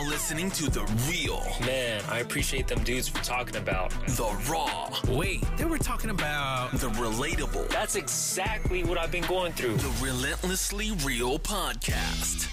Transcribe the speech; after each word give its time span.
now 0.00 0.08
listening 0.08 0.50
to 0.50 0.70
The 0.70 0.84
Real, 1.08 1.44
Man, 1.66 2.02
I 2.08 2.20
appreciate 2.20 2.66
them 2.66 2.82
dudes 2.84 3.08
for 3.08 3.22
talking 3.22 3.56
about. 3.56 3.90
The 4.06 4.30
Raw, 4.48 4.90
Wait, 5.08 5.44
they 5.56 5.64
were 5.64 5.78
talking 5.78 6.10
about. 6.10 6.72
The 6.72 6.88
Relatable, 6.90 7.68
That's 7.68 7.96
exactly 7.96 8.84
what 8.84 8.98
I've 8.98 9.10
been 9.10 9.26
going 9.26 9.52
through. 9.52 9.76
The 9.76 10.04
Relentlessly 10.04 10.92
Real 11.04 11.38
Podcast. 11.38 12.48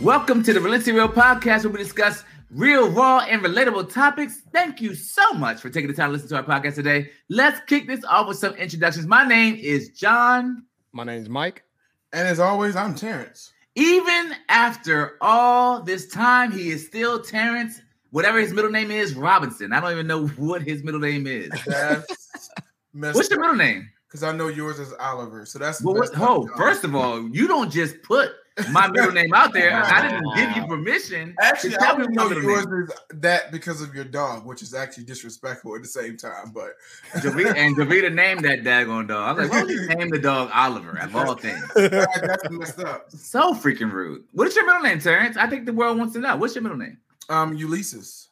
Welcome 0.00 0.42
to 0.44 0.52
the 0.52 0.60
Relentlessly 0.60 0.92
Real 0.92 1.08
Podcast, 1.08 1.64
where 1.64 1.72
we 1.72 1.78
discuss 1.78 2.24
real, 2.50 2.90
raw, 2.90 3.20
and 3.28 3.42
relatable 3.42 3.92
topics. 3.92 4.42
Thank 4.52 4.80
you 4.80 4.94
so 4.94 5.32
much 5.32 5.60
for 5.60 5.70
taking 5.70 5.88
the 5.88 5.96
time 5.96 6.08
to 6.08 6.12
listen 6.12 6.28
to 6.28 6.36
our 6.36 6.44
podcast 6.44 6.74
today. 6.74 7.10
Let's 7.28 7.60
kick 7.66 7.86
this 7.86 8.04
off 8.04 8.28
with 8.28 8.38
some 8.38 8.54
introductions. 8.54 9.06
My 9.06 9.26
name 9.26 9.56
is 9.56 9.90
John. 9.90 10.64
My 10.92 11.04
name 11.04 11.22
is 11.22 11.28
Mike. 11.28 11.64
And 12.12 12.26
as 12.26 12.40
always, 12.40 12.76
I'm 12.76 12.94
Terrence. 12.94 13.52
Even 13.76 14.34
after 14.48 15.16
all 15.20 15.82
this 15.82 16.08
time, 16.08 16.50
he 16.52 16.70
is 16.70 16.86
still 16.86 17.20
Terrence, 17.22 17.80
whatever 18.10 18.38
his 18.38 18.52
middle 18.52 18.70
name 18.70 18.90
is, 18.90 19.14
Robinson. 19.14 19.72
I 19.72 19.80
don't 19.80 19.92
even 19.92 20.06
know 20.06 20.26
what 20.36 20.62
his 20.62 20.82
middle 20.82 21.00
name 21.00 21.26
is. 21.26 21.50
That's 21.66 22.50
What's 22.92 23.30
your 23.30 23.40
middle 23.40 23.56
name? 23.56 23.88
Because 24.08 24.24
I 24.24 24.32
know 24.32 24.48
yours 24.48 24.80
is 24.80 24.92
Oliver. 24.94 25.46
So 25.46 25.58
that's 25.60 25.82
Well, 25.82 25.94
what, 25.94 26.10
oh, 26.16 26.48
first 26.56 26.82
of 26.82 26.96
all, 26.96 27.28
you 27.28 27.46
don't 27.46 27.70
just 27.70 28.02
put 28.02 28.32
my 28.70 28.88
middle 28.88 29.12
name 29.12 29.32
out 29.34 29.52
there. 29.52 29.72
I 29.74 30.08
didn't 30.08 30.34
give 30.34 30.56
you 30.56 30.66
permission. 30.66 31.34
to 31.38 31.44
Actually, 31.44 31.70
tell 31.72 31.94
I 31.94 31.98
me 31.98 32.04
would 32.06 32.14
my 32.16 32.24
know 32.28 32.30
yours 32.40 32.66
name. 32.66 32.82
is 32.82 32.90
that 33.20 33.50
because 33.52 33.80
of 33.80 33.94
your 33.94 34.04
dog, 34.04 34.44
which 34.46 34.62
is 34.62 34.74
actually 34.74 35.04
disrespectful 35.04 35.74
at 35.76 35.82
the 35.82 35.88
same 35.88 36.16
time. 36.16 36.52
But 36.52 36.74
Davita, 37.14 37.54
and 37.56 37.76
Davita 37.76 38.12
named 38.12 38.44
that 38.44 38.62
daggone 38.62 39.08
dog. 39.08 39.38
I 39.38 39.42
was 39.42 39.50
like, 39.50 39.52
why 39.52 39.62
would 39.64 39.70
you 39.70 39.86
name 39.88 40.08
the 40.10 40.18
dog 40.18 40.50
Oliver 40.52 40.98
of 40.98 41.14
all 41.14 41.34
things? 41.34 41.62
that's 41.74 42.50
messed 42.50 42.80
up. 42.80 43.10
So 43.10 43.54
freaking 43.54 43.92
rude. 43.92 44.24
What's 44.32 44.56
your 44.56 44.66
middle 44.66 44.82
name, 44.82 44.98
Terrence? 45.00 45.36
I 45.36 45.46
think 45.46 45.66
the 45.66 45.72
world 45.72 45.98
wants 45.98 46.14
to 46.14 46.20
know. 46.20 46.36
What's 46.36 46.54
your 46.54 46.62
middle 46.62 46.78
name? 46.78 46.98
Um, 47.28 47.54
Ulysses. 47.54 48.29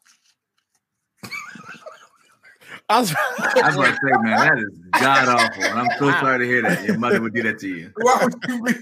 I 2.91 3.00
was, 3.00 3.14
I 3.39 3.67
was 3.67 3.75
about 3.77 3.84
to 3.86 3.92
say, 3.92 4.12
man, 4.22 4.39
that 4.39 4.58
is 4.58 4.78
god 5.00 5.28
awful. 5.28 5.62
And 5.64 5.78
I'm 5.78 5.98
so 5.98 6.11
sorry 6.12 6.39
to 6.39 6.44
hear 6.47 6.62
that. 6.62 6.84
Your 6.84 6.98
mother 6.98 7.20
would 7.20 7.34
do 7.34 7.42
that 7.42 7.58
to 7.58 7.69
you. 7.69 7.92
Why 8.00 8.25
would 8.25 8.34
you 8.48 8.62
be? 8.62 8.72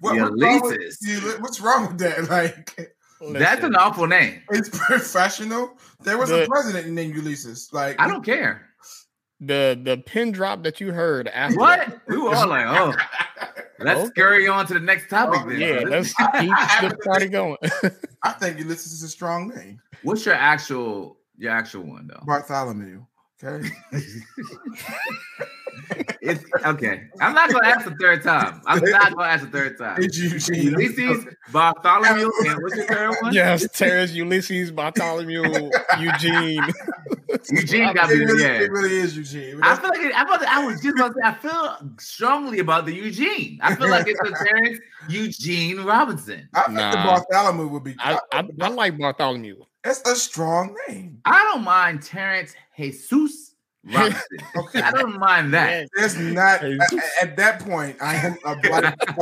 What, 0.00 0.16
what's, 0.16 0.32
wrong 0.42 0.60
with, 0.62 0.72
Ulysses. 0.80 0.98
you- 1.02 1.36
what's 1.40 1.60
wrong 1.60 1.86
with 1.88 1.98
that? 1.98 2.28
Like, 3.20 3.38
That's 3.40 3.64
an 3.64 3.74
awful 3.76 4.06
name. 4.06 4.42
it's 4.50 4.68
professional. 4.68 5.78
There 6.02 6.18
was 6.18 6.30
a 6.30 6.46
president 6.46 6.88
named 6.92 7.14
Ulysses. 7.14 7.70
Like, 7.72 7.98
I 7.98 8.06
don't 8.08 8.22
care. 8.24 8.68
the 9.40 9.80
the 9.82 9.96
pin 9.98 10.30
drop 10.32 10.62
that 10.64 10.78
you 10.80 10.92
heard 10.92 11.28
after. 11.28 11.56
What? 11.58 12.00
We 12.08 12.18
were 12.18 12.34
all 12.34 12.48
like, 12.48 12.66
oh, 12.66 12.92
let's 13.78 14.00
Okay. 14.00 14.08
scurry 14.08 14.46
on 14.48 14.66
to 14.66 14.74
the 14.74 14.80
next 14.80 15.08
topic 15.08 15.40
Oh, 15.44 15.48
then. 15.48 15.58
Yeah, 15.60 15.80
let's 15.88 16.12
keep 16.38 16.50
the 16.90 16.98
party 17.04 17.28
going. 17.28 17.56
I 18.22 18.32
think 18.32 18.58
Ulysses 18.58 18.92
is 18.92 19.02
a 19.04 19.08
strong 19.08 19.48
name. 19.48 19.80
What's 20.02 20.26
your 20.26 20.34
actual 20.34 21.16
your 21.38 21.52
actual 21.52 21.84
one 21.84 22.08
though? 22.08 22.20
Bartholomew. 22.26 23.06
Okay. 23.44 23.68
It's 26.20 26.42
okay. 26.64 27.08
I'm 27.20 27.34
not 27.34 27.50
gonna 27.52 27.66
ask 27.68 27.84
the 27.84 27.94
third 28.00 28.22
time. 28.22 28.62
I'm 28.66 28.80
not 28.80 29.14
gonna 29.14 29.28
ask 29.28 29.44
the 29.44 29.50
third 29.50 29.76
time. 29.76 29.96
It's 30.00 30.16
Eugene. 30.16 30.70
Ulysses, 30.72 31.26
Bartholomew, 31.52 32.30
and 32.46 32.62
what's 32.62 32.76
your 32.76 32.86
third 32.86 33.14
one? 33.20 33.34
yes, 33.34 33.66
Terrence, 33.76 34.12
Ulysses, 34.12 34.70
Bartholomew, 34.70 35.42
Eugene. 35.98 36.62
Eugene 37.50 37.92
got 37.92 38.10
It 38.10 38.18
me. 38.20 38.24
really, 38.24 38.42
Yeah. 38.42 38.60
it 38.60 38.70
really 38.70 38.96
is 38.96 39.16
Eugene. 39.16 39.60
I 39.62 39.76
feel 39.76 39.90
like 39.90 40.00
it, 40.00 40.14
I, 40.16 40.22
about 40.22 40.40
to- 40.40 40.50
I 40.52 40.64
was 40.64 40.80
just 40.80 40.96
about 40.96 41.08
to 41.08 41.14
say, 41.14 41.28
I 41.28 41.34
feel 41.34 41.90
strongly 41.98 42.60
about 42.60 42.86
the 42.86 42.94
Eugene. 42.94 43.58
I 43.62 43.74
feel 43.74 43.90
like 43.90 44.06
it's 44.06 44.20
the 44.20 44.30
Terrence 44.46 44.78
Eugene 45.08 45.82
Robinson. 45.84 46.48
I 46.54 46.62
think 46.62 46.76
the 46.76 47.02
Bartholomew 47.04 47.66
would 47.68 47.84
be. 47.84 47.96
I, 47.98 48.18
I, 48.32 48.48
I 48.60 48.68
like 48.68 48.96
Bartholomew. 48.96 49.56
It's 49.84 50.00
a 50.08 50.16
strong 50.16 50.74
name. 50.88 51.20
I 51.26 51.42
don't 51.52 51.62
mind 51.62 52.02
Terrence 52.02 52.54
Jesus 52.76 53.54
Robinson. 53.84 54.22
Okay. 54.56 54.80
I 54.80 54.92
don't 54.92 55.18
mind 55.18 55.52
that. 55.52 55.88
There's 55.94 56.16
not 56.16 56.60
Hey, 56.60 56.78
at, 56.80 57.28
at 57.28 57.36
that 57.36 57.60
point. 57.60 57.96
I 58.00 58.14
am 58.16 58.36
a 58.44 58.56
black 58.56 58.96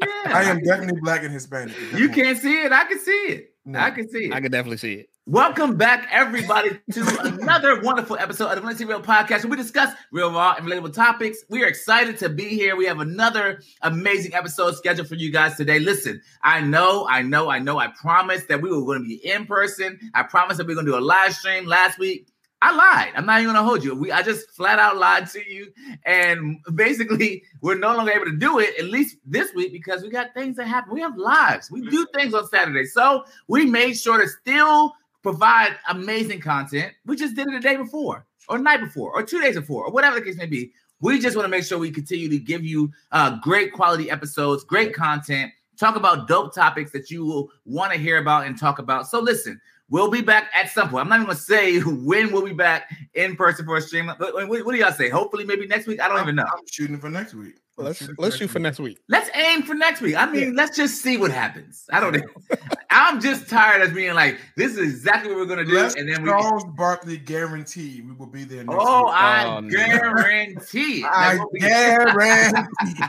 Yeah. 0.00 0.08
I 0.26 0.44
am 0.44 0.60
definitely 0.62 1.00
black 1.00 1.22
and 1.22 1.32
Hispanic. 1.32 1.76
You 1.92 2.08
point. 2.08 2.14
can't 2.14 2.38
see 2.38 2.62
it. 2.62 2.72
I 2.72 2.84
can 2.84 2.98
see 2.98 3.10
it. 3.10 3.54
No. 3.64 3.78
I 3.78 3.90
can 3.90 4.08
see 4.08 4.26
it. 4.26 4.32
I 4.32 4.40
can 4.40 4.50
definitely 4.50 4.78
see 4.78 4.94
it. 4.94 5.08
Welcome 5.26 5.76
back, 5.76 6.06
everybody, 6.10 6.78
to 6.92 7.18
another 7.22 7.80
wonderful 7.80 8.18
episode 8.18 8.48
of 8.48 8.56
the 8.56 8.60
Relentlessly 8.60 8.84
Real 8.84 9.00
Podcast, 9.00 9.42
where 9.44 9.52
we 9.52 9.56
discuss 9.56 9.90
real, 10.12 10.30
raw, 10.30 10.54
and 10.58 10.66
relatable 10.66 10.92
topics. 10.92 11.38
We 11.48 11.64
are 11.64 11.66
excited 11.66 12.18
to 12.18 12.28
be 12.28 12.50
here. 12.50 12.76
We 12.76 12.84
have 12.84 13.00
another 13.00 13.62
amazing 13.80 14.34
episode 14.34 14.76
scheduled 14.76 15.08
for 15.08 15.14
you 15.14 15.32
guys 15.32 15.56
today. 15.56 15.78
Listen, 15.78 16.20
I 16.42 16.60
know, 16.60 17.08
I 17.08 17.22
know, 17.22 17.48
I 17.48 17.58
know. 17.58 17.78
I 17.78 17.86
promised 17.88 18.48
that 18.48 18.60
we 18.60 18.68
were 18.68 18.84
going 18.84 19.02
to 19.02 19.08
be 19.08 19.26
in 19.26 19.46
person. 19.46 19.98
I 20.12 20.24
promised 20.24 20.58
that 20.58 20.66
we 20.66 20.74
were 20.74 20.82
going 20.82 20.86
to 20.86 20.92
do 20.92 20.98
a 20.98 21.00
live 21.00 21.32
stream 21.32 21.64
last 21.64 21.98
week. 21.98 22.28
I 22.60 22.74
lied. 22.74 23.12
I'm 23.16 23.24
not 23.24 23.40
even 23.40 23.54
going 23.54 23.62
to 23.62 23.66
hold 23.66 23.82
you. 23.82 23.94
We, 23.94 24.12
I 24.12 24.20
just 24.20 24.50
flat 24.50 24.78
out 24.78 24.98
lied 24.98 25.28
to 25.30 25.50
you, 25.50 25.72
and 26.04 26.58
basically, 26.74 27.44
we're 27.62 27.78
no 27.78 27.96
longer 27.96 28.12
able 28.12 28.26
to 28.26 28.36
do 28.36 28.58
it 28.58 28.78
at 28.78 28.86
least 28.86 29.16
this 29.24 29.54
week 29.54 29.72
because 29.72 30.02
we 30.02 30.10
got 30.10 30.34
things 30.34 30.56
that 30.56 30.66
happen. 30.66 30.92
We 30.92 31.00
have 31.00 31.16
lives. 31.16 31.70
We 31.70 31.80
do 31.80 32.04
mm-hmm. 32.04 32.18
things 32.18 32.34
on 32.34 32.46
Saturday, 32.46 32.84
so 32.84 33.24
we 33.48 33.64
made 33.64 33.94
sure 33.98 34.18
to 34.18 34.28
still 34.28 34.94
provide 35.24 35.74
amazing 35.88 36.38
content. 36.38 36.92
We 37.06 37.16
just 37.16 37.34
did 37.34 37.48
it 37.48 37.52
the 37.52 37.58
day 37.60 37.76
before, 37.76 38.26
or 38.48 38.58
night 38.58 38.80
before, 38.80 39.10
or 39.12 39.22
two 39.24 39.40
days 39.40 39.56
before, 39.56 39.86
or 39.86 39.90
whatever 39.90 40.20
the 40.20 40.24
case 40.24 40.36
may 40.36 40.46
be. 40.46 40.70
We 41.00 41.18
just 41.18 41.34
want 41.34 41.46
to 41.46 41.50
make 41.50 41.64
sure 41.64 41.78
we 41.78 41.90
continue 41.90 42.28
to 42.28 42.38
give 42.38 42.62
you 42.64 42.92
uh, 43.10 43.38
great 43.40 43.72
quality 43.72 44.10
episodes, 44.10 44.64
great 44.64 44.94
content, 44.94 45.50
talk 45.80 45.96
about 45.96 46.28
dope 46.28 46.54
topics 46.54 46.92
that 46.92 47.10
you 47.10 47.24
will 47.24 47.50
want 47.64 47.92
to 47.92 47.98
hear 47.98 48.18
about 48.18 48.46
and 48.46 48.58
talk 48.58 48.78
about. 48.78 49.08
So 49.08 49.18
listen, 49.18 49.58
we'll 49.88 50.10
be 50.10 50.20
back 50.20 50.50
at 50.54 50.70
some 50.70 50.90
point. 50.90 51.02
I'm 51.02 51.08
not 51.08 51.16
even 51.16 51.26
going 51.26 51.36
to 51.38 51.42
say 51.42 51.78
when 51.80 52.30
we'll 52.30 52.44
be 52.44 52.52
back 52.52 52.94
in 53.14 53.34
person 53.34 53.64
for 53.64 53.78
a 53.78 53.80
stream. 53.80 54.12
But 54.18 54.34
what- 54.34 54.48
what 54.48 54.72
do 54.72 54.76
y'all 54.78 54.92
say? 54.92 55.08
Hopefully, 55.08 55.44
maybe 55.44 55.66
next 55.66 55.86
week. 55.86 56.00
I 56.00 56.08
don't 56.08 56.20
even 56.20 56.36
know. 56.36 56.44
I'm 56.44 56.66
shooting 56.70 56.98
for 56.98 57.08
next 57.08 57.32
week. 57.34 57.56
I'm 57.76 57.84
Let's 57.86 57.98
shooting 57.98 58.14
let's 58.18 58.36
shoot 58.36 58.50
for 58.50 58.58
next 58.60 58.78
next 58.78 58.84
week. 58.84 58.98
Let's 59.08 59.30
aim 59.36 59.62
for 59.62 59.74
next 59.74 60.00
week. 60.00 60.14
I 60.16 60.30
mean, 60.30 60.54
let's 60.54 60.76
just 60.76 61.02
see 61.02 61.16
what 61.16 61.30
happens. 61.32 61.84
I 61.92 61.98
don't 62.00 62.12
know. 62.14 62.22
I'm 62.90 63.20
just 63.20 63.48
tired 63.50 63.82
of 63.82 63.92
being 63.94 64.14
like, 64.14 64.38
this 64.56 64.72
is 64.76 64.78
exactly 64.78 65.30
what 65.30 65.38
we're 65.40 65.46
gonna 65.46 65.64
do, 65.64 65.74
Let's 65.74 65.96
and 65.96 66.08
then 66.08 66.22
we. 66.22 66.28
Charles 66.28 66.64
Barkley 66.76 67.16
guarantee 67.18 68.00
we 68.02 68.12
will 68.12 68.26
be 68.28 68.44
there 68.44 68.62
next 68.62 68.76
Oh, 68.78 69.04
week. 69.06 69.14
I 69.14 69.44
Oh, 69.46 69.60
no. 69.60 69.68
guarantee. 69.68 71.04
I 71.12 71.34
That 71.34 71.40
will 71.40 71.50
be- 71.50 71.58
guarantee. 71.58 73.02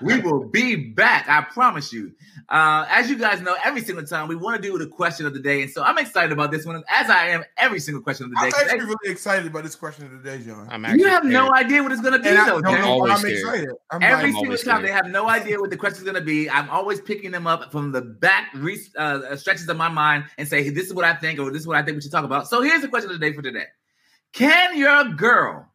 we 0.02 0.20
will 0.20 0.44
be 0.44 0.76
back. 0.76 1.26
I 1.28 1.40
promise 1.42 1.92
you. 1.92 2.12
Uh, 2.50 2.86
as 2.88 3.08
you 3.10 3.16
guys 3.16 3.40
know, 3.40 3.56
every 3.64 3.82
single 3.82 4.04
time 4.04 4.28
we 4.28 4.36
want 4.36 4.60
to 4.62 4.68
do 4.68 4.76
the 4.78 4.86
question 4.86 5.26
of 5.26 5.32
the 5.34 5.40
day, 5.40 5.62
and 5.62 5.70
so 5.70 5.82
I'm 5.82 5.98
excited 5.98 6.32
about 6.32 6.50
this 6.50 6.64
one, 6.66 6.82
as 6.88 7.10
I 7.10 7.28
am 7.28 7.44
every 7.56 7.80
single 7.80 8.02
question 8.02 8.24
of 8.26 8.30
the 8.30 8.36
day. 8.36 8.42
I'm 8.46 8.50
day. 8.50 8.72
actually 8.72 8.80
really 8.86 9.12
excited 9.12 9.46
about 9.46 9.62
this 9.64 9.74
question 9.74 10.06
of 10.06 10.22
the 10.22 10.30
day, 10.30 10.42
John. 10.44 10.66
I'm 10.70 10.84
actually 10.84 11.00
You 11.00 11.08
have 11.08 11.24
no 11.24 11.52
idea 11.54 11.82
what 11.82 11.92
it's 11.92 12.00
gonna 12.02 12.18
be, 12.18 12.28
and 12.28 12.38
I 12.38 12.46
though. 12.46 12.60
don't 12.60 12.74
Jack. 12.74 12.84
know 12.84 12.96
why 12.98 13.10
I'm 13.10 13.18
scared. 13.18 13.37
Excited. 13.40 13.70
I'm 13.90 14.02
Every 14.02 14.32
like, 14.32 14.40
single 14.40 14.56
time 14.56 14.58
scared. 14.58 14.84
they 14.84 14.92
have 14.92 15.06
no 15.06 15.28
idea 15.28 15.60
what 15.60 15.70
the 15.70 15.76
question's 15.76 16.04
going 16.04 16.14
to 16.14 16.20
be. 16.20 16.48
I'm 16.48 16.68
always 16.70 17.00
picking 17.00 17.30
them 17.30 17.46
up 17.46 17.72
from 17.72 17.92
the 17.92 18.02
back 18.02 18.50
re- 18.54 18.80
uh, 18.96 19.36
stretches 19.36 19.68
of 19.68 19.76
my 19.76 19.88
mind 19.88 20.24
and 20.38 20.46
say, 20.46 20.62
hey, 20.62 20.70
"This 20.70 20.86
is 20.86 20.94
what 20.94 21.04
I 21.04 21.14
think," 21.14 21.38
or 21.38 21.50
"This 21.50 21.62
is 21.62 21.66
what 21.66 21.76
I 21.76 21.82
think 21.82 21.96
we 21.96 22.02
should 22.02 22.12
talk 22.12 22.24
about." 22.24 22.48
So 22.48 22.62
here's 22.62 22.82
the 22.82 22.88
question 22.88 23.10
of 23.10 23.18
the 23.18 23.26
day 23.26 23.34
for 23.34 23.42
today: 23.42 23.66
Can 24.32 24.76
your 24.76 25.04
girl 25.04 25.72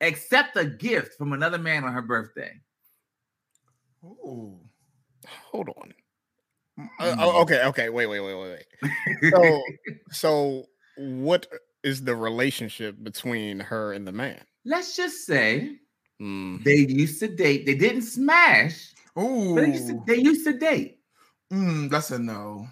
accept 0.00 0.56
a 0.56 0.64
gift 0.64 1.16
from 1.18 1.32
another 1.32 1.58
man 1.58 1.84
on 1.84 1.92
her 1.92 2.02
birthday? 2.02 2.52
Ooh. 4.04 4.58
Hold 5.26 5.68
on. 5.68 5.94
Mm. 6.78 6.88
Uh, 6.98 7.16
oh, 7.18 7.42
okay, 7.42 7.64
okay. 7.66 7.88
Wait, 7.88 8.06
wait, 8.06 8.20
wait, 8.20 8.34
wait, 8.34 8.64
wait. 8.82 9.32
So, 9.32 9.62
so 10.10 10.64
what 10.96 11.46
is 11.82 12.04
the 12.04 12.16
relationship 12.16 13.02
between 13.02 13.60
her 13.60 13.92
and 13.92 14.06
the 14.06 14.12
man? 14.12 14.40
Let's 14.64 14.96
just 14.96 15.26
say 15.26 15.76
Hmm. 16.20 16.58
they 16.62 16.76
used 16.76 17.18
to 17.20 17.28
date. 17.28 17.64
They 17.64 17.74
didn't 17.74 18.02
smash, 18.02 18.92
Ooh. 19.18 19.54
but 19.54 19.62
they 19.62 19.68
used 19.72 19.88
to, 19.88 20.02
they 20.06 20.16
used 20.16 20.44
to 20.46 20.52
date. 20.52 20.98
Mm, 21.50 21.88
that's 21.90 22.10
a 22.10 22.18
no. 22.18 22.68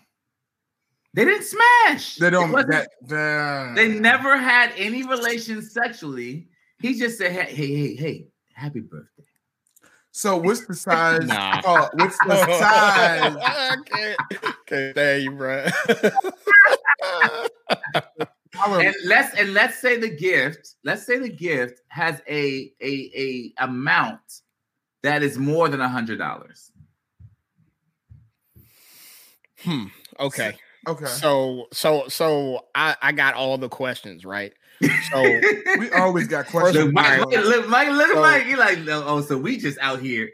They 1.15 1.25
didn't 1.25 1.45
smash. 1.45 2.17
They 2.17 2.29
don't. 2.29 2.53
wasn't- 2.53 2.73
That, 2.73 2.91
that, 3.09 3.75
They 3.75 3.89
never 3.99 4.37
had 4.37 4.73
any 4.77 5.03
relations 5.03 5.73
sexually. 5.73 6.49
He 6.81 6.99
just 6.99 7.17
said, 7.17 7.33
"Hey, 7.33 7.55
hey, 7.55 7.67
hey, 7.75 7.95
hey, 7.97 8.27
happy 8.53 8.81
birthday." 8.81 9.25
So 10.12 10.37
what's 10.37 10.67
the 10.67 10.75
size? 10.75 11.27
Nah. 11.27 11.62
Oh, 11.65 11.89
what's 11.95 12.19
the 12.19 12.37
size? 12.37 13.37
I 13.43 13.77
can't, 13.87 14.21
can't 14.67 14.93
stand 14.93 15.23
you, 15.25 15.31
bro. 15.33 15.67
I 18.61 18.71
would- 18.71 18.85
and 18.87 18.95
let's 19.05 19.35
and 19.35 19.53
let's 19.55 19.79
say 19.79 19.99
the 19.99 20.09
gift 20.09 20.75
let's 20.85 21.05
say 21.05 21.19
the 21.19 21.29
gift 21.29 21.81
has 21.89 22.21
a 22.29 22.73
a 22.81 23.11
a 23.17 23.65
amount 23.65 24.21
that 25.03 25.23
is 25.23 25.39
more 25.39 25.69
than 25.69 25.81
a 25.81 25.89
hundred 25.89 26.19
dollars 26.19 26.71
hmm. 29.62 29.85
Okay. 30.21 30.56
okay. 30.87 31.06
So, 31.06 31.67
so, 31.73 32.09
so 32.09 32.65
I 32.75 32.97
I 33.00 33.12
got 33.12 33.35
all 33.35 33.56
the 33.59 33.69
questions 33.69 34.25
right. 34.25 34.53
So 35.12 35.23
We 35.79 35.91
always 35.93 36.27
got 36.29 36.47
questions. 36.47 36.85
Look, 36.87 36.93
Mike, 36.95 37.21
Alright. 37.21 37.29
Mike, 37.37 37.45
look, 37.45 37.69
Mike, 37.69 37.89
look 37.89 38.09
at 38.09 38.15
So- 38.15 38.21
Mike. 38.21 38.43
He 38.45 38.56
like, 38.56 38.79
oh, 38.89 39.21
so 39.21 39.39
we 39.39 39.59
just 39.59 39.79
out 39.81 40.00
here. 40.00 40.31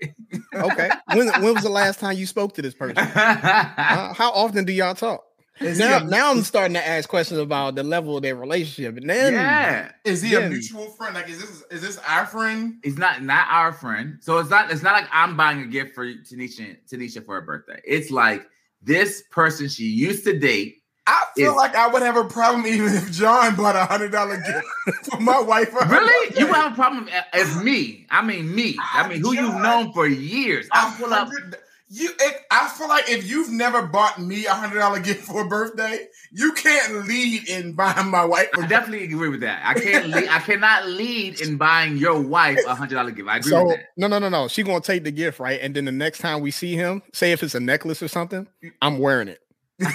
okay, 0.55 0.89
when 1.15 1.29
when 1.43 1.55
was 1.55 1.63
the 1.63 1.69
last 1.71 2.01
time 2.01 2.17
you 2.17 2.27
spoke 2.27 2.55
to 2.55 2.63
this 2.63 2.75
person? 2.75 2.97
Uh, 3.15 4.15
how 4.15 4.31
often 4.33 4.65
do 4.65 4.73
y'all 4.73 4.95
talk? 4.95 5.25
Is 5.61 5.79
Now, 5.79 5.99
a, 5.99 6.05
now 6.05 6.31
I'm 6.33 6.43
starting 6.43 6.75
to 6.75 6.85
ask 6.87 7.09
questions 7.09 7.39
about 7.39 7.77
the 7.77 7.85
level 7.85 8.17
of 8.17 8.23
their 8.25 8.35
relationship, 8.35 8.97
and 8.97 9.09
then 9.09 9.35
yeah. 9.35 9.93
is 10.05 10.21
he 10.21 10.33
yeah. 10.33 10.41
a 10.41 10.51
mutual 10.51 10.87
friend? 10.91 11.15
Like, 11.15 11.29
is 11.29 11.41
this 11.41 11.63
is 11.71 11.81
this 11.81 11.99
our 12.09 12.27
friend? 12.27 12.77
He's 12.83 12.99
not 12.99 13.23
not 13.23 13.47
our 13.51 13.73
friend. 13.73 14.19
So 14.21 14.39
it's 14.39 14.51
not 14.51 14.73
it's 14.73 14.83
not 14.83 14.95
like 14.95 15.09
I'm 15.13 15.37
buying 15.37 15.61
a 15.61 15.67
gift 15.67 15.95
for 15.95 16.05
Tanisha 16.07 16.77
Tanisha 16.91 17.25
for 17.25 17.37
her 17.37 17.41
birthday. 17.43 17.81
It's 17.85 18.11
like 18.11 18.45
this 18.83 19.23
person 19.31 19.69
she 19.69 19.85
used 19.85 20.25
to 20.25 20.37
date. 20.37 20.79
I 21.07 21.23
feel 21.37 21.51
Is- 21.53 21.57
like 21.57 21.77
I 21.77 21.87
would 21.87 22.03
have 22.03 22.17
a 22.17 22.25
problem 22.25 22.67
even 22.67 22.93
if 22.93 23.13
John 23.13 23.55
bought 23.55 23.77
a 23.77 23.85
hundred 23.85 24.11
dollar 24.11 24.39
gift 24.39 25.07
for 25.13 25.21
my 25.21 25.39
wife. 25.39 25.69
for 25.69 25.87
Really? 25.87 26.29
birthday. 26.31 26.41
You 26.41 26.53
have 26.53 26.73
a 26.73 26.75
problem 26.75 27.09
as 27.33 27.63
me. 27.63 28.07
I 28.11 28.23
mean 28.25 28.53
me. 28.55 28.77
I 28.81 29.07
mean 29.07 29.21
who 29.21 29.35
you've 29.35 29.55
known 29.61 29.93
for 29.93 30.07
years. 30.09 30.67
A 30.67 30.71
I'll 30.73 30.97
pull 30.97 31.13
up. 31.15 31.29
hundred- 31.29 31.59
You, 31.97 32.11
it, 32.19 32.41
I 32.51 32.67
feel 32.71 32.89
like 32.89 33.09
if 33.09 33.31
you've 33.31 33.53
never 33.53 33.87
bought 33.87 34.21
me 34.21 34.47
a 34.47 34.53
hundred 34.53 34.81
dollar 34.81 34.99
gift 34.99 35.27
for 35.27 35.47
a 35.47 35.49
birthday, 35.49 36.09
you 36.33 36.53
can't 36.55 37.07
lead 37.07 37.49
in 37.49 37.75
buying 37.75 38.11
my 38.11 38.25
wife. 38.25 38.49
I 38.59 38.67
definitely 38.67 39.05
agree 39.05 39.29
with 39.29 39.43
that. 39.43 39.63
I 39.65 39.75
can't 39.75 40.09
lead, 40.09 40.27
I 40.29 40.41
cannot 40.41 40.89
lead 40.89 41.41
in 41.41 41.57
buying 41.57 41.97
your 41.97 42.21
wife 42.21 42.59
a 42.67 42.75
hundred 42.75 42.97
dollar 42.97 43.13
gift. 43.13 43.29
I 43.29 43.37
agree 43.37 43.51
so 43.53 43.65
with 43.65 43.79
no, 43.97 44.09
no, 44.09 44.19
no, 44.19 44.29
no. 44.29 44.49
She 44.49 44.65
gonna 44.65 44.81
take 44.81 45.05
the 45.05 45.13
gift, 45.13 45.39
right? 45.39 45.61
And 45.63 45.77
then 45.77 45.85
the 45.85 45.93
next 45.93 46.19
time 46.19 46.41
we 46.41 46.51
see 46.51 46.75
him, 46.75 47.01
say 47.13 47.31
if 47.31 47.45
it's 47.45 47.55
a 47.55 47.61
necklace 47.61 48.03
or 48.03 48.09
something, 48.09 48.49
I'm 48.83 48.99
wearing 48.99 49.29
it. 49.29 49.39
Yo, 49.79 49.87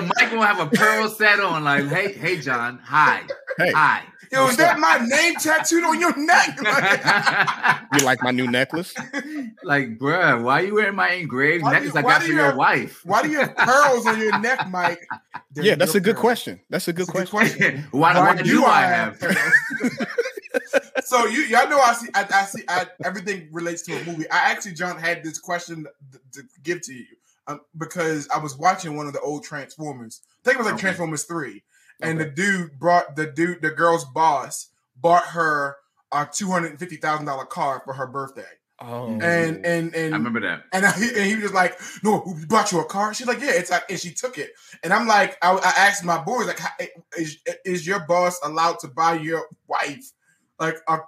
Mike 0.00 0.32
will 0.32 0.42
have 0.42 0.58
a 0.58 0.66
pearl 0.66 1.08
set 1.08 1.38
on, 1.38 1.62
like, 1.62 1.86
hey, 1.86 2.14
hey, 2.14 2.40
John, 2.40 2.80
hi, 2.82 3.22
Hey, 3.58 3.70
hi. 3.70 4.02
Yo, 4.30 4.46
is 4.48 4.56
that 4.58 4.78
my 4.78 4.98
name 5.06 5.34
tattooed 5.40 5.84
on 5.84 5.98
your 6.00 6.16
neck? 6.16 6.58
Like, 6.68 8.00
you 8.00 8.04
like 8.06 8.22
my 8.22 8.30
new 8.30 8.46
necklace? 8.50 8.94
like, 9.64 9.98
bruh, 9.98 10.42
why 10.42 10.60
are 10.62 10.64
you 10.66 10.74
wearing 10.74 10.94
my 10.94 11.10
engraved 11.10 11.62
Why 11.64 11.72
necklace 11.72 11.94
you- 11.94 12.00
I 12.00 12.02
why 12.02 12.12
got 12.12 12.20
do 12.20 12.26
for 12.26 12.32
you 12.32 12.36
your 12.38 12.46
have- 12.46 12.56
wife? 12.56 13.00
why 13.04 13.22
do 13.22 13.30
you 13.30 13.38
have 13.40 13.56
pearls 13.56 14.06
on 14.06 14.18
your 14.20 14.38
neck, 14.40 14.68
Mike? 14.68 15.06
They're 15.52 15.64
yeah, 15.64 15.74
that's 15.74 15.94
your 15.94 16.00
a 16.00 16.04
good 16.04 16.14
pearls. 16.16 16.20
question. 16.22 16.60
That's 16.68 16.88
a 16.88 16.92
good 16.92 17.06
That's 17.08 17.28
a 17.28 17.32
question. 17.32 17.84
why, 17.90 18.14
why, 18.18 18.42
do 18.42 18.64
I 18.64 18.80
have? 18.82 19.18
pearls? 19.18 19.36
so 21.04 21.26
you 21.26 21.42
y'all 21.42 21.68
know 21.68 21.78
I 21.80 21.92
see 21.94 22.08
I, 22.14 22.26
I 22.30 22.44
see 22.44 22.62
I, 22.68 22.86
everything 23.04 23.48
relates 23.52 23.82
to 23.82 23.92
a 23.98 24.04
movie. 24.04 24.28
I 24.30 24.50
actually 24.50 24.72
John 24.72 24.98
had 24.98 25.22
this 25.22 25.38
question 25.38 25.86
to, 26.12 26.18
to 26.42 26.48
give 26.62 26.82
to 26.82 26.92
you 26.94 27.06
um, 27.46 27.60
because 27.78 28.28
I 28.28 28.38
was 28.38 28.56
watching 28.58 28.96
one 28.96 29.06
of 29.06 29.12
the 29.12 29.20
old 29.20 29.44
Transformers. 29.44 30.20
I 30.24 30.44
think 30.44 30.54
it 30.56 30.58
was 30.58 30.66
like 30.66 30.74
Okay. 30.74 30.82
Transformers 30.82 31.24
three, 31.24 31.62
and 32.00 32.20
the 32.20 32.26
dude 32.26 32.78
brought 32.78 33.16
the 33.16 33.26
dude 33.26 33.62
the 33.62 33.70
girl's 33.70 34.04
boss 34.04 34.68
bought 34.96 35.24
her 35.26 35.76
a 36.12 36.26
two 36.32 36.50
hundred 36.50 36.70
and 36.70 36.78
fifty 36.78 36.96
thousand 36.96 37.26
dollar 37.26 37.44
car 37.44 37.82
for 37.84 37.92
her 37.94 38.06
birthday, 38.06 38.44
Oh, 38.80 39.18
and 39.20 39.66
and 39.66 39.94
and 39.94 40.14
I 40.14 40.16
remember 40.16 40.40
that. 40.40 40.62
and, 40.72 40.86
I, 40.86 40.92
and 40.92 41.26
he 41.26 41.34
was 41.34 41.42
just 41.42 41.54
like, 41.54 41.78
"No, 42.02 42.22
we 42.26 42.44
bought 42.46 42.70
you 42.72 42.80
a 42.80 42.84
car." 42.84 43.12
She's 43.12 43.26
like, 43.26 43.40
"Yeah, 43.40 43.50
it's 43.52 43.70
like," 43.70 43.84
and 43.90 43.98
she 43.98 44.12
took 44.12 44.38
it. 44.38 44.50
And 44.82 44.92
I'm 44.92 45.06
like, 45.08 45.36
I, 45.42 45.52
I 45.52 45.72
asked 45.86 46.04
my 46.04 46.22
boys, 46.22 46.46
like, 46.46 46.60
"Is 47.18 47.38
is 47.64 47.86
your 47.86 48.00
boss 48.06 48.38
allowed 48.44 48.78
to 48.80 48.88
buy 48.88 49.14
your 49.14 49.46
wife 49.66 50.12
like 50.60 50.76
a 50.88 50.98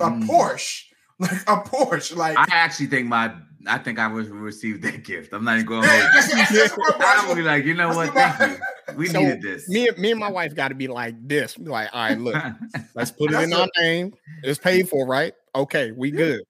a 0.00 0.10
Mm. 0.10 0.26
Porsche, 0.26 0.82
like 1.18 1.30
a 1.46 1.56
Porsche, 1.62 2.16
like?" 2.16 2.36
I 2.36 2.46
actually 2.50 2.86
think 2.88 3.06
my, 3.08 3.32
I 3.66 3.78
think 3.78 3.98
I 3.98 4.08
would 4.08 4.28
receive 4.30 4.82
that 4.82 5.04
gift. 5.04 5.32
I'm 5.32 5.44
not 5.44 5.54
even 5.56 5.66
going 5.66 5.84
Yeah, 5.84 5.98
to 5.98 6.08
that's- 6.28 6.50
that's- 6.52 6.78
I'm 7.22 7.28
would 7.28 7.36
be 7.36 7.42
like, 7.42 7.64
you 7.64 7.74
know 7.74 7.88
what? 7.94 8.12
Thank 8.12 8.58
you. 8.58 8.64
We 8.96 9.06
So, 9.06 9.20
needed 9.20 9.40
this. 9.42 9.68
me, 9.68 9.88
and- 9.88 9.96
me 9.98 10.10
and 10.10 10.18
my 10.20 10.28
wife 10.30 10.54
got 10.54 10.68
to 10.68 10.74
be 10.74 10.88
like 10.88 11.14
this. 11.26 11.56
Be 11.56 11.70
like, 11.70 11.88
all 11.92 12.00
right, 12.08 12.18
look, 12.18 12.34
let's 12.94 13.10
put 13.12 13.32
it 13.32 13.40
in 13.40 13.52
a- 13.52 13.60
our 13.60 13.68
name. 13.78 14.12
It's 14.42 14.58
paid 14.58 14.88
for, 14.88 15.06
right? 15.06 15.32
Okay, 15.54 15.92
we 15.92 16.10
good. 16.10 16.42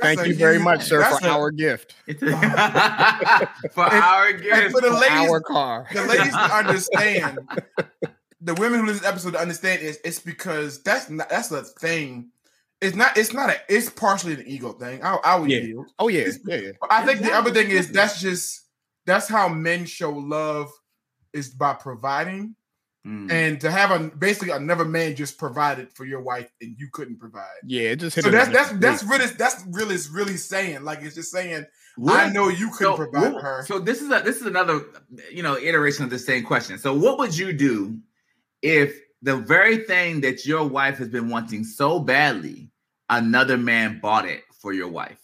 Thank 0.00 0.26
you 0.26 0.34
very 0.34 0.54
huge- 0.54 0.64
much, 0.64 0.84
sir, 0.86 1.04
for 1.04 1.24
a- 1.24 1.30
our 1.30 1.50
gift, 1.52 1.94
for 2.08 3.82
our 3.84 4.26
And 4.28 4.42
gift. 4.42 4.72
for 4.72 4.80
the 4.80 4.88
for 4.88 4.94
ladies, 4.98 5.30
our 5.30 5.40
car. 5.40 5.86
the 5.92 6.02
ladies 6.04 6.34
understand, 6.34 7.38
the 8.40 8.54
women 8.54 8.80
who 8.80 8.86
listen 8.86 9.02
to 9.02 9.02
this 9.02 9.08
episode 9.08 9.36
understand 9.36 9.82
is 9.82 10.00
it's 10.04 10.18
because 10.20 10.82
that's 10.82 11.08
not 11.10 11.28
that's 11.28 11.50
a 11.52 11.62
thing. 11.62 12.30
It's 12.84 12.96
not. 12.96 13.16
It's 13.16 13.32
not 13.32 13.50
a. 13.50 13.56
It's 13.68 13.88
partially 13.90 14.34
an 14.34 14.44
ego 14.46 14.72
thing. 14.72 15.02
I, 15.02 15.16
I 15.24 15.36
would 15.36 15.50
Yeah. 15.50 15.58
yield. 15.60 15.86
Oh 15.98 16.08
yeah, 16.08 16.28
yeah, 16.46 16.56
yeah. 16.56 16.70
I 16.90 17.04
think 17.06 17.20
the 17.20 17.32
other 17.32 17.50
thing 17.52 17.70
is 17.70 17.90
that's 17.90 18.20
just 18.20 18.66
that's 19.06 19.28
how 19.28 19.48
men 19.48 19.84
show 19.86 20.10
love 20.12 20.70
is 21.32 21.50
by 21.50 21.74
providing 21.74 22.54
Mm. 23.06 23.30
and 23.30 23.60
to 23.60 23.70
have 23.70 23.90
a 23.90 24.08
basically 24.16 24.48
another 24.48 24.86
man 24.86 25.14
just 25.14 25.36
provided 25.36 25.92
for 25.92 26.06
your 26.06 26.22
wife 26.22 26.50
and 26.62 26.74
you 26.78 26.88
couldn't 26.90 27.18
provide. 27.18 27.44
Yeah, 27.62 27.90
it 27.90 27.96
just 27.96 28.16
hit. 28.16 28.24
So 28.24 28.30
that's 28.30 28.48
that's 28.48 28.70
different 28.72 28.80
that's 28.80 29.04
really 29.04 29.26
that's 29.26 29.64
really 29.72 29.94
it's 29.94 30.08
really 30.08 30.36
saying 30.38 30.84
like 30.84 31.02
it's 31.02 31.14
just 31.14 31.30
saying 31.30 31.66
What- 31.96 32.18
I 32.18 32.30
know 32.30 32.48
you 32.48 32.70
couldn't 32.70 32.94
so, 32.94 32.96
provide 32.96 33.34
what- 33.34 33.42
her. 33.42 33.62
So 33.66 33.78
this 33.78 34.00
is 34.00 34.10
a 34.10 34.22
this 34.24 34.36
is 34.36 34.46
another 34.46 34.80
you 35.30 35.42
know 35.42 35.58
iteration 35.58 36.02
of 36.04 36.08
the 36.08 36.18
same 36.18 36.44
question. 36.44 36.78
So 36.78 36.94
what 36.94 37.18
would 37.18 37.36
you 37.36 37.52
do 37.52 37.98
if 38.62 38.98
the 39.20 39.36
very 39.36 39.84
thing 39.84 40.22
that 40.22 40.46
your 40.46 40.64
wife 40.66 40.96
has 40.96 41.10
been 41.10 41.28
wanting 41.28 41.62
so 41.64 41.98
badly, 42.00 42.70
another 43.10 43.56
man 43.56 44.00
bought 44.00 44.26
it 44.26 44.42
for 44.60 44.72
your 44.72 44.88
wife? 44.88 45.20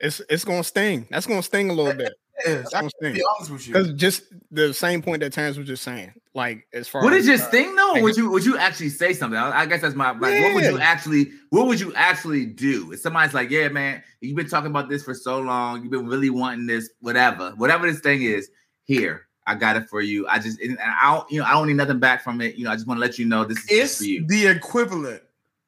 It's 0.00 0.20
it's 0.28 0.44
gonna 0.44 0.64
sting. 0.64 1.06
That's 1.10 1.26
gonna 1.26 1.42
sting 1.42 1.70
a 1.70 1.72
little 1.72 1.94
bit. 1.94 2.12
Yes, 2.44 2.70
That's 2.70 2.74
I 2.74 3.02
can 3.02 3.14
be 3.14 3.22
honest 3.34 3.50
with 3.50 3.66
you. 3.66 3.72
Because 3.72 3.94
just 3.94 4.24
the 4.50 4.74
same 4.74 5.00
point 5.00 5.20
that 5.20 5.32
Terrence 5.32 5.56
was 5.56 5.66
just 5.66 5.82
saying, 5.82 6.12
like 6.34 6.66
as 6.74 6.86
far 6.86 7.02
Would 7.02 7.14
it 7.14 7.20
as 7.20 7.26
just 7.26 7.44
uh, 7.44 7.50
thing 7.50 7.74
though? 7.74 7.96
Or 7.96 8.02
would 8.02 8.14
you 8.14 8.28
would 8.30 8.44
you 8.44 8.58
actually 8.58 8.90
say 8.90 9.14
something? 9.14 9.38
I, 9.38 9.60
I 9.60 9.66
guess 9.66 9.80
that's 9.80 9.94
my 9.94 10.10
like. 10.10 10.42
What 10.42 10.54
would 10.54 10.64
you 10.64 10.78
actually 10.78 11.30
What 11.48 11.66
would 11.66 11.80
you 11.80 11.94
actually 11.94 12.44
do 12.44 12.92
if 12.92 13.00
somebody's 13.00 13.32
like, 13.32 13.48
"Yeah, 13.48 13.68
man, 13.68 14.02
you've 14.20 14.36
been 14.36 14.50
talking 14.50 14.70
about 14.70 14.90
this 14.90 15.02
for 15.02 15.14
so 15.14 15.40
long. 15.40 15.82
You've 15.82 15.90
been 15.90 16.06
really 16.06 16.28
wanting 16.28 16.66
this, 16.66 16.90
whatever, 17.00 17.52
whatever 17.52 17.90
this 17.90 18.00
thing 18.00 18.22
is. 18.22 18.50
Here, 18.84 19.28
I 19.46 19.54
got 19.54 19.76
it 19.76 19.88
for 19.88 20.02
you. 20.02 20.28
I 20.28 20.38
just 20.38 20.60
and 20.60 20.78
I 20.78 21.14
don't, 21.14 21.30
you 21.32 21.40
know, 21.40 21.46
I 21.46 21.52
don't 21.52 21.68
need 21.68 21.78
nothing 21.78 22.00
back 22.00 22.22
from 22.22 22.42
it. 22.42 22.56
You 22.56 22.64
know, 22.64 22.70
I 22.70 22.74
just 22.74 22.86
want 22.86 22.98
to 22.98 23.02
let 23.02 23.18
you 23.18 23.24
know 23.24 23.46
this 23.46 23.58
is 23.60 23.66
it's 23.70 23.98
for 23.98 24.04
you. 24.04 24.26
the 24.26 24.48
equivalent 24.48 25.22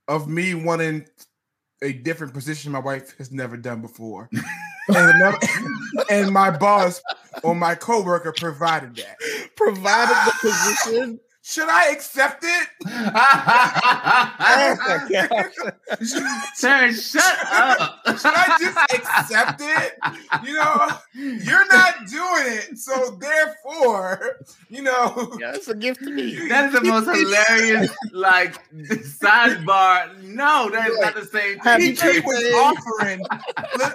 of 0.08 0.28
me 0.28 0.54
wanting 0.54 1.06
a 1.82 1.92
different 1.92 2.34
position 2.34 2.72
my 2.72 2.78
wife 2.78 3.16
has 3.18 3.30
never 3.30 3.56
done 3.56 3.80
before. 3.80 4.28
and, 4.88 4.96
another, 4.96 5.38
and 6.10 6.32
my 6.32 6.50
boss 6.50 7.00
or 7.42 7.54
my 7.54 7.74
coworker 7.74 8.32
provided 8.32 8.96
that. 8.96 9.16
provided 9.54 10.16
the 10.26 10.32
position. 10.40 11.20
Should 11.48 11.70
I 11.70 11.92
accept 11.92 12.44
it? 12.44 12.68
My 12.84 14.36
gosh. 15.10 15.54
Terrence, 16.60 17.10
shut 17.10 17.24
up. 17.50 18.02
Should 18.04 18.34
I 18.34 18.58
just 18.60 18.78
accept 18.92 19.62
it? 19.64 19.94
You 20.44 20.52
know, 20.52 20.88
you're 21.14 21.66
not 21.68 22.06
doing 22.06 22.52
it. 22.52 22.76
So 22.76 23.16
therefore, 23.18 24.44
you 24.68 24.82
know, 24.82 25.38
Yeah, 25.40 25.54
it's 25.54 25.68
a 25.68 25.74
gift 25.74 26.04
to 26.04 26.10
me. 26.10 26.48
That 26.50 26.66
is 26.66 26.80
the 26.82 26.86
most 26.86 27.06
hilarious, 27.16 27.96
like 28.12 28.70
sidebar. 28.74 30.22
No, 30.22 30.68
that 30.68 30.90
is 30.90 30.98
not 30.98 31.14
the 31.14 31.24
same 31.24 31.56
Happy 31.60 31.94
thing. 31.94 32.12
PG 32.12 32.26
was 32.26 32.44
offering. 32.52 33.24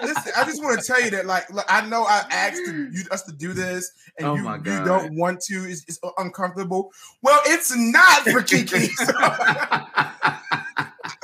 Listen, 0.01 0.33
I 0.35 0.43
just 0.45 0.63
want 0.63 0.81
to 0.81 0.87
tell 0.87 1.03
you 1.03 1.11
that, 1.11 1.27
like, 1.27 1.53
look, 1.53 1.65
I 1.69 1.87
know 1.87 2.01
I 2.03 2.25
asked 2.31 2.65
you, 2.65 3.03
us 3.11 3.21
to 3.23 3.31
do 3.31 3.53
this, 3.53 3.91
and 4.17 4.27
Oh 4.27 4.35
you, 4.35 4.41
my 4.41 4.55
you 4.55 4.63
don't 4.85 5.15
want 5.15 5.39
to. 5.41 5.69
It's, 5.69 5.85
it's 5.87 5.99
uncomfortable. 6.17 6.91
Well, 7.21 7.41
it's 7.45 7.75
not 7.75 8.21
for 8.23 8.41
Kiki. 8.41 8.89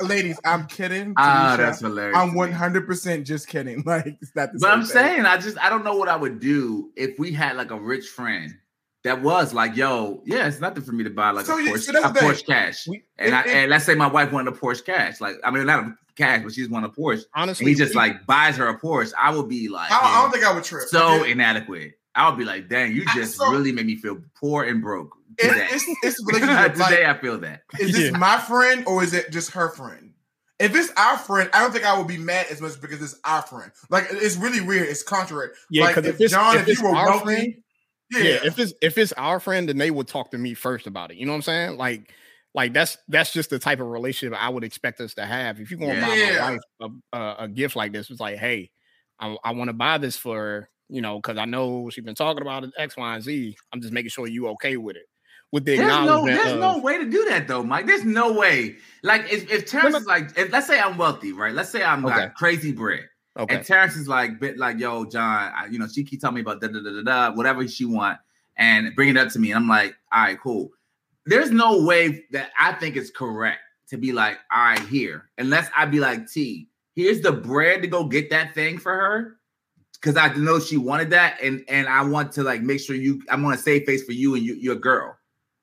Ladies, 0.02 0.38
I'm 0.44 0.66
kidding. 0.66 1.12
Ah, 1.16 1.54
Tanisha. 1.54 1.56
that's 1.58 1.80
hilarious. 1.80 2.16
I'm 2.16 2.34
100 2.34 2.86
percent 2.86 3.26
just 3.26 3.48
kidding. 3.48 3.82
Like, 3.86 4.16
it's 4.20 4.34
not 4.34 4.52
the 4.52 4.58
But 4.58 4.66
same 4.68 4.70
I'm 4.72 4.80
thing. 4.84 4.90
saying, 4.92 5.26
I 5.26 5.36
just 5.36 5.58
I 5.58 5.68
don't 5.68 5.84
know 5.84 5.96
what 5.96 6.08
I 6.08 6.16
would 6.16 6.40
do 6.40 6.90
if 6.96 7.18
we 7.18 7.32
had 7.32 7.56
like 7.56 7.70
a 7.70 7.78
rich 7.78 8.06
friend 8.08 8.54
that 9.04 9.20
was 9.22 9.52
like, 9.54 9.76
yo, 9.76 10.22
yeah, 10.26 10.46
it's 10.46 10.60
nothing 10.60 10.82
for 10.82 10.92
me 10.92 11.04
to 11.04 11.10
buy 11.10 11.30
like 11.30 11.46
So 11.46 11.58
a 11.58 11.62
you- 11.62 11.72
Porsche, 11.74 11.92
so 11.92 11.98
a. 12.02 12.12
Porsche 12.12 12.46
cash. 12.46 12.86
We- 12.88 13.02
and 13.18 13.34
I, 13.34 13.40
it- 13.42 13.46
it- 13.46 13.54
and 13.54 13.70
let's 13.70 13.84
say 13.84 13.94
my 13.94 14.06
wife 14.06 14.32
wanted 14.32 14.52
a 14.54 14.56
Porsche 14.56 14.84
cash, 14.84 15.20
like 15.20 15.36
I 15.44 15.50
mean 15.50 15.66
not 15.66 15.84
a 15.84 15.96
cash, 16.16 16.42
but 16.44 16.52
she 16.52 16.60
just 16.62 16.70
wanted 16.70 16.90
a 16.90 16.92
Porsche. 16.94 17.24
Honestly, 17.34 17.64
And 17.64 17.68
he 17.70 17.74
just 17.74 17.94
we- 17.94 17.98
like 18.00 18.26
buys 18.26 18.56
her 18.56 18.68
a 18.68 18.78
Porsche. 18.78 19.12
I 19.20 19.34
would 19.34 19.48
be 19.48 19.68
like, 19.68 19.90
I, 19.92 19.98
don't- 20.00 20.08
I 20.14 20.22
don't 20.22 20.30
think 20.30 20.44
I 20.44 20.54
would 20.54 20.64
trip. 20.64 20.88
so 20.88 21.20
Okay? 21.20 21.32
inadequate. 21.32 21.94
I 22.14 22.28
would 22.28 22.38
be 22.38 22.44
like, 22.44 22.68
dang, 22.68 22.92
you 22.92 23.04
just 23.14 23.36
so- 23.36 23.50
really 23.50 23.72
made 23.72 23.86
me 23.86 23.96
feel 23.96 24.18
poor 24.34 24.64
and 24.64 24.80
broke 24.82 25.16
today. 25.48 25.68
It's 25.70 25.84
it's 26.02 26.20
a 26.20 26.26
relationship. 26.26 26.72
today 26.74 27.04
like, 27.06 27.16
I 27.16 27.20
feel 27.20 27.38
that. 27.38 27.62
is 27.78 27.92
this 27.92 28.10
Yeah. 28.10 28.18
my 28.18 28.38
friend 28.38 28.84
or 28.86 29.02
is 29.02 29.14
it 29.14 29.30
just 29.30 29.52
her 29.52 29.70
friend? 29.70 30.12
If 30.58 30.74
it's 30.76 30.92
our 30.96 31.16
friend, 31.16 31.48
I 31.54 31.60
don't 31.60 31.72
think 31.72 31.86
I 31.86 31.96
would 31.96 32.06
be 32.06 32.18
mad 32.18 32.46
as 32.50 32.60
much 32.60 32.78
because 32.80 33.00
it's 33.02 33.18
our 33.24 33.40
friend. 33.42 33.72
Like 33.88 34.08
it's 34.10 34.36
really 34.36 34.60
weird. 34.60 34.88
It's 34.88 35.02
contrary. 35.02 35.48
yeah, 35.70 35.84
like, 35.84 35.94
because 35.96 36.08
if 36.10 36.14
if, 36.16 36.20
it's, 36.20 36.32
John, 36.34 36.56
if 36.56 36.68
if 36.68 36.78
you 36.78 36.84
were 36.84 36.94
our 36.94 37.06
wealthy- 37.06 37.24
friend, 37.24 37.54
Yeah, 38.12 38.22
yeah. 38.22 38.38
if 38.44 38.58
it's 38.58 38.74
if 38.82 38.98
it's 38.98 39.12
our 39.12 39.40
friend, 39.40 39.68
then 39.68 39.78
they 39.78 39.90
would 39.90 40.06
talk 40.08 40.30
to 40.32 40.38
me 40.38 40.52
first 40.54 40.86
about 40.86 41.10
it. 41.10 41.16
You 41.16 41.24
know 41.26 41.32
what 41.32 41.36
I'm 41.36 41.42
saying? 41.42 41.78
Like, 41.78 42.12
like 42.54 42.72
that's 42.74 42.98
that's 43.08 43.32
just 43.32 43.48
the 43.50 43.58
type 43.58 43.80
of 43.80 43.86
relationship 43.86 44.38
I 44.38 44.48
would 44.50 44.64
expect 44.64 45.00
us 45.00 45.14
to 45.14 45.24
have. 45.24 45.60
If 45.60 45.70
you're 45.70 45.80
gonna 45.80 45.98
buy 46.00 46.08
my 46.08 46.50
wife 46.50 46.60
a, 47.12 47.16
a, 47.18 47.36
a 47.44 47.48
gift 47.48 47.74
like 47.76 47.92
this, 47.92 48.10
it's 48.10 48.20
like, 48.20 48.36
hey, 48.38 48.70
I, 49.18 49.36
I 49.44 49.52
want 49.52 49.68
to 49.68 49.74
buy 49.74 49.96
this 49.98 50.16
for 50.16 50.36
her, 50.36 50.68
you 50.88 51.00
know, 51.00 51.18
because 51.18 51.38
I 51.38 51.44
know 51.46 51.88
she's 51.88 52.04
been 52.04 52.14
talking 52.14 52.42
about 52.42 52.64
it 52.64 52.70
X, 52.76 52.96
Y, 52.98 53.14
and 53.14 53.22
Z. 53.24 53.56
I'm 53.72 53.80
just 53.80 53.92
making 53.94 54.10
sure 54.10 54.26
you 54.26 54.48
okay 54.48 54.76
with 54.76 54.96
it. 54.96 55.06
With 55.52 55.64
the 55.64 55.76
There's 55.76 56.06
no, 56.06 56.24
there's 56.24 56.52
of, 56.52 56.60
no 56.60 56.78
way 56.78 56.98
to 56.98 57.10
do 57.10 57.24
that 57.28 57.48
though, 57.48 57.62
Mike. 57.62 57.86
There's 57.86 58.04
no 58.04 58.32
way. 58.32 58.76
Like 59.02 59.22
if, 59.32 59.50
if 59.50 59.66
Terrence 59.66 59.96
is 59.96 60.06
like, 60.06 60.36
if 60.38 60.52
let's 60.52 60.66
say 60.66 60.80
I'm 60.80 60.96
wealthy, 60.96 61.32
right? 61.32 61.52
Let's 61.52 61.70
say 61.70 61.82
I'm 61.82 62.04
Okay. 62.04 62.14
like 62.14 62.34
crazy 62.34 62.72
bread, 62.72 63.08
okay. 63.36 63.56
and 63.56 63.66
Terrence 63.66 63.96
is 63.96 64.06
like, 64.06 64.38
bit 64.38 64.58
like, 64.58 64.78
yo, 64.78 65.04
John, 65.04 65.52
I, 65.54 65.66
you 65.66 65.78
know, 65.78 65.88
she 65.88 66.04
keep 66.04 66.20
telling 66.20 66.36
me 66.36 66.40
about 66.42 66.60
da 66.60 66.68
da 66.68 66.80
da 66.80 66.90
da 66.90 67.02
da, 67.02 67.34
whatever 67.34 67.66
she 67.66 67.84
want, 67.84 68.18
and 68.56 68.94
bring 68.94 69.08
it 69.08 69.16
up 69.16 69.28
to 69.32 69.38
me, 69.38 69.50
and 69.50 69.58
I'm 69.58 69.68
like, 69.68 69.96
all 70.12 70.22
right, 70.22 70.40
cool. 70.40 70.70
There's 71.26 71.50
no 71.50 71.82
way 71.82 72.24
that 72.30 72.50
I 72.58 72.72
think 72.74 72.96
it's 72.96 73.10
correct 73.10 73.60
to 73.88 73.96
be 73.96 74.12
like, 74.12 74.38
all 74.52 74.62
right, 74.64 74.86
here, 74.86 75.30
unless 75.38 75.68
I 75.76 75.84
be 75.86 75.98
like, 75.98 76.30
T, 76.30 76.68
here's 76.94 77.20
the 77.22 77.32
bread 77.32 77.82
to 77.82 77.88
go 77.88 78.04
get 78.04 78.30
that 78.30 78.54
thing 78.54 78.78
for 78.78 78.94
her. 78.94 79.36
Cause 80.00 80.16
I 80.16 80.32
know 80.34 80.58
she 80.58 80.78
wanted 80.78 81.10
that, 81.10 81.42
and 81.42 81.62
and 81.68 81.86
I 81.86 82.02
want 82.02 82.32
to 82.32 82.42
like 82.42 82.62
make 82.62 82.80
sure 82.80 82.96
you. 82.96 83.20
I'm 83.28 83.42
want 83.42 83.58
to 83.58 83.62
save 83.62 83.84
face 83.84 84.02
for 84.02 84.12
you 84.12 84.34
and 84.34 84.42
you, 84.42 84.54
your 84.54 84.76
girl. 84.76 85.14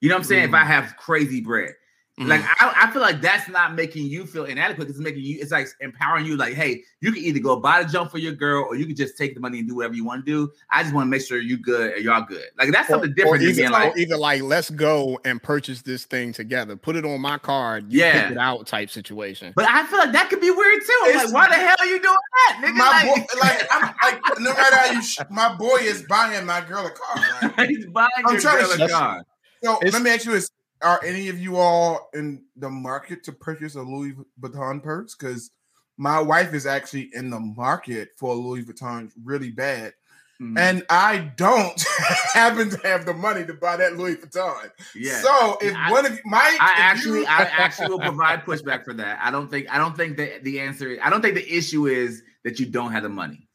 You 0.02 0.10
know 0.10 0.16
what 0.16 0.20
I'm 0.20 0.24
saying? 0.26 0.50
If 0.50 0.54
I 0.54 0.64
have 0.64 0.96
crazy 0.98 1.42
bread, 1.42 1.72
Mhm. 2.20 2.30
like 2.30 2.42
I, 2.60 2.74
I 2.88 2.92
feel 2.92 3.02
like 3.04 3.22
that's 3.22 3.48
not 3.48 3.76
making 3.76 4.08
you 4.08 4.26
feel 4.26 4.46
inadequate. 4.46 4.90
It's 4.90 4.98
making 4.98 5.22
you. 5.22 5.38
It's 5.40 5.52
like 5.52 5.68
empowering 5.82 6.26
you. 6.26 6.36
Like, 6.36 6.56
hey, 6.56 6.82
you 7.00 7.12
can 7.12 7.22
either 7.24 7.38
go 7.38 7.60
buy 7.60 7.84
the 7.84 7.90
jump 7.90 8.10
for 8.10 8.18
your 8.18 8.34
girl, 8.34 8.64
or 8.68 8.76
you 8.76 8.88
can 8.88 8.96
just 8.96 9.20
take 9.20 9.36
the 9.36 9.40
money 9.40 9.60
and 9.60 9.68
do 9.68 9.76
whatever 9.76 9.94
you 9.94 10.04
want 10.04 10.26
to 10.26 10.32
do. 10.32 10.52
I 10.72 10.82
just 10.82 10.96
want 10.96 11.06
to 11.06 11.10
make 11.12 11.22
sure 11.22 11.40
you 11.40 11.58
good 11.58 11.94
and 11.94 12.04
y'all 12.04 12.24
good. 12.24 12.46
Like 12.58 12.72
that's 12.72 12.88
something 12.90 13.14
different 13.14 13.44
Or 13.44 13.46
than 13.46 13.56
being 13.56 13.70
like, 13.70 13.96
either 14.00 14.18
like, 14.18 14.42
let's 14.42 14.72
go 14.72 15.20
and 15.26 15.42
purchase 15.44 15.84
this 15.84 16.06
thing 16.06 16.34
together. 16.34 16.76
Put 16.76 16.96
it 16.96 17.06
on 17.06 17.22
my 17.22 17.38
card. 17.38 17.94
You 17.94 18.00
Yeah. 18.00 18.24
pick 18.24 18.32
it 18.32 18.38
out 18.40 18.66
type 18.66 18.90
situation. 18.90 19.54
but 19.56 19.66
I 19.70 19.86
feel 19.86 20.00
like 20.00 20.12
that 20.14 20.32
could 20.32 20.42
be 20.42 20.50
weird 20.50 20.82
too. 20.84 21.00
I'm 21.04 21.16
like, 21.18 21.34
why 21.34 21.48
the 21.50 21.54
hell 21.54 21.76
are 21.80 21.86
you 21.86 22.02
doing 22.02 22.16
that, 22.48 22.62
nigga? 22.64 22.74
My 22.78 22.90
like, 22.90 23.06
boy, 23.06 23.40
like, 23.42 23.68
I'm 23.72 23.94
like, 24.02 24.40
no 24.40 24.54
matter 24.56 24.76
how 24.76 24.92
you, 24.92 25.04
sh- 25.04 25.20
my 25.30 25.54
boy 25.56 25.78
is 25.82 26.02
buying 26.10 26.48
my 26.48 26.62
girl 26.62 26.88
a 26.88 26.90
car. 26.90 27.52
Like, 27.60 27.70
he's 27.70 27.86
buying 27.86 28.10
I'm 28.26 28.34
your 28.34 28.42
girl 28.42 28.72
a 28.82 28.90
car. 28.90 29.24
So 29.64 29.78
It's- 29.78 29.94
let 29.94 30.02
me 30.02 30.12
ask 30.12 30.26
you 30.26 30.32
this: 30.34 30.50
Are 30.82 31.04
any 31.04 31.30
of 31.30 31.40
you 31.40 31.56
all 31.58 32.10
in 32.14 32.44
the 32.56 32.70
market 32.70 33.24
to 33.24 33.32
purchase 33.32 33.76
a 33.76 33.82
Louis 33.82 34.14
Vuitton 34.40 34.82
purse? 34.84 35.16
Because 35.16 35.50
my 35.98 36.20
wife 36.20 36.54
is 36.54 36.66
actually 36.68 37.10
in 37.14 37.30
the 37.32 37.40
market 37.40 38.10
for 38.18 38.32
a 38.34 38.36
Louis 38.36 38.64
Vuitton 38.64 39.12
really 39.24 39.50
bad, 39.50 39.94
Mhm. 40.40 40.60
and 40.60 40.86
I 40.92 41.32
don't 41.36 41.84
happen 42.34 42.70
to 42.70 42.78
have 42.88 43.08
the 43.08 43.14
money 43.16 43.44
to 43.46 43.56
buy 43.56 43.78
that 43.78 43.98
Louis 43.98 44.18
Vuitton. 44.18 44.70
yeah. 44.94 45.20
So 45.22 45.58
if 45.62 45.76
I- 45.76 45.90
one 45.92 46.06
of 46.06 46.12
you, 46.14 46.20
Mike, 46.26 46.58
I 46.62 46.74
actually, 46.78 47.22
you- 47.22 47.26
I 47.26 47.42
actually 47.46 47.88
will 47.90 48.00
provide 48.00 48.46
pushback 48.46 48.86
for 48.86 48.94
that. 48.94 49.18
I 49.20 49.32
don't 49.32 49.50
think, 49.50 49.66
I 49.74 49.80
don't 49.80 49.98
think 49.98 50.18
that 50.18 50.44
the 50.44 50.60
answer. 50.60 50.98
I 51.02 51.10
don't 51.10 51.24
think 51.24 51.34
the 51.34 51.52
issue 51.52 51.88
is 51.88 52.22
that 52.44 52.60
you 52.60 52.68
don't 52.68 52.92
have 52.92 53.02
the 53.02 53.10
money. 53.10 53.50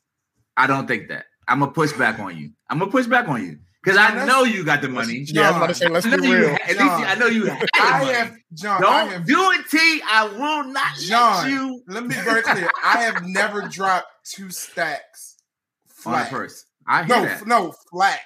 I 0.57 0.67
don't 0.67 0.89
think 0.89 1.07
that. 1.09 1.27
I'm 1.47 1.61
gonna 1.61 1.71
push 1.71 1.93
back 1.93 2.19
on 2.19 2.37
you. 2.37 2.51
I'm 2.69 2.81
gonna 2.81 2.91
push 2.91 3.07
back 3.07 3.29
on 3.29 3.45
you 3.45 3.59
because 3.83 3.99
I 3.99 4.25
know 4.27 4.45
you 4.45 4.65
got 4.65 4.81
the 4.83 4.89
money. 4.89 5.25
yeah, 5.29 5.43
I 5.43 5.51
was 5.51 5.57
about 5.57 5.67
to 5.69 5.75
say, 5.75 5.89
let's 5.89 6.07
be 6.07 6.17
know 6.17 6.23
you 6.25 6.37
real. 6.37 6.51
ha- 6.51 6.59
at 6.63 6.69
least 6.69 6.79
John. 6.79 7.05
I 7.05 7.15
know 7.17 7.27
you 7.27 7.47
have. 7.47 7.61
the 7.61 7.69
I 7.75 7.99
money. 8.01 8.13
have 8.13 8.37
John. 8.55 8.77
I 8.77 8.81
Don't 9.05 9.11
have, 9.13 9.27
do 9.27 9.51
it, 9.53 9.61
T. 9.71 10.03
I 10.07 10.25
will 10.29 10.65
not 10.73 10.97
John, 10.99 11.43
let 11.45 11.51
you 11.51 11.83
Let 11.89 12.03
me 12.05 12.09
be 12.11 12.21
very 12.21 12.43
clear. 12.43 12.71
I 12.85 13.03
have 13.03 13.25
never 13.27 13.63
dropped 13.69 14.07
two 14.25 14.51
stacks 14.51 15.37
on 16.07 16.15
a 16.15 16.17
flat. 16.19 16.31
purse. 16.31 16.65
I 16.87 17.05
hear 17.05 17.17
No, 17.17 17.23
that. 17.25 17.47
no, 17.47 17.75
flat. 17.91 18.21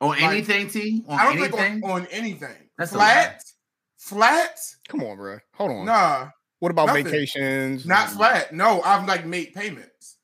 on 0.00 0.08
like- 0.10 0.22
anything, 0.22 0.68
T. 0.68 1.04
On 1.08 1.18
I 1.18 1.24
don't 1.24 1.38
anything. 1.38 1.56
think 1.58 1.84
on, 1.84 1.90
on 2.02 2.06
anything. 2.06 2.56
That's 2.78 2.92
flat. 2.92 3.42
Flat? 3.98 4.58
Come 4.88 5.02
on, 5.02 5.16
bro. 5.16 5.38
Hold 5.54 5.70
on. 5.70 5.86
Nah, 5.86 6.28
What 6.58 6.70
about 6.72 6.86
nothing. 6.88 7.04
vacations? 7.04 7.86
not 7.86 8.08
and- 8.08 8.16
flat. 8.16 8.52
No, 8.52 8.82
I've 8.82 9.06
like 9.08 9.24
made 9.24 9.54
payments. 9.54 10.16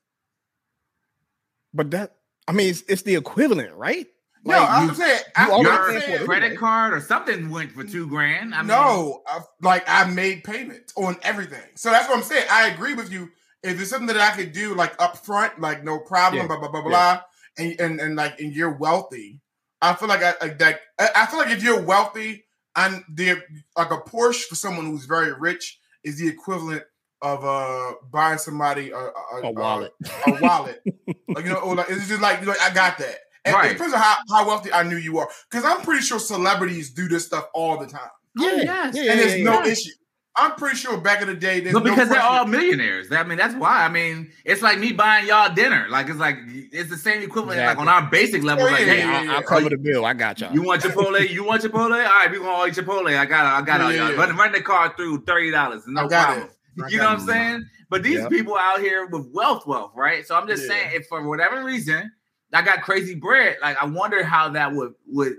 But 1.73 1.91
that, 1.91 2.15
I 2.47 2.51
mean, 2.51 2.69
it's, 2.69 2.83
it's 2.87 3.01
the 3.03 3.15
equivalent, 3.15 3.73
right? 3.75 4.07
No, 4.43 4.57
Like, 4.57 4.69
I'm 4.69 4.87
you- 4.89 4.95
saying 4.95 5.21
I, 5.35 5.47
Your 5.61 5.99
saying- 5.99 6.21
it. 6.21 6.25
credit 6.25 6.57
card 6.57 6.93
or 6.93 6.99
something 7.01 7.49
went 7.51 7.71
for 7.73 7.83
two 7.83 8.07
grand. 8.07 8.55
I 8.55 8.59
mean, 8.59 8.67
no, 8.67 9.21
I've, 9.31 9.43
like 9.61 9.83
I 9.87 10.05
made 10.09 10.43
payments 10.43 10.93
on 10.95 11.17
everything. 11.21 11.61
So 11.75 11.91
that's 11.91 12.09
what 12.09 12.17
I'm 12.17 12.23
saying. 12.23 12.45
I 12.49 12.69
agree 12.69 12.93
with 12.95 13.11
you. 13.11 13.29
If 13.63 13.79
it's 13.79 13.91
something 13.91 14.07
that 14.07 14.17
I 14.17 14.35
could 14.35 14.51
do 14.53 14.73
like 14.73 14.99
up 14.99 15.17
front, 15.23 15.59
like 15.61 15.83
no 15.83 15.99
problem, 15.99 16.41
Yeah. 16.41 16.47
blah 16.47 16.57
blah 16.59 16.69
blah 16.71 16.81
Yeah. 16.81 16.87
blah, 16.89 17.21
and 17.59 17.79
and 17.79 17.99
and 18.01 18.15
like 18.15 18.39
and 18.39 18.51
you're 18.53 18.75
wealthy, 18.75 19.39
I 19.81 19.93
feel 19.93 20.07
like 20.07 20.23
I 20.23 20.33
like 20.41 20.57
that. 20.59 20.79
I 20.97 21.09
I 21.15 21.25
feel 21.27 21.37
like 21.39 21.51
if 21.51 21.61
you're 21.61 21.81
wealthy, 21.81 22.45
and 22.75 23.03
the 23.13 23.39
like 23.77 23.91
a 23.91 23.97
Porsche 23.97 24.45
for 24.45 24.55
someone 24.55 24.87
who's 24.87 25.05
very 25.05 25.33
rich 25.33 25.79
is 26.03 26.17
the 26.17 26.27
equivalent 26.27 26.83
of 27.21 27.45
uh 27.45 27.93
buying 28.11 28.39
somebody 28.39 28.89
a, 28.89 28.97
a, 28.97 29.41
A 29.43 29.51
wallet. 29.51 29.93
a, 30.25 30.31
wallet. 30.41 30.81
like 31.27 31.45
you 31.45 31.51
know, 31.51 31.57
or 31.59 31.75
like 31.75 31.91
it's 31.91 32.07
just 32.07 32.21
like 32.21 32.39
you 32.39 32.47
know, 32.47 32.55
I 32.59 32.71
got 32.73 32.97
that. 32.97 33.17
And 33.45 33.55
Right. 33.55 33.71
it 33.71 33.73
depends 33.73 33.93
on 33.93 33.99
how, 33.99 34.15
how 34.29 34.47
wealthy 34.47 34.71
I 34.71 34.83
knew 34.83 34.97
you 34.97 35.17
are, 35.17 35.27
because 35.49 35.65
I'm 35.65 35.81
pretty 35.81 36.03
sure 36.03 36.19
celebrities 36.19 36.91
do 36.91 37.07
this 37.07 37.25
stuff 37.25 37.47
all 37.53 37.77
the 37.77 37.87
time, 37.87 38.01
Oh, 38.39 38.43
Yeah, 38.43 38.63
yes. 38.63 38.63
yeah, 38.63 38.81
and 38.83 38.95
yeah, 39.05 39.15
there's 39.15 39.37
yeah, 39.37 39.43
no 39.43 39.63
yeah. 39.63 39.71
issue. 39.71 39.91
I'm 40.37 40.51
pretty 40.53 40.77
sure 40.77 40.97
back 40.97 41.21
in 41.21 41.27
the 41.27 41.33
day, 41.35 41.59
there's 41.59 41.73
But 41.73 41.83
because 41.83 42.07
no 42.07 42.13
they're 42.15 42.23
all 42.23 42.45
millionaires. 42.45 43.11
I 43.11 43.23
mean, 43.23 43.37
that's 43.37 43.53
why. 43.55 43.83
I 43.83 43.89
mean, 43.89 44.31
it's 44.45 44.61
like 44.61 44.79
me 44.79 44.93
buying 44.93 45.27
y'all 45.27 45.53
dinner. 45.53 45.87
Like 45.89 46.07
it's 46.07 46.19
like 46.19 46.37
it's 46.47 46.89
the 46.89 46.95
same 46.97 47.21
equivalent. 47.21 47.59
Like 47.59 47.77
on 47.77 47.89
our 47.89 48.09
basic 48.09 48.41
level. 48.41 48.65
Oh, 48.65 48.71
like, 48.71 48.85
hey, 48.85 48.99
yeah, 48.99 49.09
I, 49.19 49.23
yeah, 49.23 49.31
I'll 49.33 49.43
cover 49.43 49.69
the 49.69 49.77
bill. 49.77 50.05
I 50.05 50.13
got 50.13 50.39
y'all. 50.39 50.53
you 50.53 50.61
want 50.61 50.81
Chipotle? 50.83 51.27
You 51.29 51.43
want 51.43 51.63
Chipotle? 51.63 51.91
All 51.91 51.97
right, 51.99 52.31
we 52.31 52.37
gonna 52.37 52.49
all 52.49 52.65
eat 52.65 52.75
Chipotle. 52.75 53.13
I 53.17 53.25
got, 53.25 53.45
I 53.45 53.61
got 53.65 53.81
Yeah, 53.81 53.85
all 53.85 53.91
y'all. 53.93 54.11
yeah. 54.13 54.17
Run, 54.25 54.37
run 54.37 54.51
the 54.53 54.61
car 54.61 54.93
through 54.95 55.25
thirty 55.25 55.51
dollars. 55.51 55.83
No 55.85 56.07
problem. 56.07 56.47
You 56.89 56.99
know 56.99 57.09
what 57.09 57.19
I'm 57.19 57.27
saying? 57.27 57.65
But 57.89 58.01
these 58.03 58.19
Yeah. 58.21 58.29
people 58.29 58.55
out 58.57 58.79
here 58.79 59.07
with 59.07 59.27
wealth, 59.33 59.67
wealth, 59.67 59.91
right? 59.95 60.25
So 60.25 60.35
I'm 60.37 60.47
just 60.47 60.63
Yeah. 60.63 60.75
saying, 60.75 60.89
if 60.93 61.07
for 61.07 61.27
whatever 61.27 61.61
reason 61.65 62.09
I 62.53 62.61
got 62.61 62.81
crazy 62.81 63.15
bread, 63.15 63.57
like 63.61 63.77
I 63.81 63.85
wonder 63.85 64.23
how 64.23 64.49
that 64.49 64.71
would 64.73 64.93
would 65.07 65.37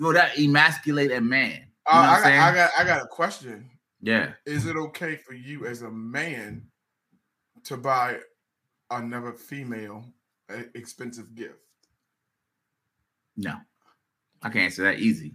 would 0.00 0.16
that 0.16 0.38
emasculate 0.38 1.10
a 1.12 1.20
man? 1.20 1.52
You 1.52 1.66
Uh, 1.86 2.02
know 2.02 2.12
what 2.12 2.26
I, 2.26 2.36
I'm 2.36 2.54
got. 2.54 2.54
I 2.54 2.54
got 2.54 2.70
I 2.78 2.84
got 2.84 3.02
a 3.04 3.06
question. 3.08 3.70
yeah. 4.00 4.32
Is 4.44 4.66
it 4.66 4.76
okay 4.76 5.16
for 5.16 5.34
you 5.34 5.66
as 5.66 5.82
a 5.82 5.90
man 5.90 6.66
to 7.64 7.76
buy 7.76 8.18
another 8.90 9.32
female 9.32 10.04
an 10.48 10.70
expensive 10.74 11.34
gift? 11.34 11.58
No, 13.36 13.56
I 14.42 14.48
can't 14.48 14.64
answer 14.64 14.82
that 14.84 14.98
easy. 15.00 15.34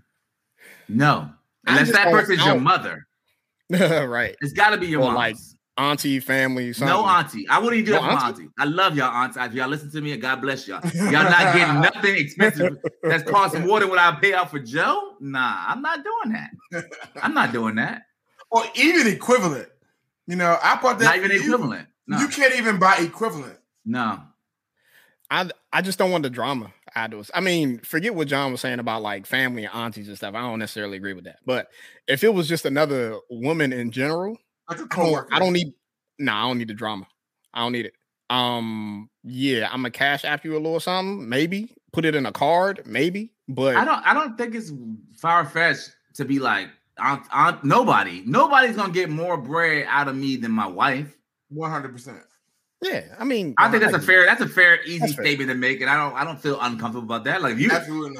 No, 0.88 1.30
unless 1.68 1.92
that 1.92 2.12
person's 2.12 2.44
your 2.46 2.60
mother, 2.60 3.06
right. 3.70 4.36
it's 4.42 4.54
got 4.54 4.72
to 4.72 4.78
be 4.78 4.88
your 4.88 5.02
Or 5.02 5.08
mom. 5.08 5.16
like 5.16 5.36
Auntie, 5.82 6.20
family, 6.20 6.74
something. 6.74 6.96
no 6.96 7.04
auntie. 7.06 7.48
I 7.50 7.58
wouldn't 7.58 7.82
even 7.82 7.86
do 7.86 7.92
No 7.94 8.02
that 8.08 8.20
for 8.20 8.26
auntie? 8.26 8.42
auntie. 8.44 8.54
I 8.60 8.66
love 8.66 8.96
y'all 8.96 9.12
auntie. 9.14 9.40
If 9.40 9.54
y'all 9.54 9.68
listen 9.68 9.90
to 9.92 10.02
me, 10.02 10.16
God 10.18 10.42
bless 10.42 10.68
y'all. 10.68 10.80
Y'all 10.94 11.12
not 11.12 11.56
getting 11.56 11.82
nothing 11.82 12.16
expensive 12.18 12.78
that's 13.04 13.24
costing 13.30 13.66
more 13.66 13.80
than 13.80 13.90
what 13.90 13.98
I 14.00 14.12
pay 14.22 14.34
out 14.34 14.52
for 14.52 14.60
Joe. 14.60 15.16
Nah, 15.20 15.64
I'm 15.68 15.82
not 15.82 16.00
doing 16.04 16.34
that. 16.72 16.86
I'm 17.22 17.34
not 17.34 17.52
doing 17.52 17.76
that. 17.76 18.04
or 18.52 18.64
even 18.76 19.08
equivalent. 19.08 19.70
You 20.28 20.36
know, 20.36 20.58
I 20.62 20.80
bought 20.82 21.00
that. 21.00 21.06
Not 21.06 21.18
even 21.18 21.32
you. 21.32 21.42
equivalent. 21.42 21.88
No, 22.08 22.20
You 22.20 22.28
can't 22.28 22.56
even 22.56 22.78
buy 22.78 22.98
equivalent. 22.98 23.58
no. 23.86 24.20
I 25.30 25.50
I 25.72 25.82
just 25.82 25.98
don't 25.98 26.12
want 26.12 26.24
the 26.24 26.30
drama 26.30 26.74
out 26.94 27.14
of 27.14 27.20
us. 27.22 27.32
I 27.34 27.40
mean, 27.40 27.80
forget 27.80 28.14
what 28.14 28.28
John 28.28 28.52
was 28.52 28.60
saying 28.60 28.80
about 28.80 29.02
like 29.02 29.26
family 29.26 29.64
and 29.64 29.74
aunties 29.74 30.10
and 30.10 30.18
stuff. 30.18 30.36
I 30.36 30.42
don't 30.42 30.60
necessarily 30.60 30.98
agree 30.98 31.14
with 31.14 31.24
that. 31.24 31.38
But 31.46 31.70
if 32.08 32.24
it 32.26 32.34
was 32.34 32.50
just 32.50 32.66
another 32.66 33.18
woman 33.30 33.72
in 33.72 33.92
general, 33.92 34.38
Like 34.70 34.80
a 34.80 34.82
I 34.82 34.86
don't, 34.86 34.90
coworker. 34.90 35.34
I 35.34 35.40
don't 35.40 35.54
need 35.54 35.74
no, 36.20 36.34
I 36.34 36.42
don't 36.44 36.58
need 36.58 36.68
the 36.70 36.74
drama. 36.74 37.08
I 37.54 37.62
don't 37.62 37.72
need 37.72 37.86
it. 37.86 37.94
Um, 38.30 39.10
yeah, 39.24 39.68
I'm 39.72 39.86
a 39.86 39.92
cash 39.92 40.24
after 40.24 40.48
you 40.48 40.56
a 40.56 40.58
little 40.58 40.80
something, 40.80 41.28
maybe 41.28 41.76
put 41.92 42.06
it 42.06 42.16
in 42.16 42.26
a 42.26 42.32
card, 42.32 42.84
maybe, 42.86 43.34
but 43.50 43.76
I 43.76 43.84
don't. 43.84 44.06
I 44.06 44.14
don't 44.14 44.38
think 44.38 44.56
it's 44.56 44.72
far 45.16 45.46
fetched 45.46 45.96
to 46.16 46.26
be 46.26 46.40
like, 46.40 46.70
aunt, 46.98 47.24
aunt, 47.32 47.64
nobody. 47.64 48.24
Nobody's 48.26 48.76
gonna 48.76 48.94
get 48.94 49.10
more 49.10 49.38
bread 49.38 49.86
out 49.90 50.08
of 50.08 50.16
me 50.16 50.38
than 50.38 50.52
my 50.52 50.68
wife. 50.68 51.18
One 51.50 51.70
hundred 51.70 51.92
percent. 51.92 52.22
Yeah, 52.82 53.04
I 53.20 53.24
mean, 53.26 53.54
I 53.58 53.70
think 53.70 53.84
that's 53.84 53.96
a 53.96 54.00
fair. 54.02 54.26
That's 54.26 54.42
a 54.42 54.48
fair, 54.48 54.82
easy 54.86 55.00
That's 55.00 55.14
fair. 55.14 55.26
statement 55.26 55.50
to 55.52 55.56
make, 55.56 55.82
and 55.82 55.90
I 55.90 55.96
don't. 55.98 56.16
I 56.16 56.24
don't 56.24 56.40
feel 56.42 56.60
uncomfortable 56.60 57.06
about 57.14 57.26
that. 57.26 57.42
Like 57.42 57.54
if 57.54 57.60
you, 57.60 57.70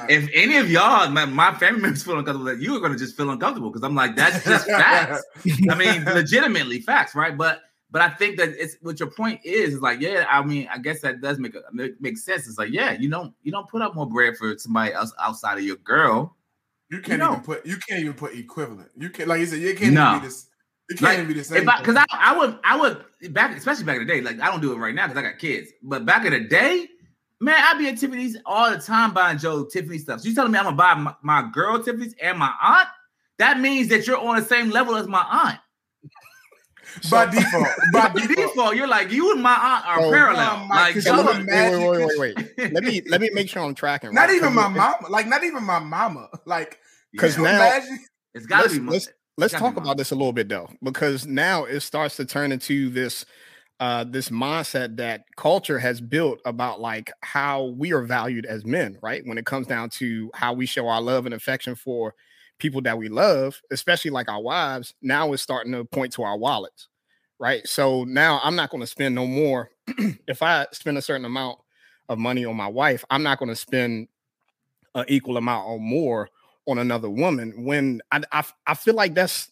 if 0.08 0.30
any 0.32 0.56
of 0.58 0.70
y'all, 0.70 1.08
my, 1.10 1.24
my 1.24 1.52
family 1.54 1.80
members 1.82 2.04
feel 2.04 2.18
uncomfortable, 2.18 2.44
that 2.44 2.60
you 2.60 2.76
are 2.76 2.80
gonna 2.80 2.96
just 2.96 3.16
feel 3.16 3.30
uncomfortable 3.30 3.70
because 3.70 3.82
I'm 3.84 3.94
like, 3.96 4.14
that's 4.14 4.44
just 4.44 4.66
facts. 4.68 5.22
I 5.68 5.74
mean, 5.74 6.04
legitimately 6.04 6.80
facts, 6.80 7.14
right? 7.16 7.36
But 7.36 7.62
but 7.90 8.02
I 8.02 8.10
think 8.10 8.36
that 8.38 8.50
it's 8.50 8.76
what 8.82 9.00
your 9.00 9.10
point 9.10 9.40
is 9.44 9.74
is 9.74 9.80
like, 9.80 10.00
yeah. 10.00 10.26
I 10.30 10.42
mean, 10.44 10.68
I 10.72 10.78
guess 10.78 11.00
that 11.00 11.20
does 11.20 11.38
make 11.40 11.54
a, 11.56 11.62
make, 11.72 12.00
make 12.00 12.16
sense. 12.16 12.46
It's 12.46 12.56
like, 12.56 12.70
yeah, 12.72 12.92
you 12.92 13.10
don't 13.10 13.34
you 13.42 13.50
don't 13.50 13.68
put 13.68 13.82
up 13.82 13.94
more 13.96 14.08
bread 14.08 14.36
for 14.36 14.56
somebody 14.58 14.92
else 14.92 15.12
outside 15.20 15.58
of 15.58 15.64
your 15.64 15.76
girl. 15.76 16.36
you 16.88 17.00
can't 17.00 17.18
No. 17.18 17.32
even 17.32 17.42
put. 17.42 17.66
You 17.66 17.76
can't 17.78 18.00
even 18.00 18.14
put 18.14 18.34
equivalent. 18.34 18.90
You 18.96 19.10
can't, 19.10 19.28
like 19.28 19.40
you 19.40 19.46
said, 19.46 19.58
you 19.58 19.74
can't 19.74 19.92
No. 19.94 20.08
even 20.10 20.20
be 20.20 20.26
this. 20.26 20.46
You 20.92 21.06
can't 21.06 21.18
Like, 21.20 21.28
be 21.28 21.34
the 21.34 21.44
same. 21.44 21.68
I, 21.68 21.78
because 21.78 21.96
I, 21.96 22.04
I 22.12 22.36
would, 22.38 22.58
I 22.64 22.76
would 22.76 23.32
back, 23.32 23.56
especially 23.56 23.84
back 23.84 23.96
in 24.00 24.06
the 24.06 24.12
day. 24.12 24.20
Like 24.20 24.40
I 24.40 24.50
don't 24.50 24.60
do 24.60 24.72
it 24.72 24.76
right 24.76 24.94
now 24.94 25.06
because 25.06 25.18
I 25.22 25.28
got 25.28 25.38
kids. 25.38 25.70
But 25.82 26.04
back 26.06 26.24
in 26.26 26.32
the 26.32 26.40
day, 26.40 26.86
man, 27.40 27.56
I'd 27.58 27.78
be 27.78 27.88
at 27.88 27.98
Tiffany's 27.98 28.36
all 28.46 28.70
the 28.70 28.78
time 28.78 29.12
buying 29.14 29.38
Joe 29.38 29.64
Tiffany 29.64 29.98
stuff. 29.98 30.20
So 30.20 30.28
you 30.28 30.34
telling 30.34 30.52
me 30.52 30.58
I'm 30.58 30.64
gonna 30.64 30.76
buy 30.76 30.94
my, 30.94 31.14
my 31.22 31.48
girl 31.52 31.82
Tiffany's 31.82 32.14
and 32.20 32.38
my 32.38 32.52
aunt? 32.62 32.88
That 33.38 33.58
means 33.60 33.88
that 33.88 34.06
you're 34.06 34.18
on 34.18 34.36
the 34.36 34.44
same 34.44 34.70
level 34.70 34.94
as 34.96 35.06
my 35.08 35.24
aunt. 35.28 35.58
by 37.10 37.26
default. 37.26 37.66
By 37.92 38.08
By 38.08 38.12
default. 38.26 38.36
default, 38.36 38.76
you're 38.76 38.86
like 38.86 39.10
you 39.10 39.32
and 39.32 39.42
my 39.42 39.54
aunt 39.54 39.86
are 39.86 40.00
Oh, 40.06 40.10
parallel. 40.10 40.66
like 40.68 40.96
So 41.00 41.12
I'm 41.12 41.24
Joe- 41.24 41.30
a 41.30 41.34
let 41.34 41.42
me- 41.42 41.88
wait, 41.88 42.08
wait, 42.18 42.18
wait, 42.18 42.48
wait, 42.58 42.72
let 42.72 42.84
me 42.84 43.02
let 43.08 43.20
me 43.20 43.30
make 43.32 43.48
sure 43.48 43.62
I'm 43.62 43.74
tracking. 43.74 44.12
Not 44.12 44.28
right? 44.28 44.36
even 44.36 44.52
my 44.52 44.68
mama. 44.68 44.96
Like 45.08 45.26
not 45.26 45.42
even 45.44 45.64
my 45.64 45.78
mama. 45.78 46.28
Like 46.44 46.78
'Cause 47.18 47.36
Yeah. 47.38 47.44
now- 47.44 47.56
Imagine- 47.66 48.04
it's 48.34 48.46
got 48.46 48.56
to 48.58 48.62
let's- 48.64 48.78
be. 48.78 48.80
let's- 48.86 49.08
Let's 49.38 49.54
talk 49.54 49.76
about 49.76 49.96
this 49.96 50.10
a 50.10 50.14
little 50.14 50.32
bit 50.32 50.48
though, 50.48 50.68
because 50.82 51.26
now 51.26 51.64
it 51.64 51.80
starts 51.80 52.16
to 52.16 52.24
turn 52.24 52.52
into 52.52 52.90
this 52.90 53.24
uh 53.80 54.04
this 54.04 54.28
mindset 54.30 54.96
that 54.98 55.24
culture 55.36 55.78
has 55.78 56.00
built 56.00 56.40
about 56.44 56.80
like 56.80 57.10
how 57.22 57.66
we 57.78 57.92
are 57.92 58.02
valued 58.02 58.46
as 58.46 58.64
men, 58.66 58.98
right? 59.02 59.22
When 59.26 59.38
it 59.38 59.46
comes 59.46 59.66
down 59.66 59.90
to 59.90 60.30
how 60.34 60.52
we 60.52 60.66
show 60.66 60.88
our 60.88 61.00
love 61.00 61.26
and 61.26 61.34
affection 61.34 61.74
for 61.74 62.14
people 62.58 62.82
that 62.82 62.98
we 62.98 63.08
love, 63.08 63.60
especially 63.70 64.10
like 64.10 64.30
our 64.30 64.42
wives, 64.42 64.94
now 65.02 65.32
it's 65.32 65.42
starting 65.42 65.72
to 65.72 65.84
point 65.84 66.12
to 66.14 66.22
our 66.22 66.38
wallets, 66.38 66.88
right? 67.38 67.66
So 67.66 68.04
now 68.04 68.40
I'm 68.44 68.56
not 68.56 68.70
going 68.70 68.82
to 68.82 68.86
spend 68.86 69.14
no 69.14 69.26
more. 69.26 69.70
if 70.28 70.42
I 70.42 70.66
spend 70.72 70.98
a 70.98 71.02
certain 71.02 71.24
amount 71.26 71.58
of 72.08 72.18
money 72.18 72.44
on 72.44 72.56
my 72.56 72.68
wife, 72.68 73.04
I'm 73.10 73.22
not 73.22 73.38
going 73.38 73.48
to 73.50 73.56
spend 73.56 74.08
an 74.94 75.04
equal 75.08 75.36
amount 75.36 75.66
or 75.68 75.78
more 75.80 76.28
on 76.66 76.78
another 76.78 77.10
woman 77.10 77.64
when 77.64 78.00
I, 78.12 78.22
I 78.32 78.44
I 78.66 78.74
feel 78.74 78.94
like 78.94 79.14
that's 79.14 79.50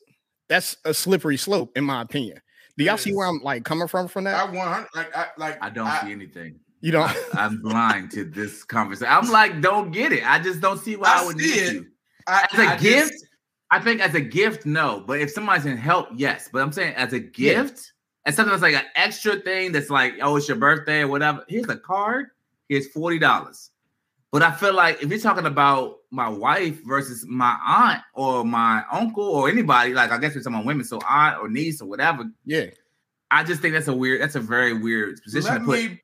that's 0.48 0.76
a 0.84 0.94
slippery 0.94 1.36
slope 1.36 1.72
in 1.76 1.84
my 1.84 2.02
opinion. 2.02 2.40
Do 2.78 2.84
y'all 2.84 2.96
see 2.96 3.12
where 3.14 3.26
I'm 3.26 3.40
like 3.42 3.64
coming 3.64 3.88
from 3.88 4.08
from 4.08 4.24
that? 4.24 4.34
I 4.42 4.46
that? 4.46 4.54
100 4.56 4.88
like 4.94 5.16
I 5.16 5.26
like 5.36 5.58
I 5.62 5.70
don't 5.70 5.90
see 6.02 6.12
anything. 6.12 6.58
You 6.80 6.92
don't. 6.92 7.10
I, 7.10 7.18
am 7.44 7.60
blind 7.60 8.10
to 8.12 8.24
this 8.24 8.64
conversation. 8.64 9.12
I'm 9.12 9.30
like, 9.30 9.60
don't 9.60 9.90
get 9.90 10.12
it. 10.12 10.22
I 10.28 10.38
just 10.38 10.60
don't 10.60 10.78
see 10.78 10.96
why 10.96 11.08
I, 11.18 11.22
I 11.22 11.26
would 11.26 11.38
see 11.38 11.46
need 11.50 11.62
it. 11.62 11.72
you. 11.74 11.86
I, 12.26 12.46
As 12.52 12.58
a 12.58 12.62
I 12.62 12.76
just- 12.76 12.82
gift, 12.82 13.24
I 13.70 13.80
think 13.80 14.00
as 14.00 14.14
a 14.14 14.20
gift, 14.20 14.66
no. 14.66 15.04
But 15.06 15.20
if 15.20 15.30
somebody's 15.30 15.66
in 15.66 15.76
help, 15.76 16.08
yes. 16.16 16.48
But 16.52 16.62
I'm 16.62 16.72
saying 16.72 16.94
as 16.94 17.12
a 17.12 17.20
gift, 17.20 17.92
and 18.24 18.34
something 18.34 18.50
that's 18.50 18.62
like 18.62 18.74
an 18.74 18.86
extra 18.96 19.36
thing 19.36 19.72
that's 19.72 19.90
like, 19.90 20.14
oh, 20.22 20.36
it's 20.36 20.48
your 20.48 20.56
birthday 20.56 21.00
or 21.00 21.08
whatever. 21.08 21.44
Here's 21.48 21.68
a 21.68 21.76
card. 21.76 22.28
Here's 22.68 22.88
forty 22.88 23.18
dollars. 23.18 23.70
But 24.32 24.42
I 24.42 24.52
feel 24.52 24.72
like 24.74 25.02
if 25.02 25.08
you're 25.10 25.18
talking 25.18 25.46
about 25.46 25.98
my 26.12 26.28
wife 26.28 26.80
versus 26.84 27.26
my 27.28 27.56
aunt 27.66 28.02
or 28.14 28.44
my 28.44 28.84
uncle 28.92 29.24
or 29.24 29.48
anybody, 29.48 29.92
like 29.92 30.12
I 30.12 30.18
guess 30.18 30.36
it's 30.36 30.44
someone 30.44 30.64
women, 30.64 30.84
so 30.84 31.00
aunt 31.08 31.38
or 31.40 31.48
niece 31.48 31.80
or 31.80 31.86
whatever, 31.88 32.24
Yeah. 32.44 32.66
I 33.32 33.42
just 33.44 33.60
think 33.60 33.74
that's 33.74 33.88
a 33.88 33.94
weird, 33.94 34.20
that's 34.20 34.34
a 34.36 34.40
very 34.40 34.72
weird 34.72 35.20
position 35.22 35.50
let 35.52 35.58
to 35.60 35.64
put. 35.64 35.98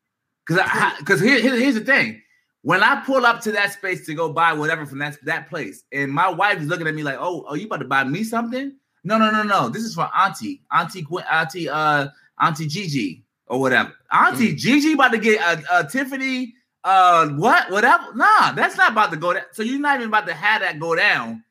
Because 0.46 0.96
because 0.98 1.20
here, 1.20 1.40
here- 1.40 1.56
here's 1.56 1.74
the 1.74 1.80
thing. 1.80 2.22
When 2.62 2.82
I 2.82 3.00
pull 3.06 3.24
up 3.26 3.40
to 3.42 3.52
that 3.52 3.72
space 3.72 4.04
to 4.06 4.14
go 4.14 4.32
buy 4.32 4.52
whatever 4.52 4.86
from 4.86 4.98
that, 4.98 5.18
that 5.24 5.48
place, 5.48 5.84
and 5.92 6.10
my 6.10 6.28
wife 6.28 6.60
is 6.60 6.66
looking 6.66 6.88
at 6.88 6.94
me 6.96 7.04
like, 7.04 7.16
"Oh, 7.18 7.44
are 7.48 7.56
you 7.56 7.66
about 7.66 7.76
to 7.78 7.84
buy 7.84 8.02
me 8.02 8.24
something?" 8.24 8.72
No, 9.04 9.18
no, 9.18 9.30
no, 9.30 9.44
no. 9.44 9.68
This 9.68 9.82
is 9.84 9.94
for 9.94 10.08
Auntie, 10.16 10.62
Auntie, 10.72 11.02
Gwen- 11.02 11.24
Auntie, 11.30 11.68
uh, 11.68 12.08
Auntie 12.40 12.66
Gigi 12.66 13.22
or 13.46 13.60
whatever. 13.60 13.92
Auntie 14.10 14.52
Mm. 14.52 14.56
Gigi 14.58 14.92
about 14.94 15.12
to 15.12 15.18
get 15.18 15.40
a, 15.40 15.78
a 15.78 15.84
Tiffany, 15.88 16.54
uh, 16.86 17.28
what, 17.30 17.68
whatever. 17.72 18.14
Nah, 18.14 18.52
that's 18.52 18.76
not 18.76 18.92
about 18.92 19.10
to 19.10 19.16
go 19.16 19.32
down. 19.32 19.42
So 19.50 19.64
you're 19.64 19.80
not 19.80 19.96
even 19.96 20.08
about 20.08 20.28
to 20.28 20.34
have 20.34 20.60
that 20.60 20.78
go 20.78 20.94
down. 20.94 21.42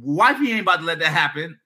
Wifey 0.00 0.52
ain't 0.52 0.60
about 0.60 0.76
to 0.76 0.84
let 0.84 1.00
that 1.00 1.08
happen 1.08 1.58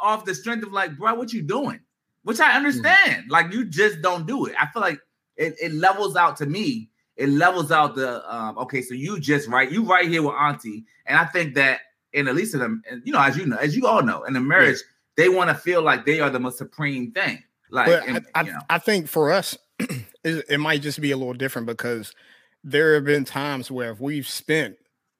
off 0.00 0.24
the 0.24 0.32
strength 0.34 0.64
of 0.64 0.72
like, 0.72 0.96
bro, 0.96 1.14
what 1.14 1.32
you 1.32 1.42
doing? 1.42 1.80
Which 2.22 2.38
I 2.38 2.52
understand. 2.52 3.24
Like 3.28 3.52
you 3.52 3.64
just 3.64 4.00
don't 4.00 4.26
do 4.26 4.46
it. 4.46 4.54
I 4.60 4.66
feel 4.66 4.80
like 4.80 5.00
it, 5.36 5.56
it 5.60 5.72
levels 5.72 6.14
out 6.14 6.36
to 6.36 6.46
me. 6.46 6.88
It 7.16 7.30
levels 7.30 7.72
out 7.72 7.96
the 7.96 8.22
um, 8.32 8.56
okay, 8.58 8.80
so 8.80 8.94
you 8.94 9.18
just 9.18 9.48
right, 9.48 9.70
you 9.70 9.82
right 9.82 10.08
here 10.08 10.22
with 10.22 10.34
Auntie, 10.34 10.84
and 11.04 11.18
I 11.18 11.24
think 11.24 11.56
that 11.56 11.80
in 12.12 12.28
at 12.28 12.36
least 12.36 12.54
in 12.54 12.60
them, 12.60 12.82
you 13.02 13.12
know, 13.12 13.20
as 13.20 13.36
you 13.36 13.44
know, 13.44 13.56
as 13.56 13.74
you 13.74 13.88
all 13.88 14.04
know, 14.04 14.22
in 14.22 14.36
a 14.36 14.40
marriage, 14.40 14.78
they 15.16 15.28
want 15.28 15.50
to 15.50 15.56
feel 15.56 15.82
like 15.82 16.06
they 16.06 16.20
are 16.20 16.30
the 16.30 16.38
most 16.38 16.58
supreme 16.58 17.10
thing. 17.10 17.42
Like, 17.70 17.88
and, 18.06 18.24
I, 18.36 18.40
I, 18.40 18.44
you 18.44 18.52
know, 18.52 18.60
I 18.70 18.78
think 18.78 19.08
for 19.08 19.32
us, 19.32 19.58
it 20.24 20.60
might 20.60 20.80
just 20.80 21.00
be 21.00 21.10
a 21.10 21.16
little 21.16 21.34
different 21.34 21.66
because 21.66 22.14
there 22.64 22.94
have 22.94 23.04
been 23.04 23.24
times 23.24 23.70
where 23.70 23.90
if 23.92 24.00
we've 24.00 24.28
spent 24.28 24.76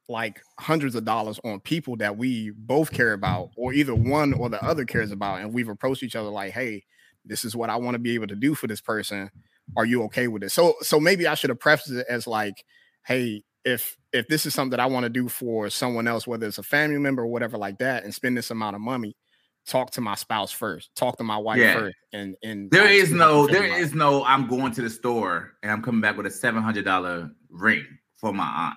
like 0.09 0.40
hundreds 0.59 0.95
of 0.95 1.04
dollars 1.04 1.38
on 1.45 1.61
people 1.61 1.97
that 1.97 2.16
we 2.16 2.50
both 2.50 2.90
care 2.90 3.12
about, 3.12 3.49
mm. 3.49 3.52
or 3.57 3.73
either 3.73 3.95
one 3.95 4.33
or 4.33 4.49
the 4.49 4.62
other 4.64 4.85
cares 4.85 5.12
about, 5.12 5.40
and 5.40 5.52
we've 5.52 5.68
approached 5.68 6.02
each 6.02 6.16
other 6.16 6.30
like, 6.30 6.52
"Hey, 6.52 6.85
this 7.25 7.45
is 7.45 7.54
what 7.54 7.71
I 7.71 7.76
want 7.76 7.94
to 7.94 7.98
be 7.98 8.14
able 8.14 8.27
to 8.29 8.37
do 8.37 8.55
for 8.55 8.66
this 8.66 8.81
person. 8.81 9.31
Are 9.77 9.85
you 9.85 10.03
okay 10.05 10.29
with 10.29 10.42
it?" 10.42 10.51
So, 10.51 10.74
so 10.81 10.98
maybe 10.98 11.27
I 11.27 11.35
should 11.35 11.51
have 11.51 11.61
prefaced 11.61 11.90
it 11.90 12.07
as 12.09 12.27
like, 12.27 12.64
"Hey, 13.07 13.42
if 13.64 13.96
if 14.12 14.29
this 14.29 14.46
is 14.46 14.55
something 14.55 14.70
that 14.70 14.81
I 14.81 14.87
want 14.87 15.05
to 15.05 15.11
do 15.11 15.29
for 15.29 15.68
someone 15.68 16.09
else, 16.09 16.27
whether 16.27 16.46
it's 16.46 16.59
a 16.59 16.62
family 16.62 16.98
member 16.98 17.22
or 17.22 17.29
whatever 17.29 17.59
like 17.59 17.79
that, 17.79 18.05
and 18.05 18.14
spend 18.14 18.37
this 18.37 18.51
amount 18.51 18.77
of 18.77 18.83
money." 18.83 19.14
Talk 19.68 19.90
to 19.92 20.00
my 20.00 20.14
spouse 20.14 20.50
first. 20.50 20.94
Talk 20.96 21.18
to 21.18 21.24
my 21.24 21.37
wife 21.37 21.59
Yeah. 21.59 21.74
first, 21.74 21.96
and 22.14 22.35
and 22.42 22.70
there 22.70 22.88
is 22.88 23.12
no, 23.12 23.46
there 23.46 23.64
is 23.66 23.92
no. 23.94 24.24
I'm 24.24 24.48
going 24.48 24.72
to 24.72 24.81
the 24.81 24.88
store 24.88 25.52
and 25.62 25.70
I'm 25.70 25.83
coming 25.83 26.00
back 26.00 26.16
with 26.16 26.24
a 26.24 26.31
seven 26.31 26.62
hundred 26.62 26.87
dollar 26.87 27.31
ring 27.50 27.85
for 28.14 28.33
my 28.33 28.72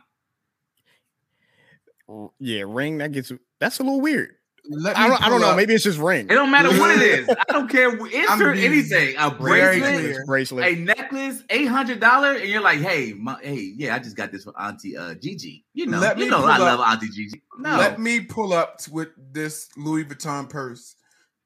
aunt. 2.10 2.34
Yeah, 2.40 2.66
ring 2.68 2.98
that 2.98 3.14
gets 3.14 3.32
that's 3.62 3.80
a 3.80 3.84
little 3.84 4.02
weird. 4.02 4.36
Let 4.70 4.96
me 4.98 5.04
I 5.04 5.08
don't, 5.08 5.24
I 5.24 5.30
don't 5.30 5.42
know. 5.42 5.50
up- 5.52 5.58
Maybe 5.58 5.74
it's 5.74 5.84
just 5.84 5.98
ring. 6.00 6.26
It 6.30 6.34
don't 6.34 6.52
matter 6.52 6.70
what 6.70 6.92
it 6.92 7.02
is. 7.02 7.30
I 7.50 7.52
don't 7.54 7.70
care. 7.70 7.90
Insert 7.90 8.56
being 8.56 8.66
anything. 8.72 9.16
A 9.18 9.32
bracelet, 9.32 10.26
bracelet. 10.26 10.66
a 10.68 10.76
necklace, 10.80 11.44
eight 11.50 11.66
hundred 11.66 12.00
dollar, 12.00 12.34
and 12.34 12.48
you're 12.50 12.62
like, 12.62 12.80
hey, 12.80 13.14
my, 13.14 13.38
hey, 13.42 13.74
yeah, 13.76 13.96
I 13.96 14.00
just 14.00 14.16
got 14.16 14.32
this 14.32 14.44
for 14.44 14.54
Auntie 14.60 14.96
uh, 14.98 15.16
Gigi. 15.16 15.66
You 15.74 15.88
know, 15.88 16.00
Let 16.00 16.18
you 16.18 16.26
me 16.26 16.30
know, 16.32 16.38
pull 16.42 16.46
I 16.50 16.54
up- 16.56 16.60
love 16.60 16.80
Auntie 16.82 17.10
Gigi. 17.10 17.42
No, 17.60 17.78
Let 17.78 18.00
me 18.00 18.22
pull 18.22 18.54
up 18.54 18.80
with 18.92 19.10
this 19.32 19.70
Louis 19.78 20.06
Vuitton 20.06 20.50
purse 20.50 20.96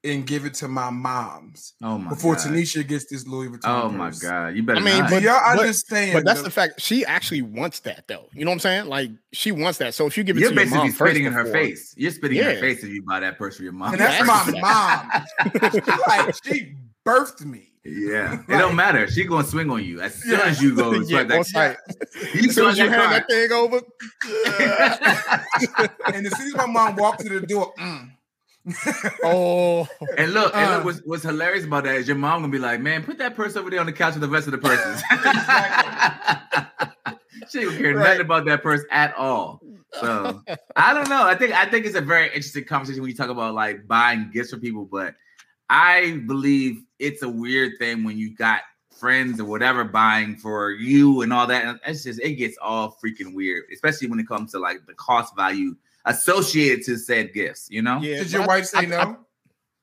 and 0.06 0.26
give 0.26 0.44
it 0.46 0.54
to 0.54 0.68
my 0.68 0.90
mom's 0.90 1.74
oh 1.82 1.98
my 1.98 2.10
before 2.10 2.34
god. 2.36 2.46
Tanisha 2.46 2.86
gets 2.86 3.06
this 3.06 3.26
Louis 3.26 3.48
Vuitton. 3.48 3.60
Oh 3.64 3.88
my 3.90 4.08
purse. 4.08 4.18
god, 4.20 4.54
you 4.56 4.62
better. 4.62 4.80
I 4.80 4.82
mean, 4.82 4.98
not. 4.98 5.08
Do 5.10 5.16
But- 5.16 5.22
y'all 5.22 5.40
but- 5.54 5.60
understand? 5.60 6.12
but 6.14 6.24
that's 6.24 6.38
the- 6.40 6.44
the 6.44 6.50
fact. 6.50 6.80
She 6.80 7.04
actually 7.04 7.42
wants 7.42 7.80
that 7.80 8.06
though. 8.08 8.28
You 8.32 8.44
know 8.44 8.50
what 8.50 8.54
I'm 8.56 8.60
saying? 8.60 8.86
Like 8.86 9.10
she 9.32 9.52
wants 9.52 9.78
that. 9.78 9.94
So 9.94 10.06
if 10.06 10.16
you 10.16 10.24
give 10.24 10.36
it 10.36 10.40
you're 10.40 10.50
to 10.50 10.54
your 10.54 10.64
basically 10.64 10.78
mom 10.88 10.92
first 10.92 11.10
spitting 11.10 11.26
in 11.26 11.32
her 11.32 11.44
before- 11.44 11.60
face. 11.60 11.94
You're 11.96 12.10
spitting 12.12 12.38
in 12.38 12.44
her 12.44 12.58
face 12.60 12.82
if 12.84 12.90
you 12.90 13.02
buy 13.02 13.20
that 13.20 13.38
purse 13.38 13.56
for 13.56 13.62
your 13.64 13.72
mom. 13.72 13.92
and 13.92 14.00
that's 14.00 14.26
That's 14.26 14.52
my 14.52 14.60
mom. 14.60 15.72
She 15.72 15.80
like 16.08 16.34
she 16.44 16.76
birthed 17.06 17.44
me. 17.44 17.68
yeah, 17.84 18.40
it 18.48 18.58
don't 18.58 18.74
matter. 18.74 19.08
She 19.08 19.24
gonna 19.24 19.46
swing 19.46 19.70
on 19.70 19.84
you 19.84 20.00
as 20.00 20.14
soon 20.16 20.32
Yeah. 20.40 20.46
as 20.46 20.60
you 20.62 20.74
go. 20.74 20.92
yeah, 21.06 21.22
that, 21.22 21.46
site. 21.46 21.76
you 22.34 22.48
As 22.48 22.54
soon 22.56 22.68
as 22.70 22.78
you 22.78 22.86
swipe 22.86 22.98
hand 22.98 23.12
that 23.12 23.26
that 23.28 23.30
thing 23.30 23.52
over. 23.52 23.80
And 26.12 26.26
as 26.26 26.36
soon 26.36 26.48
as 26.48 26.54
my 26.56 26.66
mom 26.66 26.96
walked 26.96 27.20
to 27.20 27.28
the 27.28 27.46
door, 27.46 27.72
mm. 27.78 28.10
oh, 29.24 29.88
And 30.18 30.32
look, 30.32 30.54
and 30.54 30.70
look 30.70 30.80
Uh. 30.80 30.84
what's, 30.84 31.00
what's 31.04 31.22
hilarious 31.22 31.64
about 31.64 31.84
that 31.84 31.96
is 31.96 32.08
your 32.08 32.16
mom 32.16 32.42
gonna 32.42 32.52
be 32.52 32.58
like, 32.58 32.80
man, 32.80 33.04
put 33.04 33.18
that 33.18 33.34
purse 33.36 33.56
over 33.56 33.70
there 33.70 33.80
on 33.80 33.86
the 33.86 33.92
couch 33.92 34.14
with 34.14 34.22
the 34.22 34.28
rest 34.28 34.46
of 34.46 34.52
the 34.52 34.58
purses. 34.58 35.02
she 37.50 37.60
don't 37.62 37.76
care 37.78 37.94
Right. 37.94 38.04
nothing 38.04 38.20
about 38.22 38.44
that 38.46 38.62
purse 38.62 38.82
at 38.90 39.14
all. 39.16 39.60
So 40.00 40.42
I 40.74 40.92
don't 40.92 41.08
know. 41.08 41.24
I 41.26 41.34
think 41.36 41.54
I 41.54 41.66
think 41.66 41.86
it's 41.86 41.94
a 41.96 42.00
very 42.00 42.26
interesting 42.26 42.64
conversation 42.64 43.02
when 43.02 43.10
you 43.10 43.16
talk 43.16 43.30
about 43.30 43.54
like 43.54 43.86
buying 43.86 44.30
gifts 44.32 44.50
for 44.50 44.58
people, 44.58 44.84
but 44.84 45.14
I 45.70 46.22
believe 46.26 46.82
it's 46.98 47.22
a 47.22 47.28
weird 47.28 47.72
thing 47.78 48.04
when 48.04 48.18
you 48.18 48.34
got 48.34 48.62
friends 48.98 49.40
or 49.40 49.44
whatever 49.44 49.84
buying 49.84 50.36
for 50.36 50.70
you 50.70 51.22
and 51.22 51.32
all 51.32 51.46
that. 51.46 51.64
And 51.64 51.80
it's 51.86 52.04
just 52.04 52.20
it 52.20 52.32
gets 52.34 52.56
all 52.60 52.96
freaking 53.02 53.34
weird, 53.34 53.64
especially 53.72 54.08
when 54.08 54.18
it 54.20 54.28
comes 54.28 54.52
to 54.52 54.58
like 54.58 54.84
the 54.86 54.94
cost 54.94 55.34
value 55.36 55.76
associated 56.06 56.84
to 56.86 56.96
said 56.96 57.34
gifts, 57.34 57.68
you 57.70 57.82
know? 57.82 57.98
yeah. 58.00 58.18
Should 58.18 58.32
your 58.32 58.42
but 58.42 58.48
wife 58.48 58.66
say 58.66 58.78
I- 58.78 58.84
no? 58.86 58.98
I- 58.98 59.16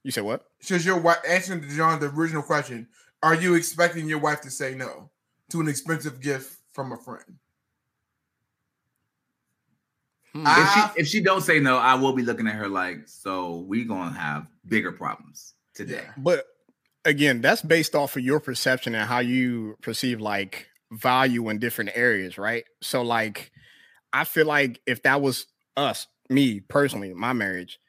you 0.03 0.11
said 0.11 0.23
what? 0.23 0.45
Should 0.59 0.83
your 0.83 0.99
wife 0.99 1.19
answering 1.27 1.61
to 1.61 1.67
John 1.69 1.99
the 1.99 2.07
original 2.07 2.43
question? 2.43 2.87
Are 3.21 3.35
you 3.35 3.55
expecting 3.55 4.07
your 4.09 4.19
wife 4.19 4.41
to 4.41 4.49
say 4.51 4.75
no 4.75 5.11
to 5.51 5.61
an 5.61 5.67
expensive 5.69 6.19
gift 6.19 6.57
from 6.73 6.91
a 6.91 6.97
friend? 6.97 7.37
Hmm. 10.33 10.43
I- 10.45 10.61
if 10.61 10.73
she 10.95 11.01
if 11.01 11.07
she 11.07 11.21
don't 11.21 11.41
say 11.41 11.59
no, 11.59 11.77
I 11.77 11.95
will 11.95 12.13
be 12.13 12.23
looking 12.23 12.47
at 12.47 12.55
her 12.55 12.67
like, 12.67 13.07
so 13.07 13.59
we 13.67 13.85
gonna 13.85 14.17
have 14.17 14.47
bigger 14.67 14.91
problems 14.91 15.53
today. 15.75 16.03
But 16.17 16.45
again, 17.05 17.41
that's 17.41 17.61
based 17.61 17.95
off 17.95 18.15
of 18.17 18.23
your 18.23 18.39
perception 18.39 18.95
and 18.95 19.07
how 19.07 19.19
you 19.19 19.77
perceive 19.81 20.19
like 20.21 20.67
value 20.91 21.49
in 21.49 21.59
different 21.59 21.91
areas, 21.95 22.37
right? 22.37 22.65
So, 22.81 23.01
like, 23.03 23.51
I 24.11 24.25
feel 24.25 24.45
like 24.45 24.79
if 24.85 25.03
that 25.03 25.21
was 25.21 25.47
us, 25.75 26.07
me 26.33 26.59
personally, 26.59 27.13
my 27.13 27.33
marriage, 27.33 27.79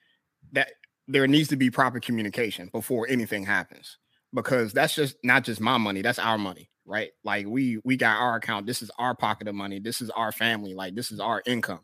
that 0.53 0.71
there 1.09 1.27
needs 1.27 1.49
to 1.49 1.57
be 1.57 1.71
proper 1.71 2.01
communication 2.01 2.69
before 2.73 3.07
anything 3.09 3.45
happens 3.45 3.99
because 4.33 4.73
that's 4.73 4.95
just 4.95 5.17
not 5.23 5.45
just 5.45 5.61
my 5.61 5.79
money, 5.79 6.03
that's 6.03 6.19
our 6.19 6.39
money, 6.39 6.71
right? 6.87 7.11
Like, 7.23 7.47
we 7.47 7.79
we 7.85 7.97
got 7.97 8.19
our 8.19 8.37
account, 8.37 8.67
this 8.67 8.83
is 8.83 8.91
our 8.99 9.15
pocket 9.15 9.49
of 9.49 9.55
money, 9.55 9.79
this 9.79 10.01
is 10.01 10.11
our 10.11 10.33
family, 10.33 10.75
like, 10.75 10.95
this 10.95 11.13
is 11.13 11.21
our 11.21 11.43
income 11.47 11.81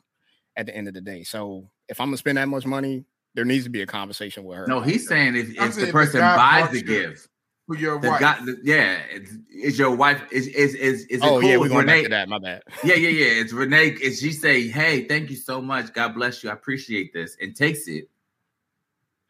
at 0.57 0.67
the 0.67 0.77
end 0.77 0.89
of 0.89 0.95
the 0.95 1.01
day. 1.01 1.23
So, 1.23 1.71
if 1.89 2.01
I'm 2.01 2.09
gonna 2.09 2.17
spend 2.17 2.39
that 2.39 2.49
much 2.49 2.67
money, 2.67 3.05
there 3.35 3.45
needs 3.45 3.65
to 3.65 3.71
be 3.71 3.83
a 3.83 3.87
conversation 3.87 4.45
with 4.45 4.59
her. 4.59 4.67
No, 4.67 4.81
he's 4.81 5.07
saying 5.07 5.37
if, 5.37 5.51
if 5.51 5.75
saying 5.75 5.87
the 5.87 5.93
person 5.93 6.21
buys 6.21 6.63
brought 6.63 6.73
the 6.73 6.83
gift, 6.83 7.29
For 7.71 7.77
your 7.79 8.01
the 8.01 8.09
wife. 8.09 8.21
guy, 8.21 8.45
the, 8.45 8.59
yeah, 8.65 8.99
it's, 9.11 9.31
is 9.55 9.79
your 9.79 9.95
wife 9.95 10.21
is 10.33 10.49
is 10.49 10.75
is 10.75 11.05
is 11.05 11.19
it 11.19 11.23
Oh 11.23 11.41
cool 11.41 11.49
yeah, 11.49 11.57
we're 11.57 11.67
if 11.67 11.73
going 11.73 11.87
back 11.87 12.03
to 12.03 12.09
that. 12.09 12.29
My 12.29 12.39
bad. 12.41 12.63
Yeah, 12.85 12.97
yeah, 12.97 13.11
yeah. 13.11 13.41
It's 13.41 13.53
Renee. 13.53 13.91
Is 14.03 14.19
she 14.21 14.33
say, 14.33 14.67
"Hey, 14.67 15.05
thank 15.05 15.31
you 15.31 15.37
so 15.37 15.63
much. 15.63 15.93
God 15.93 16.15
bless 16.17 16.43
you. 16.43 16.51
I 16.51 16.55
appreciate 16.55 17.13
this," 17.13 17.37
and 17.41 17.55
takes 17.55 17.87
it. 17.87 18.09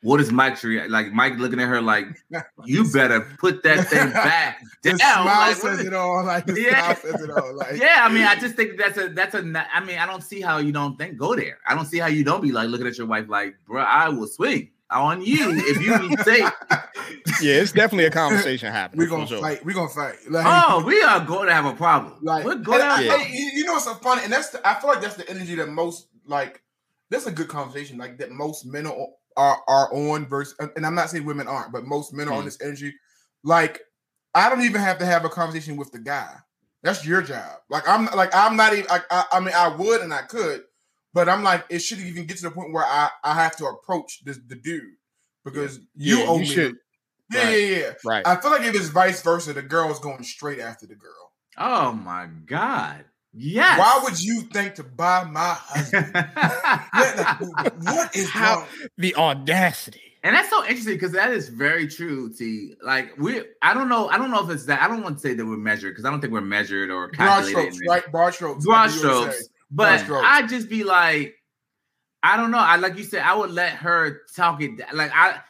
What 0.03 0.19
is 0.23 0.33
Mike 0.33 0.59
Tree 0.59 0.83
like? 0.89 1.13
Mike 1.13 1.35
looking 1.37 1.61
at 1.61 1.69
her 1.69 1.83
like, 1.83 2.07
you 2.65 2.91
better 2.95 3.21
put 3.39 3.63
that 3.65 3.87
thing 3.89 4.11
back 4.13 4.63
The 4.83 4.93
down. 4.93 4.99
smile 4.99 5.27
Like, 5.51 5.57
says 5.59 5.81
it 5.81 5.93
all. 5.93 6.25
Like 6.25 6.47
the 6.47 6.59
Yeah. 6.59 6.95
smile 6.95 7.13
says 7.13 7.21
it 7.23 7.31
all. 7.31 7.55
Like 7.55 7.77
yeah, 7.79 7.99
I 8.01 8.09
mean, 8.09 8.25
I 8.25 8.37
just 8.37 8.55
think 8.55 8.79
that's 8.79 8.97
a 8.97 9.09
that's 9.11 9.35
a. 9.35 9.41
I 9.75 9.85
mean, 9.85 9.99
I 9.99 10.07
don't 10.07 10.23
see 10.23 10.41
how 10.41 10.57
you 10.57 10.73
don't 10.73 10.97
think 10.97 11.19
go 11.19 11.37
there. 11.37 11.59
I 11.67 11.75
don't 11.75 11.85
see 11.85 11.99
how 11.99 12.07
you 12.07 12.25
don't 12.25 12.41
be 12.41 12.53
like 12.53 12.71
looking 12.71 12.87
at 12.87 12.97
your 12.97 13.07
wife 13.09 13.29
like, 13.29 13.57
bro, 13.67 13.83
I 13.83 14.09
will 14.09 14.27
swing 14.27 14.71
on 14.91 15.23
you 15.23 15.51
if 15.53 15.81
you 15.83 16.17
say, 16.25 16.41
Yeah, 17.43 17.55
it's 17.61 17.73
definitely 17.73 18.05
a 18.07 18.11
conversation 18.11 18.71
happening. 18.73 18.99
we're 19.05 19.11
gonna 19.11 19.27
sure. 19.27 19.41
fight. 19.41 19.65
We're 19.65 19.75
gonna 19.75 19.89
fight. 19.89 20.17
Like, 20.29 20.45
oh, 20.47 20.85
we 20.85 21.01
are 21.03 21.25
going 21.25 21.47
to 21.49 21.55
have 21.55 21.65
a 21.67 21.73
problem. 21.75 22.15
Like, 22.23 22.45
We're 22.45 22.53
and 22.53 22.65
going 22.65 22.81
to 22.81 22.85
I- 22.87 23.03
have 23.05 23.21
I- 23.21 23.27
you 23.31 23.51
you 23.55 23.65
know 23.65 23.73
what's 23.75 23.85
so 23.87 23.95
funny, 23.95 24.23
and 24.25 24.33
that's 24.33 24.51
the, 24.51 24.67
I 24.69 24.79
feel 24.81 24.91
like 24.91 25.01
that's 25.01 25.17
the 25.17 25.29
energy 25.29 25.55
that 25.57 25.69
most 25.69 26.09
like. 26.27 26.63
That's 27.09 27.27
a 27.27 27.33
good 27.33 27.49
conversation, 27.49 27.99
like 27.99 28.19
that 28.19 28.31
most 28.31 28.65
men 28.67 28.87
are 28.87 28.95
are, 29.37 29.59
are 29.67 29.93
on 29.95 30.27
versus, 30.27 30.55
and 30.61 30.71
and 30.77 30.87
I'm 30.87 30.95
not 30.95 31.11
saying 31.11 31.25
women 31.25 31.49
aren't, 31.49 31.73
but 31.73 31.85
most 31.85 32.13
men 32.15 32.29
are 32.29 32.35
on 32.35 32.43
Mm. 32.43 32.45
this 32.47 32.59
energy. 32.63 32.95
Like, 33.43 33.81
I 34.35 34.49
don't 34.51 34.63
even 34.63 34.81
have 34.81 34.99
to 34.99 35.07
have 35.07 35.25
a 35.25 35.29
conversation 35.29 35.77
with 35.77 35.91
the 35.93 35.99
guy. 35.99 36.33
That's 36.83 37.05
your 37.07 37.21
job. 37.23 37.59
Like, 37.69 37.89
I'm 37.89 38.07
like 38.17 38.35
I'm 38.35 38.57
not 38.57 38.75
even. 38.75 38.87
I, 38.91 39.01
I, 39.11 39.25
I 39.33 39.41
mean, 39.41 39.55
I 39.55 39.69
would 39.75 40.03
and 40.03 40.15
I 40.15 40.23
could, 40.23 40.63
but 41.15 41.29
I'm 41.29 41.43
like, 41.43 41.65
it 41.71 41.81
shouldn't 41.81 42.07
even 42.09 42.27
get 42.27 42.37
to 42.39 42.45
the 42.45 42.51
point 42.51 42.73
where 42.73 42.85
I 42.85 43.11
I 43.25 43.35
have 43.35 43.57
to 43.57 43.67
approach 43.67 44.23
this 44.25 44.39
the 44.47 44.57
dude 44.57 44.83
because 45.45 45.79
you 45.97 46.19
Yeah, 46.19 46.27
owe 46.29 46.35
you 46.35 46.41
me. 46.41 46.47
should- 46.47 46.77
Yeah, 47.33 47.45
right. 47.45 47.51
yeah, 47.59 47.77
yeah. 47.79 47.93
Right. 48.05 48.27
I 48.27 48.37
feel 48.37 48.51
like 48.51 48.63
if 48.63 48.75
it's 48.75 48.89
vice 48.89 49.23
versa, 49.23 49.53
the 49.53 49.63
girl 49.63 49.91
is 49.91 49.99
going 50.01 50.23
straight 50.25 50.59
after 50.61 50.87
the 50.87 50.97
girl. 50.97 51.33
Oh 51.59 51.93
my 51.93 52.27
god! 52.47 53.05
Yes. 53.33 53.79
Why 53.79 54.01
would 54.03 54.21
you 54.23 54.43
think 54.43 54.75
to 54.77 54.83
buy 54.85 55.25
my 55.25 55.55
husband? 55.59 56.13
What 57.83 58.17
is 58.17 58.29
How- 58.31 58.57
wrong? 58.59 58.67
the 58.99 59.15
audacity. 59.17 60.01
And 60.23 60.35
that's 60.37 60.51
so 60.51 60.63
interesting 60.65 60.95
because 60.95 61.13
that 61.13 61.31
is 61.31 61.49
very 61.49 61.89
true. 61.89 62.31
T 62.31 62.75
like 62.83 63.17
we, 63.17 63.41
I 63.63 63.73
don't 63.73 63.89
know, 63.89 64.09
I 64.09 64.19
don't 64.19 64.31
know 64.31 64.45
if 64.45 64.51
it's 64.51 64.67
that. 64.67 64.83
I 64.83 64.87
don't 64.89 65.03
want 65.03 65.17
to 65.17 65.21
say 65.23 65.33
that 65.33 65.47
we're 65.47 65.57
measured 65.57 65.93
because 65.93 66.05
I 66.05 66.11
don't 66.11 66.21
think 66.21 66.33
we're 66.35 66.43
measured 66.43 66.91
or 66.91 67.09
Broad 67.09 67.45
calculated. 67.45 67.73
strokes, 67.75 67.89
right? 67.89 68.13
Broad 68.13 68.35
strokes. 68.35 68.65
Broad 68.67 68.83
like 68.83 68.93
you 68.93 68.99
strokes, 68.99 69.49
but 69.71 70.01
strokes. 70.01 70.27
I 70.29 70.47
just 70.47 70.69
be 70.69 70.85
like, 70.85 71.35
I 72.23 72.37
don't 72.37 72.51
know. 72.51 72.59
I 72.59 72.77
like 72.77 72.97
you 72.97 73.05
said, 73.05 73.23
I 73.23 73.35
would 73.35 73.51
let 73.51 73.73
her 73.73 74.23
talk 74.35 74.61
it. 74.63 74.77
down. 74.79 74.89
Like 74.95 75.11
I, 75.15 75.41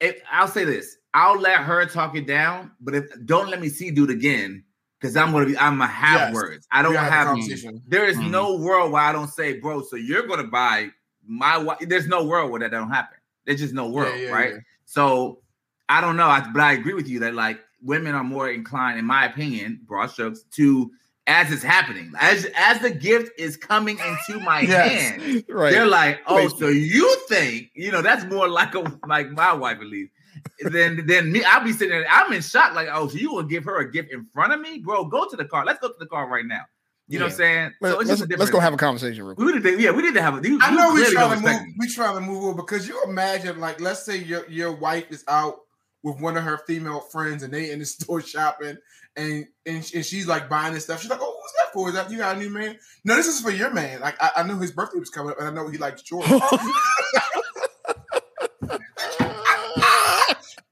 if 0.00 0.22
I'll 0.30 0.48
say 0.48 0.64
this, 0.64 0.96
I'll 1.12 1.38
let 1.38 1.58
her 1.58 1.86
talk 1.86 2.16
it 2.16 2.26
down. 2.26 2.72
But 2.80 2.94
if 2.94 3.04
don't 3.26 3.48
let 3.50 3.60
me 3.60 3.68
see 3.68 3.90
dude 3.90 4.10
again 4.10 4.64
because 5.00 5.16
I'm 5.16 5.32
gonna 5.32 5.46
be, 5.46 5.56
I'm 5.58 5.78
gonna 5.78 5.86
have 5.90 6.20
Yes. 6.22 6.34
words. 6.34 6.66
I 6.72 6.82
don't 6.82 6.92
We 6.92 6.96
have. 6.96 7.26
conversation. 7.26 7.82
There 7.86 8.06
is 8.06 8.16
Mhm. 8.16 8.30
no 8.30 8.56
world 8.56 8.92
where 8.92 9.02
I 9.02 9.12
don't 9.12 9.28
say, 9.28 9.60
bro. 9.60 9.82
So 9.82 9.96
you're 9.96 10.26
gonna 10.26 10.44
buy 10.44 10.90
my 11.26 11.58
wife. 11.58 11.78
There's 11.80 12.06
no 12.06 12.24
world 12.24 12.50
where 12.50 12.60
that 12.60 12.70
don't 12.70 12.90
happen. 12.90 13.18
There's 13.44 13.60
just 13.60 13.74
no 13.74 13.88
world, 13.88 14.18
yeah, 14.20 14.30
right? 14.30 14.54
yeah. 14.54 14.60
So 14.86 15.40
I 15.88 16.00
don't 16.00 16.16
know, 16.16 16.28
I, 16.28 16.40
but 16.52 16.62
I 16.62 16.72
agree 16.72 16.94
with 16.94 17.08
you 17.08 17.18
that 17.20 17.34
like 17.34 17.60
women 17.82 18.14
are 18.14 18.24
more 18.24 18.48
inclined, 18.48 18.98
in 18.98 19.04
my 19.04 19.26
opinion, 19.26 19.80
broad 19.84 20.06
strokes, 20.10 20.44
to 20.52 20.90
as 21.26 21.50
it's 21.50 21.62
happening, 21.62 22.12
as 22.20 22.46
as 22.56 22.80
the 22.80 22.90
gift 22.90 23.32
is 23.38 23.56
coming 23.56 23.98
into 23.98 24.40
my 24.40 24.60
Yes. 24.60 25.10
hand, 25.10 25.44
Right. 25.48 25.72
they're 25.72 25.86
like, 25.86 26.20
oh, 26.26 26.36
Wait. 26.36 26.50
so 26.58 26.68
you 26.68 27.16
think 27.28 27.70
you 27.74 27.90
know 27.90 28.02
that's 28.02 28.24
more 28.26 28.48
like 28.48 28.74
a 28.74 28.80
like 29.06 29.30
my 29.30 29.52
wife 29.52 29.78
at 29.80 29.86
least. 29.86 30.12
Then 30.60 31.04
then 31.06 31.32
me, 31.32 31.42
I'll 31.44 31.64
be 31.64 31.72
sitting 31.72 31.90
there, 31.90 32.06
I'm 32.10 32.32
in 32.32 32.42
shock, 32.42 32.74
like, 32.74 32.88
oh, 32.92 33.08
so 33.08 33.16
you 33.16 33.32
will 33.32 33.42
give 33.44 33.64
her 33.64 33.78
a 33.78 33.90
gift 33.90 34.12
in 34.12 34.26
front 34.34 34.52
of 34.52 34.60
me, 34.60 34.78
bro? 34.78 35.04
Go 35.06 35.26
to 35.28 35.36
the 35.36 35.44
car. 35.44 35.64
Let's 35.64 35.78
go 35.80 35.88
to 35.88 35.94
the 35.98 36.06
car 36.06 36.28
right 36.28 36.44
now. 36.44 36.62
You 37.06 37.18
know 37.18 37.26
what 37.26 37.32
I'm 37.32 37.36
saying? 37.36 37.72
Let, 37.82 37.92
so 37.92 38.00
it's 38.00 38.10
us 38.10 38.18
just 38.20 38.32
a 38.32 38.36
let's 38.36 38.50
go 38.50 38.60
have 38.60 38.72
a 38.72 38.78
conversation 38.78 39.24
real 39.24 39.34
quick. 39.36 39.46
We 39.46 39.52
need 39.52 39.62
to, 39.62 39.80
yeah, 39.80 39.90
we 39.90 40.02
need 40.02 40.14
to 40.14 40.22
have 40.22 40.42
a. 40.42 40.48
You, 40.48 40.58
I 40.60 40.74
know 40.74 40.92
we 40.92 41.00
clearly 41.00 41.14
trying 41.14 41.30
to 41.30 41.36
move. 41.36 41.44
respect 41.44 41.66
me. 41.66 41.74
We 41.78 41.88
trying 41.88 42.14
to 42.14 42.20
move 42.22 42.44
on 42.44 42.56
because 42.56 42.88
you 42.88 43.00
imagine, 43.04 43.60
like, 43.60 43.80
let's 43.80 44.04
say 44.04 44.18
your 44.18 44.48
your 44.48 44.72
wife 44.72 45.10
is 45.10 45.22
out 45.28 45.56
with 46.02 46.18
one 46.20 46.36
of 46.36 46.44
her 46.44 46.58
female 46.66 47.00
friends 47.00 47.42
and 47.42 47.52
they 47.52 47.70
in 47.70 47.78
the 47.78 47.84
store 47.86 48.20
shopping 48.22 48.76
and 49.16 49.46
and, 49.66 49.90
and 49.94 50.04
she's 50.04 50.26
like 50.26 50.48
buying 50.48 50.74
this 50.74 50.84
stuff. 50.84 51.00
She's 51.00 51.10
like, 51.10 51.20
"Oh, 51.22 51.36
what's 51.40 51.52
that 51.52 51.72
for? 51.72 51.88
Is 51.88 51.94
that 51.94 52.10
you 52.10 52.18
got 52.18 52.36
a 52.36 52.38
new 52.38 52.50
man?" 52.50 52.78
No, 53.04 53.16
this 53.16 53.26
is 53.26 53.40
for 53.40 53.50
your 53.50 53.70
man. 53.70 54.00
Like, 54.00 54.16
I, 54.22 54.30
I 54.36 54.42
know 54.42 54.56
his 54.58 54.72
birthday 54.72 54.98
was 54.98 55.10
coming 55.10 55.32
up, 55.32 55.38
and 55.38 55.48
I 55.48 55.50
know 55.52 55.68
he 55.68 55.78
likes 55.78 56.02
Jordan. 56.02 56.40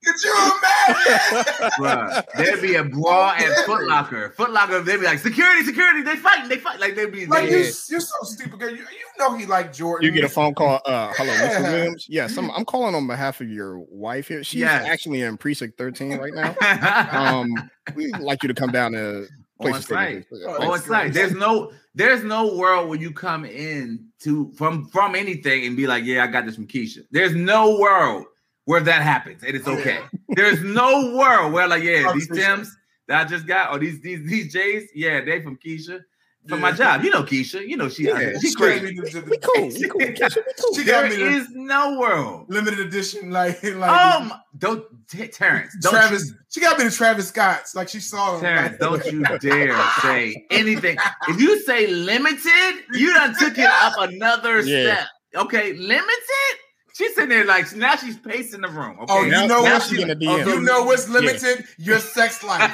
Could 0.05 0.25
you 0.25 0.35
imagine? 0.35 0.82
Bruh, 0.93 2.25
there'd 2.37 2.61
be 2.63 2.75
a 2.77 2.85
brawl 2.85 3.31
at 3.31 3.65
Foot 3.67 3.87
Locker. 3.87 4.31
Foot 4.37 4.51
Locker, 4.51 4.81
they'd 4.83 4.99
be 4.99 5.05
like, 5.07 5.19
security, 5.19 5.65
security, 5.65 6.03
they 6.03 6.17
fighting, 6.17 6.49
they 6.49 6.59
fight. 6.59 6.81
Like 6.81 6.95
they'd 6.95 7.13
be 7.13 7.27
like, 7.27 7.51
you, 7.51 7.59
you're 7.59 8.01
so 8.01 8.17
stupid, 8.23 8.59
girl. 8.59 8.71
You, 8.71 8.77
you 8.79 8.85
know 9.19 9.35
he 9.37 9.47
like 9.47 9.73
Jordan. 9.73 10.07
You 10.07 10.13
get 10.13 10.25
a 10.25 10.29
phone 10.29 10.55
call. 10.55 10.81
Uh, 10.85 11.13
hello, 11.17 11.33
Yeah. 11.33 11.49
Mr. 11.61 11.63
Williams. 11.73 12.07
Yes, 12.09 12.37
I'm, 12.37 12.51
I'm 12.51 12.65
calling 12.65 12.95
on 12.95 13.07
behalf 13.07 13.41
of 13.41 13.49
your 13.49 13.79
wife 13.79 14.29
here. 14.29 14.43
She's 14.45 14.61
Yes. 14.61 14.87
actually 14.87 15.23
in 15.23 15.37
precinct 15.37 15.79
13 15.79 16.19
right 16.19 16.33
now. 16.35 16.57
Um, 17.33 17.71
we'd 17.95 18.17
like 18.19 18.43
you 18.43 18.49
to 18.49 18.55
come 18.55 18.71
down 18.71 18.93
to 18.93 19.27
on 19.59 19.71
places. 19.71 19.87
site. 19.87 20.27
Oh, 20.47 20.73
On 20.73 20.79
site. 20.81 21.13
There's 21.13 21.33
no 21.33 21.73
there's 21.95 22.25
no 22.25 22.57
world 22.57 22.89
where 22.89 22.99
you 22.99 23.13
come 23.13 23.45
in 23.45 24.07
to 24.21 24.51
from 24.57 24.87
from 24.89 25.15
anything 25.15 25.67
and 25.67 25.77
be 25.77 25.87
like, 25.87 26.05
yeah, 26.05 26.25
I 26.25 26.27
got 26.29 26.47
this 26.47 26.55
from 26.57 26.67
Keisha. 26.67 26.99
There's 27.11 27.35
no 27.35 27.79
world 27.79 28.27
where 28.65 28.81
that 28.81 29.03
happens 29.03 29.43
and 29.43 29.55
it's 29.57 29.67
okay. 29.69 29.99
There's 30.31 30.63
no 30.63 31.15
world 31.17 31.53
where 31.53 31.67
like, 31.69 31.83
yeah, 31.83 32.13
these 32.15 32.27
Conversation. 32.27 32.57
Tims 32.59 32.77
that 33.09 33.27
I 33.27 33.29
just 33.29 33.47
got 33.47 33.73
or 33.75 33.79
these 33.79 34.01
these 34.01 34.25
these 34.29 34.53
J's, 34.53 34.89
yeah, 34.95 35.21
they 35.25 35.43
from 35.43 35.57
Keisha. 35.57 36.01
From 36.49 36.61
my 36.61 36.73
job, 36.73 37.05
you 37.05 37.11
know 37.11 37.23
Keisha, 37.23 37.65
you 37.69 37.77
know 37.77 37.89
she 37.89 38.03
Yeah, 38.09 38.33
she 38.41 38.49
She 38.49 38.55
crazy. 38.57 38.87
gave 38.87 38.97
me 38.97 39.11
the- 39.11 39.21
the- 39.21 39.31
We 39.31 39.39
cool. 39.39 39.69
We 39.69 39.89
cool. 39.89 40.01
Keisha, 40.01 40.37
we 40.39 40.53
cool. 40.61 40.75
She 40.75 40.83
There 40.83 41.03
got 41.03 41.11
me 41.11 41.17
the 41.17 41.27
is 41.37 41.47
no 41.51 41.97
world. 42.01 42.47
limited 42.49 42.81
edition, 42.81 43.31
like 43.31 43.63
like 43.63 43.77
my, 43.79 44.39
don't 44.59 44.85
T- 45.09 45.29
Terrence, 45.29 45.77
don't 45.81 45.93
Travis. 45.93 46.31
you, 46.31 46.35
She 46.51 46.61
got 46.61 46.79
me 46.79 46.85
to 46.85 46.91
Travis 46.91 47.29
Scotts. 47.29 47.77
Like 47.77 47.89
she 47.89 48.01
saw 48.01 48.35
him. 48.35 48.41
Terrence, 48.41 48.81
like- 48.81 49.03
don't 49.03 49.13
you 49.13 49.39
dare 49.39 49.77
say 50.03 50.45
anything. 50.51 50.97
If 51.29 51.41
you 51.41 51.61
say 51.63 51.87
limited, 51.87 52.75
you 52.93 53.15
done 53.15 53.37
took 53.39 53.57
it 53.57 53.71
up 53.71 53.93
another 53.99 54.63
Yeah. 54.63 54.95
step. 54.97 55.07
Okay, 55.45 55.75
limited. 55.75 56.55
She's 56.95 57.15
sitting 57.15 57.31
there 57.31 57.45
like 57.47 57.75
now 57.75 57.97
she's 57.97 58.19
pacing 58.19 58.61
the 58.61 58.69
room. 58.69 58.99
Okay, 59.01 59.07
Oh, 59.13 59.23
you 59.23 59.31
Now- 59.31 59.47
know 59.47 59.63
now 59.63 59.75
what? 59.75 59.83
she 59.83 59.97
You, 59.97 60.03
in 60.07 60.19
the 60.19 60.27
oh, 60.29 60.37
you 60.47 60.61
know 60.61 60.83
what's 60.85 61.09
limited? 61.09 61.65
Your 61.79 61.99
sex 61.99 62.43
life. 62.45 62.71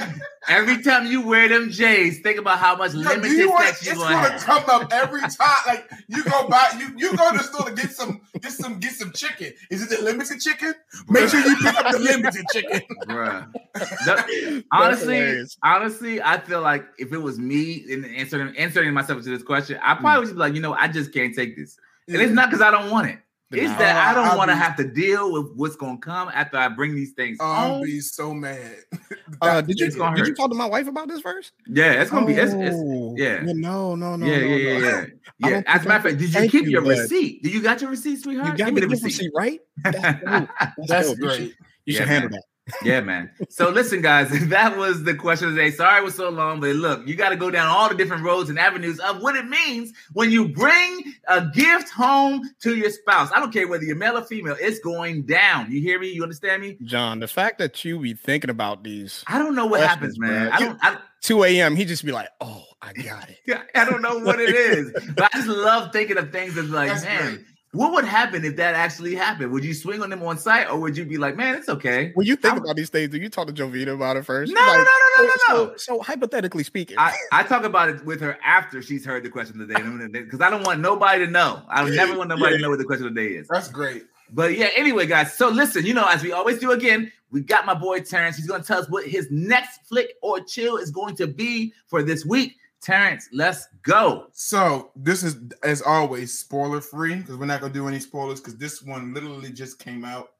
Every 0.49 0.83
time 0.83 1.07
you 1.07 1.21
wear 1.23 1.49
them 1.49 1.71
J's, 1.71 2.19
think 2.21 2.37
about 2.39 2.59
how 2.59 2.75
much 2.75 2.95
Yo, 2.95 3.03
do 3.03 3.09
limited 3.11 3.33
you 3.39 3.51
want, 3.51 3.65
sex 3.67 3.79
it's 3.83 3.87
you 3.91 3.95
gonna 3.95 4.15
gonna 4.17 4.31
have. 4.33 4.41
come 4.41 4.65
up 4.83 4.93
every 4.93 5.21
time. 5.21 5.31
Like 5.69 5.89
you 6.09 6.25
go 6.25 6.49
buy, 6.49 6.69
you 6.81 6.89
you 6.97 7.17
go 7.17 7.31
to 7.31 7.39
the 7.39 7.45
store 7.45 7.67
to 7.67 7.75
get 7.75 7.93
some, 7.93 8.21
get 8.41 8.51
some, 8.51 8.81
get 8.81 8.93
some 8.93 9.13
chicken. 9.13 9.53
Is 9.71 9.83
it 9.85 9.91
the 9.97 10.03
limited 10.05 10.41
chicken? 10.41 10.75
Make 11.09 11.29
sure 11.29 11.39
you 11.41 11.55
pick 11.57 11.75
up 11.77 11.93
the 11.93 11.99
limited 12.01 12.45
chicken. 12.53 12.81
Bruh. 13.07 13.53
The- 13.75 14.65
honestly, 14.73 15.15
hilarious. 15.15 15.57
honestly, 15.63 16.21
I 16.21 16.41
feel 16.41 16.61
like 16.61 16.87
if 16.99 17.13
it 17.13 17.19
was 17.19 17.39
me 17.39 17.85
in 17.89 18.05
answering 18.05 18.57
answering 18.57 18.93
myself 18.95 19.23
to 19.23 19.31
this 19.31 19.45
question, 19.45 19.79
I 19.83 19.95
probably 19.95 20.19
would 20.21 20.25
just 20.27 20.35
be 20.35 20.41
like, 20.41 20.55
you 20.55 20.61
know, 20.61 20.75
I 20.75 20.89
just 20.89 21.13
can't 21.13 21.35
take 21.35 21.57
this. 21.57 21.77
And 22.09 22.17
it's 22.21 22.33
not 22.33 22.51
because 22.51 22.63
I 22.63 22.71
don't 22.71 22.91
want 22.91 23.09
it. 23.09 23.19
It's 23.55 23.71
Nah. 23.71 23.79
that 23.79 23.97
I 23.97 24.13
Oh, 24.13 24.25
don't 24.27 24.39
want 24.39 24.49
to 24.51 24.57
have 24.57 24.77
to 24.77 24.85
deal 24.89 25.31
with 25.31 25.53
what's 25.57 25.77
gonna 25.77 25.99
come 25.99 26.31
after 26.33 26.57
I 26.57 26.69
bring 26.69 26.95
these 26.95 27.13
things 27.13 27.37
Oh, 27.39 27.45
I'm 27.53 27.71
home. 27.73 27.83
be 27.83 28.01
so 28.01 28.33
mad. 28.33 28.77
Uh, 29.43 29.61
did 29.61 29.79
you 29.81 29.87
It's 29.87 29.97
gonna 29.97 30.17
did 30.17 30.27
you 30.27 30.35
talk 30.35 30.51
to 30.51 30.55
my 30.57 30.67
wife 30.67 30.87
about 30.87 31.09
this 31.09 31.21
first? 31.21 31.53
Yeah, 31.67 32.01
it's 32.01 32.11
gonna 32.11 32.27
be. 32.27 32.35
It's, 32.35 32.53
it's, 32.53 32.77
Oh, 32.77 33.15
yeah. 33.17 33.41
No, 33.45 33.95
no, 33.95 34.17
no. 34.17 34.27
yeah, 34.27 34.39
no, 34.39 34.47
yeah, 34.47 34.57
yeah, 34.57 34.79
no. 34.79 34.87
yeah, 34.87 35.05
I 35.43 35.51
yeah. 35.51 35.63
As 35.67 35.85
a 35.85 35.89
matter 35.89 35.97
of 35.97 36.03
fact, 36.05 36.19
did 36.19 36.35
you 36.35 36.49
keep 36.51 36.65
you, 36.65 36.71
your 36.71 36.83
bud. 36.83 36.91
receipt? 36.91 37.43
Did 37.43 37.53
you 37.55 37.63
got 37.63 37.81
your 37.81 37.91
receipt, 37.91 38.21
sweetheart? 38.23 38.53
You 38.53 38.59
got 38.59 38.67
Give 38.67 38.75
me 38.75 38.81
me 38.81 38.81
the 38.83 38.87
the 38.87 38.91
receipt. 38.93 39.05
receipt, 39.05 39.33
right? 39.35 39.61
That's, 39.85 39.95
dope. 40.25 40.49
That's, 40.61 40.89
That's 40.89 41.09
dope. 41.09 41.19
You 41.19 41.31
should, 41.31 41.39
great. 41.39 41.55
you 41.87 41.95
should 41.95 42.09
handle 42.09 42.31
man. 42.31 42.41
that. 42.41 42.45
Yeah, 42.83 43.01
man. 43.01 43.31
So 43.49 43.71
listen, 43.71 44.03
guys, 44.03 44.31
that 44.49 44.77
was 44.77 45.05
the 45.05 45.15
question 45.15 45.49
of 45.49 45.55
the 45.55 45.61
day. 45.61 45.71
Sorry 45.71 46.01
it 46.01 46.05
was 46.05 46.15
so 46.15 46.29
long, 46.31 46.61
but 46.61 46.75
look, 46.77 47.07
you 47.07 47.15
got 47.15 47.31
to 47.31 47.37
go 47.37 47.51
down 47.51 47.69
all 47.69 47.89
the 47.89 47.95
different 47.95 48.25
roads 48.25 48.51
and 48.51 48.59
avenues 48.59 48.99
of 48.99 49.23
what 49.23 49.37
it 49.37 49.47
means 49.47 49.93
when 50.13 50.31
you 50.31 50.49
bring 50.49 51.15
a 51.29 51.47
gift 51.47 51.91
home 51.91 52.49
to 52.61 52.77
your 52.77 52.91
spouse. 52.91 53.31
I 53.35 53.41
don't 53.41 53.53
care 53.53 53.69
whether 53.69 53.85
you're 53.85 53.97
male 53.97 54.17
or 54.19 54.25
female, 54.25 54.57
it's 54.61 54.79
going 54.81 55.23
down. 55.23 55.71
You 55.71 55.81
hear 55.81 55.99
me? 55.99 56.09
You 56.13 56.23
understand 56.23 56.63
me? 56.63 56.79
John, 56.85 57.21
the 57.21 57.29
fact 57.29 57.59
that 57.59 57.85
you 57.85 57.99
be 57.99 58.15
thinking 58.15 58.51
about 58.51 58.85
these 58.85 59.25
I 59.27 59.39
don't 59.39 59.55
know 59.55 59.67
what 59.67 59.81
happens, 59.81 60.19
man. 60.19 60.49
bro. 60.49 60.57
I 60.57 60.59
don't. 60.61 60.79
I, 60.83 60.99
2 61.23 61.45
a.m., 61.45 61.77
he 61.77 61.85
just 61.85 62.05
be 62.05 62.11
like, 62.11 62.29
oh, 62.41 62.65
I 62.83 62.93
got 62.93 63.29
it. 63.31 63.61
I 63.75 63.85
don't 63.85 64.03
know 64.03 64.19
what 64.19 64.41
it 64.41 64.55
is, 64.55 64.93
but 65.15 65.33
I 65.33 65.39
just 65.39 65.47
love 65.49 65.93
thinking 65.93 66.19
of 66.19 66.33
things 66.33 66.57
that's 66.57 66.69
like, 66.69 66.89
That's 66.89 67.05
man, 67.05 67.35
great. 67.35 67.47
What 67.73 67.93
would 67.93 68.05
happen 68.05 68.45
if 68.45 68.57
that 68.57 68.75
actually 68.75 69.15
happened? 69.15 69.51
Would 69.51 69.65
you 69.65 69.73
swing 69.73 70.03
on 70.03 70.11
them 70.11 70.23
on 70.23 70.37
site, 70.37 70.69
or 70.69 70.79
would 70.79 70.95
you 70.97 71.07
be 71.07 71.17
like, 71.17 71.37
man, 71.37 71.55
it's 71.55 71.71
okay? 71.71 72.13
When 72.15 72.27
you 72.27 72.37
think 72.37 72.55
I'm- 72.55 72.63
about 72.63 72.77
these 72.77 72.91
things, 72.91 73.11
do 73.11 73.19
you 73.19 73.31
talk 73.31 73.47
to 73.47 73.53
Jovita 73.53 73.95
about 73.95 74.19
it 74.19 74.27
first? 74.27 74.53
No, 74.53 74.61
no, 74.61 74.73
no, 74.73 74.83
no, 74.83 75.23
no, 75.23 75.23
no, 75.23 75.35
so, 75.47 75.55
no. 75.55 75.77
So, 75.77 76.03
hypothetically 76.03 76.65
speaking, 76.65 76.99
I, 76.99 77.15
I 77.33 77.43
talk 77.45 77.65
about 77.65 77.89
it 77.89 78.05
with 78.05 78.21
her 78.21 78.39
after 78.45 78.83
she's 78.83 79.07
heard 79.07 79.23
the 79.23 79.31
question 79.31 79.61
of 79.61 79.69
the 79.69 79.75
day 79.75 80.21
because 80.23 80.43
I 80.43 80.51
don't 80.51 80.65
want 80.65 80.81
nobody 80.81 81.25
to 81.25 81.31
know. 81.31 81.63
I 81.69 81.83
would 81.83 81.95
never 81.95 82.17
want 82.17 82.29
nobody 82.29 82.57
to 82.57 82.63
know 82.63 82.69
what 82.69 82.79
the 82.79 82.85
question 82.85 83.07
of 83.07 83.15
the 83.15 83.21
day 83.21 83.35
is. 83.35 83.49
That's 83.49 83.69
great. 83.69 84.05
But 84.35 84.57
yeah, 84.57 84.69
anyway, 84.77 85.07
guys. 85.07 85.35
So 85.35 85.49
listen, 85.49 85.87
you 85.87 85.95
know, 85.95 86.07
as 86.07 86.23
we 86.23 86.33
always 86.33 86.59
do 86.59 86.73
again, 86.73 87.11
we 87.31 87.41
got 87.41 87.65
my 87.65 87.75
boy 87.75 88.01
Terrence. 88.01 88.37
He's 88.37 88.47
going 88.47 88.61
to 88.61 88.67
tell 88.67 88.81
us 88.81 88.89
what 88.91 89.07
his 89.07 89.29
next 89.31 89.87
flick 89.87 90.15
or 90.23 90.41
chill 90.41 90.77
is 90.77 90.91
going 90.91 91.17
to 91.17 91.27
be 91.27 91.73
for 91.87 92.03
this 92.03 92.25
week. 92.27 92.57
Terrence, 92.83 93.29
let's 93.33 93.69
go. 93.83 94.27
So 94.33 94.91
this 94.97 95.23
is 95.23 95.37
as 95.63 95.83
always 95.83 96.37
spoiler 96.37 96.81
free 96.81 97.15
because 97.15 97.37
we're 97.37 97.47
not 97.47 97.61
gonna 97.61 97.73
do 97.73 97.87
any 97.87 98.01
spoilers 98.01 98.41
because 98.41 98.57
this 98.57 98.83
one 98.83 99.15
literally 99.15 99.53
just 99.53 99.79
came 99.79 100.05
out 100.05 100.33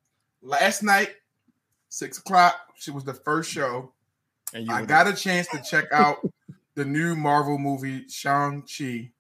last 0.43 0.83
night, 0.83 1.11
six 1.89 2.19
o'clock. 2.19 2.57
She 2.75 2.91
was 2.91 3.05
the 3.05 3.15
first 3.15 3.49
show. 3.49 3.93
And 4.55 4.67
you 4.67 4.75
I 4.75 4.81
were 4.81 4.87
got 4.89 5.07
a 5.07 5.15
chance 5.15 5.47
to 5.49 5.63
check 5.63 5.87
out 5.93 6.19
the 6.75 6.85
new 6.85 7.15
Marvel 7.15 7.59
movie 7.59 8.09
Shang 8.09 8.63
Chi, 8.63 9.13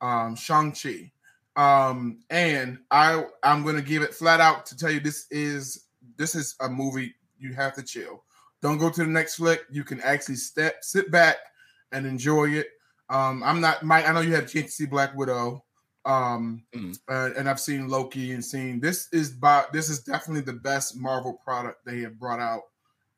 um, 0.00 0.34
Shang 0.34 0.72
Chi, 0.72 1.12
um, 1.56 2.20
and 2.30 2.78
I 2.90 3.24
I'm 3.42 3.62
gonna 3.62 3.82
give 3.82 4.02
it 4.02 4.14
flat 4.14 4.40
out 4.40 4.64
to 4.66 4.76
tell 4.76 4.90
you 4.90 5.00
this 5.00 5.26
is 5.30 5.84
this 6.16 6.34
is 6.34 6.56
a 6.60 6.68
movie 6.68 7.14
you 7.38 7.52
have 7.52 7.74
to 7.74 7.82
chill. 7.82 8.24
Don't 8.62 8.78
go 8.78 8.88
to 8.88 9.04
the 9.04 9.10
next 9.10 9.34
flick. 9.34 9.66
You 9.70 9.84
can 9.84 10.00
actually 10.00 10.36
step 10.36 10.82
sit 10.82 11.10
back 11.10 11.36
and 11.92 12.06
enjoy 12.06 12.50
it. 12.50 12.68
Um, 13.08 13.42
I'm 13.42 13.60
not 13.60 13.82
Mike. 13.82 14.08
I 14.08 14.12
know 14.12 14.20
you 14.20 14.34
had 14.34 14.44
a 14.44 14.48
chance 14.48 14.66
to 14.66 14.72
see 14.72 14.86
Black 14.86 15.14
Widow, 15.16 15.64
um, 16.04 16.62
Mm. 16.74 16.96
uh, 17.08 17.30
and 17.36 17.48
I've 17.48 17.60
seen 17.60 17.88
Loki 17.88 18.32
and 18.32 18.44
seen 18.44 18.80
this 18.80 19.08
is 19.12 19.30
by 19.32 19.64
this 19.72 19.88
is 19.88 20.00
definitely 20.00 20.42
the 20.42 20.58
best 20.60 20.96
Marvel 20.96 21.34
product 21.44 21.84
they 21.84 22.00
have 22.00 22.18
brought 22.18 22.40
out 22.40 22.62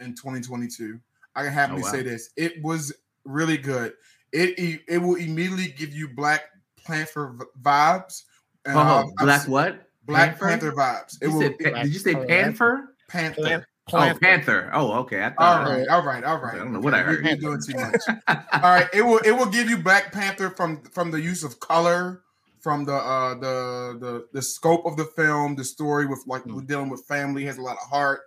in 0.00 0.14
2022. 0.14 0.98
I 1.34 1.44
can 1.44 1.52
happily 1.52 1.82
Oh, 1.82 1.86
wow. 1.86 1.92
say 1.92 2.02
this. 2.02 2.30
It 2.36 2.62
was 2.62 2.92
really 3.24 3.58
good. 3.58 3.92
It 4.32 4.58
it, 4.58 4.80
it 4.88 4.98
will 4.98 5.16
immediately 5.16 5.68
give 5.76 5.92
you 5.92 6.08
Black 6.08 6.42
Panther 6.86 7.36
vibes. 7.62 8.22
And 8.64 8.76
Oh, 8.78 8.80
I've- 8.80 9.08
I've 9.18 9.24
black 9.26 9.48
what? 9.48 9.88
Black 10.04 10.38
Panther? 10.38 10.70
Panther, 10.70 10.72
vibes. 10.72 11.16
It 11.20 11.28
You 11.28 11.32
will 11.34 11.40
said 11.42 11.58
pa- 11.58 11.82
did 11.82 11.92
you 11.92 11.98
say 11.98 12.14
Panther? 12.14 12.94
Panther? 13.08 13.66
Panther. 13.88 14.14
Oh, 14.14 14.18
Panther. 14.20 14.70
Oh, 14.72 14.92
okay. 15.00 15.22
I 15.22 15.32
All 15.38 15.64
thought. 15.64 15.68
right, 15.68 15.88
all 15.88 16.02
right, 16.04 16.24
all 16.24 16.38
right. 16.40 16.54
I 16.54 16.58
don't 16.58 16.72
know 16.72 16.80
what 16.80 16.94
I 16.94 17.00
heard. 17.02 17.24
You're 17.24 17.36
doing 17.36 17.60
too 17.66 17.74
much. 17.74 18.00
All 18.28 18.60
right, 18.62 18.88
it 18.92 19.02
will 19.02 19.18
it 19.18 19.32
will 19.32 19.46
give 19.46 19.68
you 19.68 19.76
Black 19.78 20.12
Panther 20.12 20.50
from 20.50 20.82
from 20.84 21.10
the 21.10 21.20
use 21.20 21.42
of 21.42 21.58
color, 21.60 22.22
from 22.60 22.84
the 22.84 22.94
uh 22.94 23.34
the 23.34 23.98
the 23.98 24.26
the 24.32 24.42
scope 24.42 24.86
of 24.86 24.96
the 24.96 25.04
film, 25.16 25.56
the 25.56 25.64
story 25.64 26.06
with 26.06 26.22
like 26.26 26.44
Mm. 26.44 26.54
we're 26.54 26.62
dealing 26.62 26.90
with 26.90 27.04
family 27.06 27.44
has 27.44 27.58
a 27.58 27.62
lot 27.62 27.76
of 27.82 27.88
heart, 27.90 28.20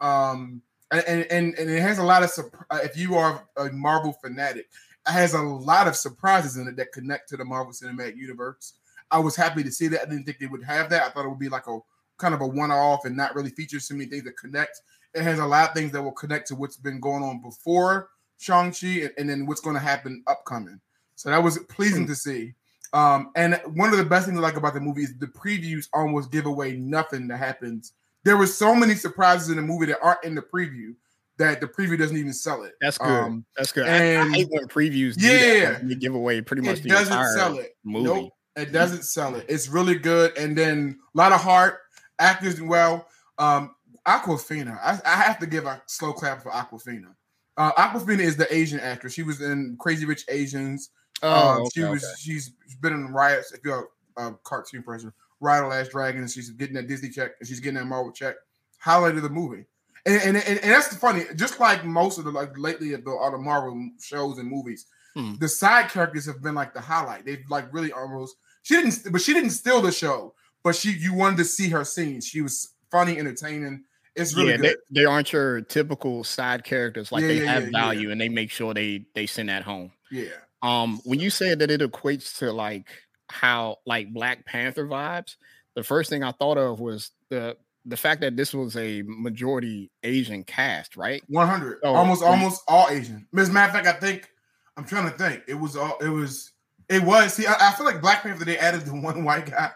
um, 0.00 0.62
and 0.92 1.26
and 1.30 1.54
and, 1.58 1.70
it 1.70 1.80
has 1.82 1.98
a 1.98 2.04
lot 2.04 2.22
of 2.22 2.30
uh, 2.70 2.78
if 2.84 2.96
you 2.96 3.16
are 3.16 3.46
a 3.56 3.70
Marvel 3.72 4.12
fanatic, 4.12 4.68
it 5.06 5.10
has 5.12 5.34
a 5.34 5.42
lot 5.42 5.88
of 5.88 5.96
surprises 5.96 6.56
in 6.56 6.68
it 6.68 6.76
that 6.76 6.92
connect 6.92 7.28
to 7.30 7.36
the 7.36 7.44
Marvel 7.44 7.72
Cinematic 7.72 8.16
Universe. 8.16 8.74
I 9.10 9.18
was 9.18 9.34
happy 9.34 9.64
to 9.64 9.72
see 9.72 9.88
that. 9.88 10.02
I 10.02 10.04
didn't 10.04 10.24
think 10.24 10.38
they 10.38 10.46
would 10.46 10.62
have 10.64 10.88
that. 10.90 11.02
I 11.02 11.10
thought 11.10 11.24
it 11.24 11.28
would 11.30 11.38
be 11.40 11.48
like 11.48 11.66
a 11.66 11.78
kind 12.16 12.32
of 12.34 12.40
a 12.42 12.46
one-off 12.46 13.04
and 13.06 13.16
not 13.16 13.34
really 13.34 13.50
feature 13.50 13.80
so 13.80 13.94
many 13.94 14.08
things 14.08 14.22
that 14.24 14.36
connect. 14.36 14.80
It 15.14 15.22
has 15.22 15.38
a 15.38 15.46
lot 15.46 15.70
of 15.70 15.74
things 15.74 15.92
that 15.92 16.02
will 16.02 16.12
connect 16.12 16.48
to 16.48 16.54
what's 16.54 16.76
been 16.76 17.00
going 17.00 17.22
on 17.22 17.40
before 17.42 18.10
Shang-Chi 18.38 18.86
and, 18.86 19.10
and 19.18 19.28
then 19.30 19.46
what's 19.46 19.60
going 19.60 19.74
to 19.74 19.80
happen 19.80 20.22
upcoming. 20.26 20.80
So 21.16 21.30
that 21.30 21.42
was 21.42 21.58
pleasing 21.68 22.06
to 22.06 22.14
see. 22.14 22.54
Um, 22.92 23.30
and 23.36 23.60
one 23.74 23.90
of 23.92 23.98
the 23.98 24.04
best 24.04 24.26
things 24.26 24.38
I 24.38 24.42
like 24.42 24.56
about 24.56 24.74
the 24.74 24.80
movie 24.80 25.02
is 25.02 25.16
the 25.18 25.26
previews 25.26 25.88
almost 25.92 26.30
give 26.32 26.46
away 26.46 26.76
nothing 26.76 27.28
that 27.28 27.36
happens. 27.38 27.92
There 28.24 28.36
were 28.36 28.46
so 28.46 28.74
many 28.74 28.94
surprises 28.94 29.48
in 29.48 29.56
the 29.56 29.62
movie 29.62 29.86
that 29.86 29.98
aren't 30.02 30.24
in 30.24 30.34
the 30.34 30.42
preview 30.42 30.94
that 31.38 31.60
the 31.60 31.66
preview 31.66 31.98
doesn't 31.98 32.16
even 32.16 32.32
sell 32.32 32.64
it. 32.64 32.74
That's 32.80 32.98
good. 32.98 33.06
Um, 33.08 33.44
That's 33.56 33.72
good. 33.72 33.86
I, 33.86 33.92
I 33.92 33.96
and- 34.22 34.34
hate 34.34 34.48
when 34.50 34.66
previews 34.68 35.14
Yeah. 35.18 35.72
that. 35.72 35.88
They 35.88 35.94
give 35.94 36.14
away 36.14 36.40
pretty 36.42 36.62
much 36.62 36.78
it 36.78 36.82
the 36.84 36.88
doesn't 36.90 37.12
entire 37.12 37.34
sell 37.36 37.58
it. 37.58 37.76
movie. 37.84 38.04
Nope, 38.04 38.32
it 38.56 38.72
doesn't 38.72 39.04
sell 39.04 39.34
it. 39.36 39.46
It's 39.48 39.68
really 39.68 39.94
good, 39.94 40.36
and 40.36 40.56
then 40.56 40.98
a 41.14 41.18
lot 41.18 41.32
of 41.32 41.40
heart, 41.40 41.78
actors 42.18 42.56
do 42.56 42.66
well. 42.66 43.06
Um, 43.38 43.74
Awkwafina, 44.06 44.78
I, 44.82 44.98
I 45.04 45.16
have 45.22 45.38
to 45.40 45.46
give 45.46 45.66
a 45.66 45.82
slow 45.86 46.12
clap 46.12 46.42
for 46.42 46.50
Awkwafina. 46.50 47.14
Uh, 47.56 47.72
Awkwafina 47.72 48.20
is 48.20 48.36
the 48.36 48.52
Asian 48.54 48.80
actress. 48.80 49.12
She 49.12 49.22
was 49.22 49.40
in 49.40 49.76
Crazy 49.78 50.06
Rich 50.06 50.24
Asians. 50.28 50.90
Oh, 51.22 51.28
Um, 51.56 51.60
okay, 51.62 51.68
she 51.74 51.84
was. 51.84 52.04
okay. 52.04 52.12
She's 52.18 52.50
been 52.80 52.94
in 52.94 53.12
riots. 53.12 53.52
If 53.52 53.60
you're 53.64 53.88
a, 54.16 54.28
a 54.28 54.34
cartoon 54.44 54.82
person, 54.82 55.12
Riot 55.40 55.68
Last 55.68 55.90
Dragon, 55.90 56.22
and 56.22 56.30
she's 56.30 56.50
getting 56.50 56.74
that 56.76 56.86
Disney 56.88 57.10
check, 57.10 57.32
and 57.38 57.48
she's 57.48 57.60
getting 57.60 57.78
that 57.78 57.86
Marvel 57.86 58.12
check. 58.12 58.36
Highlight 58.78 59.16
of 59.16 59.22
the 59.22 59.28
movie, 59.28 59.66
and 60.06 60.22
and, 60.22 60.36
and, 60.38 60.58
and 60.60 60.70
that's 60.72 60.88
the 60.88 60.96
funny. 60.96 61.24
Just 61.36 61.60
like 61.60 61.84
most 61.84 62.16
of 62.18 62.24
the 62.24 62.30
like 62.30 62.56
lately 62.56 62.94
of 62.94 63.04
the 63.04 63.10
all 63.10 63.30
the 63.30 63.36
Marvel 63.36 63.90
shows 64.00 64.38
and 64.38 64.48
movies, 64.48 64.86
Hmm. 65.14 65.34
the 65.38 65.48
side 65.48 65.90
characters 65.90 66.24
have 66.24 66.40
been 66.42 66.54
like 66.54 66.72
the 66.72 66.80
highlight. 66.80 67.26
They've 67.26 67.44
like 67.50 67.70
really 67.74 67.92
almost. 67.92 68.36
She 68.62 68.76
didn't, 68.76 69.12
but 69.12 69.20
she 69.20 69.34
didn't 69.34 69.50
steal 69.50 69.82
the 69.82 69.92
show. 69.92 70.32
But 70.62 70.76
she, 70.76 70.92
you 70.92 71.12
wanted 71.14 71.38
to 71.38 71.44
see 71.44 71.68
her 71.70 71.84
scenes. 71.84 72.26
She 72.26 72.40
was 72.42 72.70
funny, 72.90 73.18
entertaining. 73.18 73.84
It's 74.16 74.34
really 74.36 74.50
yeah, 74.50 74.56
good. 74.56 74.76
they, 74.90 75.00
they 75.00 75.04
aren't 75.04 75.32
your 75.32 75.60
typical 75.62 76.24
side 76.24 76.64
characters. 76.64 77.12
Like 77.12 77.22
Yeah, 77.22 77.28
they 77.28 77.42
yeah, 77.44 77.52
have 77.52 77.68
value 77.70 78.10
and 78.10 78.20
they 78.20 78.28
make 78.28 78.50
sure 78.50 78.74
they 78.74 79.06
they 79.14 79.26
send 79.26 79.48
that 79.48 79.62
home. 79.62 79.92
yeah. 80.10 80.24
Um, 80.62 81.00
when 81.04 81.20
you 81.20 81.30
said 81.30 81.60
that 81.60 81.70
it 81.70 81.80
equates 81.80 82.38
to 82.38 82.52
like 82.52 82.86
how 83.30 83.76
like 83.86 84.12
Black 84.12 84.44
Panther 84.44 84.86
vibes, 84.86 85.36
the 85.74 85.82
first 85.82 86.10
thing 86.10 86.22
I 86.22 86.32
thought 86.32 86.58
of 86.58 86.80
was 86.80 87.12
the 87.30 87.56
the 87.86 87.96
fact 87.96 88.20
that 88.20 88.36
this 88.36 88.52
was 88.52 88.76
a 88.76 89.02
majority 89.06 89.90
Asian 90.02 90.44
cast, 90.44 90.96
right? 90.98 91.22
One 91.28 91.48
hundred, 91.48 91.78
Oh, 91.82 91.94
almost, 91.94 92.22
almost 92.22 92.62
all 92.68 92.88
Asian. 92.90 93.26
As 93.38 93.48
a 93.48 93.52
matter 93.52 93.68
of 93.78 93.84
fact, 93.84 93.86
I 93.96 93.98
think 93.98 94.28
I'm 94.76 94.84
trying 94.84 95.10
to 95.10 95.16
think. 95.16 95.44
It 95.48 95.54
was 95.54 95.76
all. 95.76 95.96
It 96.00 96.10
was. 96.10 96.52
It 96.90 97.02
was. 97.02 97.32
See, 97.34 97.46
I, 97.46 97.54
I 97.58 97.72
feel 97.72 97.86
like 97.86 98.02
Black 98.02 98.22
Panther. 98.22 98.44
They 98.44 98.58
added 98.58 98.82
the 98.82 98.92
one 99.00 99.24
white 99.24 99.50
guy, 99.50 99.70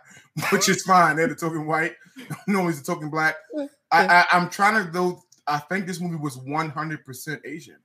which 0.51 0.69
is 0.69 0.83
fine. 0.83 1.17
They're 1.17 1.29
the 1.29 1.35
token 1.35 1.67
white. 1.67 1.95
no, 2.47 2.67
he's 2.67 2.83
the 2.83 2.93
token 2.93 3.09
black. 3.09 3.37
I, 3.95 4.07
I, 4.07 4.27
I'm 4.33 4.51
trying 4.51 4.85
to 4.85 4.91
though. 4.91 5.23
I 5.47 5.59
think 5.59 5.87
this 5.87 6.01
movie 6.01 6.17
was 6.17 6.39
100 6.39 7.05
percent 7.05 7.43
Asian. 7.45 7.77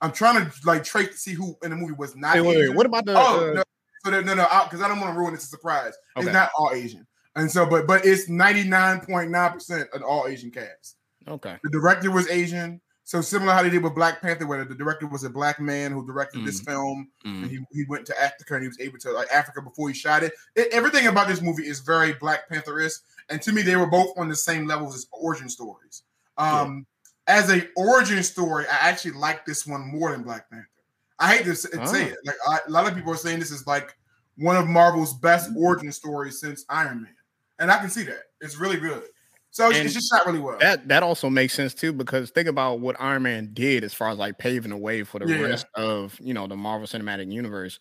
I'm 0.00 0.12
trying 0.12 0.44
to 0.44 0.52
like 0.64 0.82
trace 0.82 1.08
to 1.08 1.16
see 1.16 1.32
who 1.32 1.56
in 1.62 1.70
the 1.70 1.76
movie 1.76 1.92
was 1.92 2.16
not. 2.16 2.34
Wait, 2.34 2.44
wait, 2.44 2.74
what 2.74 2.86
about 2.86 3.06
the? 3.06 3.14
Oh 3.16 3.50
uh, 3.50 3.54
no, 3.54 3.62
so 4.04 4.10
no, 4.10 4.34
no, 4.34 4.48
because 4.64 4.82
I 4.82 4.88
don't 4.88 5.00
want 5.00 5.14
to 5.14 5.18
ruin 5.18 5.34
a 5.34 5.38
surprise. 5.38 5.94
Okay. 6.16 6.26
It's 6.26 6.32
not 6.32 6.50
all 6.58 6.72
Asian, 6.72 7.06
and 7.36 7.50
so, 7.50 7.66
but 7.66 7.86
but 7.86 8.04
it's 8.04 8.28
99.9 8.28 9.52
percent 9.52 9.88
an 9.94 10.02
all 10.02 10.26
Asian 10.26 10.50
cast. 10.50 10.96
Okay, 11.28 11.56
The 11.62 11.70
director 11.70 12.10
was 12.10 12.28
Asian. 12.28 12.80
So 13.12 13.20
similar 13.20 13.52
how 13.52 13.62
they 13.62 13.68
did 13.68 13.82
with 13.82 13.94
Black 13.94 14.22
Panther, 14.22 14.46
where 14.46 14.64
the 14.64 14.74
director 14.74 15.06
was 15.06 15.22
a 15.22 15.28
black 15.28 15.60
man 15.60 15.92
who 15.92 16.06
directed 16.06 16.46
this 16.46 16.62
film, 16.62 17.10
Mm. 17.26 17.42
and 17.42 17.50
he, 17.50 17.58
he 17.70 17.84
went 17.86 18.06
to 18.06 18.18
Africa 18.18 18.54
and 18.54 18.62
he 18.62 18.68
was 18.68 18.80
able 18.80 18.96
to 19.00 19.12
like 19.12 19.28
Africa 19.30 19.60
before 19.60 19.88
he 19.90 19.94
shot 19.94 20.22
it. 20.22 20.32
It- 20.54 20.72
Everything 20.72 21.06
about 21.08 21.28
this 21.28 21.42
movie 21.42 21.66
is 21.66 21.80
very 21.80 22.14
Black 22.14 22.48
Panther-esque, 22.48 23.02
and 23.28 23.42
to 23.42 23.52
me, 23.52 23.60
they 23.60 23.76
were 23.76 23.84
both 23.86 24.16
on 24.16 24.30
the 24.30 24.34
same 24.34 24.66
levels 24.66 24.94
as 24.94 25.06
origin 25.12 25.50
stories. 25.50 26.04
Um, 26.38 26.86
As 27.26 27.50
a 27.50 27.68
origin 27.76 28.22
story, 28.22 28.64
I 28.66 28.88
actually 28.88 29.10
like 29.12 29.44
this 29.44 29.66
one 29.66 29.82
more 29.82 30.10
than 30.12 30.22
Black 30.22 30.48
Panther. 30.48 30.70
I 31.18 31.36
hate 31.36 31.44
to 31.44 31.54
say, 31.54 31.68
Oh. 31.78 31.94
it, 31.94 32.16
like 32.24 32.36
I, 32.48 32.60
a 32.66 32.70
lot 32.70 32.88
of 32.88 32.94
people 32.94 33.12
are 33.12 33.16
saying 33.18 33.40
this 33.40 33.50
is 33.50 33.66
like 33.66 33.94
one 34.38 34.56
of 34.56 34.66
Marvel's 34.66 35.12
best 35.12 35.50
origin 35.54 35.92
stories 35.92 36.40
since 36.40 36.64
Iron 36.70 37.02
Man, 37.02 37.14
and 37.58 37.70
I 37.70 37.76
can 37.76 37.90
see 37.90 38.04
that 38.04 38.22
it's 38.40 38.56
really 38.56 38.78
good. 38.78 39.04
So 39.52 39.68
it's, 39.68 39.78
And 39.78 39.86
it's 39.86 39.94
just 39.94 40.10
shot 40.10 40.26
really 40.26 40.40
well. 40.40 40.58
that 40.60 40.88
that 40.88 41.02
also 41.02 41.28
makes 41.30 41.52
sense 41.54 41.74
too 41.74 41.92
because 41.92 42.30
think 42.30 42.48
about 42.48 42.80
what 42.80 42.96
Iron 43.00 43.22
Man 43.22 43.50
did 43.52 43.84
as 43.84 43.92
far 43.94 44.08
as 44.08 44.18
like 44.18 44.38
paving 44.38 44.70
the 44.70 44.76
way 44.78 45.02
for 45.02 45.18
the 45.18 45.26
Yeah. 45.26 45.48
rest 45.48 45.66
of 45.74 46.18
you 46.20 46.34
know 46.34 46.46
the 46.46 46.56
Marvel 46.56 46.86
Cinematic 46.86 47.30
Universe. 47.32 47.78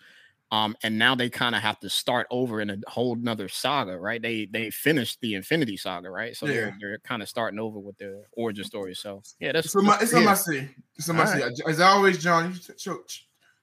Um, 0.51 0.75
and 0.83 0.99
now 0.99 1.15
they 1.15 1.29
kind 1.29 1.55
of 1.55 1.61
have 1.61 1.79
to 1.79 1.89
start 1.89 2.27
over 2.29 2.59
in 2.59 2.69
a 2.69 2.77
whole 2.89 3.15
nother 3.15 3.47
saga, 3.47 3.97
right? 3.97 4.21
They 4.21 4.47
they 4.47 4.69
finished 4.69 5.19
the 5.21 5.35
Infinity 5.35 5.77
Saga, 5.77 6.09
right? 6.09 6.35
So 6.35 6.45
Yeah. 6.45 6.53
they're 6.53 6.73
they're 6.79 6.99
kind 6.99 7.21
of 7.21 7.29
starting 7.29 7.57
over 7.59 7.79
with 7.79 7.97
the 7.97 8.25
origin 8.33 8.65
story. 8.65 8.93
So 8.93 9.23
yeah, 9.39 9.53
that's 9.53 9.67
It's 9.67 9.75
a, 9.75 9.79
it's 10.01 10.13
a 10.13 10.21
must 10.21 10.45
see. 10.45 10.69
It's 10.97 11.07
a 11.07 11.13
must 11.13 11.33
see. 11.33 11.43
As 11.65 11.79
always, 11.79 12.17
John, 12.17 12.51
you 12.51 12.77
should, 12.77 12.99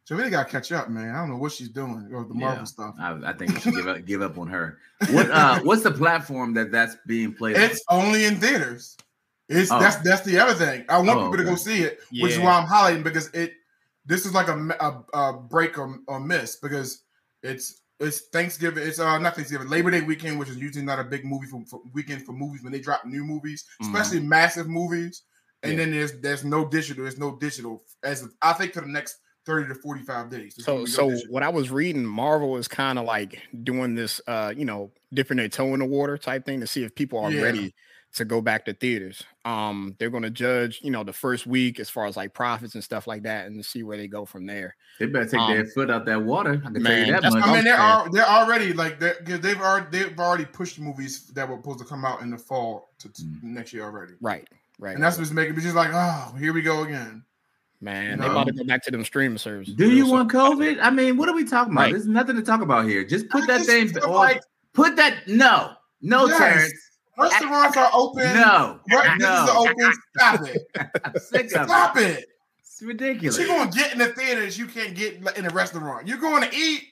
she 0.09 0.15
really 0.15 0.31
got 0.31 0.47
to 0.47 0.51
catch 0.51 0.73
up, 0.73 0.89
man. 0.89 1.15
I 1.15 1.19
don't 1.19 1.29
know 1.29 1.37
what 1.37 1.53
she's 1.53 1.69
doing 1.69 2.09
with 2.11 2.29
the 2.29 2.35
Marvel 2.35 2.61
Yeah. 2.61 2.65
stuff. 2.65 2.95
I, 2.99 3.19
I 3.27 3.33
think 3.35 3.53
we 3.53 3.61
should 3.61 3.75
give 3.75 3.87
up 3.87 4.05
give 4.07 4.23
up 4.23 4.39
on 4.39 4.49
her. 4.49 4.79
What 5.11 5.31
uh 5.31 5.61
what's 5.65 5.83
the 5.83 5.91
platform 5.91 6.55
that 6.55 6.73
that's 6.73 6.97
being 7.07 7.35
played 7.35 7.57
on? 7.57 7.63
It's 7.63 7.85
only 7.91 8.25
in 8.25 8.37
theaters. 8.37 8.97
It's 9.51 9.71
Oh. 9.71 9.79
that's 9.79 9.97
that's 9.97 10.23
the 10.23 10.39
other 10.39 10.55
thing. 10.55 10.87
I 10.89 10.97
want 10.99 11.11
Oh, 11.11 11.25
people 11.31 11.37
to 11.39 11.45
go 11.45 11.57
see 11.57 11.83
it, 11.83 12.01
which 12.11 12.33
is 12.33 12.39
why 12.39 12.53
I'm 12.59 12.67
highlighting 12.67 13.05
because 13.05 13.29
it. 13.29 13.53
This 14.07 14.25
is 14.25 14.33
like 14.33 14.49
a 14.49 15.05
a 15.13 15.33
break 15.35 15.77
or, 15.77 15.99
or 16.07 16.19
miss 16.19 16.57
because 16.57 17.03
it's 17.43 17.83
it's 18.01 18.21
Thanksgiving. 18.33 18.87
It's 18.89 18.99
uh 18.99 19.19
not 19.19 19.35
Thanksgiving 19.35 19.69
Labor 19.69 19.91
Day 19.91 20.01
weekend, 20.01 20.39
which 20.39 20.49
is 20.49 20.57
usually 20.57 20.87
not 20.87 20.99
a 20.99 21.05
big 21.05 21.27
movie 21.27 21.47
for, 21.49 21.63
for 21.67 21.83
weekend 21.93 22.25
for 22.25 22.33
movies 22.33 22.63
when 22.63 22.73
they 22.73 22.81
drop 22.81 23.05
new 23.05 23.25
movies, 23.25 23.67
Mhm. 23.83 23.87
especially 23.89 24.21
massive 24.21 24.67
movies. 24.69 25.23
And 25.63 25.73
Yeah. 25.73 25.79
then 25.81 25.91
there's 25.91 26.13
there's 26.21 26.45
no 26.45 26.67
digital. 26.67 27.05
There's 27.05 27.19
no 27.19 27.37
digital 27.37 27.83
as 28.03 28.23
of, 28.23 28.33
I 28.41 28.55
think 28.55 28.73
for 28.73 28.81
the 28.81 28.87
next 28.87 29.17
thirty 29.49 29.67
to 29.67 29.75
forty 29.75 30.03
five 30.03 30.31
days. 30.31 30.55
There's 30.55 30.67
So 30.67 30.73
gonna 30.75 30.85
be 30.85 31.13
no 31.13 31.19
so 31.19 31.27
what 31.33 31.43
I 31.43 31.49
was 31.49 31.71
reading, 31.71 32.05
Marvel 32.05 32.57
is 32.57 32.69
kind 32.69 32.99
of 32.99 33.05
like 33.07 33.43
doing 33.65 33.95
this 33.97 34.21
uh, 34.29 34.53
you 34.57 34.65
know, 34.65 34.93
dipping 35.13 35.39
their 35.39 35.49
toe 35.49 35.75
in 35.75 35.81
the 35.81 35.87
water 35.87 36.17
type 36.19 36.45
thing 36.45 36.61
to 36.61 36.67
see 36.67 36.85
if 36.85 36.95
people 36.95 37.19
are 37.19 37.31
Yeah. 37.33 37.43
ready 37.43 37.75
to 38.15 38.25
go 38.25 38.41
back 38.41 38.65
to 38.65 38.73
theaters. 38.73 39.23
Um, 39.45 39.95
they're 39.99 40.09
gonna 40.11 40.31
judge, 40.31 40.81
you 40.83 40.91
know, 40.91 41.05
the 41.05 41.13
first 41.13 41.47
week 41.47 41.79
as 41.81 41.91
far 41.91 42.07
as 42.07 42.17
like 42.17 42.33
profits 42.35 42.75
and 42.75 42.83
stuff 42.85 43.07
like 43.07 43.23
that, 43.25 43.47
and 43.47 43.65
see 43.65 43.83
where 43.83 43.97
they 43.99 44.09
go 44.09 44.25
from 44.25 44.47
there. 44.47 44.75
They 44.99 45.07
better 45.07 45.25
take 45.25 45.47
their 45.49 45.61
Um, 45.61 45.67
foot 45.75 45.91
out 45.91 46.05
that 46.07 46.23
water. 46.25 46.61
I 46.65 46.71
can 46.71 46.83
man, 46.83 46.83
tell 46.83 47.07
you 47.07 47.21
that 47.21 47.33
much. 47.33 47.45
I 47.45 47.55
mean, 47.55 47.65
they're 47.65 47.77
saying. 47.77 47.89
al- 47.89 48.11
they're 48.11 48.27
already 48.27 48.73
like 48.73 48.99
they're, 48.99 49.15
'cause 49.15 49.41
they've 49.41 49.61
already 49.61 49.87
they've 49.93 50.19
already 50.19 50.45
pushed 50.47 50.79
movies 50.81 51.27
that 51.35 51.49
were 51.49 51.57
supposed 51.57 51.79
to 51.81 51.85
come 51.85 52.05
out 52.05 52.23
in 52.23 52.31
the 52.31 52.39
fall 52.39 52.91
to, 52.99 53.09
to 53.13 53.23
Mm. 53.23 53.43
next 53.43 53.73
year 53.73 53.85
already, 53.85 54.15
Right, 54.21 54.49
right. 54.79 54.95
and 54.95 55.03
that's 55.03 55.19
what's 55.19 55.31
making 55.31 55.55
me 55.57 55.63
just 55.63 55.77
like, 55.77 55.91
oh, 55.93 56.35
here 56.39 56.53
we 56.53 56.63
go 56.63 56.83
again. 56.85 57.23
Man, 57.81 58.19
they 58.19 58.27
No. 58.27 58.33
about 58.33 58.49
to 58.49 58.53
go 58.53 58.65
back 58.65 58.83
to 58.85 58.91
them 58.91 59.05
streaming 59.05 59.39
services. 59.39 59.75
Do 59.75 59.91
you 59.93 60.07
want 60.07 60.31
COVID? 60.33 60.79
I 60.83 60.91
mean, 60.91 61.17
what 61.17 61.29
are 61.29 61.35
we 61.35 61.45
talking 61.45 61.73
about? 61.73 61.83
Right. 61.83 61.93
There's 61.93 62.07
nothing 62.09 62.35
to 62.37 62.43
talk 62.43 62.61
about 62.61 62.87
here. 62.89 63.05
Just 63.05 63.29
put 63.29 63.45
I 63.45 63.47
that 63.47 63.57
just 63.59 63.69
thing 63.71 63.89
feel 63.89 64.05
on. 64.07 64.11
like- 64.15 64.43
put 64.73 64.97
that. 64.97 65.29
No, 65.29 65.73
no, 66.03 66.27
Yes. 66.27 66.39
Terrence. 66.39 66.75
Restaurants 67.17 67.77
are 67.77 67.91
open. 67.95 68.23
No, 68.35 68.79
Right, 68.93 69.19
businesses 69.19 69.51
are 69.51 69.59
open. 69.59 69.93
Stop 70.17 70.47
it. 70.47 70.71
I'm 71.05 71.13
of 71.15 71.23
it. 71.33 71.51
Stop 71.51 71.97
it. 71.97 72.25
It's 72.61 72.81
ridiculous. 72.83 73.39
You're 73.39 73.49
going 73.49 73.71
to 73.71 73.77
get 73.79 73.93
in 73.93 73.99
the 73.99 74.07
theaters 74.09 74.57
you 74.57 74.67
can't 74.67 74.95
get 74.95 75.15
in 75.37 75.47
a 75.47 75.51
restaurant. 75.51 76.07
You're 76.07 76.19
going 76.19 76.49
to 76.49 76.57
eat. 76.57 76.85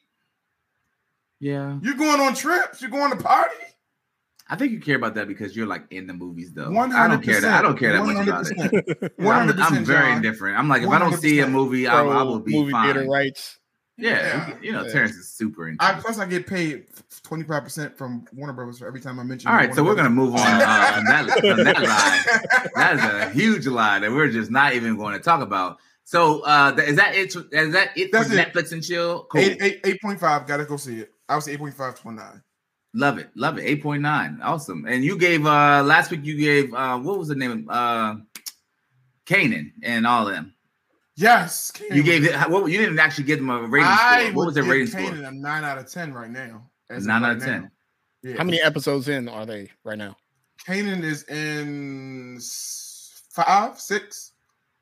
Yeah, 1.38 1.78
You're 1.82 1.94
going 1.94 2.20
on 2.20 2.34
trips. 2.34 2.80
You're 2.80 2.90
going 2.90 3.10
to 3.10 3.16
party. 3.22 3.54
I 4.48 4.54
think 4.56 4.72
you 4.72 4.80
care 4.80 4.96
about 4.96 5.14
that 5.16 5.26
because 5.26 5.56
you're 5.56 5.66
like 5.66 5.84
in 5.90 6.06
the 6.06 6.14
movies, 6.14 6.52
though. 6.52 6.70
One 6.70 6.92
I 6.92 7.08
don't 7.08 7.22
care 7.22 7.40
that. 7.40 7.58
I 7.58 7.62
don't 7.62 7.76
care 7.76 7.92
that 7.92 8.04
much 8.04 8.26
about 8.26 8.46
it. 8.48 9.12
I'm, 9.20 9.60
I'm 9.60 9.84
very 9.84 10.12
indifferent. 10.12 10.56
I'm 10.56 10.68
like, 10.68 10.82
if 10.82 10.88
I 10.88 10.98
don't 11.00 11.16
see 11.16 11.40
a 11.40 11.48
movie, 11.48 11.88
I, 11.88 12.00
I 12.00 12.22
will 12.22 12.38
be 12.38 12.52
movie 12.52 12.70
fine. 12.70 12.94
theater 12.94 13.10
rights. 13.10 13.58
Yeah, 13.98 14.10
Yeah. 14.48 14.56
you 14.60 14.72
know, 14.72 14.84
Yeah. 14.84 14.92
Terrence 14.92 15.16
is 15.16 15.30
super. 15.30 15.74
I 15.80 15.94
plus 15.94 16.18
I 16.18 16.26
get 16.26 16.46
paid 16.46 16.86
twenty 17.22 17.44
five 17.44 17.64
percent 17.64 17.96
from 17.96 18.26
Warner 18.34 18.52
Brothers 18.52 18.78
for 18.78 18.86
every 18.86 19.00
time 19.00 19.18
I 19.18 19.22
mention. 19.22 19.50
All 19.50 19.56
right, 19.56 19.74
so 19.74 19.82
we're 19.82 19.94
gonna 19.94 20.10
move 20.10 20.34
on 20.34 20.40
uh, 20.40 21.00
that 21.08 21.26
that 21.42 21.82
lie. 21.82 22.68
That 22.74 22.96
is 22.96 23.04
a 23.04 23.30
huge 23.30 23.66
lie 23.66 23.98
that 23.98 24.10
we're 24.12 24.28
just 24.28 24.50
not 24.50 24.74
even 24.74 24.96
going 24.96 25.14
to 25.14 25.20
talk 25.20 25.40
about. 25.40 25.78
So, 26.04 26.40
uh, 26.42 26.76
is 26.78 26.96
that 26.96 27.14
it? 27.16 27.34
Is 27.52 27.72
that 27.72 27.96
it 27.96 28.12
for 28.12 28.18
That's 28.18 28.30
it. 28.30 28.52
Netflix 28.52 28.72
and 28.72 28.84
chill? 28.84 29.24
Cool. 29.24 29.40
Eight 29.40 29.58
eight 29.62 29.80
eight 29.84 30.00
point 30.02 30.20
five. 30.20 30.46
Gotta 30.46 30.66
go 30.66 30.76
see 30.76 31.00
it. 31.00 31.10
I 31.28 31.34
was 31.34 31.48
eight 31.48 31.58
point 31.58 31.74
five 31.74 32.00
to 32.00 32.12
nine. 32.12 32.42
Love 32.96 33.18
it, 33.18 33.28
love 33.34 33.58
it. 33.58 33.62
Eight 33.62 33.82
point 33.82 34.00
nine, 34.00 34.40
awesome. 34.42 34.86
And 34.86 35.04
you 35.04 35.18
gave 35.18 35.44
uh 35.44 35.82
last 35.82 36.10
week. 36.10 36.24
You 36.24 36.34
gave 36.34 36.72
uh 36.72 36.98
what 36.98 37.18
was 37.18 37.28
the 37.28 37.34
name? 37.34 37.68
Uh, 37.68 38.16
Kanan 39.26 39.72
and 39.82 40.06
all 40.06 40.24
them. 40.24 40.54
Yes, 41.14 41.72
You 41.90 42.02
gave 42.02 42.24
it. 42.24 42.34
What 42.48 42.70
you 42.70 42.78
didn't 42.78 42.98
actually 42.98 43.24
give 43.24 43.38
them 43.38 43.50
a 43.50 43.62
rating 43.62 43.88
I 43.90 44.28
score. 44.28 44.34
What 44.34 44.46
was 44.46 44.54
their 44.54 44.64
rating 44.64 44.86
give 44.86 45.14
score? 45.14 45.24
A 45.24 45.30
nine 45.30 45.62
out 45.62 45.76
of 45.76 45.90
ten 45.90 46.14
right 46.14 46.30
now. 46.30 46.70
as 46.88 47.02
of 47.02 47.08
Nine 47.08 47.22
out 47.22 47.28
right 47.28 47.36
of 47.36 47.42
10. 47.42 47.70
Yeah. 48.22 48.36
How 48.38 48.44
many 48.44 48.62
episodes 48.62 49.08
in 49.08 49.28
are 49.28 49.44
they 49.44 49.68
right 49.84 49.98
now? 49.98 50.16
Kanan 50.66 51.02
is 51.02 51.24
in 51.24 52.40
five, 53.30 53.78
six. 53.78 54.32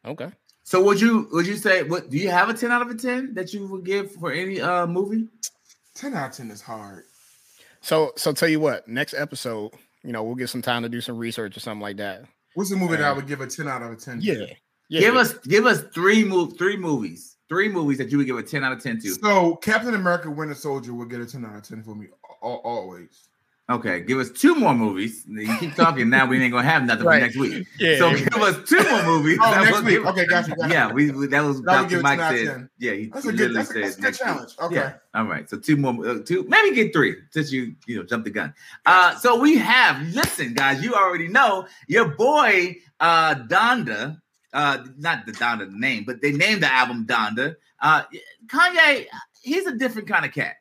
Okay. 0.07 0.31
So 0.62 0.83
would 0.85 1.00
you 1.00 1.29
would 1.33 1.46
you 1.48 1.57
say 1.57 1.83
what 1.83 2.11
do 2.11 2.16
you 2.16 2.31
have 2.31 2.48
a 2.48 2.55
10 2.55 2.70
out 2.70 2.83
of 2.83 2.90
a 2.90 2.94
10 2.94 3.35
that 3.35 3.53
you 3.53 3.66
would 3.66 3.85
give 3.85 4.12
for 4.12 4.31
any 4.31 4.61
uh 4.61 4.87
movie? 4.87 5.27
Ten 5.94 6.14
out 6.14 6.31
of 6.31 6.37
ten 6.37 6.50
is 6.50 6.61
hard. 6.61 7.05
So 7.85 8.12
so 8.16 8.33
tell 8.33 8.49
you 8.49 8.61
what, 8.61 8.88
next 8.88 9.14
episode, 9.14 9.73
you 10.03 10.12
know, 10.12 10.23
we'll 10.23 10.35
get 10.35 10.49
some 10.49 10.62
time 10.62 10.83
to 10.83 10.88
do 10.88 11.01
some 11.01 11.18
research 11.18 11.57
or 11.57 11.61
something 11.61 11.83
like 11.83 11.99
that. 11.99 12.25
What's 12.55 12.70
the 12.70 12.77
movie 12.77 12.97
that 12.97 13.05
I 13.05 13.12
would 13.12 13.27
give 13.27 13.40
a 13.42 13.47
ten 13.47 13.68
out 13.68 13.83
of 13.83 13.92
a 13.92 13.97
ten? 13.97 14.20
Yeah. 14.23 14.47
Yeah. 14.88 15.01
Give 15.01 15.16
us 15.16 15.35
give 15.47 15.66
us 15.66 15.83
three 15.94 16.25
move 16.25 16.57
three 16.57 16.77
movies. 16.77 17.37
Three 17.49 17.68
movies 17.68 17.99
that 17.99 18.11
you 18.11 18.16
would 18.16 18.27
give 18.27 18.38
a 18.38 18.42
10 18.42 18.64
out 18.64 18.73
of 18.73 18.83
10 18.83 19.01
to. 19.03 19.11
So 19.14 19.57
Captain 19.57 19.94
America: 19.94 20.31
Winter 20.31 20.55
Soldier 20.55 20.94
would 20.94 21.11
get 21.11 21.20
a 21.20 21.27
ten 21.27 21.44
out 21.44 21.57
of 21.57 21.62
ten 21.62 21.83
for 21.83 21.94
me 21.94 22.07
al- 22.42 22.62
always. 22.64 23.29
Okay, 23.70 24.03
give 24.03 24.18
us 24.18 24.31
two 24.31 24.55
more 24.57 24.74
movies. 24.74 25.24
You 25.27 25.57
keep 25.57 25.74
talking 25.74 26.11
now, 26.11 26.27
we 26.27 26.38
ain't 26.38 26.53
gonna 26.53 26.68
have 26.68 26.85
nothing 26.85 27.07
Right. 27.07 27.20
for 27.20 27.24
next 27.24 27.38
week. 27.38 27.66
Yeah. 27.79 27.96
So 27.96 28.11
give 28.11 28.35
us 28.35 28.68
two 28.68 28.77
more 28.90 29.03
movies. 29.05 29.38
Oh, 29.42 29.62
next 29.64 29.83
week. 29.83 29.94
give- 29.94 30.07
Okay, 30.07 30.27
got 30.27 30.46
you. 30.48 30.55
Got 30.57 30.68
you. 30.68 30.72
Yeah, 30.74 30.92
we, 30.92 31.11
we 31.12 31.27
that 31.29 31.42
was 31.42 31.62
That 31.62 31.88
Dr. 31.88 32.03
Mike 32.03 32.18
10 32.18 32.27
out 32.27 32.35
of 32.35 32.38
said. 32.40 32.46
10. 32.46 32.70
Yeah, 32.79 32.92
he, 32.92 33.07
That's 33.07 33.24
a 33.24 33.29
good. 33.33 33.53
literally 33.53 33.55
That's 33.55 33.70
a, 33.70 33.72
that's 33.72 33.88
a 33.88 33.92
said 33.92 34.03
good 34.03 34.24
next 34.27 34.59
week. 34.61 34.66
Okay. 34.66 34.74
Yeah. 34.74 34.92
All 35.14 35.24
right. 35.24 35.48
So 35.48 35.59
two 35.59 35.77
more, 35.79 36.07
uh, 36.07 36.18
two, 36.22 36.44
maybe 36.46 36.74
get 36.77 36.92
three 36.92 37.16
since 37.31 37.50
you, 37.53 37.74
you 37.87 37.96
know, 37.96 38.03
jumped 38.03 38.27
the 38.27 38.31
gun. 38.33 38.53
Uh, 38.85 39.14
so 39.16 39.40
we 39.40 39.57
have, 39.57 40.03
listen, 40.09 40.53
guys, 40.53 40.85
you 40.85 40.92
already 40.94 41.29
know 41.29 41.66
your 41.88 42.09
boy, 42.09 42.77
uh, 43.00 43.35
Donda, 43.35 44.20
uh, 44.53 44.85
not 44.98 45.24
the 45.24 45.33
Donda 45.33 45.72
name, 45.72 46.05
but 46.07 46.20
they 46.20 46.33
named 46.33 46.62
the 46.62 46.70
album 46.70 47.07
Donda. 47.07 47.57
Uh, 47.81 48.03
Kanye, 48.46 49.07
he's 49.40 49.66
a 49.66 49.72
different 49.74 50.07
kind 50.07 50.27
of 50.27 50.33
cat. 50.33 50.57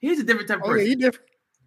He's 0.00 0.20
a 0.20 0.22
different 0.22 0.48
type 0.48 0.58
of 0.58 0.64
Oh, 0.66 0.68
yeah, 0.74 0.74
person. 0.74 0.86
he 0.88 0.94
different. 0.96 1.25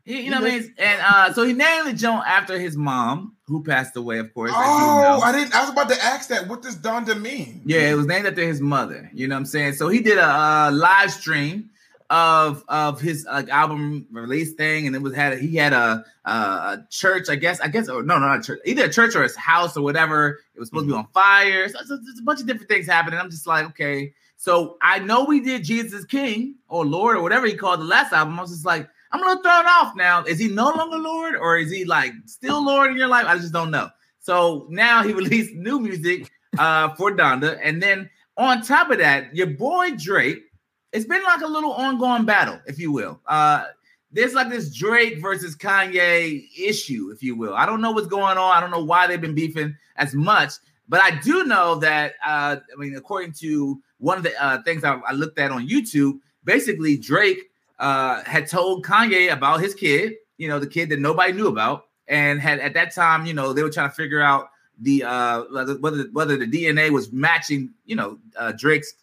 He- 0.10 0.22
you 0.24 0.32
know 0.32 0.41
what 0.41 0.52
I 0.52 0.60
mean? 0.60 0.74
And 0.80 1.02
uh, 1.06 1.34
so 1.34 1.43
he 1.43 1.54
named 1.54 1.88
the 1.88 1.93
joint 1.93 2.24
after 2.28 2.58
his 2.58 2.76
mom, 2.76 3.36
who 3.45 3.63
passed 3.63 3.95
away, 3.95 4.17
of 4.17 4.34
course. 4.34 4.52
Oh, 4.54 5.02
know. 5.04 5.19
I 5.24 5.32
didn't. 5.32 5.54
I 5.54 5.62
was 5.62 5.69
about 5.69 5.88
to 5.89 6.04
ask 6.04 6.30
that. 6.30 6.48
What 6.48 6.63
does 6.63 6.76
Donda 6.78 7.19
mean? 7.19 7.62
Yeah, 7.63 7.91
it 7.91 7.93
was 7.93 8.08
named 8.08 8.26
after 8.26 8.41
his 8.41 8.60
mother. 8.60 9.10
You 9.13 9.28
know 9.28 9.36
what 9.36 9.41
I'm 9.41 9.45
saying? 9.45 9.74
So 9.74 9.88
he 9.88 10.00
did 10.02 10.17
a, 10.17 10.26
uh 10.28 10.72
live 10.74 11.12
stream 11.12 11.69
of 12.10 12.63
of 12.69 13.00
his 13.00 13.24
like 13.26 13.50
album 13.50 14.08
release 14.12 14.54
thing, 14.54 14.88
and 14.88 14.95
it 14.95 15.02
was 15.04 15.13
had 15.15 15.38
he 15.38 15.56
had 15.56 15.74
a, 15.74 16.04
a, 16.26 16.32
a 16.32 16.88
church, 16.89 17.30
I 17.30 17.36
guess. 17.36 17.60
I 17.62 17.67
guess 17.67 17.88
or 17.88 18.02
no, 18.02 18.17
no, 18.17 18.26
not 18.26 18.39
a 18.39 18.41
church, 18.41 18.62
either 18.65 18.86
a 18.86 18.91
church 18.91 19.15
or 19.15 19.22
his 19.22 19.36
house 19.36 19.78
or 19.78 19.84
whatever. 19.84 20.39
It 20.56 20.60
was 20.60 20.69
supposed 20.69 20.88
to 20.88 20.91
be 20.93 20.98
on 20.98 21.06
fire. 21.13 21.69
So, 21.69 21.78
so 21.86 21.98
there's 21.98 22.19
a 22.19 22.24
bunch 22.24 22.39
of 22.39 22.48
different 22.48 22.67
things 22.67 22.88
happening. 22.88 23.19
I'm 23.19 23.30
just 23.30 23.45
like, 23.45 23.65
okay. 23.67 24.13
So 24.38 24.78
I 24.82 24.98
know 25.00 25.26
we 25.26 25.39
did 25.39 25.63
Jesus 25.63 26.04
King 26.06 26.56
or 26.67 26.84
Lord 26.84 27.15
or 27.17 27.22
whatever 27.22 27.45
he 27.45 27.54
called 27.54 27.82
the 27.82 27.86
last 27.86 28.12
album. 28.12 28.39
I 28.39 28.41
was 28.41 28.52
just 28.52 28.65
like, 28.65 28.89
I'm 29.12 29.24
a 29.24 29.26
little 29.26 29.43
thrown 29.43 29.65
off 29.65 29.95
now. 29.95 30.24
Is 30.24 30.38
he 30.38 30.50
no 30.50 30.69
longer 30.69 30.98
Lord 30.98 31.36
or 31.36 31.58
is 31.58 31.72
he 31.72 31.86
like 31.86 32.13
still 32.26 32.63
Lord 32.63 32.91
in 32.91 32.98
your 32.98 33.08
life? 33.08 33.26
I 33.26 33.38
just 33.38 33.54
don't 33.54 33.72
know. 33.72 33.89
So 34.19 34.67
now 34.69 35.04
he 35.04 35.13
released 35.24 35.54
new 35.54 35.80
music 35.80 36.30
uh, 36.58 36.93
for 36.95 37.12
Donda. 37.12 37.60
And 37.63 37.82
then 37.82 38.10
on 38.38 38.62
top 38.62 38.91
of 38.91 39.00
that, 39.00 39.36
your 39.36 39.48
boy 39.48 39.91
Drake, 39.91 40.43
it's 40.91 41.06
been 41.06 41.24
like 41.24 41.41
a 41.41 41.48
little 41.48 41.74
ongoing 41.74 42.26
battle, 42.26 42.60
if 42.65 42.80
you 42.80 42.91
will. 42.91 43.19
Uh, 43.28 43.65
there's 44.12 44.34
like 44.34 44.50
this 44.50 44.74
Drake 44.76 45.22
versus 45.22 45.56
Kanye 45.56 46.43
issue, 46.58 47.12
if 47.13 47.22
you 47.22 47.36
will. 47.36 47.54
I 47.54 47.65
don't 47.65 47.82
know 47.82 47.91
what's 47.91 48.08
going 48.08 48.38
on. 48.38 48.58
I 48.58 48.60
don't 48.60 48.72
know 48.72 48.84
why 48.84 49.06
they've 49.06 49.22
been 49.22 49.36
beefing 49.36 49.76
as 49.98 50.13
much, 50.15 50.54
but 50.88 51.02
I 51.04 51.19
do 51.19 51.43
know 51.43 51.76
that, 51.76 52.13
uh, 52.26 52.58
I 52.58 52.76
mean, 52.78 52.95
according 52.95 53.34
to 53.34 53.80
one 54.00 54.17
of 54.17 54.24
the 54.24 54.43
uh, 54.43 54.63
things 54.63 54.84
I, 54.84 54.95
I 54.95 55.12
looked 55.12 55.38
at 55.38 55.52
on 55.52 55.67
YouTube, 55.67 56.19
basically 56.43 56.98
Drake 56.98 57.48
uh, 57.80 58.24
had 58.26 58.48
told 58.48 58.86
Kanye 58.86 59.32
about 59.32 59.62
his 59.62 59.74
kid, 59.74 60.13
you 60.38 60.48
know, 60.48 60.60
the 60.60 60.68
kid 60.68 60.89
that 60.89 61.00
nobody 61.00 61.34
knew 61.34 61.48
about, 61.48 61.86
and 62.08 62.42
had 62.42 62.60
at 62.60 62.74
that 62.74 62.94
time, 62.94 63.26
you 63.26 63.34
know, 63.34 63.54
they 63.54 63.63
were 63.63 63.70
trying 63.70 63.89
to 63.89 63.96
figure 63.96 64.22
out 64.22 64.50
the 64.82 65.04
uh 65.04 65.44
whether 65.52 66.04
whether, 66.12 66.38
the 66.38 66.48
DNA 66.48 66.89
was 66.89 67.12
matching, 67.12 67.72
you 67.86 67.96
know, 67.96 68.18
uh, 68.38 68.54
Drake's 68.54 68.94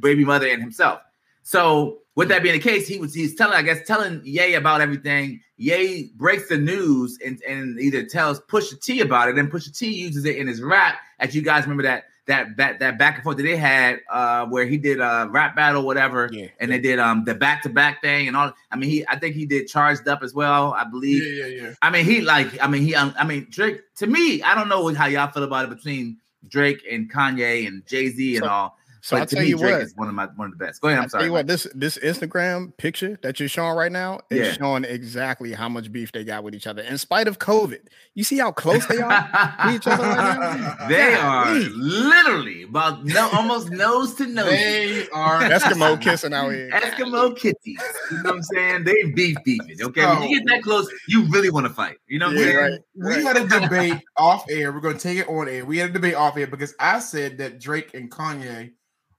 baby 0.00 0.24
mother 0.24 0.48
and 0.48 0.60
himself. 0.60 1.00
So 1.42 1.98
with 2.16 2.28
that 2.28 2.42
being 2.42 2.54
the 2.54 2.60
case, 2.60 2.88
he 2.88 2.98
was 2.98 3.14
he's 3.14 3.34
telling, 3.34 3.56
I 3.56 3.62
guess, 3.62 3.86
telling 3.86 4.20
Ye 4.24 4.54
about 4.54 4.80
everything. 4.80 5.40
Ye 5.58 6.10
breaks 6.16 6.48
the 6.48 6.58
news 6.58 7.18
and, 7.24 7.40
and 7.42 7.78
either 7.78 8.04
tells 8.04 8.40
Pusha 8.40 8.80
T 8.82 9.00
about 9.00 9.28
it, 9.28 9.38
and 9.38 9.50
Pusha 9.50 9.76
T 9.76 9.92
uses 9.92 10.24
it 10.24 10.36
in 10.36 10.46
his 10.46 10.62
rap. 10.62 10.98
As 11.18 11.34
you 11.34 11.42
guys 11.42 11.62
remember 11.62 11.82
that 11.84 12.04
that 12.26 12.56
that, 12.56 12.80
that 12.80 12.98
back 12.98 13.14
and 13.16 13.24
forth 13.24 13.36
that 13.36 13.44
they 13.44 13.56
had, 13.56 14.00
uh, 14.10 14.46
where 14.46 14.66
he 14.66 14.76
did 14.78 15.00
a 15.00 15.28
rap 15.30 15.54
battle, 15.54 15.82
whatever, 15.84 16.28
Yeah. 16.32 16.48
and 16.60 16.70
they 16.70 16.78
did 16.78 16.98
um 16.98 17.24
the 17.24 17.34
back 17.34 17.62
to 17.62 17.68
back 17.68 18.02
thing 18.02 18.26
and 18.28 18.36
all. 18.36 18.52
I 18.70 18.76
mean, 18.76 18.90
he 18.90 19.06
I 19.08 19.18
think 19.18 19.34
he 19.36 19.46
did 19.46 19.68
charged 19.68 20.08
up 20.08 20.22
as 20.22 20.34
well. 20.34 20.72
I 20.74 20.84
believe. 20.84 21.22
Yeah, 21.22 21.46
yeah, 21.46 21.62
yeah. 21.68 21.74
I 21.82 21.90
mean, 21.90 22.04
he 22.04 22.20
like, 22.20 22.60
I 22.62 22.66
mean, 22.66 22.82
he, 22.82 22.94
um, 22.94 23.14
I 23.18 23.24
mean, 23.24 23.46
Drake. 23.50 23.80
To 23.96 24.06
me, 24.06 24.42
I 24.42 24.54
don't 24.54 24.68
know 24.68 24.92
how 24.94 25.06
y'all 25.06 25.30
feel 25.30 25.44
about 25.44 25.64
it 25.64 25.70
between 25.76 26.18
Drake 26.48 26.84
and 26.90 27.10
Kanye 27.10 27.66
and 27.66 27.84
Jay 27.86 28.08
Z 28.08 28.36
and 28.36 28.44
So- 28.44 28.50
all. 28.50 28.78
So 29.06 29.14
but 29.14 29.20
I'll 29.20 29.26
tell 29.28 29.42
me, 29.44 29.50
you 29.50 29.56
Drake 29.58 29.72
what. 29.74 29.82
is 29.82 29.94
one 29.94 30.08
of 30.08 30.14
my 30.14 30.26
one 30.34 30.48
of 30.52 30.58
the 30.58 30.64
best. 30.64 30.80
Go 30.80 30.88
ahead. 30.88 30.98
I'm 30.98 31.02
I'll 31.04 31.08
tell 31.08 31.20
sorry. 31.20 31.26
you 31.26 31.32
what, 31.32 31.46
this 31.46 31.68
this 31.76 31.96
Instagram 31.98 32.76
picture 32.76 33.16
that 33.22 33.38
you're 33.38 33.48
showing 33.48 33.76
right 33.76 33.92
now 33.92 34.18
is 34.30 34.38
Yeah. 34.48 34.52
showing 34.54 34.82
exactly 34.84 35.52
how 35.52 35.68
much 35.68 35.92
beef 35.92 36.10
they 36.10 36.24
got 36.24 36.42
with 36.42 36.56
each 36.56 36.66
other. 36.66 36.82
In 36.82 36.98
spite 36.98 37.28
of 37.28 37.38
COVID, 37.38 37.82
you 38.16 38.24
see 38.24 38.38
how 38.38 38.50
close 38.50 38.84
they 38.86 38.98
are 39.00 39.54
to 39.62 39.74
each 39.76 39.86
other 39.86 40.02
right 40.02 40.58
now. 40.58 40.88
they 40.88 41.14
are 41.14 41.44
Golly. 41.44 41.68
literally 41.68 42.62
about 42.64 43.04
no, 43.04 43.30
almost 43.32 43.70
nose 43.70 44.14
to 44.14 44.26
nose. 44.26 44.46
They 44.50 45.08
are 45.10 45.40
Eskimo 45.50 46.00
kissing 46.02 46.32
out 46.34 46.50
here. 46.50 46.70
Eskimo 46.72 47.36
kitties. 47.36 47.80
You 48.10 48.16
know 48.16 48.22
what 48.24 48.34
I'm 48.34 48.42
saying? 48.42 48.82
They 48.82 49.04
beef 49.14 49.36
beefing. 49.44 49.76
Okay, 49.82 50.04
when 50.04 50.22
you 50.28 50.40
get 50.40 50.48
that 50.48 50.62
close, 50.64 50.92
you 51.06 51.26
really 51.26 51.50
want 51.50 51.64
to 51.68 51.72
fight. 51.72 51.98
You 52.08 52.18
know 52.18 52.26
what 52.26 52.38
I'm 52.38 52.42
saying? 52.42 52.56
right. 52.56 52.80
We 53.18 53.22
had 53.24 53.36
a 53.36 53.46
debate 53.46 54.02
off 54.16 54.46
air. 54.50 54.72
We're 54.72 54.80
going 54.80 54.96
to 54.98 55.00
take 55.00 55.18
it 55.18 55.28
on 55.28 55.48
air. 55.48 55.64
We 55.64 55.78
had 55.78 55.90
a 55.90 55.92
debate 55.92 56.16
off 56.16 56.36
air 56.36 56.48
because 56.48 56.74
I 56.80 56.98
said 56.98 57.38
that 57.38 57.60
Drake 57.60 57.94
and 57.94 58.10
Kanye 58.10 58.72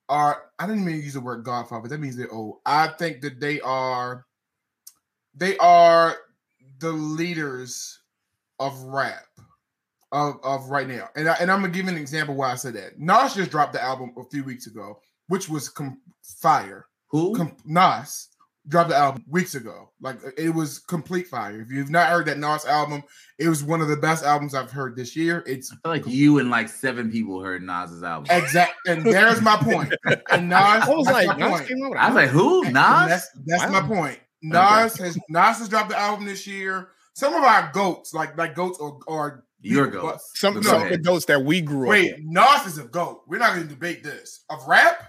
are. 0.09 0.43
I 0.59 0.67
didn't 0.67 0.85
mean 0.85 0.97
to 0.97 1.03
use 1.03 1.13
the 1.13 1.21
word 1.21 1.43
Godfather, 1.43 1.87
that 1.87 1.99
means 1.99 2.15
they're 2.15 2.31
old. 2.31 2.57
I 2.65 2.87
think 2.87 3.21
that 3.21 3.39
they 3.39 3.59
are. 3.61 4.25
They 5.35 5.57
are 5.57 6.15
the 6.79 6.91
leaders 6.91 7.99
of 8.59 8.81
rap 8.83 9.25
of, 10.11 10.39
of 10.43 10.69
right 10.69 10.87
now, 10.87 11.09
and 11.15 11.29
I, 11.29 11.33
and 11.35 11.51
I'm 11.51 11.61
gonna 11.61 11.73
give 11.73 11.87
an 11.87 11.97
example 11.97 12.35
why 12.35 12.51
I 12.51 12.55
said 12.55 12.73
that. 12.73 12.99
Nas 12.99 13.35
just 13.35 13.51
dropped 13.51 13.73
the 13.73 13.83
album 13.83 14.13
a 14.17 14.23
few 14.23 14.43
weeks 14.43 14.67
ago, 14.67 14.99
which 15.27 15.49
was 15.49 15.69
com- 15.69 16.01
fire. 16.23 16.87
Who? 17.09 17.35
Com- 17.35 17.55
Nas 17.65 18.29
dropped 18.67 18.89
the 18.89 18.95
album 18.95 19.23
weeks 19.27 19.55
ago. 19.55 19.89
Like 20.01 20.17
it 20.37 20.49
was 20.49 20.79
complete 20.79 21.27
fire. 21.27 21.61
If 21.61 21.71
you've 21.71 21.89
not 21.89 22.09
heard 22.09 22.25
that 22.27 22.37
Nas 22.37 22.65
album, 22.65 23.03
it 23.39 23.47
was 23.47 23.63
one 23.63 23.81
of 23.81 23.87
the 23.87 23.97
best 23.97 24.23
albums 24.23 24.53
I've 24.53 24.71
heard 24.71 24.95
this 24.95 25.15
year. 25.15 25.43
It's 25.47 25.71
I 25.71 25.75
feel 25.75 25.91
like 25.91 26.07
you 26.07 26.39
and 26.39 26.49
like 26.49 26.69
seven 26.69 27.11
people 27.11 27.41
heard 27.41 27.61
Nas's 27.63 28.03
album. 28.03 28.27
Exactly. 28.29 28.91
and 28.93 29.05
there's 29.05 29.41
my 29.41 29.57
point. 29.57 29.93
And 30.31 30.49
Nas, 30.49 30.59
I 30.59 30.89
was 30.89 31.05
that's 31.07 31.27
like, 31.27 31.39
my 31.39 31.47
Nas 31.49 31.57
point. 31.59 31.67
came 31.69 31.83
out 31.85 31.97
I 31.97 32.07
was 32.07 32.15
like, 32.15 32.29
who? 32.29 32.63
And 32.65 32.73
Nas? 32.73 33.07
That's, 33.07 33.29
that's 33.45 33.65
Wow. 33.71 33.81
my 33.81 33.87
point. 33.87 34.19
Nas 34.43 34.97
has 34.97 35.17
Nas 35.29 35.57
has 35.59 35.69
dropped 35.69 35.89
the 35.89 35.97
album 35.99 36.25
this 36.25 36.45
year. 36.45 36.89
Some 37.13 37.33
of 37.33 37.43
our 37.43 37.71
goats, 37.73 38.13
like 38.13 38.37
like 38.37 38.53
goats, 38.53 38.77
or, 38.79 38.99
or 39.07 39.43
Your 39.61 39.87
But- 39.87 40.01
ghost. 40.01 40.37
Some 40.37 40.53
Go 40.55 40.61
some 40.61 40.83
of 40.83 40.89
the 40.89 40.97
goats 40.99 41.25
that 41.25 41.43
we 41.43 41.61
grew 41.61 41.85
up. 41.87 41.89
Wait. 41.89 42.15
Nas 42.19 42.67
is 42.67 42.77
a 42.77 42.83
goat. 42.83 43.23
We're 43.27 43.39
not 43.39 43.55
going 43.55 43.67
to 43.67 43.73
debate 43.73 44.03
this. 44.03 44.43
Of 44.51 44.59
rap? 44.67 45.01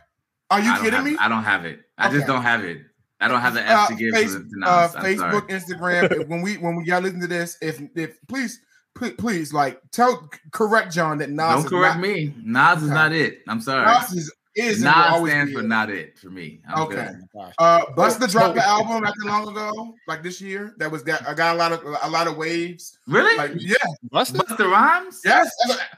Are 0.51 0.61
you 0.61 0.73
kidding 0.77 0.93
have- 0.93 1.05
me? 1.05 1.17
I 1.21 1.29
don't 1.29 1.45
have 1.45 1.67
it. 1.67 1.81
I 1.99 2.09
just 2.11 2.27
don't 2.27 2.41
have 2.43 2.65
it. 2.65 2.79
I 3.21 3.29
don't 3.29 3.41
have 3.41 3.55
the 3.55 3.63
F 3.67 3.71
Uh, 3.71 3.87
to 3.89 3.95
give 3.97 4.15
face- 4.15 4.33
to, 4.35 4.39
to 4.41 4.45
uh, 4.65 4.83
Nas. 4.83 4.93
Sorry. 4.93 5.17
Facebook, 5.17 5.49
Instagram. 5.49 6.29
when 6.29 6.41
we 6.43 6.57
when 6.59 6.77
we 6.77 6.85
y'all 6.85 7.01
listen 7.01 7.21
to 7.21 7.27
this, 7.27 7.59
if 7.61 7.81
if 7.97 8.19
please 8.29 8.61
please, 8.95 9.15
please 9.19 9.53
like 9.53 9.81
tell 9.93 10.29
correct 10.53 10.93
John 10.93 11.19
that 11.19 11.31
Nas 11.31 11.55
Don't 11.57 11.65
is 11.65 11.71
correct 11.71 11.97
not, 11.97 12.03
me. 12.03 12.35
Nas 12.45 12.83
is 12.83 12.91
not 12.91 13.13
it. 13.13 13.41
I'm 13.49 13.61
sorry. 13.61 13.87
Nas 13.87 14.13
is 14.13 14.33
is 14.57 14.83
and 14.83 14.93
will 15.21 15.21
Nas 15.27 15.31
stands 15.31 15.53
for 15.53 15.61
it. 15.61 15.67
not 15.69 15.89
it 15.91 16.19
for 16.19 16.31
me. 16.31 16.61
I'm 16.69 16.83
Okay. 16.83 16.95
good. 16.97 17.21
Oh 17.23 17.39
my 17.39 17.45
gosh. 17.45 17.55
Uh, 17.59 17.81
Busta 17.95 18.21
So- 18.23 18.27
dropped 18.27 18.55
the 18.57 18.67
album 18.67 19.03
not 19.05 19.15
too 19.23 19.29
long 19.29 19.49
ago, 19.49 19.95
like 20.09 20.23
this 20.25 20.41
year. 20.41 20.75
That 20.79 20.91
was 20.91 21.05
that 21.05 21.29
I 21.29 21.35
got 21.35 21.55
a 21.55 21.59
lot 21.59 21.71
of 21.73 21.85
a 21.85 22.11
lot 22.11 22.27
of 22.27 22.37
waves. 22.37 22.99
Really? 23.07 23.37
Like 23.37 23.53
yeah, 23.59 23.77
Busta? 24.13 24.39
Busta 24.39 24.69
Rhymes? 24.71 25.21
yes. 25.25 25.49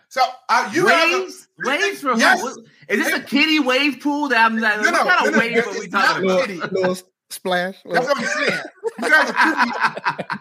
So 0.08 0.20
uh, 0.50 0.70
you 0.74 0.86
have 0.88 1.08
a- 1.08 1.20
waves? 1.22 1.48
waves 1.64 2.00
for 2.02 2.14
Yes. 2.16 2.40
who? 2.40 2.46
What- 2.48 2.58
Is 2.88 2.98
this 3.04 3.14
a 3.18 3.20
kiddie 3.22 3.60
wave 3.60 4.00
pool 4.00 4.28
that 4.28 4.44
I'm 4.44 4.58
like, 4.58 4.76
No, 4.78 4.82
what 4.82 4.90
no, 4.92 4.98
kind 4.98 5.26
of 5.28 5.32
no, 5.32 5.38
no, 5.38 5.70
are 5.70 5.78
we 5.80 5.86
not 5.86 6.04
talking 6.06 6.24
about? 6.24 6.40
kiddie. 6.42 6.54
little, 6.60 6.80
little 6.90 6.96
splash. 7.30 7.76
That's 7.90 8.06
what 8.06 8.18
I'm 8.18 8.24
saying. 8.24 8.60
You 9.02 9.08
guys 9.10 9.30
are 9.30 9.34
proving, 9.34 9.72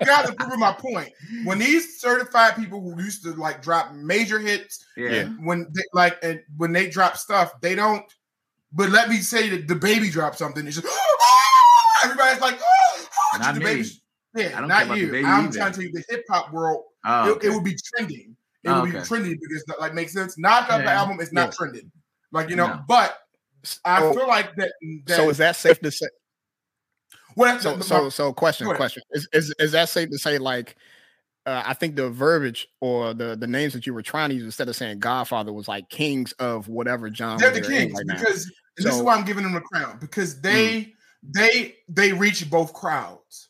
you 0.01 0.05
guys 0.05 0.29
are 0.29 0.33
proving 0.35 0.59
my 0.59 0.73
point. 0.73 1.09
When 1.45 1.59
these 1.59 1.99
certified 2.01 2.55
people 2.55 2.81
who 2.81 3.01
used 3.01 3.23
to 3.23 3.33
like 3.33 3.61
drop 3.61 3.93
major 3.93 4.39
hits, 4.39 4.85
Yeah. 4.97 5.25
when 5.43 5.67
they 5.73 5.83
like 5.93 6.17
and 6.23 6.41
when 6.57 6.73
they 6.73 6.89
drop 6.89 7.15
stuff, 7.17 7.51
they 7.61 7.75
don't. 7.75 8.03
But 8.73 8.89
let 8.89 9.09
me 9.09 9.17
say 9.17 9.49
that 9.49 9.67
the 9.67 9.75
baby 9.75 10.09
dropped 10.09 10.37
something. 10.37 10.65
It's 10.67 10.75
just 10.81 10.87
ah! 11.21 12.05
everybody's 12.05 12.41
like, 12.41 12.59
oh, 12.61 13.05
Not 13.39 13.53
the 13.55 13.59
me. 13.59 13.65
baby. 13.65 13.89
I 14.35 14.39
Yeah, 14.41 14.59
don't 14.59 14.67
not 14.67 14.77
care 14.77 14.85
about 14.85 14.93
the 14.95 14.99
you. 15.01 15.11
baby 15.11 15.25
I'm 15.25 15.45
either. 15.45 15.57
trying 15.57 15.71
to 15.71 15.75
tell 15.77 15.83
you 15.85 15.91
the 15.91 16.03
hip 16.09 16.23
hop 16.29 16.51
world. 16.53 16.83
Oh, 17.05 17.29
it, 17.29 17.31
okay. 17.37 17.47
it 17.47 17.51
would 17.51 17.63
be 17.63 17.75
trending. 17.95 18.35
It 18.63 18.69
Oh, 18.69 18.81
would 18.81 18.91
be 18.91 18.97
okay. 18.97 19.07
trending 19.07 19.37
because 19.41 19.63
that 19.67 19.79
like 19.79 19.93
makes 19.93 20.11
sense. 20.13 20.37
Not 20.37 20.67
dropped 20.67 20.83
the 20.83 20.91
album, 20.91 21.17
it's 21.21 21.31
not 21.33 21.47
Yeah. 21.47 21.51
trending. 21.57 21.91
Like 22.31 22.49
you 22.49 22.55
know, 22.55 22.67
No. 22.67 22.83
but 22.87 23.17
I 23.85 23.99
So- 24.01 24.13
feel 24.13 24.27
like 24.27 24.55
that. 24.57 24.71
that 25.05 25.15
So 25.15 25.29
is 25.29 25.37
that 25.37 25.55
safe 25.55 25.79
to 25.79 25.91
say? 25.91 26.07
Well, 27.39 27.59
So 27.59 27.79
so 27.79 28.09
so 28.09 28.33
question 28.33 28.67
question 28.67 29.03
is 29.11 29.27
is 29.33 29.53
is 29.59 29.71
that 29.71 29.89
safe 29.89 30.09
to 30.09 30.17
say 30.19 30.37
like? 30.37 30.75
Uh, 31.45 31.63
I 31.65 31.73
think 31.73 31.95
the 31.95 32.09
verbiage 32.09 32.67
or 32.79 33.13
the 33.13 33.35
the 33.35 33.47
names 33.47 33.73
that 33.73 33.87
you 33.87 33.93
were 33.93 34.03
trying 34.03 34.29
to 34.29 34.35
use 34.35 34.43
instead 34.43 34.67
of 34.67 34.75
saying 34.75 34.99
Godfather 34.99 35.51
was 35.51 35.67
like 35.67 35.89
kings 35.89 36.31
of 36.33 36.67
whatever 36.67 37.11
genre 37.11 37.39
they're 37.39 37.61
the 37.61 37.67
kings 37.67 37.93
right 37.93 38.05
because 38.05 38.45
and 38.77 38.85
this 38.85 38.95
is 38.95 39.01
why 39.01 39.15
I'm 39.15 39.25
giving 39.25 39.43
them 39.43 39.53
the 39.53 39.61
crown 39.61 39.97
because 39.99 40.41
they 40.41 40.93
they 41.23 41.75
they 41.87 42.13
reach 42.13 42.47
both 42.49 42.73
crowds. 42.73 43.49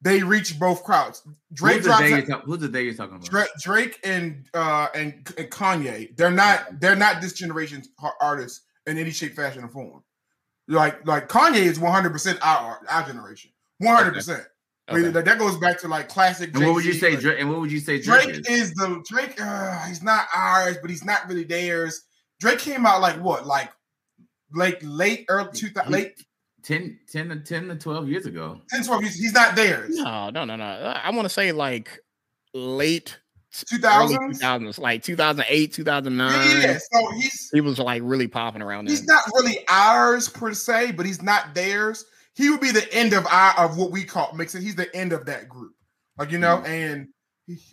They 0.00 0.22
reach 0.22 0.58
both 0.58 0.84
crowds. 0.84 1.22
Drake 1.52 1.78
who's, 1.78 1.86
the 1.86 1.96
day 1.98 2.12
a- 2.12 2.16
you're 2.18 2.26
talk- 2.26 2.44
who's 2.44 2.60
the 2.60 2.68
day 2.68 2.82
you're 2.82 2.94
talking 2.94 3.16
about? 3.16 3.28
Drake, 3.28 3.48
Drake 3.60 3.98
and 4.04 4.46
uh 4.54 4.86
and, 4.94 5.12
and 5.36 5.50
Kanye. 5.50 6.16
They're 6.16 6.30
not 6.30 6.80
they're 6.80 6.96
not 6.96 7.20
this 7.20 7.32
generation's 7.32 7.88
artists 8.20 8.62
in 8.86 8.96
any 8.96 9.10
shape, 9.10 9.34
fashion, 9.34 9.64
or 9.64 9.68
form. 9.68 10.02
Like 10.68 11.06
like 11.06 11.28
Kanye 11.28 11.62
is 11.62 11.80
100 11.80 12.10
percent 12.12 12.38
our 12.42 12.78
our 12.88 13.02
generation. 13.06 13.50
100 13.78 14.12
percent. 14.14 14.42
Okay. 14.90 15.08
That 15.08 15.38
goes 15.38 15.56
back 15.58 15.78
to 15.80 15.88
like 15.88 16.08
classic. 16.08 16.54
and 16.54 16.64
what 16.64 16.74
would 16.76 16.84
you 16.84 16.92
say? 16.94 17.10
like- 17.12 17.20
Drake, 17.20 17.40
and 17.40 17.50
what 17.50 17.60
would 17.60 17.72
you 17.72 17.80
say? 17.80 18.00
Drake, 18.00 18.24
Drake 18.24 18.38
is? 18.50 18.70
is 18.70 18.74
the 18.74 19.02
Drake. 19.08 19.40
Uh, 19.40 19.84
he's 19.86 20.02
not 20.02 20.26
ours, 20.34 20.76
but 20.80 20.88
he's 20.90 21.04
not 21.04 21.28
really 21.28 21.44
theirs. 21.44 22.02
Drake 22.40 22.58
came 22.58 22.86
out 22.86 23.00
like 23.00 23.16
what, 23.20 23.46
like 23.46 23.70
like 24.54 24.78
late 24.82 25.26
early 25.28 25.50
two 25.52 25.68
thousand, 25.68 25.92
He- 25.92 25.98
late 26.00 26.24
10, 26.64 26.98
10 27.10 27.28
to 27.30 27.40
10 27.40 27.68
to 27.68 27.76
12 27.76 28.08
years 28.08 28.26
ago. 28.26 28.60
10, 28.70 28.82
12 28.84 29.02
years. 29.02 29.14
He's 29.14 29.32
not 29.32 29.54
theirs. 29.56 29.96
No, 29.96 30.28
no, 30.30 30.44
no, 30.44 30.56
no. 30.56 30.64
I 30.64 31.08
want 31.10 31.24
to 31.24 31.30
say 31.30 31.52
like 31.52 31.98
late 32.52 33.18
Two 33.52 33.76
early 33.76 33.82
thousands. 33.82 34.40
2000s, 34.40 34.78
like 34.78 35.02
2008, 35.02 35.72
2009. 35.72 36.32
Yeah, 36.32 36.66
yeah. 36.66 36.78
So 36.92 37.10
he's 37.12 37.50
He 37.50 37.60
was 37.60 37.78
like 37.78 38.02
really 38.04 38.28
popping 38.28 38.62
around 38.62 38.86
then. 38.86 38.92
he's 38.92 39.04
not 39.04 39.22
really 39.34 39.58
ours 39.68 40.28
per 40.28 40.52
se, 40.52 40.92
but 40.92 41.06
he's 41.06 41.22
not 41.22 41.54
theirs. 41.54 42.04
He 42.34 42.50
would 42.50 42.60
be 42.60 42.70
the 42.70 42.92
end 42.92 43.14
of 43.14 43.26
our 43.26 43.58
of 43.58 43.76
what 43.76 43.90
we 43.90 44.04
call 44.04 44.32
mixing. 44.34 44.62
He's 44.62 44.76
the 44.76 44.94
end 44.94 45.12
of 45.12 45.26
that 45.26 45.48
group, 45.48 45.74
like 46.18 46.30
you 46.30 46.38
know. 46.38 46.58
Mm-hmm. 46.58 46.66
And 46.66 47.08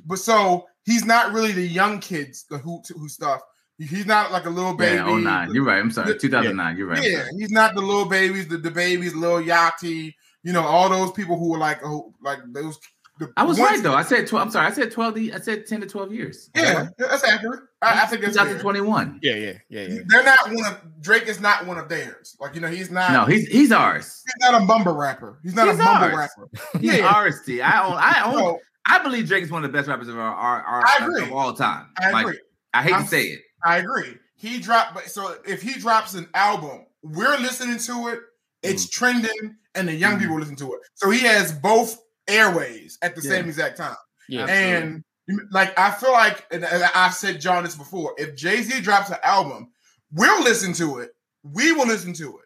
but 0.06 0.20
so 0.20 0.66
he's 0.86 1.06
not 1.06 1.34
really 1.34 1.52
the 1.52 1.68
young 1.68 2.00
kids 2.00 2.46
the 2.50 2.58
who 2.58 2.82
who 2.96 3.08
stuff. 3.10 3.42
He's 3.78 4.06
not 4.06 4.32
like 4.32 4.46
a 4.46 4.50
little 4.50 4.74
baby. 4.74 4.96
Yeah, 4.96 5.18
09. 5.18 5.54
You're 5.54 5.66
right. 5.66 5.80
I'm 5.80 5.92
sorry. 5.92 6.12
Yeah. 6.12 6.18
2009. 6.18 6.78
You're 6.78 6.88
right. 6.88 7.04
Yeah, 7.04 7.26
he's 7.38 7.52
not 7.52 7.76
the 7.76 7.82
little 7.82 8.06
babies, 8.06 8.48
the, 8.48 8.58
the 8.58 8.72
babies, 8.72 9.14
little 9.14 9.42
Yachty, 9.42 10.14
you 10.44 10.54
know, 10.54 10.62
all 10.62 10.88
those 10.90 11.12
people 11.12 11.38
who 11.38 11.50
were 11.50 11.58
like, 11.58 11.84
oh, 11.84 12.14
like 12.22 12.40
those. 12.54 12.80
The 13.18 13.32
I 13.38 13.44
was 13.44 13.58
right 13.60 13.82
though. 13.82 13.94
I 13.94 14.04
said 14.04 14.28
12. 14.28 14.46
I'm 14.48 14.52
sorry. 14.52 14.68
I 14.68 14.72
said 14.72 14.92
12. 14.92 15.18
I 15.34 15.40
said 15.40 15.66
10 15.68 15.82
to 15.82 15.88
12 15.88 16.14
years. 16.14 16.50
Yeah, 16.56 16.90
that's 16.98 17.24
accurate. 17.24 17.62
I, 17.82 18.04
I 18.04 18.06
think 18.08 18.22
that's 18.24 18.36
fair. 18.36 18.46
2021. 18.46 19.20
Yeah, 19.22 19.36
yeah, 19.36 19.54
yeah, 19.70 19.82
yeah. 19.88 20.00
They're 20.08 20.24
not 20.24 20.40
one 20.52 20.66
of 20.66 20.82
Drake 21.02 21.28
is 21.28 21.40
not 21.40 21.66
one 21.66 21.78
of 21.78 21.88
theirs. 21.88 22.36
Like 22.42 22.56
you 22.56 22.62
know, 22.62 22.68
he's 22.68 22.92
not. 22.92 23.12
No, 23.14 23.24
he's 23.26 23.48
he's 23.48 23.72
ours. 23.72 24.22
he's 24.26 24.50
not 24.52 24.62
a 24.62 24.66
mumble 24.66 24.96
rapper. 24.96 25.40
He's 25.44 25.56
not 25.56 25.68
He's 25.68 25.80
a 25.80 25.84
mumble 25.84 26.18
ours. 26.18 26.30
rapper. 26.38 26.80
He's 26.80 26.98
Yeah. 26.98 27.08
ours. 27.08 27.42
T. 27.46 27.62
I 27.62 27.86
own. 27.88 27.94
I 27.98 28.22
own. 28.26 28.34
So, 28.40 28.60
I 28.86 29.00
believe 29.02 29.28
Drake 29.28 29.44
is 29.44 29.52
one 29.52 29.64
of 29.64 29.72
the 29.72 29.78
best 29.78 29.88
rappers 29.88 30.10
of 30.10 30.18
our, 30.18 30.36
our, 30.36 30.62
our 30.62 30.84
I 30.86 30.98
agree. 31.06 31.24
of 31.24 31.32
all 31.32 31.54
time. 31.54 31.88
I 31.98 32.12
Like, 32.12 32.26
agree. 32.26 32.40
I 32.74 32.84
hate 32.84 32.94
I'm- 32.94 33.04
to 33.04 33.10
say 33.10 33.24
it. 33.24 33.40
I 33.64 33.78
agree. 33.78 34.18
He 34.36 34.60
dropped, 34.60 34.94
but 34.94 35.10
so 35.10 35.38
if 35.46 35.62
he 35.62 35.74
drops 35.80 36.14
an 36.16 36.28
album, 36.36 36.86
we're 37.02 37.38
listening 37.38 37.78
to 37.80 38.10
it. 38.10 38.20
It's 38.62 38.90
trending, 38.90 39.56
and 39.76 39.88
the 39.88 39.94
young 39.94 40.18
Mhm. 40.18 40.22
people 40.22 40.40
listen 40.40 40.56
to 40.58 40.74
it. 40.74 40.80
So 40.96 41.10
he 41.10 41.20
has 41.22 41.52
both 41.54 41.98
airways 42.28 42.98
at 43.02 43.16
the 43.16 43.22
Yeah. 43.22 43.30
same 43.30 43.46
exact 43.46 43.78
time. 43.78 43.96
Yeah. 44.28 44.46
And 44.46 45.04
like 45.52 45.78
I 45.78 45.92
feel 45.92 46.12
like, 46.12 46.46
and 46.52 46.66
I've 46.66 47.14
said 47.14 47.42
John 47.42 47.64
this 47.64 47.76
before. 47.76 48.14
If 48.18 48.36
Jay 48.36 48.62
Z 48.62 48.82
drops 48.82 49.10
an 49.10 49.18
album, 49.24 49.72
we'll 50.12 50.44
listen 50.44 50.74
to 50.74 51.00
it. 51.00 51.16
We 51.44 51.72
will 51.72 51.88
listen 51.88 52.14
to 52.14 52.38
it, 52.40 52.46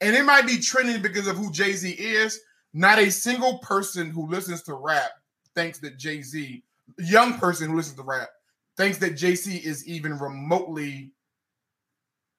and 0.00 0.14
it 0.16 0.24
might 0.24 0.46
be 0.46 0.58
trending 0.58 1.02
because 1.02 1.26
of 1.26 1.36
who 1.36 1.50
Jay 1.52 1.72
Z 1.72 1.90
is. 1.90 2.40
Not 2.72 2.98
a 2.98 3.10
single 3.10 3.58
person 3.58 4.10
who 4.10 4.26
listens 4.28 4.62
to 4.64 4.74
rap 4.74 5.10
thinks 5.54 5.78
that 5.78 5.96
Jay 5.96 6.22
Z, 6.22 6.64
young 6.98 7.38
person 7.38 7.70
who 7.70 7.76
listens 7.76 7.96
to 7.98 8.02
rap, 8.02 8.28
thinks 8.76 8.98
that 8.98 9.10
Jay 9.16 9.36
Z 9.36 9.56
is 9.58 9.86
even 9.86 10.18
remotely 10.18 11.12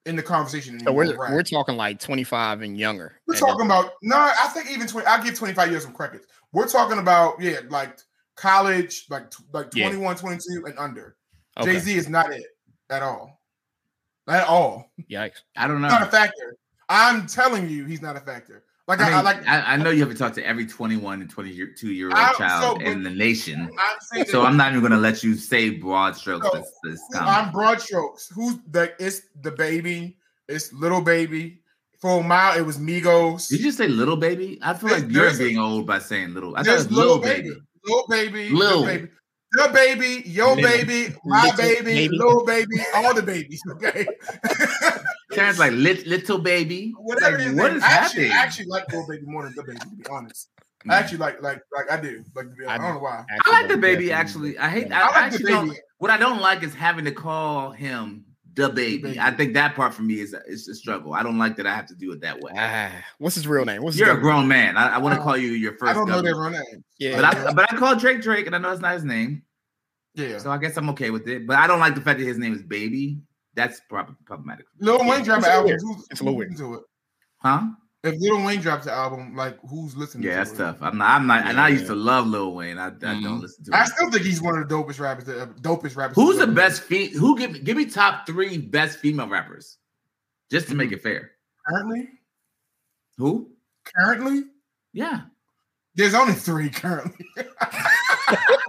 in 0.06 0.16
the 0.16 0.24
conversation. 0.24 0.80
So 0.82 0.92
we're 0.92 1.16
rap. 1.18 1.32
we're 1.32 1.42
talking 1.44 1.78
like 1.78 2.00
25 2.00 2.62
and 2.62 2.78
younger. 2.78 3.20
We're 3.28 3.36
talking 3.36 3.66
about 3.66 3.94
no, 4.04 4.18
I 4.18 4.48
think 4.54 4.70
even 4.72 4.88
twenty. 4.88 5.08
I'll 5.08 5.24
give 5.24 5.36
twenty 5.36 5.54
five 5.54 5.72
years 5.72 5.84
some 5.84 5.94
credit. 5.94 6.26
We're 6.56 6.68
talking 6.70 7.00
about 7.00 7.42
yeah, 7.42 7.60
like 7.68 8.00
college, 8.36 9.08
like 9.10 9.26
like 9.52 9.76
Yeah. 9.76 9.88
21, 9.90 10.16
22 10.16 10.66
and 10.66 10.80
under. 10.80 11.18
okay. 11.58 11.74
Jay 11.74 11.80
Z 11.80 11.98
is 11.98 12.08
not 12.08 12.32
it 12.32 12.46
at 12.90 13.04
all, 13.04 13.42
at 14.30 14.48
all. 14.48 14.90
Yikes. 15.12 15.42
I 15.58 15.68
don't 15.68 15.82
know. 15.82 15.90
Not 15.90 16.04
a 16.04 16.06
factor. 16.06 16.56
I'm 16.88 17.28
telling 17.28 17.70
you, 17.70 17.84
he's 17.84 18.02
not 18.02 18.16
a 18.16 18.22
factor. 18.22 18.64
Like 18.88 19.02
I, 19.02 19.04
I, 19.04 19.08
mean, 19.08 19.16
I 19.16 19.22
like. 19.22 19.48
I, 19.48 19.74
I 19.74 19.76
know 19.76 19.90
you 19.90 20.00
have 20.00 20.14
to 20.14 20.18
talk 20.18 20.34
to 20.36 20.48
every 20.48 20.66
21 20.66 21.20
and 21.20 21.30
22 21.30 21.92
year 21.92 22.08
old 22.08 22.36
child 22.38 22.82
so, 22.82 22.86
in 22.86 23.04
the 23.04 23.10
nation. 23.10 23.70
I'm 24.16 24.26
So 24.26 24.46
I'm 24.46 24.56
not 24.56 24.70
even 24.70 24.80
going 24.80 24.94
to 24.94 24.98
let 24.98 25.24
you 25.24 25.36
say 25.36 25.72
broad 25.72 26.16
strokes. 26.16 26.48
So, 26.50 26.58
this, 26.58 26.72
this. 26.86 27.02
I'm 27.20 27.52
broad 27.52 27.82
strokes. 27.82 28.32
Who's 28.34 28.60
the? 28.72 28.94
It's 28.98 29.24
the 29.42 29.52
baby. 29.52 30.16
It's 30.48 30.72
little 30.72 31.02
baby. 31.02 31.64
For 32.06 32.20
a 32.20 32.24
mile, 32.24 32.56
it 32.56 32.62
was 32.62 32.78
Migos. 32.78 33.50
Did 33.50 33.62
you 33.62 33.72
say 33.72 33.88
little 33.88 34.16
baby? 34.16 34.60
I 34.62 34.76
feel 34.76 34.90
There's- 34.90 35.02
like 35.06 35.12
you're 35.12 35.24
there's 35.26 35.40
being 35.40 35.58
old 35.58 35.88
by 35.88 35.98
saying 35.98 36.36
little. 36.36 36.56
I 36.56 36.60
thought 36.60 36.62
it 36.62 36.70
There's 36.70 36.88
was 36.88 36.98
little 36.98 37.18
baby. 37.18 37.50
little 37.84 38.06
baby, 38.08 38.50
Lil. 38.50 38.60
little 38.82 38.86
baby, 38.86 39.08
the 39.54 39.70
baby, 39.74 40.24
your 40.30 40.56
baby, 40.56 41.16
my 41.26 41.46
Little 41.46 41.58
baby, 41.58 41.84
baby. 41.84 42.10
little 42.16 42.46
baby, 42.46 42.76
all 42.94 43.16
the 43.16 43.24
babies. 43.24 43.60
Okay, 43.72 44.06
Terrence 45.32 45.58
like 45.58 45.72
lit, 45.74 46.06
little 46.06 46.38
baby. 46.38 46.94
whatever 47.00 47.38
Like, 47.40 47.48
it 47.48 47.52
is. 47.54 47.56
what 47.58 47.72
I 47.72 47.76
is 47.76 47.82
actually, 47.84 48.28
happening? 48.28 48.32
I 48.32 48.36
actually 48.36 48.66
like 48.68 48.88
little 48.92 49.08
baby 49.10 49.24
more 49.26 49.44
than 49.44 49.56
the 49.56 49.64
baby. 49.64 49.80
To 49.80 49.88
be 49.88 50.06
honest, 50.12 50.50
Mm. 50.86 50.92
I 50.94 50.98
actually 51.00 51.18
like 51.18 51.42
like 51.42 51.60
like 51.76 51.92
I 51.92 52.00
do. 52.00 52.24
Like 52.36 52.50
to 52.52 52.56
be 52.56 52.66
honest. 52.66 52.70
I, 52.70 52.78
don't 52.86 52.94
know 52.98 53.02
why. 53.02 53.26
I 53.48 53.52
like 53.52 53.68
the 53.68 53.78
baby. 53.78 54.12
Actually, 54.12 54.60
I 54.60 54.70
hate. 54.70 54.92
I, 54.92 55.00
I 55.00 55.06
like 55.06 55.14
the 55.14 55.20
actually 55.38 55.52
don't. 55.52 55.68
baby. 55.70 55.80
What 55.98 56.12
I 56.12 56.18
don't 56.18 56.40
like 56.40 56.62
is 56.62 56.76
having 56.76 57.06
to 57.06 57.12
call 57.12 57.72
him 57.72 58.26
the 58.56 58.70
baby. 58.70 59.04
baby. 59.04 59.20
I 59.20 59.32
think 59.32 59.54
that 59.54 59.76
part 59.76 59.94
for 59.94 60.02
me 60.02 60.20
is 60.20 60.36
is 60.48 60.68
a 60.68 60.76
struggle. 60.76 61.14
I 61.14 61.24
don't 61.24 61.38
like 61.38 61.56
that 61.58 61.68
I 61.68 61.76
have 61.76 61.86
to 61.88 61.96
do 61.96 62.12
it 62.14 62.22
that 62.22 62.40
way. 62.40 62.52
Ah, 62.56 62.92
what's 63.18 63.36
his 63.36 63.48
real 63.48 63.66
name? 63.66 63.84
What's 63.84 63.98
You're 63.98 64.12
a 64.18 64.20
grown 64.20 64.48
man. 64.48 64.78
I, 64.78 64.96
I 64.96 64.98
want 64.98 65.16
to 65.16 65.22
Uh, 65.22 65.24
call 65.24 65.38
you 65.38 65.50
your 65.52 65.74
first. 65.78 65.92
I 65.92 65.94
don't 65.94 66.08
know 66.08 66.22
their 66.22 66.36
real 66.36 66.50
name. 66.52 66.84
Yeah. 66.98 67.16
But 67.16 67.26
I 67.26 67.54
but 67.54 67.72
I 67.74 67.78
call 67.78 67.96
Drake 67.96 68.22
Drake, 68.22 68.46
and 68.48 68.56
I 68.56 68.60
know 68.60 68.72
it's 68.72 68.82
not 68.82 68.94
his 68.94 69.04
name, 69.04 69.44
Yeah, 70.16 70.38
so 70.38 70.52
I 70.52 70.58
guess 70.58 70.78
I'm 70.78 70.90
okay 70.92 71.10
with 71.12 71.28
it. 71.28 71.46
But 71.46 71.58
I 71.58 71.68
don't 71.68 71.80
like 71.80 71.96
the 71.96 72.02
fact 72.02 72.20
that 72.20 72.26
his 72.26 72.38
name 72.38 72.54
is 72.54 72.64
Baby. 72.64 73.20
That's 73.56 73.80
prob- 73.90 74.16
problematic. 74.26 74.66
Lil 74.80 75.00
Wayne 75.08 75.24
dropped 75.24 75.40
It's 75.40 75.48
an 75.48 75.54
album. 75.54 75.66
weird. 75.68 75.82
It's 76.12 76.22
a 76.22 76.24
little 76.24 76.40
who's 76.42 76.50
listening 76.52 76.72
to 76.74 76.78
it? 76.80 76.84
Huh? 77.38 77.62
If 78.06 78.20
Lil 78.22 78.44
Wayne 78.46 78.62
drops 78.62 78.86
the 78.86 78.92
album, 78.94 79.36
like 79.36 79.58
who's 79.68 79.96
listening? 79.98 80.24
Yeah, 80.26 80.32
to 80.32 80.38
that's 80.38 80.52
it? 80.52 80.58
tough. 80.58 80.78
I'm 80.82 80.98
not. 80.98 81.10
I'm 81.10 81.28
not. 81.28 81.46
And 81.48 81.60
I 81.60 81.70
used 81.70 81.88
to 81.88 81.96
love 81.96 82.28
Lil 82.28 82.54
Wayne. 82.54 82.78
I, 82.78 82.88
I 82.88 82.90
Mhm. 82.92 83.24
don't 83.24 83.42
listen 83.42 83.66
to. 83.66 83.76
I 83.76 83.86
still 83.86 84.12
think 84.12 84.24
he's 84.24 84.42
one 84.42 84.58
of 84.58 84.68
the 84.70 84.74
dopest 84.76 85.00
rappers. 85.00 85.24
That, 85.26 85.42
uh, 85.42 85.46
dopest 85.62 85.96
rappers. 85.98 86.16
Who's 86.16 86.38
the 86.38 86.46
best? 86.48 86.84
Fe- 86.84 87.10
who 87.10 87.38
give 87.38 87.52
me 87.52 87.60
give 87.60 87.76
me 87.78 87.86
top 87.86 88.28
three 88.28 88.58
best 88.60 89.00
female 89.00 89.28
rappers, 89.28 89.78
just 90.52 90.68
to 90.68 90.76
make 90.76 90.92
it 90.92 91.02
fair. 91.02 91.32
currently? 91.68 92.08
Who? 93.18 93.50
Currently, 93.98 94.44
Yeah. 94.94 95.22
there's 95.96 96.14
only 96.14 96.34
three 96.34 96.70
currently. 96.70 97.26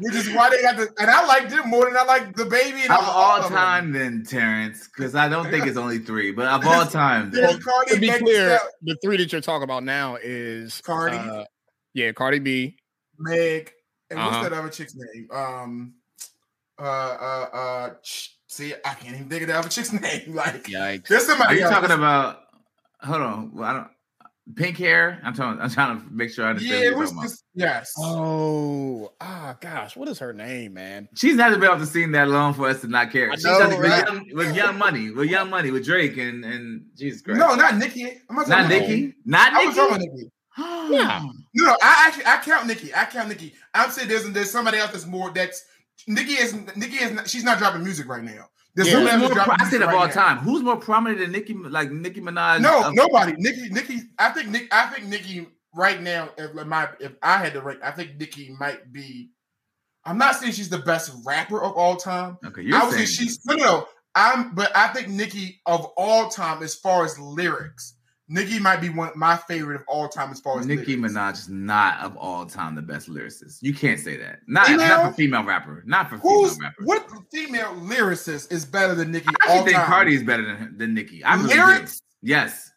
which 0.00 0.14
is 0.14 0.28
why 0.30 0.50
they 0.50 0.62
got 0.62 0.76
the. 0.76 0.88
And 0.98 1.10
I 1.10 1.24
liked 1.26 1.50
them 1.50 1.68
more 1.68 1.84
than 1.86 1.96
I 1.96 2.04
like 2.04 2.34
the 2.36 2.44
baby. 2.46 2.82
And 2.82 2.90
Of 2.92 2.98
all 3.00 3.10
all 3.10 3.36
of 3.38 3.42
them. 3.44 3.52
time, 3.52 3.92
then 3.92 4.24
Terrence, 4.24 4.88
because 4.88 5.14
I 5.14 5.28
don't 5.28 5.50
think 5.50 5.66
it's 5.66 5.76
only 5.76 5.98
three, 5.98 6.32
but 6.32 6.46
of 6.46 6.66
all 6.66 6.84
time, 6.86 7.30
then. 7.30 7.60
Cardi, 7.60 7.94
to 7.94 8.00
be 8.00 8.06
Meg, 8.08 8.20
clear, 8.22 8.58
Steph- 8.58 8.70
the 8.82 8.96
three 9.02 9.16
that 9.18 9.32
you're 9.32 9.40
talking 9.40 9.64
about 9.64 9.84
now 9.84 10.16
is 10.22 10.80
Cardi. 10.82 11.16
uh, 11.16 11.44
yeah, 11.94 12.12
Cardi 12.12 12.38
B. 12.38 12.76
Meg, 13.18 13.72
and 14.10 14.18
Uh-huh. 14.18 14.30
what's 14.30 14.48
that 14.48 14.58
other 14.58 14.68
chick's 14.70 14.94
name? 14.94 15.28
Um, 15.32 15.94
uh, 16.78 16.82
uh, 16.84 17.48
uh. 17.52 17.90
sh- 18.02 18.28
See, 18.48 18.74
I 18.84 18.92
can't 18.92 19.14
even 19.14 19.30
think 19.30 19.42
of 19.42 19.48
the 19.48 19.56
other 19.58 19.70
chick's 19.70 19.92
name. 19.94 20.34
Like, 20.34 20.64
Yikes. 20.64 21.06
there's 21.08 21.26
Are 21.30 21.54
you 21.54 21.62
else. 21.62 21.70
talking 21.72 21.90
about? 21.90 22.40
Hold 23.00 23.22
on, 23.22 23.54
well, 23.54 23.64
I 23.68 23.72
don't. 23.72 23.88
Pink 24.56 24.76
hair. 24.76 25.20
I'm 25.24 25.34
talking. 25.34 25.60
I'm 25.60 25.70
trying 25.70 26.00
to 26.00 26.06
make 26.10 26.30
sure 26.30 26.44
I 26.44 26.50
understand. 26.50 26.72
Yeah, 26.72 26.78
what 26.78 26.90
you're 26.90 26.98
what's 26.98 27.10
talking 27.10 27.18
about. 27.18 27.30
this? 27.30 27.44
Yes. 27.54 27.92
Oh, 27.98 29.12
ah, 29.20 29.56
gosh, 29.60 29.96
what 29.96 30.08
is 30.08 30.18
her 30.18 30.32
name, 30.32 30.74
man? 30.74 31.08
She's 31.14 31.36
not 31.36 31.58
been 31.58 31.70
off 31.70 31.78
the 31.78 31.86
scene 31.86 32.12
that 32.12 32.28
long 32.28 32.54
for 32.54 32.68
us 32.68 32.80
to 32.82 32.88
not 32.88 33.10
care. 33.10 33.30
I 33.30 33.36
She's 33.36 33.44
know, 33.44 33.58
done 33.58 33.70
with, 33.70 33.90
right? 33.90 34.06
young, 34.06 34.28
with 34.34 34.56
Young 34.56 34.78
Money, 34.78 35.10
with 35.10 35.30
Young 35.30 35.50
Money, 35.50 35.70
with 35.70 35.84
Drake 35.84 36.16
and 36.16 36.44
and 36.44 36.84
Jesus 36.96 37.22
Christ. 37.22 37.40
no, 37.40 37.54
not 37.54 37.76
Nicki. 37.76 38.04
I'm 38.28 38.36
not, 38.36 38.48
not 38.48 38.62
talking 38.62 38.76
about 38.76 38.88
Nicki. 38.88 39.14
Not 39.24 39.52
I 39.52 39.66
was 39.66 39.76
talking 39.76 39.88
about 39.94 40.00
Nicki. 40.00 40.12
Nikki. 40.14 40.30
Yeah. 40.90 41.22
No, 41.54 41.66
no, 41.66 41.76
I 41.82 42.04
actually 42.06 42.26
I 42.26 42.36
count 42.44 42.66
Nicki. 42.66 42.94
I 42.94 43.06
count 43.06 43.28
Nicki. 43.28 43.54
I'm 43.72 43.90
saying 43.90 44.08
there's 44.08 44.30
there's 44.32 44.50
somebody 44.50 44.78
else 44.78 44.92
that's 44.92 45.06
more 45.06 45.30
that's 45.30 45.64
Nicki 46.06 46.32
is 46.32 46.54
Nicki 46.76 46.96
is 46.96 47.12
not, 47.12 47.28
she's 47.28 47.44
not 47.44 47.58
dropping 47.58 47.84
music 47.84 48.08
right 48.08 48.22
now. 48.22 48.48
There's 48.74 48.88
Yeah. 48.88 49.00
Who's 49.00 49.04
more 49.04 49.18
that's 49.18 49.32
pro- 49.34 49.44
dropping 49.44 49.66
I 49.66 49.70
said 49.70 49.82
of 49.82 49.88
all 49.90 50.06
now. 50.06 50.12
time. 50.12 50.38
Who's 50.38 50.62
more 50.62 50.76
prominent 50.76 51.20
than 51.20 51.32
Nicki? 51.32 51.54
Like 51.54 51.90
Nicki 51.90 52.20
Minaj? 52.20 52.60
No, 52.60 52.84
of- 52.88 52.94
nobody. 52.94 53.34
Nicki, 53.36 53.68
Nicki. 53.68 54.00
I 54.18 54.30
think 54.30 54.48
Nick. 54.48 54.68
I 54.74 54.86
think 54.86 55.06
Nicki 55.08 55.46
right 55.74 56.00
now. 56.00 56.30
If 56.38 56.54
my 56.66 56.88
if 57.00 57.12
I 57.22 57.36
had 57.38 57.52
to 57.54 57.60
rank, 57.60 57.80
I 57.82 57.90
think 57.90 58.18
Nicki 58.18 58.54
might 58.58 58.92
be. 58.92 59.30
I'm 60.04 60.18
not 60.18 60.36
saying 60.36 60.52
she's 60.52 60.68
the 60.68 60.78
best 60.78 61.12
rapper 61.24 61.62
of 61.62 61.72
all 61.74 61.96
time. 61.96 62.38
Okay, 62.44 62.62
you're 62.62 62.76
I 62.76 62.84
would 62.84 62.94
saying 62.94 63.06
say 63.06 63.24
she's 63.24 63.44
no, 63.46 63.54
no, 63.54 63.64
no. 63.64 63.88
I'm, 64.14 64.54
but 64.54 64.74
I 64.76 64.88
think 64.88 65.08
Nicki 65.08 65.60
of 65.66 65.84
all 65.96 66.28
time, 66.28 66.62
as 66.62 66.74
far 66.74 67.04
as 67.04 67.18
lyrics, 67.18 67.94
Nicki 68.32 68.58
might 68.58 68.80
be 68.80 68.88
one 68.88 69.10
my 69.14 69.36
favorite 69.36 69.76
of 69.76 69.84
all 69.86 70.08
time 70.08 70.30
as 70.30 70.40
far 70.40 70.58
as 70.58 70.66
Nicki 70.66 70.96
lyrics. 70.96 71.14
Minaj 71.14 71.32
is 71.34 71.48
not 71.50 72.00
of 72.00 72.16
all 72.16 72.46
time 72.46 72.74
the 72.74 72.80
best 72.80 73.10
lyricist. 73.10 73.58
You 73.60 73.74
can't 73.74 74.00
say 74.00 74.16
that. 74.16 74.40
Not 74.46 74.68
Female? 74.68 74.88
not 74.88 75.10
for 75.10 75.14
female 75.14 75.44
rapper. 75.44 75.82
Not 75.86 76.08
for 76.08 76.16
female 76.16 76.40
Who's 76.44 76.58
rapper. 76.58 76.84
what 76.84 77.06
female 77.30 77.74
lyricist 77.74 78.50
is 78.50 78.64
better 78.64 78.94
than 78.94 79.12
Nicki 79.12 79.28
I 79.46 79.50
all 79.50 79.64
think 79.64 79.76
time? 79.76 79.86
Cardi 79.86 80.14
is 80.14 80.22
better 80.22 80.44
than 80.44 80.78
than 80.78 80.94
Nicki. 80.94 81.22
I 81.22 81.34
really 81.34 81.48
lyrics. 81.56 82.00
Yes. 82.22 82.70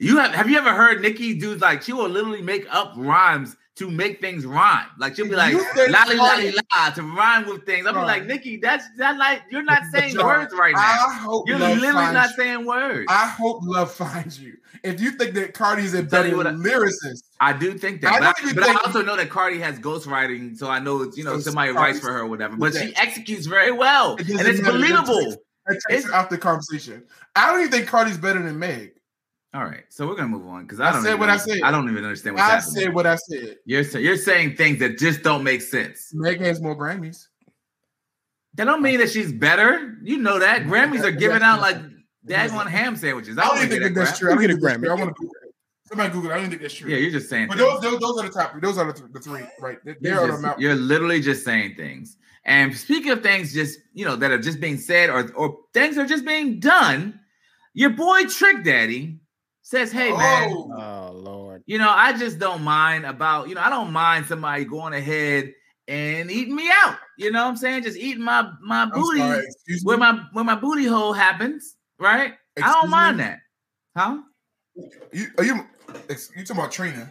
You 0.00 0.18
have 0.18 0.34
have 0.34 0.50
you 0.50 0.58
ever 0.58 0.74
heard 0.74 1.00
Nicki 1.00 1.38
do 1.38 1.54
like 1.54 1.82
she 1.82 1.92
will 1.92 2.08
literally 2.08 2.42
make 2.42 2.66
up 2.70 2.92
rhymes 2.96 3.56
to 3.76 3.90
make 3.90 4.20
things 4.20 4.46
rhyme. 4.46 4.86
Like 4.98 5.16
she'll 5.16 5.28
be 5.28 5.36
like 5.36 5.54
think 5.54 5.90
lolly 5.90 6.16
lolly 6.16 6.54
la 6.74 6.90
to 6.90 7.02
rhyme 7.02 7.46
with 7.46 7.66
things. 7.66 7.86
I'll 7.86 7.92
be 7.92 8.00
like, 8.00 8.24
Nicki, 8.26 8.56
that's 8.56 8.84
that 8.96 9.18
like 9.18 9.42
you're 9.50 9.62
not 9.62 9.82
saying 9.92 10.14
John, 10.14 10.24
words 10.24 10.54
right 10.58 10.74
now. 10.74 10.80
I 10.80 11.14
hope 11.20 11.48
You're 11.48 11.58
literally 11.58 11.90
not 11.92 12.30
you. 12.30 12.36
saying 12.36 12.64
words. 12.66 13.06
I 13.08 13.26
hope 13.28 13.60
love 13.62 13.92
finds 13.92 14.40
you. 14.40 14.56
If 14.82 15.00
you 15.00 15.12
think 15.12 15.34
that 15.34 15.52
Cardi 15.54 15.82
is 15.84 15.94
a 15.94 16.02
better 16.02 16.28
I- 16.28 16.32
lyricist, 16.52 17.24
I 17.40 17.52
do 17.52 17.76
think 17.76 18.04
I 18.04 18.18
that, 18.18 18.34
but, 18.36 18.42
don't 18.42 18.50
even 18.50 18.64
I 18.64 18.78
also 18.84 19.02
know 19.02 19.16
that 19.16 19.28
Cardi 19.30 19.58
has 19.58 19.78
ghostwriting, 19.78 20.56
so 20.56 20.68
I 20.68 20.78
know 20.78 21.02
it's 21.02 21.16
you 21.18 21.24
know 21.24 21.34
So 21.34 21.40
somebody 21.50 21.72
Cardi's- 21.72 21.96
writes 21.96 22.06
for 22.06 22.12
her 22.12 22.20
or 22.20 22.26
whatever. 22.26 22.56
But 22.56 22.74
she 22.74 22.94
executes 22.96 23.46
very 23.46 23.72
well, 23.72 24.16
It 24.16 24.28
and 24.28 24.40
it's 24.48 24.60
believable. 24.60 25.36
that 25.66 25.74
takes 25.74 25.84
It's- 25.90 26.04
it 26.06 26.12
out 26.12 26.30
the 26.30 26.38
conversation. 26.38 27.02
I 27.34 27.50
don't 27.50 27.60
even 27.60 27.72
think 27.72 27.88
Cardi's 27.88 28.16
better 28.18 28.42
than 28.42 28.58
Meg. 28.58 28.92
All 29.56 29.64
right, 29.64 29.84
so 29.88 30.06
we're 30.06 30.16
gonna 30.16 30.28
move 30.28 30.46
on 30.46 30.64
because 30.64 30.80
I 30.80 30.88
I 30.88 30.92
don't. 30.92 31.02
said 31.02 31.08
even, 31.10 31.20
what 31.20 31.30
I 31.30 31.36
said. 31.38 31.60
I 31.64 31.70
don't 31.70 31.88
even 31.90 32.04
understand 32.04 32.36
what's 32.36 32.46
I 32.46 32.54
happening. 32.56 32.74
said 32.84 32.94
what 32.94 33.06
I 33.06 33.16
said. 33.16 33.56
You're 33.64 33.82
you're 33.98 34.16
saying 34.18 34.56
things 34.56 34.78
that 34.80 34.98
just 34.98 35.22
don't 35.22 35.42
make 35.42 35.62
sense. 35.62 36.10
Meg 36.12 36.40
has 36.40 36.60
more 36.60 36.76
Grammys. 36.76 37.26
That 38.54 38.64
don't 38.66 38.82
mean 38.82 38.98
that 38.98 39.10
she's 39.10 39.32
better. 39.32 39.96
You 40.02 40.18
know 40.18 40.38
that 40.38 40.64
Grammys 40.64 41.02
are 41.04 41.10
giving 41.10 41.40
out 41.42 41.60
like 41.62 41.78
daggone 42.26 42.66
ham 42.66 42.96
sandwiches. 42.96 43.38
I 43.38 43.42
I 43.42 43.44
don't 43.46 43.54
don't 43.56 43.64
even 43.64 43.70
think 43.70 43.82
think 43.84 43.94
that 43.94 44.00
that's 44.00 44.10
crap. 44.18 44.20
true. 44.20 44.28
I 44.30 44.34
don't 44.34 44.42
You 44.42 44.48
get 44.48 44.56
a 44.58 44.60
that's 44.60 44.78
true. 44.78 44.92
I 44.92 44.96
Grammy. 44.96 45.00
want 45.00 45.16
to 45.16 45.30
Somebody 45.88 46.12
Google 46.12 46.30
it. 46.30 46.34
I 46.34 46.38
don't 46.40 46.48
think 46.50 46.60
that's 46.62 46.74
true. 46.74 46.90
Yeah, 46.90 46.96
you're 46.98 47.10
just 47.12 47.30
saying. 47.30 47.46
But 47.48 47.58
those, 47.58 47.80
those, 47.80 47.98
those 48.00 48.18
are 48.18 48.22
the 48.26 48.32
top 48.34 48.52
three. 48.52 48.60
Those 48.60 48.76
are 48.76 48.86
the, 48.86 48.92
th- 48.92 49.10
the 49.12 49.20
three, 49.20 49.42
right? 49.60 49.78
They- 49.84 49.94
They're 50.00 50.14
You're, 50.14 50.22
on 50.22 50.28
just- 50.30 50.42
the 50.42 50.46
mount. 50.48 50.60
you're 50.60 50.74
literally 50.74 51.20
just 51.20 51.44
saying 51.44 51.76
things. 51.76 52.16
And 52.44 52.76
speaking 52.76 53.12
of 53.12 53.22
things 53.22 53.54
just, 53.54 53.78
you 53.94 54.04
know, 54.04 54.16
that 54.16 54.30
are 54.32 54.38
just 54.38 54.60
being 54.60 54.76
said 54.78 55.08
or, 55.10 55.32
or 55.34 55.56
things 55.72 55.94
that 55.96 56.02
are 56.04 56.08
just 56.08 56.24
being 56.26 56.58
done, 56.60 57.20
your 57.72 57.90
boy 57.90 58.24
Trick 58.24 58.64
Daddy 58.64 59.20
says, 59.66 59.90
Hey 59.90 60.12
man, 60.12 60.48
Oh, 60.52 60.70
Oh 60.72 61.12
Lord. 61.12 61.64
you 61.66 61.76
know, 61.78 61.90
I 61.90 62.16
just 62.16 62.38
don't 62.38 62.62
mind 62.62 63.04
about, 63.04 63.48
you 63.48 63.56
know, 63.56 63.60
I 63.60 63.68
don't 63.68 63.92
mind 63.92 64.26
somebody 64.26 64.64
going 64.64 64.94
ahead 64.94 65.52
and 65.88 66.30
eating 66.30 66.54
me 66.54 66.68
out. 66.84 66.98
You 67.18 67.32
know 67.32 67.42
what 67.42 67.50
I'm 67.50 67.56
saying? 67.56 67.82
Just 67.82 67.98
eating 67.98 68.22
my 68.22 68.48
my 68.62 68.82
I'm 68.82 68.90
booty 68.90 69.18
sorry. 69.18 69.44
Where 69.82 69.98
my 69.98 70.24
where 70.32 70.44
my 70.44 70.54
booty 70.54 70.84
hole 70.86 71.12
happens, 71.12 71.74
right? 71.98 72.34
I 72.56 72.72
don't 72.72 72.90
mind 72.90 73.16
me? 73.16 73.24
that. 73.24 73.38
Huh? 73.96 74.18
You, 75.12 75.26
are 75.38 75.44
you, 75.44 75.54
you 76.08 76.44
talking 76.44 76.50
about 76.52 76.70
Trina? 76.70 77.10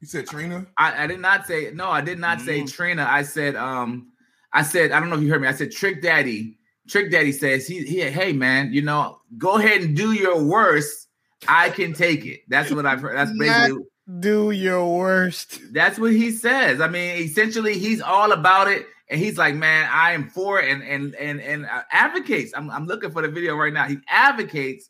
You 0.00 0.06
said 0.06 0.26
Trina? 0.26 0.66
I, 0.78 1.04
I 1.04 1.06
did 1.06 1.20
not 1.20 1.46
say 1.46 1.72
no, 1.74 1.90
I 1.90 2.00
did 2.00 2.18
not 2.18 2.40
say 2.40 2.62
Mm. 2.62 2.72
Trina. 2.72 3.06
I 3.08 3.22
said 3.22 3.54
um 3.54 4.12
I 4.54 4.62
said 4.62 4.92
I 4.92 4.98
don't 5.00 5.10
know 5.10 5.16
if 5.16 5.22
you 5.22 5.30
heard 5.30 5.42
me. 5.42 5.48
I 5.48 5.52
said 5.52 5.72
Trick 5.72 6.00
Daddy. 6.00 6.56
Trick 6.88 7.10
Daddy 7.10 7.32
says 7.32 7.66
he 7.66 7.84
he 7.84 8.00
hey 8.00 8.32
man, 8.32 8.72
you 8.72 8.80
know, 8.80 9.18
go 9.36 9.58
ahead 9.58 9.82
and 9.82 9.94
do 9.94 10.12
your 10.12 10.42
worst. 10.42 11.08
I 11.48 11.70
can 11.70 11.92
take 11.92 12.24
it. 12.26 12.40
That's 12.48 12.70
what 12.70 12.86
I've 12.86 13.00
heard. 13.00 13.16
That's 13.16 13.30
Not- 13.32 13.38
basically 13.38 13.84
Do 14.20 14.50
your 14.50 14.86
worst. 14.96 15.60
that's 15.72 15.98
what 15.98 16.12
he 16.12 16.30
says. 16.30 16.80
I 16.80 16.88
mean, 16.88 17.16
essentially 17.22 17.78
he's 17.78 18.00
all 18.00 18.32
about 18.32 18.68
it 18.68 18.86
and 19.08 19.20
he's 19.20 19.38
like, 19.38 19.54
"Man, 19.54 19.88
I 19.92 20.12
am 20.12 20.28
for 20.30 20.60
it 20.60 20.70
and 20.70 20.82
and 20.82 21.14
and 21.16 21.40
and 21.40 21.66
uh, 21.66 21.82
advocates. 21.90 22.52
I'm 22.56 22.70
I'm 22.70 22.86
looking 22.86 23.10
for 23.10 23.22
the 23.22 23.28
video 23.28 23.56
right 23.56 23.72
now. 23.72 23.84
He 23.86 23.98
advocates 24.08 24.88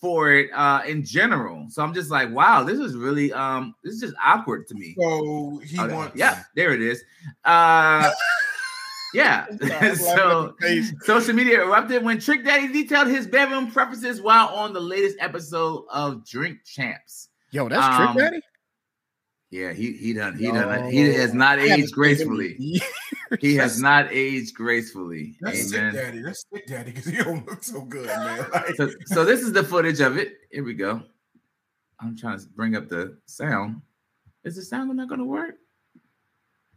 for 0.00 0.30
it 0.32 0.50
uh 0.54 0.82
in 0.86 1.04
general. 1.04 1.66
So 1.70 1.82
I'm 1.82 1.94
just 1.94 2.10
like, 2.10 2.30
"Wow, 2.30 2.62
this 2.64 2.78
is 2.78 2.94
really 2.96 3.32
um 3.32 3.74
this 3.82 3.94
is 3.94 4.00
just 4.00 4.14
awkward 4.22 4.66
to 4.68 4.74
me." 4.74 4.94
So 5.00 5.60
he 5.64 5.78
Oh, 5.78 5.88
wants. 5.88 6.16
yeah, 6.16 6.42
there 6.56 6.72
it 6.72 6.80
is. 6.82 7.02
Uh, 7.44 8.10
yeah. 9.14 9.46
so 9.94 10.54
social 11.02 11.34
media 11.34 11.62
erupted 11.62 12.02
when 12.02 12.20
Trick 12.20 12.44
Daddy 12.44 12.68
detailed 12.72 13.08
his 13.08 13.26
bedroom 13.26 13.70
preferences 13.70 14.20
while 14.20 14.48
on 14.48 14.72
the 14.72 14.80
latest 14.80 15.16
episode 15.20 15.84
of 15.90 16.26
Drink 16.26 16.58
Champs. 16.64 17.28
Yo, 17.50 17.68
that's 17.68 17.82
Um, 17.82 18.14
Trick 18.14 18.24
Daddy. 18.30 18.42
Yeah, 19.50 19.72
he 19.72 19.92
he 19.92 20.12
done 20.12 20.36
he 20.36 20.50
done 20.50 20.90
he 20.90 21.02
has 21.14 21.32
not 21.32 21.60
I 21.60 21.74
aged 21.74 21.92
gracefully. 21.92 22.56
seen 22.58 22.74
him 22.74 22.80
in 23.30 23.38
He 23.40 23.54
has 23.54 23.80
not 23.80 24.08
aged 24.10 24.52
gracefully. 24.54 25.36
That's 25.40 25.70
sick 25.70 25.92
daddy. 25.92 26.22
That's 26.22 26.44
sick 26.52 26.66
daddy 26.66 26.90
because 26.90 27.06
he 27.06 27.18
don't 27.22 27.46
look 27.46 27.62
so 27.62 27.82
good, 27.82 28.06
man. 28.06 28.46
Like, 28.52 28.74
So, 28.74 28.90
so 29.06 29.24
this 29.24 29.42
is 29.42 29.52
the 29.52 29.62
footage 29.62 30.00
of 30.00 30.16
it. 30.18 30.38
Here 30.50 30.64
we 30.64 30.74
go. 30.74 31.02
I'm 32.00 32.16
trying 32.16 32.40
to 32.40 32.46
bring 32.48 32.74
up 32.74 32.88
the 32.88 33.16
sound. 33.26 33.80
Is 34.42 34.56
the 34.56 34.62
sound 34.62 34.94
not 34.96 35.08
going 35.08 35.20
to 35.20 35.24
work? 35.24 35.54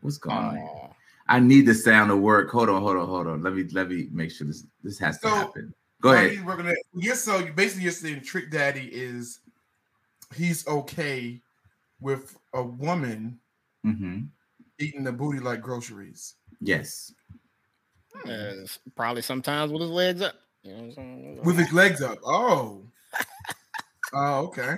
What's 0.02 0.18
going 0.20 0.38
on? 0.38 0.94
Here? 1.28 1.36
Aw. 1.36 1.36
I 1.36 1.40
need 1.40 1.66
the 1.66 1.74
sound 1.74 2.10
to 2.10 2.18
work. 2.18 2.50
Hold 2.52 2.70
on, 2.70 2.82
hold 2.82 2.98
on, 2.98 3.08
hold 3.08 3.28
on. 3.28 3.44
Let 3.44 3.54
me 3.54 3.64
let 3.72 3.90
me 3.90 4.08
make 4.12 4.32
sure 4.32 4.48
this 4.48 4.66
this 4.84 4.98
has 5.00 5.20
to 5.20 5.30
happen. 5.30 5.74
Go 6.02 6.12
so 6.12 6.16
ahead. 6.16 6.32
he's 6.32 6.44
working 6.44 6.68
at- 6.68 6.78
Yes, 6.94 7.24
so 7.24 7.46
basically 7.54 7.84
you're 7.84 7.92
saying 7.92 8.22
Trick 8.22 8.52
Daddy 8.52 8.90
is 8.92 9.40
he's 10.36 10.68
okay 10.68 11.42
with 12.00 12.38
a 12.54 12.62
woman 12.64 13.40
hmm 13.84 14.22
eating 14.80 15.04
the 15.04 15.12
booty 15.12 15.40
like 15.40 15.62
groceries. 15.62 16.36
Yes. 16.62 17.14
Uh, 18.28 18.54
probably 18.96 19.22
sometimes 19.24 19.72
with 19.72 19.82
his 19.82 19.90
legs 19.92 20.22
up. 20.22 20.36
You 20.64 20.72
know 20.72 20.78
what 20.78 20.84
I'm 20.86 20.92
saying? 20.94 21.40
With 21.44 21.58
his 21.58 21.74
legs 21.74 22.02
up. 22.02 22.20
Oh. 22.26 22.84
Oh, 24.14 24.46
okay. 24.46 24.76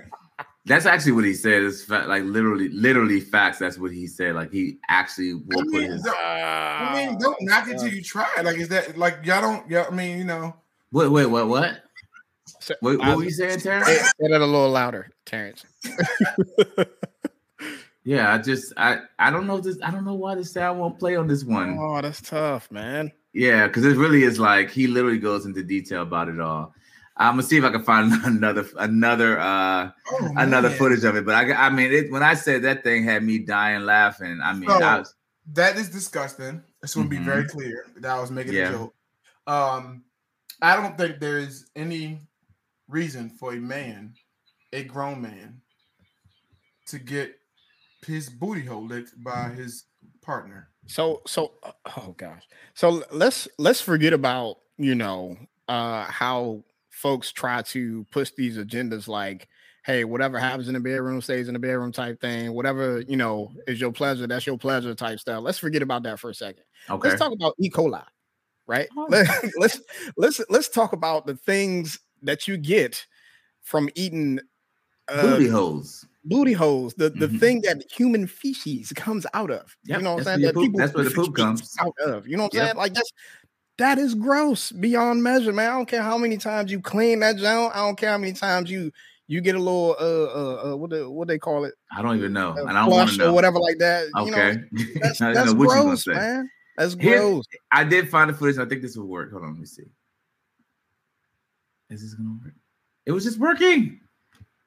That's 0.65 0.85
actually 0.85 1.13
what 1.13 1.23
he 1.25 1.33
said. 1.33 1.63
It's 1.63 1.83
fa- 1.83 2.05
like 2.07 2.23
literally, 2.23 2.69
literally 2.69 3.21
facts. 3.21 3.59
That's 3.59 3.77
what 3.77 3.91
he 3.91 4.05
said. 4.07 4.35
Like 4.35 4.51
he 4.51 4.77
actually 4.89 5.33
will 5.35 5.59
I 5.59 5.63
put 5.63 5.67
mean, 5.73 5.91
his. 5.91 6.01
don't- 6.03 6.15
I 6.17 6.93
mean, 6.95 7.15
ah, 7.15 7.17
don't 7.19 7.37
knock 7.41 7.67
it 7.69 7.79
till 7.79 7.87
you 7.87 8.03
try. 8.03 8.27
it. 8.37 8.45
Like, 8.45 8.57
is 8.57 8.67
that 8.69 8.97
like 8.97 9.19
y'all 9.25 9.41
don't? 9.41 9.69
Yeah, 9.69 9.85
I 9.89 9.93
mean, 9.95 10.17
you 10.17 10.25
know, 10.25 10.55
Wait, 10.91 11.07
wait, 11.07 11.25
what? 11.27 11.47
What? 11.47 11.83
So- 12.59 12.75
What, 12.81 13.01
I- 13.01 13.09
what 13.09 13.17
were 13.17 13.23
you 13.23 13.31
saying, 13.31 13.59
Terrence? 13.61 13.87
Say 13.87 13.95
say 13.97 14.11
that 14.27 14.41
a 14.41 14.45
little 14.45 14.69
louder, 14.69 15.09
Terrence. 15.25 15.65
Yeah, 18.05 18.33
I 18.33 18.37
just 18.39 18.73
I 18.77 18.99
I 19.19 19.29
don't 19.29 19.45
know 19.45 19.59
this 19.59 19.77
I 19.83 19.91
don't 19.91 20.05
know 20.05 20.15
why 20.15 20.33
the 20.33 20.43
sound 20.43 20.79
won't 20.79 20.97
play 20.97 21.15
on 21.15 21.27
this 21.27 21.43
one. 21.43 21.77
Oh, 21.79 22.01
that's 22.01 22.21
tough, 22.21 22.71
man. 22.71 23.11
Yeah, 23.33 23.67
because 23.67 23.85
it 23.85 23.97
really 23.97 24.23
is 24.23 24.39
like 24.39 24.71
he 24.71 24.87
literally 24.87 25.19
goes 25.19 25.45
into 25.45 25.61
detail 25.63 26.01
about 26.01 26.29
it 26.29 26.39
all. 26.39 26.73
I'm 27.19 27.33
gonna 27.33 27.43
see 27.43 27.57
if 27.57 27.63
I 27.63 27.71
can 27.71 27.83
find 27.83 28.13
another 28.25 28.65
another 28.77 29.39
uh 29.39 29.91
oh, 30.11 30.33
another 30.37 30.69
footage 30.69 31.03
of 31.03 31.15
it. 31.15 31.25
But 31.25 31.35
I 31.35 31.67
I 31.67 31.69
mean 31.69 31.91
it 31.91 32.11
when 32.11 32.23
I 32.23 32.33
said 32.33 32.63
that 32.63 32.83
thing 32.83 33.03
had 33.03 33.23
me 33.23 33.39
dying 33.39 33.81
laughing. 33.85 34.39
I 34.41 34.53
mean 34.53 34.69
So, 34.69 34.81
I 34.81 34.99
was, 34.99 35.13
That 35.53 35.77
is 35.77 35.89
disgusting. 35.89 36.63
I 36.81 36.85
just 36.85 36.95
want 36.95 37.11
to 37.11 37.19
be 37.19 37.23
very 37.23 37.45
clear 37.45 37.85
that 37.97 38.09
I 38.09 38.19
was 38.19 38.31
making 38.31 38.53
Yeah. 38.53 38.69
a 38.69 38.71
joke. 38.71 38.93
Um, 39.47 40.03
I 40.61 40.75
don't 40.75 40.97
think 40.97 41.19
there 41.19 41.37
is 41.37 41.69
any 41.75 42.19
reason 42.87 43.29
for 43.29 43.53
a 43.53 43.57
man, 43.57 44.13
a 44.73 44.83
grown 44.83 45.21
man, 45.21 45.61
to 46.87 46.99
get 46.99 47.35
his 48.05 48.29
booty 48.29 48.63
hole 48.65 48.85
licked 48.85 49.21
by 49.23 49.49
his 49.49 49.85
partner. 50.21 50.69
So 50.87 51.21
so 51.27 51.53
uh, 51.63 51.71
oh 51.97 52.13
gosh. 52.17 52.43
So 52.73 53.03
let's 53.11 53.47
let's 53.57 53.81
forget 53.81 54.13
about, 54.13 54.59
you 54.77 54.95
know, 54.95 55.37
uh 55.67 56.05
how 56.05 56.63
folks 56.99 57.31
try 57.31 57.61
to 57.61 58.05
push 58.11 58.31
these 58.37 58.57
agendas 58.57 59.07
like 59.07 59.47
hey, 59.85 60.03
whatever 60.03 60.37
happens 60.37 60.67
in 60.67 60.73
the 60.75 60.79
bedroom 60.79 61.19
stays 61.21 61.47
in 61.47 61.53
the 61.53 61.59
bedroom 61.59 61.91
type 61.91 62.19
thing. 62.21 62.51
Whatever, 62.53 62.99
you 63.07 63.15
know, 63.15 63.51
is 63.65 63.79
your 63.81 63.91
pleasure, 63.91 64.27
that's 64.27 64.45
your 64.45 64.57
pleasure 64.57 64.93
type 64.93 65.19
stuff. 65.19 65.41
Let's 65.41 65.57
forget 65.57 65.81
about 65.81 66.03
that 66.03 66.19
for 66.19 66.29
a 66.29 66.33
second. 66.35 66.63
Okay. 66.89 67.07
Let's 67.07 67.19
talk 67.19 67.31
about 67.31 67.55
E. 67.59 67.69
coli, 67.71 68.03
right? 68.67 68.87
Oh. 68.97 69.07
Let, 69.09 69.27
let's 69.57 69.81
let's 70.17 70.41
let's 70.49 70.69
talk 70.69 70.93
about 70.93 71.25
the 71.25 71.35
things 71.37 71.97
that 72.21 72.47
you 72.47 72.57
get 72.57 73.03
from 73.61 73.89
eating 73.95 74.39
uh, 75.07 75.21
Booty 75.23 75.47
holes. 75.47 76.05
booty 76.25 76.53
holes, 76.53 76.93
the, 76.95 77.09
the 77.09 77.27
Mhm. 77.27 77.39
thing 77.39 77.61
that 77.61 77.81
human 77.91 78.27
feces 78.27 78.91
comes 78.93 79.25
out 79.33 79.49
of. 79.49 79.75
Yep, 79.85 79.97
You 79.99 80.03
know 80.03 80.11
what 80.15 80.19
I'm 80.19 80.25
saying? 80.25 80.41
That 80.41 80.53
poop- 80.53 80.63
people 80.65 80.79
that's 80.81 80.93
where 80.93 81.03
the 81.05 81.11
poop 81.11 81.35
comes. 81.35 81.75
out 81.79 81.95
of. 82.05 82.27
You 82.27 82.37
know 82.37 82.43
what 82.43 82.53
I'm 82.53 82.57
Yep. 82.57 82.65
saying? 82.67 82.77
Like 82.77 82.93
that's 82.93 83.11
that 83.79 83.97
is 83.97 84.13
gross 84.15 84.71
beyond 84.71 85.23
measure, 85.23 85.51
man. 85.51 85.69
I 85.71 85.73
don't 85.75 85.87
care 85.87 86.03
how 86.03 86.17
many 86.17 86.37
times 86.37 86.71
you 86.71 86.79
clean 86.79 87.19
that 87.21 87.37
junk. 87.37 87.75
I 87.75 87.79
don't 87.79 87.97
care 87.97 88.11
how 88.11 88.17
many 88.17 88.33
times 88.33 88.69
you 88.69 88.91
you 89.27 89.41
get 89.41 89.55
a 89.55 89.59
little 89.59 89.95
uh 89.99 90.03
uh, 90.03 90.71
uh 90.73 90.77
what 90.77 90.89
the, 90.91 91.09
what 91.09 91.27
they 91.27 91.37
call 91.37 91.65
it, 91.65 91.73
I 91.95 92.01
don't 92.01 92.17
even 92.17 92.33
know. 92.33 92.51
uh, 92.51 92.65
and 92.65 92.77
I 92.77 92.81
don't 92.85 92.91
want 92.91 93.09
to 93.11 93.17
know. 93.17 93.29
or 93.29 93.33
whatever 93.33 93.59
like 93.59 93.77
that. 93.79 94.07
You 94.15 94.31
know, 94.31 94.37
Okay. 94.37 94.63
that's, 95.01 95.19
that's 95.19 95.19
know 95.19 95.53
what 95.53 95.63
you 95.63 95.67
gonna 95.69 95.83
gross, 95.85 96.07
man. 96.07 96.49
That's 96.77 96.93
Here- 96.95 97.19
gross. 97.19 97.45
I 97.71 97.83
did 97.83 98.09
find 98.09 98.29
the 98.29 98.33
footage. 98.33 98.57
I 98.57 98.65
think 98.65 98.81
this 98.81 98.95
will 98.95 99.05
work. 99.07 99.31
Hold 99.31 99.43
on, 99.43 99.49
let 99.51 99.59
me 99.59 99.65
see. 99.65 99.83
Is 101.89 102.01
this 102.01 102.13
gonna 102.13 102.37
work? 102.43 102.53
It 103.05 103.11
was 103.11 103.23
just 103.23 103.39
working. 103.39 103.99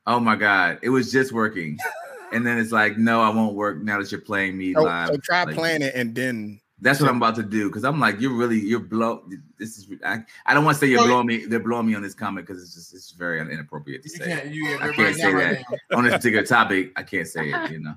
Oh 0.07 0.19
my 0.21 0.35
god, 0.37 0.79
it 0.83 0.89
was 0.91 1.11
just 1.13 1.33
working. 1.33 1.79
And 2.35 2.47
then 2.47 2.57
it's 2.59 2.73
like, 2.73 2.97
no, 2.97 3.21
I 3.21 3.29
won't 3.29 3.55
work 3.55 3.83
now 3.83 4.01
that 4.01 4.11
you're 4.11 4.19
playing 4.23 4.57
me 4.57 4.73
So, 4.73 4.85
live. 4.85 5.09
so 5.09 5.19
try 5.19 5.45
Like, 5.45 5.55
playing 5.55 5.83
it 5.83 5.95
and 5.95 6.15
then 6.15 6.62
That's 6.83 7.01
what 7.01 7.09
I'm 7.09 7.17
about 7.17 7.37
to 7.37 7.45
do 7.45 7.69
because 7.69 7.85
I'm 7.85 8.01
like, 8.01 8.21
you're 8.21 8.35
really, 8.35 8.59
you're 8.59 8.81
blow. 8.81 9.23
This 9.57 9.79
is, 9.79 9.89
I, 10.05 10.19
I 10.47 10.53
don't 10.53 10.65
want 10.65 10.75
to 10.75 10.81
say 10.81 10.89
you're 10.89 10.99
Well, 10.99 11.09
blowing 11.09 11.27
me. 11.29 11.47
They're 11.47 11.61
blowing 11.61 11.87
me 11.87 11.95
on 11.95 12.03
this 12.03 12.13
comment 12.13 12.45
because 12.45 12.61
it's 12.61 12.75
just, 12.75 12.93
it's 12.93 13.13
very 13.13 13.41
inappropriate 13.41 14.03
to 14.03 14.09
You 14.09 14.17
say 14.17 14.25
can't. 14.25 14.47
You 14.53 14.79
I 14.81 14.93
can't 14.93 15.17
say 15.17 15.33
that. 15.33 15.63
now. 15.91 15.97
on 15.99 16.05
this 16.05 16.13
particular 16.15 16.45
topic. 16.59 16.93
I 16.97 17.05
can't 17.05 17.29
say 17.29 17.51
it. 17.51 17.71
You 17.71 17.79
know. 17.79 17.95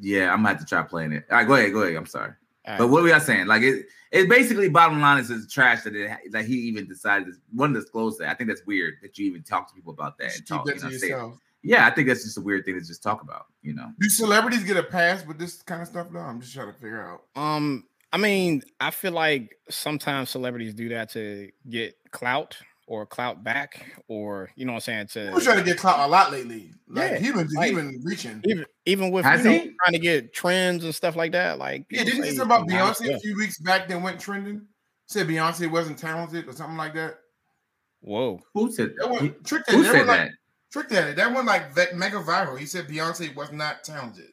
Yeah, 0.00 0.32
I'm 0.32 0.38
gonna 0.38 0.48
have 0.48 0.58
to 0.60 0.64
try 0.64 0.82
playing 0.82 1.12
it. 1.12 1.26
All 1.30 1.36
right, 1.36 1.46
go 1.46 1.54
ahead, 1.54 1.72
go 1.72 1.82
ahead. 1.82 1.96
I'm 1.96 2.06
sorry. 2.06 2.32
all 2.66 2.78
But 2.78 2.88
what 2.88 3.02
were 3.02 3.10
y'all 3.10 3.20
saying? 3.20 3.46
Like 3.46 3.60
it, 3.62 3.86
it 4.10 4.28
basically 4.28 4.70
bottom 4.70 5.00
line 5.00 5.18
is 5.18 5.30
it's 5.30 5.52
trash 5.52 5.82
that 5.82 5.94
it 5.94 6.10
that 6.30 6.46
he 6.46 6.54
even 6.54 6.88
decided 6.88 7.26
to 7.26 7.32
one 7.52 7.74
disclose 7.74 8.16
that. 8.18 8.30
I 8.30 8.34
think 8.34 8.48
that's 8.48 8.64
weird 8.64 8.94
that 9.02 9.18
you 9.18 9.26
even 9.26 9.42
talk 9.42 9.68
to 9.68 9.74
people 9.74 9.92
about 9.92 10.16
that 10.18 10.34
and 10.34 10.46
talk. 10.46 10.64
that 10.64 10.76
You 10.76 10.82
know, 10.82 10.90
say 10.90 11.08
yourself. 11.08 11.38
Yeah, 11.62 11.86
I 11.86 11.90
think 11.90 12.08
that's 12.08 12.24
just 12.24 12.38
a 12.38 12.40
weird 12.40 12.64
thing 12.64 12.74
to 12.74 12.80
just 12.80 13.02
talk 13.02 13.22
about. 13.22 13.46
You 13.62 13.74
know. 13.74 13.92
Do 14.00 14.08
celebrities 14.08 14.64
get 14.64 14.76
a 14.76 14.82
pass 14.82 15.24
with 15.26 15.38
this 15.38 15.62
kind 15.62 15.82
of 15.82 15.88
stuff? 15.88 16.08
though? 16.12 16.20
I'm 16.20 16.40
just 16.40 16.54
trying 16.54 16.68
to 16.72 16.78
figure 16.78 17.02
out. 17.02 17.22
Um, 17.40 17.84
I 18.12 18.16
mean, 18.16 18.62
I 18.80 18.90
feel 18.90 19.12
like 19.12 19.56
sometimes 19.68 20.30
celebrities 20.30 20.74
do 20.74 20.88
that 20.90 21.10
to 21.10 21.50
get 21.68 21.96
clout 22.10 22.56
or 22.86 23.06
clout 23.06 23.44
back, 23.44 23.86
or 24.08 24.50
you 24.56 24.64
know 24.64 24.72
what 24.72 24.88
I'm 24.88 25.08
saying. 25.12 25.28
He 25.28 25.32
was 25.34 25.44
To 25.44 25.50
trying 25.52 25.58
to 25.62 25.64
get 25.64 25.78
clout 25.78 26.00
a 26.00 26.06
lot 26.08 26.32
lately. 26.32 26.72
Like 26.88 27.12
Yeah, 27.12 27.18
he 27.18 27.30
been 27.32 27.48
like- 27.54 27.68
he 27.68 27.74
been 27.76 28.00
reaching. 28.02 28.40
even 28.44 28.66
even 28.84 29.10
with 29.12 29.24
Has 29.24 29.44
you 29.44 29.50
know, 29.50 29.58
he? 29.58 29.72
trying 29.84 29.92
to 29.92 29.98
get 30.00 30.32
trends 30.34 30.82
and 30.82 30.92
stuff 30.92 31.14
like 31.14 31.30
that. 31.32 31.58
Like 31.58 31.86
Yeah, 31.88 32.02
didn't 32.02 32.16
you 32.18 32.24
say 32.24 32.36
say 32.38 32.42
about 32.42 32.62
a 32.68 32.74
lot 32.74 32.90
of 32.90 32.96
Beyonce 32.96 33.04
stuff. 33.04 33.16
a 33.18 33.20
few 33.20 33.36
weeks 33.36 33.58
back 33.60 33.86
that 33.86 34.02
went 34.02 34.18
trending? 34.18 34.66
Said 35.06 35.28
Beyonce 35.28 35.70
wasn't 35.70 35.98
talented 35.98 36.48
or 36.48 36.52
something 36.52 36.76
like 36.76 36.94
that. 36.94 37.18
Whoa, 38.00 38.40
Who 38.54 38.72
said? 38.72 38.94
That 38.96 39.06
Who, 39.06 39.12
one 39.14 39.34
tricked 39.44 39.70
who 39.70 39.84
said 39.84 40.06
like, 40.06 40.18
that? 40.18 40.30
Trick 40.70 40.88
Daddy. 40.88 41.14
That 41.14 41.32
one 41.34 41.46
like 41.46 41.72
ve- 41.74 41.94
mega 41.94 42.18
viral. 42.18 42.58
He 42.58 42.66
said 42.66 42.86
Beyonce 42.86 43.34
was 43.34 43.50
not 43.52 43.82
talented. 43.84 44.30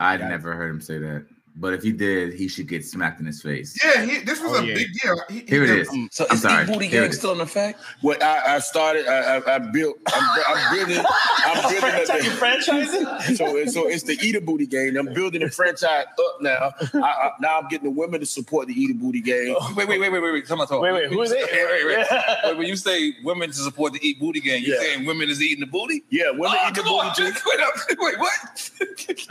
I 0.00 0.16
Got 0.16 0.26
it. 0.26 0.28
never 0.30 0.54
heard 0.54 0.70
him 0.70 0.80
say 0.80 0.98
that. 0.98 1.26
But 1.54 1.74
if 1.74 1.82
he 1.82 1.92
did, 1.92 2.32
he 2.32 2.48
should 2.48 2.66
get 2.66 2.82
smacked 2.84 3.20
in 3.20 3.26
his 3.26 3.42
face. 3.42 3.78
Yeah, 3.84 4.04
he, 4.06 4.20
this 4.20 4.40
was 4.40 4.52
Oh, 4.52 4.62
a 4.62 4.66
yeah. 4.66 4.74
big 4.74 4.86
deal. 4.94 5.20
He, 5.28 5.40
he 5.40 5.46
Here 5.46 5.64
it 5.64 5.66
did- 5.66 5.78
is. 5.80 5.88
Um, 5.90 6.08
so 6.10 6.24
I'm 6.30 6.36
is 6.36 6.42
sorry. 6.42 6.64
Booty 6.66 6.86
Here 6.86 7.02
Gang 7.02 7.12
still 7.12 7.32
in 7.32 7.40
effect? 7.42 7.78
What 8.00 8.22
I, 8.22 8.56
I 8.56 8.58
started, 8.60 9.06
I, 9.06 9.36
I, 9.36 9.54
I 9.56 9.58
built, 9.58 9.98
I'm, 10.08 10.42
I'm 10.48 10.74
building, 10.76 11.04
I'm 11.44 11.62
building 11.70 12.30
Franchise- 12.30 12.66
franchising? 12.66 13.36
so 13.36 13.66
so 13.66 13.86
it's 13.86 14.02
the 14.04 14.18
Eater 14.22 14.40
Booty 14.40 14.66
Gang. 14.66 14.96
I'm 14.96 15.12
building 15.12 15.42
the 15.42 15.50
franchise 15.50 16.06
up 16.18 16.36
now. 16.40 16.72
I, 16.94 16.98
I, 17.06 17.30
now 17.40 17.58
I'm 17.60 17.68
getting 17.68 17.84
the 17.92 17.98
women 18.00 18.20
to 18.20 18.26
support 18.26 18.66
the 18.66 18.72
Eater 18.74 18.94
Booty 18.94 19.20
Gang. 19.20 19.54
Wait, 19.76 19.86
wait, 19.88 20.00
wait, 20.00 20.10
wait, 20.10 20.20
wait, 20.22 20.32
wait. 20.32 20.46
Come 20.46 20.60
on, 20.62 20.66
talk. 20.66 20.80
Wait, 20.80 20.92
wait, 20.92 21.10
who 21.10 21.20
is 21.20 21.32
it? 21.32 21.44
Wait, 21.52 21.66
wait, 21.86 21.86
wait. 21.98 22.06
wait, 22.44 22.56
when 22.56 22.66
you 22.66 22.76
say 22.76 23.14
women 23.24 23.50
to 23.50 23.56
support 23.56 23.92
the 23.92 24.00
Eat 24.06 24.18
Booty 24.18 24.40
Gang, 24.40 24.62
you 24.62 24.72
Yeah. 24.74 24.80
saying 24.80 25.04
women 25.04 25.28
is 25.28 25.42
eating 25.42 25.60
the 25.60 25.66
booty? 25.66 26.02
Yeah, 26.08 26.30
women 26.30 26.56
Oh, 26.58 26.68
eat 26.68 26.74
the 26.74 26.82
booty 26.82 26.94
on, 26.94 27.14
wait 27.46 27.60
up. 27.60 27.74
Wait, 27.98 28.18
what? 28.18 28.70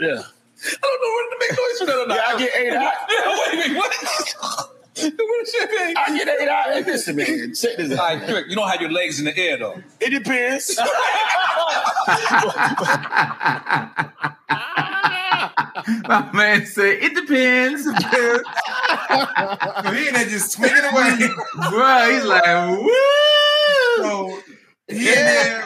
Yeah, 0.00 0.22
I 0.64 0.76
don't 0.82 1.00
know 1.02 1.12
whether 1.16 1.30
to 1.30 1.36
make 1.40 1.52
noise 1.58 1.78
for 1.78 1.86
that 1.86 1.96
or 1.96 2.06
not. 2.06 2.16
yeah, 2.16 2.26
I 2.26 2.38
get 2.38 2.52
eight 2.56 2.72
out. 2.74 2.92
Yeah, 3.10 3.26
wait, 3.52 3.54
wait, 3.68 3.76
what? 3.76 3.92
what 5.18 5.40
is 5.42 5.54
your 5.54 5.66
name? 5.86 5.96
I 5.96 6.16
get 6.16 6.28
eight 6.40 6.48
out. 6.48 6.64
Hey, 6.72 6.82
listen, 6.84 7.16
man, 7.16 7.54
check 7.54 7.76
this 7.76 7.92
out. 7.92 7.98
right, 7.98 8.22
quick. 8.22 8.46
You 8.48 8.54
don't 8.56 8.68
have 8.68 8.80
your 8.80 8.90
legs 8.92 9.18
in 9.18 9.24
the 9.24 9.36
air 9.36 9.56
though. 9.58 9.82
It 10.00 10.10
depends. 10.10 10.78
My 16.06 16.30
man 16.32 16.64
said 16.66 16.98
it 17.00 17.14
depends, 17.14 17.84
So 17.84 17.90
he 19.92 20.08
in 20.08 20.14
there 20.14 20.26
just 20.26 20.52
swinging 20.52 20.76
away. 20.78 21.16
bro. 21.70 22.10
He's 22.12 22.24
like, 22.24 22.78
woo. 22.78 22.92
So 23.96 24.38
he 24.88 25.08
in 25.08 25.14
there 25.14 25.64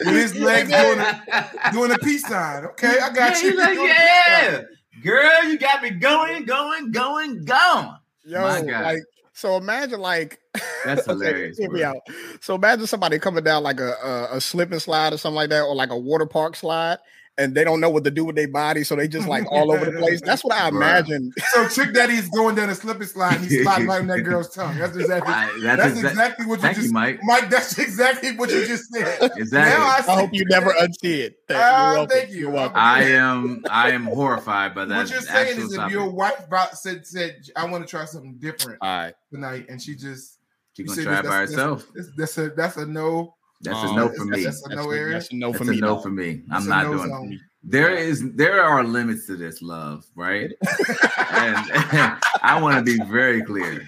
with 0.00 0.14
his 0.14 0.34
legs 0.40 0.70
doing 0.70 0.98
a, 0.98 1.72
doing 1.72 1.90
a 1.92 1.98
peace 1.98 2.26
sign. 2.26 2.64
Okay, 2.66 2.98
I 3.00 3.10
got 3.12 3.42
Yeah, 3.42 3.50
you. 3.50 3.56
like, 3.56 3.74
Doing 3.74 3.90
a 3.90 3.94
peace 3.94 4.04
yeah, 4.28 4.62
girl, 5.02 5.44
you 5.44 5.58
got 5.58 5.82
me 5.82 5.90
going, 5.90 6.44
going, 6.44 6.90
going, 6.90 7.44
going. 7.44 7.96
yo, 8.24 8.42
My 8.42 8.60
God. 8.62 8.82
like 8.84 9.02
so 9.32 9.56
imagine 9.56 10.00
like 10.00 10.40
That's 10.84 11.04
hilarious. 11.06 11.58
hear 11.58 11.70
me 11.70 11.80
bro. 11.80 11.90
out. 11.90 11.96
So 12.40 12.54
imagine 12.56 12.86
somebody 12.86 13.18
coming 13.18 13.44
down 13.44 13.62
like 13.62 13.80
a, 13.80 13.92
a 13.92 14.36
a 14.36 14.40
slip 14.40 14.72
and 14.72 14.82
slide 14.82 15.12
or 15.12 15.16
something 15.18 15.36
like 15.36 15.50
that, 15.50 15.62
or 15.62 15.74
like 15.74 15.90
a 15.90 15.96
water 15.98 16.26
park 16.26 16.56
slide, 16.56 16.98
and 17.38 17.54
they 17.54 17.62
don't 17.64 17.80
know 17.80 17.88
what 17.88 18.04
to 18.04 18.10
do 18.10 18.24
with 18.24 18.36
their 18.36 18.48
body, 18.48 18.82
so 18.84 18.96
they 18.96 19.06
just 19.08 19.28
like 19.28 19.44
all 19.52 19.70
over 19.72 19.84
the 19.84 19.92
place. 19.98 20.20
That's 20.20 20.44
what 20.44 20.52
I 20.54 20.68
Bruh. 20.70 20.76
imagine. 20.76 21.32
So 21.52 21.68
Trick 21.68 21.94
Daddy's 21.94 22.28
going 22.28 22.56
down 22.56 22.68
a 22.68 22.74
slip 22.74 22.98
and 23.00 23.08
slide 23.08 23.36
and 23.36 23.44
he's 23.46 23.62
sliding 23.62 23.86
right 23.86 24.00
on 24.00 24.06
that 24.08 24.20
girl's 24.24 24.50
tongue. 24.52 24.76
That's 24.76 24.96
exactly 24.96 25.32
I- 25.32 25.46
that's 25.62 25.82
that's, 25.94 25.98
exa- 26.00 26.10
exactly 26.10 26.46
what 26.46 26.56
you 26.58 26.62
Thank 26.62 26.76
you, 26.78 26.82
just 26.82 26.92
Mike. 26.94 27.20
Mike, 27.22 27.48
that's 27.48 27.78
exactly 27.78 28.36
what 28.36 28.50
you 28.50 28.66
just 28.66 28.92
said. 28.92 29.30
Exactly. 29.36 29.58
Now 29.78 29.86
I, 29.86 29.98
I 30.12 30.20
hope 30.20 30.30
you 30.34 30.44
never 30.46 30.70
unsee 30.72 31.18
it. 31.20 31.36
Thank, 31.46 31.58
you're 31.58 31.60
ah, 31.60 31.92
welcome. 31.94 32.16
thank 32.16 32.30
you. 32.30 32.38
You're 32.40 32.50
welcome. 32.50 32.76
I 32.76 33.02
am 33.04 33.64
I 33.70 33.90
am 33.92 34.04
horrified 34.04 34.74
by 34.74 34.84
that. 34.86 34.96
What 34.96 35.10
you're 35.10 35.20
saying 35.20 35.48
actual 35.50 35.64
is 35.64 35.72
if 35.72 35.78
topic. 35.78 35.92
your 35.92 36.10
wife 36.10 36.48
brought, 36.48 36.76
said 36.76 37.06
said 37.06 37.36
I 37.56 37.64
want 37.66 37.84
to 37.86 37.90
try 37.90 38.04
something 38.04 38.36
different 38.38 38.78
All 38.82 38.88
right. 38.88 39.14
tonight, 39.32 39.66
and 39.68 39.80
she 39.80 39.94
just 39.94 40.38
She's 40.76 40.78
you 40.78 40.86
gonna 40.86 40.96
said 40.96 41.04
try 41.04 41.18
it 41.18 41.22
by 41.22 41.28
that's- 41.28 41.50
herself. 41.50 41.86
that's, 41.94 42.10
that's 42.16 42.38
a 42.38 42.50
that's 42.50 42.76
a 42.78 42.86
no. 42.86 43.34
That's 43.60 43.78
Um, 43.78 43.90
a 43.92 43.96
no 43.96 44.08
for 44.10 44.24
me. 44.24 44.44
That's 44.44 44.64
a 44.66 44.74
no 44.74 44.90
area. 44.90 45.14
that's 45.14 45.30
a 45.32 45.36
no 45.36 45.52
for 45.52 45.64
a 45.64 45.66
me. 45.66 45.80
no 45.80 45.98
for 45.98 46.10
me. 46.10 46.42
I'm 46.50 46.68
not 46.68 46.86
no 46.86 46.92
doing. 46.98 47.08
zone. 47.10 47.40
There 47.64 47.90
is 47.94 48.32
there 48.34 48.62
are 48.62 48.84
limits 48.84 49.26
to 49.26 49.36
this 49.36 49.60
love, 49.62 50.06
right? 50.14 50.52
and 50.60 51.56
I 52.42 52.58
want 52.62 52.76
to 52.78 52.82
be 52.82 53.02
very 53.10 53.42
clear. 53.42 53.82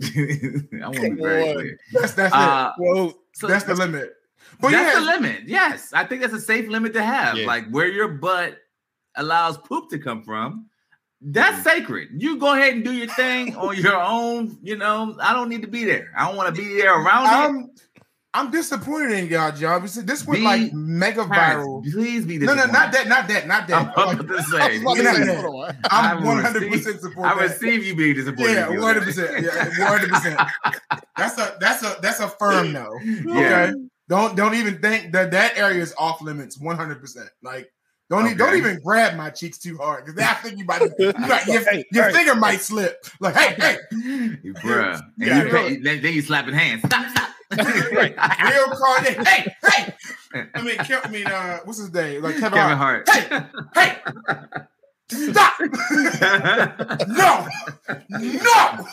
I 0.02 0.88
want 0.88 0.94
to 0.96 1.10
be 1.14 1.22
very 1.22 1.54
clear. 1.54 1.78
That's 1.92 2.14
that's 2.14 2.34
Uh, 2.34 2.72
Well, 2.78 3.14
so. 3.34 3.46
That's 3.46 3.64
the 3.64 3.74
limit. 3.74 4.14
But 4.60 4.72
that's 4.72 4.94
yeah, 4.94 5.00
the 5.00 5.06
limit. 5.06 5.42
Yes, 5.46 5.92
I 5.92 6.04
think 6.04 6.20
that's 6.22 6.34
a 6.34 6.40
safe 6.40 6.68
limit 6.68 6.92
to 6.94 7.02
have. 7.02 7.36
Yeah. 7.36 7.46
Like 7.46 7.68
where 7.70 7.86
your 7.88 8.08
butt 8.08 8.58
allows 9.14 9.56
poop 9.58 9.88
to 9.90 9.98
come 9.98 10.22
from. 10.22 10.66
That's 11.22 11.58
Mm-hmm. 11.60 11.78
sacred. 11.78 12.08
You 12.16 12.38
go 12.38 12.54
ahead 12.54 12.74
and 12.74 12.84
do 12.84 12.92
your 12.92 13.06
thing 13.08 13.54
on 13.56 13.76
your 13.76 14.00
own. 14.00 14.58
You 14.62 14.76
know, 14.76 15.16
I 15.20 15.32
don't 15.34 15.48
need 15.48 15.62
to 15.62 15.68
be 15.68 15.84
there. 15.84 16.10
I 16.16 16.26
don't 16.26 16.36
want 16.36 16.54
to 16.54 16.60
be 16.60 16.74
there 16.76 16.98
around 16.98 17.26
it. 17.74 17.80
I'm 18.32 18.46
I'm 18.46 18.50
disappointed 18.52 19.10
in 19.12 19.26
y'all, 19.28 19.52
John. 19.52 19.82
This 19.82 19.94
this 19.94 20.26
went 20.26 20.40
Be- 20.40 20.44
like 20.44 20.72
mega 20.72 21.24
viral. 21.24 21.82
Please 21.90 22.24
be 22.26 22.38
disappointed. 22.38 22.66
No, 22.68 22.72
no, 22.72 22.72
not 22.72 22.92
that, 22.92 23.08
not 23.08 23.28
that, 23.28 23.46
not 23.46 23.66
that. 23.68 23.92
I'm 23.96 24.20
about 24.20 24.28
to 24.28 24.42
say. 24.44 24.58
I 24.60 24.68
was 24.68 24.80
about 24.82 24.96
to 24.96 25.02
Yeah. 25.02 25.12
say, 25.14 25.24
Yeah. 25.26 25.40
hold 25.42 25.64
on. 25.64 25.76
I'm 25.90 26.24
100 26.24 26.70
percent 26.72 27.00
supportive. 27.00 27.32
I 27.32 27.34
that. 27.46 27.50
receive 27.60 27.84
you 27.84 27.94
being 27.96 28.14
disappointed. 28.14 28.52
Yeah, 28.54 28.68
one 28.68 28.78
hundred 28.82 29.04
percent. 29.04 29.42
Yeah, 29.44 29.64
one 29.78 29.98
hundred 29.98 30.10
percent. 30.10 30.40
That's 31.16 31.38
a 31.38 31.56
that's 31.60 31.82
a 31.82 31.96
that's 32.02 32.20
a 32.20 32.28
firm 32.28 32.72
no. 32.72 32.92
Yeah. 33.04 33.70
Okay, 33.70 33.72
don't 34.08 34.36
don't 34.36 34.54
even 34.54 34.80
think 34.80 35.12
that 35.12 35.30
that 35.32 35.56
area 35.58 35.82
is 35.82 35.94
off 35.98 36.22
limits. 36.22 36.58
One 36.58 36.76
hundred 36.76 37.00
percent. 37.00 37.28
Like 37.42 37.72
don't 38.10 38.26
e- 38.28 38.34
don't 38.34 38.56
even 38.56 38.80
grab 38.80 39.16
my 39.16 39.30
cheeks 39.30 39.58
too 39.58 39.76
hard 39.76 40.04
because 40.04 40.20
I 40.22 40.34
think 40.34 40.58
you 40.58 40.64
might 40.64 40.82
you 40.98 41.12
might- 41.18 41.46
your, 41.46 41.62
Hey, 41.68 41.84
your 41.92 42.04
hey. 42.04 42.12
finger 42.12 42.34
might 42.36 42.60
slip. 42.60 43.04
Like 43.20 43.34
hey 43.36 43.54
hey, 43.58 43.78
You 44.42 44.54
bruh. 44.54 44.94
And 44.94 45.02
Yeah. 45.18 45.44
you 45.44 45.50
pay, 45.50 45.76
then, 45.78 46.02
then 46.02 46.12
you 46.14 46.22
slapping 46.22 46.54
hands. 46.54 46.82
Stop, 46.84 47.08
stop. 47.10 47.29
real 47.56 47.64
Kanye. 48.80 49.26
Hey 49.26 49.54
hey. 49.64 49.94
I 50.54 50.62
mean, 50.62 50.76
Kev, 50.78 51.04
I 51.06 51.10
mean, 51.10 51.26
uh, 51.26 51.58
what's 51.64 51.78
his 51.80 51.92
name? 51.92 52.22
Like 52.22 52.36
Kevin, 52.36 52.52
Kevin 52.58 52.76
Hart. 52.76 53.08
Hart. 53.08 53.42
Hey 53.74 53.96
hey, 55.10 55.28
stop. 55.30 55.54
no 57.08 57.48
no 58.10 58.84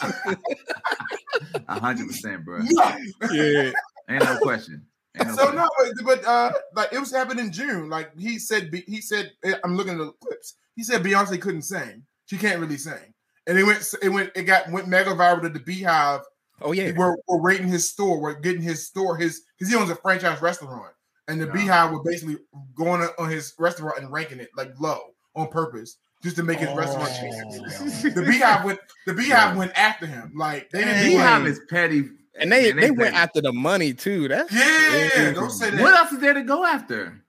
A 1.68 1.80
hundred 1.80 2.08
percent, 2.08 2.44
bro. 2.46 2.60
no. 2.64 2.98
Yeah. 3.32 3.72
Ain't 4.10 4.24
no 4.24 4.38
question. 4.42 4.84
Ain't 5.18 5.28
no 5.28 5.36
So 5.36 5.52
question. 5.52 5.56
no, 5.58 5.70
but, 6.04 6.22
but 6.24 6.26
uh, 6.28 6.52
like 6.76 6.94
it 6.94 7.00
was 7.00 7.12
happening 7.12 7.46
in 7.46 7.52
June. 7.52 7.90
Like 7.90 8.18
he 8.18 8.40
said, 8.40 8.72
he 8.88 9.02
said, 9.02 9.32
I'm 9.64 9.76
looking 9.76 9.94
at 9.94 10.00
the 10.00 10.12
clips. 10.24 10.56
He 10.76 10.84
said 10.84 11.04
Beyonce 11.04 11.40
couldn't 11.42 11.64
sing. 11.64 12.04
She 12.26 12.38
can't 12.38 12.60
really 12.60 12.78
sing. 12.78 13.14
And 13.46 13.58
it 13.58 13.64
went 13.64 13.86
it 14.02 14.10
went 14.10 14.32
it 14.36 14.44
got 14.44 14.70
went 14.72 14.88
mega 14.88 15.12
viral 15.12 15.42
to 15.44 15.50
the 15.50 15.60
BeyHive. 15.60 16.22
Oh 16.62 16.72
yeah. 16.72 16.92
We're, 16.96 17.16
we're 17.28 17.42
rating 17.42 17.68
his 17.68 17.88
store. 17.90 18.20
We're 18.20 18.34
getting 18.40 18.62
his 18.62 18.86
store 18.88 19.16
his 19.18 19.42
because 19.58 19.72
he 19.72 19.78
owns 19.80 19.90
a 19.90 19.96
franchise 19.96 20.42
restaurant, 20.42 20.94
and 21.28 21.40
the 21.42 21.46
Yeah. 21.48 21.52
BeyHive 21.54 21.92
were 21.94 22.04
basically 22.04 22.38
going 22.76 23.02
on- 23.02 23.10
on 23.20 23.30
his 23.30 23.54
restaurant 23.60 24.00
and 24.00 24.12
ranking 24.12 24.40
it 24.40 24.50
like 24.58 24.72
low 24.80 25.00
on 25.36 25.48
purpose 25.50 25.98
just 26.24 26.36
to 26.38 26.44
make 26.44 26.60
his 26.60 26.70
restaurant. 26.76 27.10
Oh. 27.12 28.10
The 28.10 28.22
BeyHive 28.22 28.64
went 28.66 28.80
the 29.06 29.14
BeyHive 29.14 29.56
went 29.56 29.72
after 29.78 30.06
him. 30.08 30.32
Like 30.36 30.70
they 30.72 30.84
didn't 30.84 31.12
BeyHive 31.12 31.42
like- 31.42 31.50
is 31.52 31.62
petty. 31.70 32.10
And 32.40 32.52
they 32.52 32.72
Man, 32.72 32.82
they 32.82 32.92
went 32.92 33.14
petty. 33.14 33.16
after 33.18 33.42
the 33.42 33.52
money 33.54 33.94
too. 33.94 34.28
That's 34.28 34.52
Yeah, 34.54 35.32
don't 35.34 35.50
say 35.50 35.72
that. 35.72 35.82
What 35.82 35.96
else 35.96 36.12
is 36.12 36.20
there 36.20 36.34
to 36.36 36.44
go 36.44 36.64
after? 36.64 37.24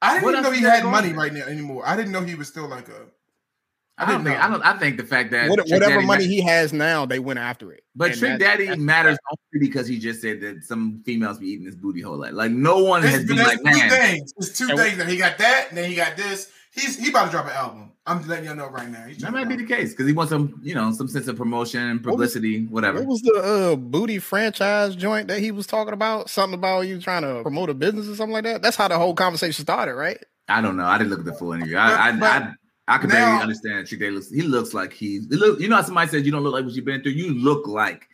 I 0.00 0.14
didn't 0.14 0.24
what 0.24 0.32
even 0.34 0.42
know 0.42 0.50
he 0.50 0.60
had 0.62 0.84
money 0.84 1.10
on? 1.10 1.14
right 1.16 1.32
now 1.32 1.44
anymore. 1.46 1.84
I 1.86 1.94
didn't 1.96 2.10
know 2.10 2.22
he 2.22 2.34
was 2.34 2.48
still 2.48 2.66
like 2.68 2.88
a. 2.88 3.06
I 4.02 4.10
don't 4.12 4.24
think. 4.24 4.36
know. 4.38 4.42
I 4.44 4.48
don't. 4.48 4.62
I 4.62 4.78
think 4.78 4.96
the 4.96 5.04
fact 5.04 5.30
that 5.32 5.48
What- 5.50 5.60
whatever 5.60 5.94
Daddy 5.94 6.06
money 6.06 6.24
ma- 6.24 6.30
he 6.30 6.40
has 6.42 6.72
now, 6.72 7.06
they 7.06 7.18
went 7.18 7.38
after 7.38 7.72
it. 7.72 7.84
But 7.94 8.10
And 8.12 8.18
Trick 8.18 8.38
that's- 8.38 8.50
Daddy 8.52 8.64
that's- 8.66 8.78
matters 8.78 9.18
only 9.30 9.66
because 9.66 9.86
he 9.86 9.98
just 9.98 10.20
said 10.20 10.40
that 10.40 10.64
some 10.64 11.02
females 11.04 11.38
be 11.38 11.48
eating 11.48 11.66
his 11.66 11.76
booty 11.76 12.00
hole. 12.00 12.16
Like, 12.18 12.32
like 12.32 12.50
no 12.52 12.78
one 12.82 13.02
has 13.02 13.24
been 13.24 13.36
like, 13.38 13.58
two 13.58 13.64
man. 13.64 13.90
things. 13.90 14.32
It's 14.38 14.56
two 14.58 14.68
And- 14.70 14.78
things. 14.78 14.96
That 14.98 15.08
he 15.08 15.16
got 15.16 15.38
that, 15.38 15.66
and 15.68 15.78
then 15.78 15.88
he 15.90 15.96
got 15.96 16.16
this. 16.16 16.48
He's 16.74 16.96
he 16.98 17.10
about 17.10 17.26
to 17.26 17.30
drop 17.32 17.44
an 17.46 17.52
album. 17.52 17.88
I'm 18.06 18.16
just 18.18 18.30
letting 18.30 18.46
y'all 18.46 18.56
know 18.56 18.68
right 18.68 18.88
now. 18.90 19.04
He's 19.06 19.18
That 19.18 19.30
might 19.32 19.46
be 19.48 19.56
the 19.56 19.64
case 19.66 19.90
because 19.90 20.06
he 20.06 20.12
wants 20.14 20.30
some, 20.32 20.58
you 20.62 20.74
know, 20.74 20.90
some 20.92 21.06
sense 21.06 21.28
of 21.28 21.36
promotion, 21.36 22.00
publicity, 22.00 22.64
whatever. 22.66 22.98
What 23.00 23.06
was 23.08 23.20
the 23.20 23.34
uh, 23.72 23.76
booty 23.76 24.18
franchise 24.18 24.96
joint 24.96 25.28
that 25.28 25.38
he 25.40 25.50
was 25.52 25.66
talking 25.66 25.92
about? 25.92 26.30
Something 26.30 26.58
about 26.58 26.80
you 26.80 26.98
trying 27.00 27.22
to 27.22 27.42
promote 27.42 27.68
a 27.70 27.74
business 27.74 28.08
or 28.08 28.16
something 28.16 28.32
like 28.32 28.44
that. 28.44 28.62
That's 28.62 28.76
how 28.76 28.88
the 28.88 28.96
whole 28.98 29.14
conversation 29.14 29.64
started, 29.64 29.94
right? 29.94 30.18
I 30.48 30.60
don't 30.62 30.76
know. 30.76 30.84
I 30.86 30.96
didn't 30.98 31.10
look 31.10 31.20
at 31.20 31.26
the 31.26 31.34
full 31.34 31.52
interview. 31.52 31.76
I, 31.76 32.08
I, 32.08 32.10
But- 32.12 32.20
but 32.20 32.26
I, 32.42 32.52
I 32.88 32.98
can 32.98 33.10
now- 33.10 33.14
barely 33.14 33.42
understand. 33.42 33.86
Trick 33.86 34.00
Daddy 34.00 34.12
looks. 34.12 34.30
He 34.30 34.42
looks 34.42 34.74
like 34.74 34.92
he's. 34.92 35.28
He 35.28 35.36
look, 35.36 35.60
you 35.60 35.68
know, 35.68 35.76
how 35.76 35.82
somebody 35.82 36.10
says 36.10 36.26
you 36.26 36.32
don't 36.32 36.42
look 36.42 36.54
like 36.54 36.64
what 36.64 36.74
you've 36.74 36.84
been 36.84 37.02
through. 37.02 37.12
You 37.12 37.34
look 37.34 37.66
like 37.66 38.08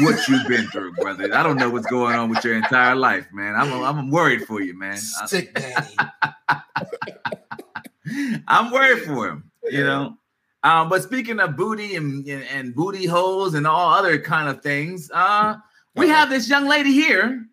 what 0.00 0.28
you've 0.28 0.46
been 0.48 0.66
through, 0.68 0.94
brother. 0.94 1.32
I 1.34 1.42
don't 1.42 1.56
know 1.56 1.70
what's 1.70 1.86
going 1.86 2.16
on 2.16 2.28
with 2.28 2.44
your 2.44 2.56
entire 2.56 2.96
life, 2.96 3.26
man. 3.32 3.54
I'm, 3.54 3.72
I'm 3.72 4.10
worried 4.10 4.44
for 4.44 4.60
you, 4.60 4.76
man. 4.76 4.96
Stick 4.96 5.54
daddy. 5.54 5.96
I'm 8.48 8.72
worried 8.72 9.04
for 9.04 9.28
him, 9.28 9.50
you 9.70 9.84
know. 9.84 10.16
Um, 10.64 10.88
but 10.88 11.02
speaking 11.02 11.38
of 11.38 11.56
booty 11.56 11.96
and, 11.96 12.26
and, 12.26 12.42
and 12.44 12.74
booty 12.74 13.06
holes 13.06 13.54
and 13.54 13.66
all 13.66 13.94
other 13.94 14.18
kind 14.18 14.48
of 14.48 14.62
things, 14.62 15.10
uh, 15.14 15.56
we 15.94 16.08
have 16.08 16.30
this 16.30 16.48
young 16.48 16.66
lady 16.66 16.92
here 16.92 17.46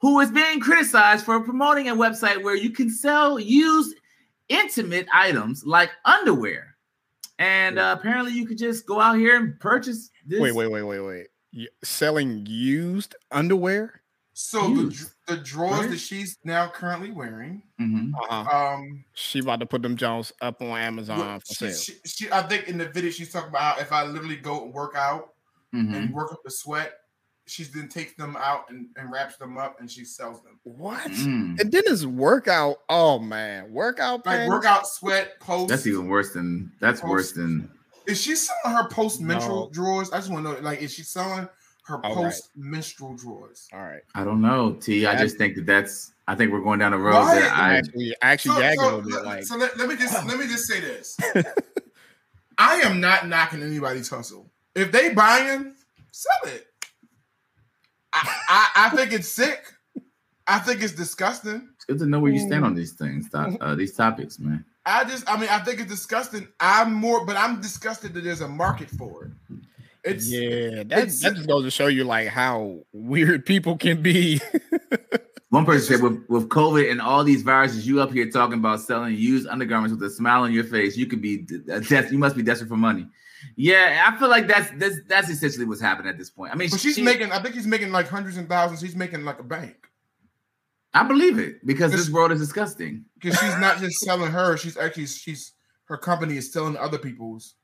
who 0.00 0.20
is 0.20 0.30
being 0.30 0.60
criticized 0.60 1.24
for 1.24 1.40
promoting 1.40 1.88
a 1.88 1.94
website 1.94 2.42
where 2.42 2.54
you 2.54 2.70
can 2.70 2.90
sell 2.90 3.40
used 3.40 3.96
intimate 4.48 5.06
items 5.12 5.64
like 5.66 5.90
underwear. 6.04 6.76
And 7.38 7.78
uh, 7.78 7.94
apparently 7.98 8.32
you 8.32 8.46
could 8.46 8.58
just 8.58 8.86
go 8.86 9.00
out 9.00 9.16
here 9.18 9.36
and 9.36 9.58
purchase 9.60 10.10
this. 10.26 10.40
Wait, 10.40 10.54
wait, 10.54 10.68
wait, 10.70 10.82
wait, 10.84 11.00
wait. 11.00 11.26
Y- 11.54 11.66
Selling 11.84 12.44
used 12.46 13.14
underwear? 13.30 14.02
So 14.38 14.68
the, 14.74 14.82
Used, 14.84 15.10
the 15.26 15.38
drawers 15.38 15.80
right? 15.80 15.90
that 15.90 15.98
she's 15.98 16.36
now 16.44 16.68
currently 16.68 17.10
wearing, 17.10 17.62
Mhm. 17.80 18.12
Uh-huh. 18.28 18.74
um, 18.74 19.02
She 19.14 19.38
about 19.38 19.60
to 19.60 19.66
put 19.66 19.80
them 19.80 19.96
Jones 19.96 20.30
up 20.42 20.60
on 20.60 20.78
Amazon 20.78 21.18
what- 21.18 21.46
for 21.46 21.54
she, 21.54 21.70
sale. 21.70 21.72
she, 21.74 21.94
she, 22.26 22.30
I 22.32 22.42
think 22.42 22.68
in 22.68 22.76
the 22.76 22.86
video 22.88 23.10
she's 23.10 23.32
talking 23.32 23.48
about 23.48 23.76
how 23.76 23.80
if 23.80 23.92
I 23.92 24.04
literally 24.04 24.36
go 24.36 24.64
and 24.64 24.74
work 24.74 24.94
out 24.94 25.32
Mhm. 25.74 25.94
and 25.94 26.14
work 26.14 26.32
up 26.32 26.40
the 26.44 26.50
sweat, 26.50 26.92
she 27.48 27.62
then 27.64 27.88
takes 27.88 28.12
them 28.14 28.36
out 28.36 28.68
and, 28.70 28.88
and 28.96 29.10
wraps 29.10 29.36
them 29.36 29.56
up 29.56 29.80
and 29.80 29.90
she 29.90 30.04
sells 30.04 30.42
them. 30.42 30.58
What? 30.64 31.00
Mm. 31.12 31.60
And 31.60 31.72
then 31.72 31.82
this 31.86 32.04
workout. 32.04 32.78
Oh 32.88 33.18
man, 33.18 33.72
workout 33.72 34.26
Like 34.26 34.38
pants? 34.38 34.48
workout 34.50 34.86
sweat 34.88 35.38
post. 35.40 35.68
That's 35.68 35.86
even 35.86 36.08
worse 36.08 36.32
than 36.32 36.72
that's 36.80 37.02
worse 37.02 37.32
than 37.32 37.70
Is 38.06 38.20
she 38.20 38.34
selling 38.34 38.76
her 38.76 38.88
post 38.88 39.20
menstrual 39.20 39.66
No. 39.66 39.70
drawers? 39.72 40.10
I 40.12 40.16
just 40.18 40.30
want 40.30 40.44
to 40.46 40.52
know, 40.54 40.58
like, 40.60 40.82
is 40.82 40.92
she 40.92 41.02
selling 41.02 41.48
her 41.86 41.98
post 41.98 42.50
menstrual 42.56 43.14
drawers? 43.16 43.68
All 43.72 43.80
right. 43.80 44.02
I 44.14 44.24
don't 44.24 44.40
know, 44.40 44.72
T. 44.72 45.06
I 45.06 45.12
Yeah. 45.12 45.18
just 45.22 45.38
think 45.38 45.54
that 45.54 45.66
that's 45.66 46.12
I 46.28 46.34
think 46.34 46.50
we're 46.50 46.60
going 46.62 46.80
down 46.80 46.90
the 46.90 46.98
road 46.98 47.14
Why- 47.14 47.38
that 47.38 47.52
I 47.52 47.70
I 47.70 47.76
actually, 47.76 48.14
I 48.20 48.30
actually 48.32 48.54
So, 48.56 48.60
gagged 48.60 48.80
a 48.80 48.84
so, 48.84 48.96
little 48.96 49.10
bit. 49.10 49.24
Like, 49.24 49.44
so 49.44 49.56
let, 49.56 49.78
let 49.78 49.88
me 49.88 49.94
just 49.96 50.14
let 50.26 50.36
me 50.38 50.46
just 50.48 50.66
say 50.66 50.80
this. 50.80 51.16
I 52.58 52.76
am 52.80 53.00
not 53.00 53.28
knocking 53.28 53.62
anybody's 53.62 54.08
hustle. 54.08 54.50
If 54.74 54.90
they 54.90 55.10
buying, 55.14 55.74
sell 56.10 56.52
it. 56.52 56.66
I, 58.22 58.28
I, 58.48 58.86
I 58.86 58.96
think 58.96 59.12
it's 59.12 59.28
sick. 59.28 59.64
I 60.46 60.58
think 60.60 60.82
it's 60.82 60.92
disgusting. 60.94 61.68
it's 61.74 61.84
good 61.84 61.98
to 61.98 62.06
know 62.06 62.20
where 62.20 62.32
you 62.32 62.38
stand 62.38 62.64
on 62.64 62.74
these 62.74 62.92
things, 62.92 63.26
uh, 63.34 63.74
these 63.74 63.94
topics, 63.94 64.38
man. 64.38 64.64
I 64.84 65.02
just, 65.04 65.28
I 65.28 65.36
mean, 65.38 65.48
I 65.50 65.58
think 65.58 65.80
it's 65.80 65.90
disgusting. 65.90 66.46
I'm 66.60 66.94
more, 66.94 67.26
but 67.26 67.36
I'm 67.36 67.60
disgusted 67.60 68.14
that 68.14 68.22
there's 68.22 68.40
a 68.42 68.46
market 68.48 68.88
for 68.88 69.24
it. 69.24 69.30
It's 70.04 70.30
yeah, 70.30 70.84
that, 70.84 70.92
it's- 70.98 71.20
that 71.22 71.34
just 71.34 71.48
goes 71.48 71.64
to 71.64 71.70
show 71.72 71.88
you 71.88 72.04
like 72.04 72.28
how 72.28 72.78
weird 72.92 73.44
people 73.44 73.76
can 73.76 74.02
be. 74.02 74.40
One 75.50 75.64
person 75.64 75.96
said, 75.96 76.02
with, 76.02 76.24
with 76.28 76.48
COVID 76.48 76.90
and 76.90 77.00
all 77.00 77.24
these 77.24 77.42
viruses, 77.42 77.86
you 77.86 78.00
up 78.00 78.12
here 78.12 78.28
talking 78.30 78.58
about 78.58 78.80
selling 78.80 79.14
used 79.16 79.46
undergarments 79.48 79.92
with 79.96 80.02
a 80.08 80.10
smile 80.14 80.42
on 80.42 80.52
your 80.52 80.64
face, 80.64 80.96
you 80.96 81.06
could 81.06 81.22
be 81.22 81.38
d- 81.38 81.60
uh, 81.72 81.80
you 82.10 82.18
must 82.18 82.36
be 82.36 82.42
desperate 82.42 82.68
for 82.68 82.76
money. 82.76 83.06
Yeah, 83.56 84.04
I 84.12 84.18
feel 84.18 84.28
like 84.28 84.46
that's 84.48 84.70
that's 84.78 84.96
that's 85.08 85.28
essentially 85.30 85.64
what's 85.66 85.80
happening 85.80 86.10
at 86.10 86.18
this 86.18 86.30
point. 86.30 86.52
I 86.52 86.56
mean, 86.56 86.70
but 86.70 86.80
she's 86.80 86.96
she- 86.96 87.02
making. 87.02 87.30
I 87.32 87.40
think 87.40 87.54
he's 87.54 87.66
making 87.66 87.92
like 87.92 88.08
hundreds 88.08 88.36
and 88.36 88.48
thousands. 88.48 88.80
He's 88.80 88.96
making 88.96 89.24
like 89.24 89.38
a 89.38 89.44
bank 89.44 89.76
I 90.94 91.02
believe 91.02 91.38
it 91.38 91.64
because 91.66 91.92
this 91.92 92.08
world 92.08 92.32
is 92.32 92.40
disgusting. 92.40 93.04
because 93.20 93.38
she's 93.38 93.58
not 93.58 93.78
just 93.80 94.00
selling 94.00 94.30
her. 94.30 94.56
She's 94.56 94.76
actually 94.78 95.06
she's 95.06 95.52
her 95.84 95.96
company 95.98 96.36
is 96.38 96.52
selling 96.52 96.76
other 96.76 96.98
people's. 96.98 97.54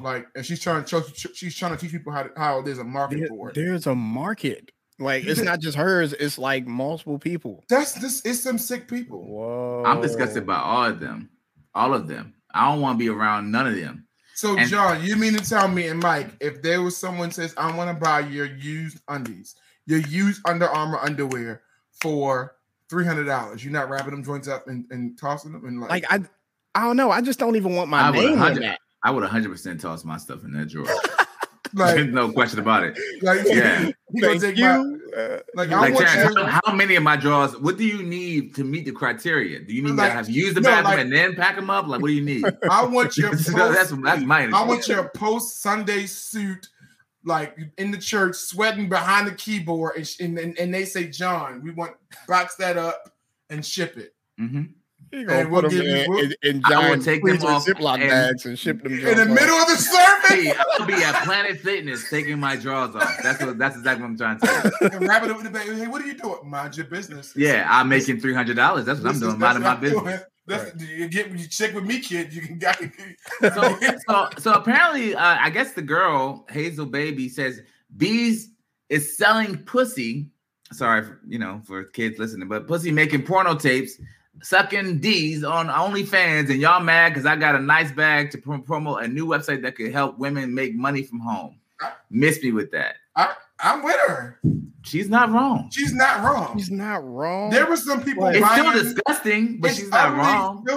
Like, 0.00 0.26
and 0.36 0.46
she's 0.46 0.60
trying 0.60 0.84
to 0.84 0.88
show, 0.88 1.02
she's 1.34 1.56
trying 1.56 1.72
to 1.72 1.76
teach 1.78 1.90
people 1.90 2.12
how 2.12 2.22
to, 2.22 2.30
how 2.36 2.62
there's 2.62 2.78
a 2.78 2.84
market 2.84 3.18
There- 3.18 3.28
for 3.28 3.48
it. 3.50 3.54
there's 3.56 3.86
a 3.86 3.94
market. 3.94 4.70
Like, 4.98 5.24
it's 5.24 5.40
not 5.40 5.58
just 5.60 5.76
hers. 5.76 6.12
It's 6.12 6.38
like 6.38 6.66
multiple 6.66 7.18
people. 7.18 7.64
That's 7.68 7.94
this. 7.94 8.22
It's 8.24 8.40
some 8.40 8.58
sick 8.58 8.86
people. 8.86 9.24
Whoa. 9.26 9.82
I'm 9.84 10.00
disgusted 10.00 10.46
by 10.46 10.56
all 10.56 10.84
of 10.84 11.00
them, 11.00 11.30
all 11.74 11.92
of 11.94 12.06
them. 12.06 12.34
I 12.54 12.70
don't 12.70 12.80
want 12.80 12.98
to 12.98 13.04
be 13.04 13.08
around 13.08 13.50
none 13.50 13.66
of 13.66 13.74
them. 13.74 14.06
So, 14.34 14.56
And- 14.56 14.68
John, 14.68 15.02
you 15.04 15.16
mean 15.16 15.34
to 15.34 15.44
tell 15.44 15.68
me 15.68 15.88
and 15.88 16.00
Mike, 16.00 16.30
if 16.40 16.62
there 16.62 16.82
was 16.82 16.96
someone 16.96 17.30
says, 17.30 17.54
"I 17.56 17.74
want 17.76 17.90
to 17.90 17.94
buy 17.94 18.20
your 18.20 18.46
used 18.46 19.00
undies, 19.08 19.54
your 19.86 20.00
used 20.00 20.40
Under 20.46 20.68
Armour 20.68 20.98
underwear 20.98 21.62
for 22.00 22.54
three 22.88 23.04
hundred 23.04 23.24
dollars," 23.24 23.62
you're 23.64 23.72
not 23.72 23.88
wrapping 23.88 24.10
them 24.12 24.24
joints 24.24 24.48
up 24.48 24.68
and, 24.68 24.86
and 24.90 25.18
tossing 25.18 25.52
them 25.52 25.64
and 25.64 25.80
like, 25.80 25.90
Like, 25.90 26.04
I, 26.10 26.24
I 26.74 26.82
don't 26.84 26.96
know. 26.96 27.10
I 27.10 27.20
just 27.20 27.38
don't 27.38 27.56
even 27.56 27.74
want 27.76 27.90
my 27.90 28.08
I 28.08 28.10
name 28.10 28.40
on 28.40 28.54
that. 28.60 28.78
I 29.04 29.10
would 29.10 29.22
100 29.22 29.50
percent 29.50 29.80
toss 29.80 30.04
my 30.04 30.16
stuff 30.16 30.44
in 30.44 30.52
that 30.52 30.68
drawer. 30.68 30.86
like, 31.74 32.06
no 32.08 32.30
question 32.32 32.58
about 32.58 32.84
it. 32.84 32.98
like, 33.22 33.40
Yeah. 33.46 33.90
you 34.12 34.22
Thank 34.26 34.40
take 34.42 34.58
my 34.58 34.76
you. 34.78 35.00
Uh, 35.16 35.38
like, 35.54 35.70
I 35.70 35.80
Like 35.80 35.94
want 35.94 36.06
Terrence, 36.06 36.36
how, 36.36 36.60
how 36.66 36.72
many 36.74 36.96
of 36.96 37.02
my 37.02 37.16
drawers? 37.16 37.56
What 37.58 37.76
do 37.78 37.84
you 37.84 38.02
need 38.02 38.54
to 38.56 38.64
meet 38.64 38.84
the 38.84 38.92
criteria? 38.92 39.60
Do 39.60 39.74
you 39.74 39.82
need 39.82 39.92
Like, 39.92 40.10
to 40.10 40.16
have 40.16 40.28
used 40.30 40.56
the 40.56 40.60
no, 40.60 40.68
bathroom 40.70 40.84
like- 40.92 40.98
and 41.00 41.12
then 41.12 41.34
pack 41.34 41.56
them 41.56 41.70
up? 41.70 41.86
Like, 41.86 42.00
what 42.00 42.08
do 42.08 42.14
you 42.14 42.22
need? 42.24 42.44
I 42.70 42.84
want 42.84 43.16
your 43.16 43.30
post, 43.30 43.44
So 43.46 43.72
that's 43.72 43.90
that's 43.90 44.22
my. 44.22 44.44
I 44.52 44.64
want 44.66 44.86
your 44.88 45.08
post 45.10 45.60
Sunday 45.62 46.06
suit, 46.06 46.66
like 47.24 47.56
in 47.78 47.90
the 47.90 47.98
church, 47.98 48.36
sweating 48.36 48.88
behind 48.88 49.26
the 49.28 49.32
keyboard, 49.34 49.96
and, 49.96 50.10
and, 50.20 50.38
and 50.38 50.58
and 50.58 50.74
they 50.74 50.84
say, 50.84 51.08
"John, 51.08 51.62
we 51.62 51.70
want 51.70 51.92
box 52.26 52.56
that 52.56 52.76
up 52.76 53.12
and 53.50 53.64
ship 53.64 53.96
it." 53.96 54.14
Mhm. 54.40 54.70
You 55.12 55.26
gonna 55.26 55.40
And 55.40 55.50
we'll 55.50 55.62
them 55.62 55.70
give 55.70 55.84
you- 55.84 56.18
in, 56.18 56.32
in, 56.42 56.56
in 56.56 56.62
I 56.64 56.68
will 56.76 56.82
giant 56.82 57.04
take 57.04 57.22
them 57.22 57.36
freezer 57.36 57.46
off 57.52 57.66
Ziploc 57.66 58.00
and- 58.00 58.08
bags 58.08 58.46
and 58.46 58.58
ship 58.58 58.82
them 58.82 58.92
In 58.92 58.98
the 58.98 59.02
joints 59.02 59.20
off. 59.20 59.28
middle 59.28 59.56
of 59.56 59.66
the 59.68 59.74
Hey, 60.28 60.44
service, 60.44 60.64
I'll 60.80 60.86
be 60.86 60.94
at 60.94 61.24
Planet 61.24 61.60
Fitness 61.60 62.08
taking 62.08 62.40
my 62.40 62.56
drawers 62.56 62.94
off. 62.96 63.14
That's 63.22 63.42
what. 63.44 63.58
That's 63.58 63.76
exactly 63.76 64.02
what 64.02 64.08
I'm 64.10 64.16
trying 64.16 64.38
to 64.40 64.46
say. 64.46 64.88
and 64.96 65.06
wrap 65.08 65.22
it 65.24 65.30
up 65.30 65.38
in 65.38 65.44
the 65.44 65.50
bag. 65.50 65.66
Hey, 65.68 65.86
what 65.86 66.00
are 66.00 66.06
you 66.06 66.14
doing? 66.14 66.38
Mind 66.44 66.76
your 66.76 66.86
business. 66.86 67.34
Yeah, 67.36 67.66
I'm 67.68 67.88
making 67.90 68.20
three 68.20 68.32
hundred 68.34 68.56
dollars. 68.56 68.86
That's 68.86 69.00
what 69.00 69.12
I'm 69.14 69.20
doing. 69.20 69.32
is- 69.34 69.38
Minding 69.38 69.62
my 69.64 69.70
I'm 69.74 69.80
business. 69.80 70.02
doing. 70.02 70.18
That's 70.46 70.82
you 70.82 71.08
get 71.08 71.30
you 71.30 71.46
check 71.46 71.74
with 71.74 71.84
me, 71.84 72.00
kid. 72.00 72.32
You 72.32 72.40
can 72.42 72.58
got 72.58 72.78
So, 73.42 73.78
so, 74.08 74.28
so 74.38 74.52
apparently, 74.54 75.14
uh, 75.14 75.36
I 75.40 75.50
guess 75.50 75.72
the 75.74 75.82
girl 75.82 76.46
Hazel 76.50 76.86
Baby 76.86 77.28
says 77.28 77.60
Bees 77.96 78.48
is 78.88 79.16
selling 79.16 79.58
pussy. 79.58 80.30
Sorry, 80.72 81.02
for, 81.04 81.20
you 81.28 81.38
know, 81.38 81.60
for 81.66 81.84
kids 81.84 82.18
listening, 82.18 82.48
but 82.48 82.66
pussy 82.66 82.90
making 82.90 83.22
porno 83.24 83.54
tapes, 83.54 84.00
sucking 84.42 84.98
D's 85.00 85.44
on 85.44 85.68
OnlyFans, 85.68 86.50
and 86.50 86.60
y'all 86.60 86.80
mad 86.80 87.10
because 87.10 87.26
I 87.26 87.36
got 87.36 87.54
a 87.54 87.60
nice 87.60 87.92
bag 87.92 88.30
to 88.32 88.38
prom- 88.38 88.62
promote 88.62 89.02
a 89.02 89.08
new 89.08 89.26
website 89.26 89.62
that 89.62 89.76
could 89.76 89.92
help 89.92 90.18
women 90.18 90.54
make 90.54 90.74
money 90.74 91.02
from 91.02 91.20
home. 91.20 91.58
Miss 92.10 92.42
me 92.42 92.52
with 92.52 92.70
that. 92.72 92.94
I, 93.16 93.34
I'm 93.60 93.82
with 93.82 93.96
her. 94.08 94.38
She's 94.84 95.08
not 95.08 95.30
wrong. 95.30 95.68
She's 95.72 95.92
not 95.92 96.22
wrong. 96.22 96.56
She's 96.58 96.70
not 96.70 97.04
wrong. 97.04 97.50
There 97.50 97.66
were 97.66 97.76
some 97.76 98.02
people 98.02 98.26
It's 98.26 98.40
buying. 98.40 98.60
still 98.68 98.72
disgusting, 98.82 99.60
but 99.60 99.70
It's 99.70 99.80
she's 99.80 99.90
not 99.90 100.16
wrong. 100.16 100.64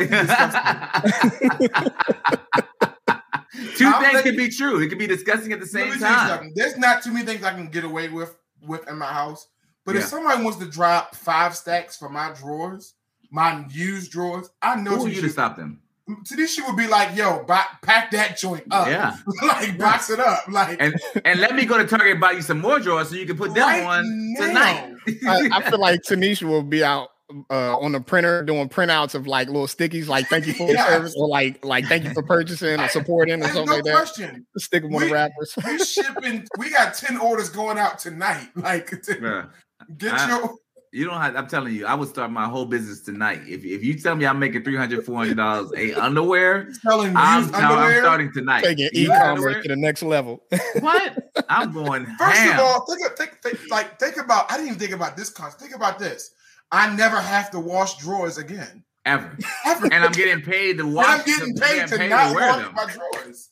Two 3.78 3.86
I'm 3.88 4.02
things 4.02 4.14
letting- 4.14 4.22
could 4.24 4.38
be 4.38 4.50
true. 4.50 4.80
It 4.82 4.90
could 4.90 4.98
be 5.00 5.08
disgusting 5.08 5.52
at 5.54 5.60
the 5.60 5.66
Let 5.66 5.72
same 5.72 5.90
me 5.94 5.98
time. 6.00 6.28
something. 6.30 6.52
There's 6.56 6.78
not 6.78 7.02
too 7.04 7.12
many 7.14 7.26
things 7.26 7.44
I 7.44 7.52
can 7.54 7.68
get 7.68 7.84
away 7.84 8.10
with 8.10 8.36
with 8.62 8.88
in 8.90 8.98
my 8.98 9.06
house. 9.06 9.48
But 9.86 9.96
Yeah. 9.96 10.02
if 10.02 10.08
somebody 10.08 10.44
wants 10.44 10.60
to 10.60 10.66
drop 10.66 11.16
five 11.16 11.56
stacks 11.56 11.96
for 11.98 12.10
my 12.10 12.32
drawers, 12.34 12.96
my 13.32 13.66
used 13.70 14.12
drawers, 14.12 14.50
I 14.62 14.76
know 14.76 14.92
Who 14.92 14.96
are 14.98 15.00
some 15.02 15.10
you 15.10 15.16
to 15.16 15.22
shit- 15.22 15.32
stop 15.32 15.58
them? 15.58 15.82
Tanisha 16.08 16.60
would 16.68 16.78
be 16.78 16.86
like, 16.86 17.18
"Yo, 17.18 17.44
bo- 17.48 17.60
pack 17.82 18.12
that 18.12 18.38
joint 18.38 18.64
up, 18.70 18.88
Yeah. 18.88 19.16
like 19.42 19.76
box 19.80 20.12
it 20.12 20.20
up, 20.20 20.44
like 20.48 20.78
And 20.80 20.94
and 21.26 21.40
let 21.40 21.56
me 21.56 21.66
go 21.66 21.80
to 21.80 21.86
Target 21.88 22.12
and 22.12 22.22
buy 22.22 22.34
you 22.34 22.44
some 22.44 22.62
more 22.62 22.80
drawers 22.80 23.10
so 23.10 23.16
you 23.16 23.26
can 23.26 23.36
put 23.38 23.56
them 23.56 23.64
Right 23.68 23.84
on 23.84 24.04
now. 24.34 24.46
tonight. 24.46 24.94
I, 25.28 25.50
I 25.52 25.62
feel 25.68 25.80
like 25.80 26.02
Tanisha 26.04 26.44
will 26.44 26.62
be 26.62 26.84
out 26.84 27.10
uh, 27.50 27.76
on 27.80 27.94
the 27.94 28.00
printer 28.00 28.44
doing 28.44 28.70
printouts 28.70 29.16
of 29.16 29.26
like 29.26 29.48
little 29.48 29.66
stickies, 29.66 30.08
like 30.08 30.28
"Thank 30.28 30.46
you 30.46 30.54
for 30.54 30.68
your 30.68 30.74
Yes. 30.76 30.90
service" 30.90 31.16
or 31.18 31.28
like 31.28 31.66
like 31.66 31.86
"Thank 31.88 32.04
you 32.04 32.14
for 32.14 32.22
purchasing" 32.22 32.80
or 32.80 32.88
supporting 32.90 33.42
or 33.42 33.46
something 33.48 33.66
no 33.66 33.74
like 33.78 33.84
that. 33.86 33.96
question. 33.96 34.46
Stick 34.60 34.84
them 34.84 34.94
on 34.94 35.00
the 35.02 35.08
We- 35.08 35.12
wrappers. 35.12 35.56
We 35.66 35.80
shipping. 35.80 36.46
We 36.60 36.70
got 36.70 36.94
ten 36.94 37.18
orders 37.18 37.50
going 37.50 37.80
out 37.80 37.98
tonight. 37.98 38.50
Like, 38.56 38.92
to 38.92 38.98
Bruh, 39.16 39.50
get 39.98 40.14
I- 40.14 40.28
your 40.38 40.54
you 40.96 41.06
don't 41.06 41.20
have. 41.20 41.36
I'm 41.36 41.48
telling 41.48 41.74
you, 41.76 41.86
I 41.86 41.94
would 41.94 42.08
start 42.10 42.32
my 42.32 42.46
whole 42.48 42.66
business 42.66 43.02
tonight. 43.02 43.42
If 43.48 43.66
if 43.66 43.84
you 43.84 43.94
tell 44.00 44.16
me 44.16 44.26
I'm 44.26 44.40
making 44.40 44.64
300 44.64 45.06
400 45.06 45.36
dollars 45.38 45.72
a 45.78 45.94
underwear, 46.06 46.74
selling 46.82 47.14
I'm, 47.16 47.42
used 47.44 47.52
no, 47.54 47.60
I'm 47.60 48.00
starting 48.02 48.32
tonight. 48.32 48.64
Taking 48.64 48.86
Used 48.86 48.96
e-commerce 48.96 49.28
underwear? 49.30 49.62
to 49.64 49.68
the 49.68 49.76
next 49.76 50.04
level. 50.04 50.42
What? 50.80 51.32
I'm 51.50 51.74
going 51.74 52.06
First 52.18 52.38
ham. 52.38 52.60
of 52.60 52.66
all, 52.66 52.86
think, 52.86 53.02
think, 53.18 53.42
think, 53.44 53.60
like 53.70 54.00
think 54.00 54.18
about. 54.18 54.50
I 54.52 54.56
didn't 54.56 54.68
even 54.70 54.80
think 54.80 54.92
about 54.94 55.18
this 55.18 55.30
concept. 55.30 55.62
Think 55.62 55.76
about 55.76 56.00
this. 56.00 56.32
I 56.72 56.96
never 56.96 57.20
have 57.20 57.52
to 57.52 57.60
wash 57.60 57.98
drawers 57.98 58.38
again. 58.38 58.84
ever, 59.06 59.38
Ever. 59.66 59.86
and 59.92 60.04
I'm 60.04 60.12
getting 60.14 60.42
paid 60.44 60.78
to 60.78 60.84
And 60.86 60.94
wash. 60.96 61.20
I'm 61.20 61.26
getting 61.26 61.56
paid 61.56 61.88
to 61.88 61.98
getting 61.98 62.10
not 62.10 62.34
wear 62.36 62.50
wash 62.50 62.64
them. 62.66 62.74
my 62.74 62.86
drawers. 62.92 63.50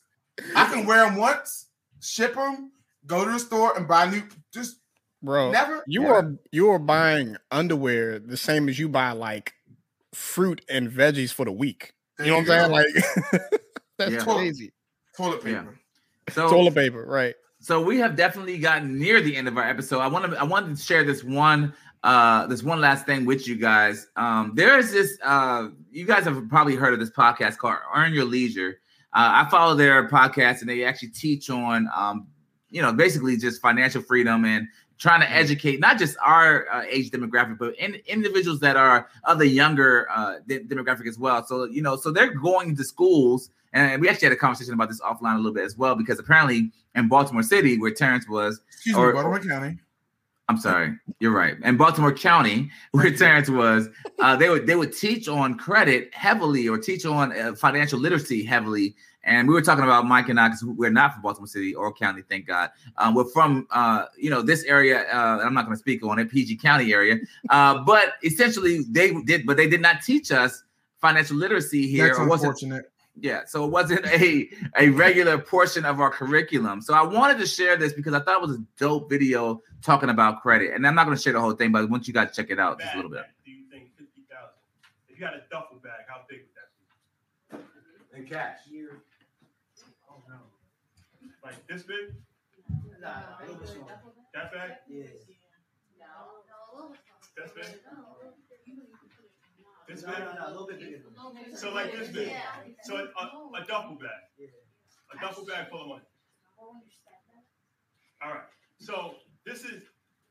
I 0.56 0.64
can 0.72 0.84
wear 0.86 1.04
them 1.06 1.16
once, 1.16 1.66
ship 2.00 2.34
them, 2.34 2.72
go 3.06 3.24
to 3.24 3.30
the 3.30 3.38
store 3.38 3.76
and 3.76 3.86
buy 3.86 4.10
new. 4.10 4.22
Just 4.52 4.78
Bro, 5.24 5.52
never. 5.52 5.82
you 5.86 6.02
Yeah. 6.02 6.08
are 6.12 6.34
you 6.52 6.68
are 6.70 6.78
buying 6.78 7.36
underwear 7.50 8.18
the 8.18 8.36
same 8.36 8.68
as 8.68 8.78
you 8.78 8.88
buy 8.88 9.12
like 9.12 9.54
fruit 10.12 10.60
and 10.68 10.90
veggies 10.90 11.32
for 11.32 11.44
the 11.44 11.52
week. 11.52 11.92
You 12.18 12.26
know 12.26 12.34
what 12.38 12.40
I'm 12.42 12.46
saying? 12.46 12.70
Like 12.70 13.40
that's 13.98 14.12
Yeah. 14.12 14.18
crazy. 14.20 14.72
toilet 15.16 15.40
Yeah. 15.44 15.60
paper. 15.60 15.78
So 16.30 16.48
Toilet 16.50 16.74
paper, 16.74 17.04
right? 17.06 17.34
so 17.60 17.82
we 17.82 17.98
have 17.98 18.14
definitely 18.14 18.58
gotten 18.58 18.98
near 18.98 19.22
the 19.22 19.34
end 19.34 19.48
of 19.48 19.56
our 19.56 19.64
episode. 19.68 20.00
I 20.00 20.06
want 20.06 20.30
to 20.30 20.38
I 20.38 20.44
wanted 20.44 20.76
to 20.76 20.82
share 20.82 21.02
this 21.04 21.24
one 21.24 21.72
uh 22.02 22.46
this 22.46 22.62
one 22.62 22.80
last 22.80 23.06
thing 23.06 23.24
with 23.24 23.48
you 23.48 23.56
guys. 23.56 24.06
Um 24.16 24.52
there 24.54 24.78
is 24.78 24.92
this 24.92 25.18
uh 25.24 25.68
you 25.90 26.04
guys 26.04 26.24
have 26.24 26.46
probably 26.50 26.76
heard 26.76 26.92
of 26.92 27.00
this 27.00 27.10
podcast 27.10 27.56
called 27.56 27.76
Earn 27.96 28.12
Your 28.12 28.26
Leisure. 28.26 28.78
Uh, 29.14 29.44
I 29.46 29.50
follow 29.50 29.74
their 29.74 30.08
podcast 30.08 30.60
and 30.60 30.68
they 30.68 30.84
actually 30.84 31.08
teach 31.10 31.48
on 31.48 31.88
um 31.96 32.26
you 32.70 32.82
know 32.82 32.92
basically 32.92 33.36
just 33.36 33.62
financial 33.62 34.02
freedom 34.02 34.44
and 34.44 34.66
trying 34.98 35.20
to 35.20 35.30
educate 35.30 35.80
not 35.80 35.98
just 35.98 36.16
our 36.24 36.66
uh, 36.72 36.82
age 36.88 37.10
demographic 37.10 37.58
but 37.58 37.74
in, 37.76 37.96
individuals 38.06 38.60
that 38.60 38.76
are 38.76 39.08
of 39.24 39.38
the 39.38 39.46
younger 39.48 40.06
uh 40.10 40.36
de- 40.46 40.60
demographic 40.64 41.06
as 41.08 41.18
well. 41.18 41.44
So 41.44 41.64
you 41.64 41.82
know 41.82 41.96
so 41.96 42.10
they're 42.10 42.34
going 42.34 42.76
to 42.76 42.84
schools 42.84 43.50
and 43.72 44.00
we 44.00 44.08
actually 44.08 44.26
had 44.26 44.32
a 44.32 44.36
conversation 44.36 44.72
about 44.74 44.88
this 44.88 45.00
offline 45.00 45.34
a 45.34 45.36
little 45.36 45.52
bit 45.52 45.64
as 45.64 45.76
well 45.76 45.94
because 45.94 46.18
apparently 46.18 46.70
in 46.94 47.08
Baltimore 47.08 47.42
City 47.42 47.78
where 47.78 47.92
Terrence 47.92 48.28
was 48.28 48.60
Excuse 48.72 48.96
Or- 48.96 49.08
me, 49.08 49.12
Baltimore 49.14 49.40
County. 49.40 49.78
I'm 50.50 50.58
sorry, 50.58 50.94
you're 51.20 51.32
right. 51.32 51.56
In 51.64 51.78
Baltimore 51.78 52.12
County, 52.12 52.70
where 52.92 53.10
Terrence 53.16 53.48
was, 53.48 53.88
uh, 54.18 54.36
they 54.36 54.50
would 54.50 54.66
they 54.66 54.76
would 54.76 54.92
teach 54.94 55.26
on 55.26 55.56
credit 55.56 56.14
heavily 56.14 56.68
or 56.68 56.76
teach 56.76 57.06
on 57.06 57.32
uh, 57.32 57.54
financial 57.54 57.98
literacy 57.98 58.44
heavily. 58.44 58.94
And 59.24 59.48
we 59.48 59.54
were 59.54 59.62
talking 59.62 59.84
about 59.84 60.06
Mike 60.06 60.28
and 60.28 60.38
I 60.38 60.48
because 60.48 60.62
we're 60.64 60.90
not 60.90 61.14
from 61.14 61.22
Baltimore 61.22 61.46
City 61.46 61.74
or 61.74 61.92
County, 61.92 62.22
thank 62.28 62.46
God. 62.46 62.70
Um, 62.98 63.14
we're 63.14 63.24
from 63.24 63.66
uh, 63.70 64.06
you 64.16 64.30
know 64.30 64.42
this 64.42 64.64
area. 64.64 65.06
Uh, 65.12 65.40
I'm 65.42 65.54
not 65.54 65.64
going 65.64 65.76
to 65.76 65.80
speak 65.80 66.04
on 66.04 66.18
it, 66.18 66.30
PG 66.30 66.56
County 66.56 66.92
area. 66.92 67.16
Uh, 67.48 67.78
but 67.86 68.14
essentially, 68.22 68.82
they 68.90 69.12
did, 69.22 69.46
but 69.46 69.56
they 69.56 69.68
did 69.68 69.80
not 69.80 70.02
teach 70.02 70.30
us 70.30 70.62
financial 71.00 71.36
literacy 71.36 71.86
here. 71.86 72.08
That's 72.08 72.18
unfortunate. 72.18 72.90
yeah, 73.20 73.42
so 73.46 73.64
it 73.64 73.70
wasn't 73.70 74.04
a 74.06 74.48
a 74.78 74.88
regular 74.90 75.38
portion 75.38 75.84
of 75.84 76.00
our 76.00 76.10
curriculum. 76.10 76.82
So 76.82 76.94
I 76.94 77.02
wanted 77.02 77.38
to 77.38 77.46
share 77.46 77.76
this 77.76 77.92
because 77.92 78.12
I 78.12 78.20
thought 78.20 78.42
it 78.42 78.46
was 78.46 78.56
a 78.56 78.64
dope 78.78 79.08
video 79.08 79.62
talking 79.82 80.10
about 80.10 80.42
credit. 80.42 80.74
And 80.74 80.86
I'm 80.86 80.94
not 80.94 81.04
going 81.06 81.16
to 81.16 81.22
share 81.22 81.32
the 81.32 81.40
whole 81.40 81.52
thing, 81.52 81.72
but 81.72 81.88
once 81.88 82.08
you 82.08 82.14
guys 82.14 82.34
check 82.34 82.50
it 82.50 82.58
out 82.58 82.80
just 82.80 82.92
a 82.92 82.96
little 82.96 83.10
bit. 83.10 83.24
Do 83.44 83.50
you 83.52 83.64
think 83.70 83.90
fifty 83.96 84.22
thousand? 84.30 84.56
If 85.08 85.18
you 85.18 85.24
had 85.24 85.34
a 85.34 85.42
duffel 85.50 85.78
bag, 85.82 86.04
how 86.08 86.22
big 86.28 86.40
would 86.40 87.58
that 87.60 87.64
be? 88.12 88.20
In 88.20 88.26
cash. 88.26 88.58
No. 88.70 88.88
Like 91.44 91.66
this 91.68 91.82
big? 91.82 92.16
Nah, 93.00 93.36
a 93.38 93.42
little 93.42 93.60
bit 93.60 93.68
smaller. 93.68 94.00
That 94.32 94.50
bag? 94.52 94.70
Yes. 94.88 95.28
No, 96.00 96.40
no, 96.48 96.56
a 96.72 96.74
little 96.74 96.90
bit 96.90 97.00
That's 97.36 97.52
big? 97.52 97.64
This 99.86 100.02
big? 100.02 100.18
No, 100.18 100.24
no, 100.24 100.32
no, 100.32 100.48
a 100.48 100.50
little 100.50 100.66
bit 100.66 100.80
bigger. 100.80 101.02
So 101.54 101.72
like 101.74 101.92
this 101.92 102.08
big? 102.08 102.28
Yeah. 102.28 102.40
So 102.82 102.96
a, 102.96 103.00
a, 103.02 103.62
a 103.62 103.66
duffel 103.66 103.96
bag? 104.00 104.48
A 105.12 105.20
duffel 105.20 105.44
bag 105.44 105.68
full 105.68 105.82
of 105.82 105.88
money? 105.88 106.08
All 108.24 108.30
right. 108.30 108.48
So 108.78 109.16
this 109.44 109.64
is 109.64 109.82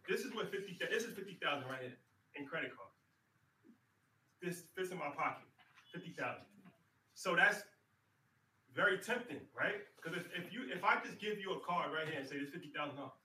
this 0.09 0.21
is 0.21 0.33
what 0.33 0.49
fifty. 0.49 0.75
This 0.89 1.03
is 1.03 1.13
fifty 1.13 1.37
thousand 1.43 1.69
right 1.69 1.81
here 1.81 1.97
in 2.35 2.47
credit 2.47 2.71
card. 2.75 2.89
This 4.41 4.63
fits 4.75 4.89
in 4.89 4.97
my 4.97 5.11
pocket. 5.15 5.45
Fifty 5.93 6.15
thousand. 6.17 6.45
So 7.13 7.35
that's 7.35 7.61
very 8.75 8.97
tempting, 8.97 9.41
right? 9.53 9.85
Because 9.95 10.17
if, 10.17 10.25
if 10.33 10.53
you 10.53 10.65
if 10.73 10.83
I 10.83 10.97
just 11.05 11.21
give 11.21 11.37
you 11.37 11.53
a 11.53 11.59
card 11.61 11.93
right 11.93 12.09
here 12.09 12.19
and 12.19 12.27
say 12.27 12.41
this 12.41 12.49
fifty 12.49 12.73
thousand 12.73 12.97
dollars, 12.97 13.21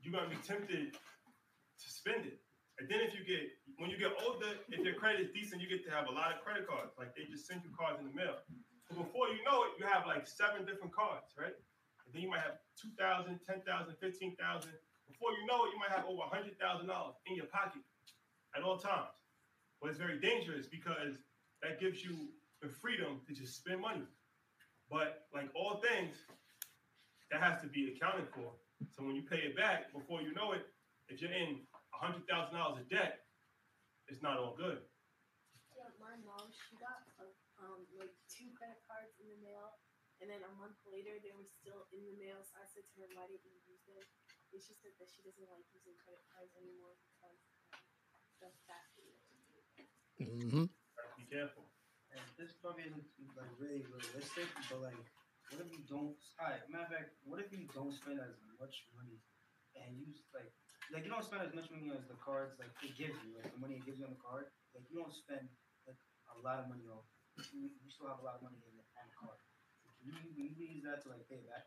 you're 0.00 0.14
gonna 0.14 0.30
be 0.30 0.40
tempted 0.46 0.94
to 0.94 1.86
spend 1.90 2.26
it. 2.26 2.38
And 2.78 2.88
then 2.88 3.02
if 3.02 3.12
you 3.12 3.26
get 3.26 3.50
when 3.78 3.90
you 3.90 3.98
get 3.98 4.14
older, 4.22 4.54
if 4.70 4.80
your 4.80 4.94
credit 4.94 5.20
is 5.26 5.30
decent, 5.34 5.60
you 5.60 5.68
get 5.68 5.84
to 5.86 5.92
have 5.92 6.06
a 6.06 6.14
lot 6.14 6.32
of 6.32 6.40
credit 6.46 6.66
cards. 6.66 6.94
Like 6.96 7.14
they 7.18 7.26
just 7.26 7.46
send 7.46 7.62
you 7.66 7.70
cards 7.74 7.98
in 7.98 8.06
the 8.06 8.16
mail. 8.16 8.38
But 8.88 9.06
before 9.06 9.28
you 9.28 9.42
know 9.42 9.66
it, 9.66 9.74
you 9.78 9.84
have 9.86 10.06
like 10.06 10.26
seven 10.26 10.64
different 10.64 10.94
cards, 10.94 11.34
right? 11.34 11.54
And 12.06 12.10
then 12.12 12.22
you 12.22 12.30
might 12.30 12.44
have 12.44 12.60
2,000, 12.76 13.40
10,000, 13.40 13.64
15,000. 13.64 14.70
Before 15.08 15.32
you 15.32 15.46
know 15.46 15.64
it, 15.64 15.72
you 15.72 15.80
might 15.80 15.94
have 15.94 16.04
over 16.04 16.28
$100,000 16.28 16.52
in 17.24 17.36
your 17.36 17.46
pocket 17.48 17.80
at 18.56 18.62
all 18.62 18.76
times. 18.76 19.16
But 19.80 19.90
it's 19.90 19.98
very 19.98 20.20
dangerous 20.20 20.66
because 20.66 21.16
that 21.62 21.80
gives 21.80 22.04
you 22.04 22.28
the 22.62 22.70
freedom 22.70 23.20
to 23.26 23.34
just 23.34 23.58
spend 23.58 23.82
money. 23.82 24.06
But 24.86 25.26
like 25.34 25.50
all 25.58 25.82
things, 25.82 26.14
that 27.34 27.42
has 27.42 27.60
to 27.62 27.68
be 27.68 27.90
accounted 27.92 28.30
for. 28.30 28.54
So 28.94 29.02
when 29.02 29.18
you 29.18 29.26
pay 29.26 29.50
it 29.50 29.58
back, 29.58 29.90
before 29.90 30.22
you 30.22 30.30
know 30.32 30.52
it, 30.54 30.68
if 31.08 31.18
you're 31.18 31.34
in 31.34 31.66
$100,000 31.90 32.22
of 32.28 32.86
debt, 32.88 33.26
it's 34.06 34.22
not 34.22 34.38
all 34.38 34.54
good. 34.54 34.78
Yeah, 35.72 35.88
my 35.98 36.14
mom, 36.22 36.52
she 36.52 36.76
got 36.78 37.02
um 37.58 37.88
like 37.96 38.12
two 38.28 38.52
credit 38.58 38.78
cards 38.84 39.16
in 39.22 39.26
the 39.32 39.40
mail, 39.40 39.80
and 40.20 40.28
then 40.28 40.44
a 40.44 40.52
month 40.60 40.76
later 40.84 41.16
they 41.24 41.32
were 41.32 41.48
still 41.48 41.88
in 41.94 42.04
the 42.04 42.16
mail. 42.20 42.44
So 42.44 42.60
I 42.60 42.66
said 42.68 42.84
to 42.84 42.94
her, 43.00 43.08
"Why 43.16 43.24
didn't 43.30 43.46
you 43.48 43.56
use 43.64 43.80
them?" 43.88 44.02
And 44.52 44.60
she 44.60 44.76
said 44.76 44.92
that 45.00 45.08
she 45.08 45.24
doesn't 45.24 45.48
like 45.48 45.64
using 45.72 45.96
credit 46.04 46.26
cards 46.28 46.52
anymore 46.60 46.92
because 47.00 47.40
um, 47.72 47.80
the 48.42 48.50
fact 48.68 48.92
Mm-hmm. 50.22 50.64
Be 51.18 51.24
careful. 51.26 51.71
And 52.12 52.24
this 52.36 52.52
probably 52.60 52.84
isn't 52.92 53.08
like 53.32 53.48
really 53.56 53.88
realistic, 53.88 54.48
but 54.68 54.84
like, 54.84 55.00
what 55.48 55.64
if 55.64 55.72
you 55.72 55.80
don't? 55.88 56.16
Alright, 56.36 56.64
matter 56.68 56.84
of 56.84 56.92
fact, 56.92 57.08
what 57.24 57.40
if 57.40 57.48
you 57.52 57.64
don't 57.72 57.92
spend 57.92 58.20
as 58.20 58.36
much 58.60 58.84
money, 58.92 59.16
and 59.72 59.96
you 59.96 60.12
like, 60.36 60.52
like 60.92 61.08
you 61.08 61.12
don't 61.12 61.24
spend 61.24 61.40
as 61.40 61.56
much 61.56 61.72
money 61.72 61.88
as 61.88 62.04
the 62.12 62.18
cards 62.20 62.60
like 62.60 62.72
it 62.84 62.92
gives 63.00 63.16
you, 63.24 63.32
like 63.36 63.48
the 63.48 63.60
money 63.60 63.80
it 63.80 63.84
gives 63.88 63.96
you 63.96 64.04
on 64.04 64.12
the 64.12 64.20
card, 64.20 64.52
like 64.76 64.84
you 64.92 65.00
don't 65.00 65.12
spend 65.12 65.48
like 65.88 65.96
a 66.32 66.36
lot 66.44 66.60
of 66.60 66.68
money 66.68 66.84
on. 66.84 67.00
You, 67.56 67.72
you 67.72 67.88
still 67.88 68.12
have 68.12 68.20
a 68.20 68.26
lot 68.28 68.36
of 68.36 68.44
money 68.44 68.60
in 68.60 68.76
the, 68.76 68.84
on 69.00 69.08
the 69.08 69.16
card. 69.16 69.40
Can 70.04 70.12
you, 70.12 70.20
can 70.36 70.52
you 70.52 70.68
use 70.76 70.84
that 70.84 71.00
to 71.08 71.16
like 71.16 71.24
pay 71.32 71.40
it 71.40 71.48
back? 71.48 71.64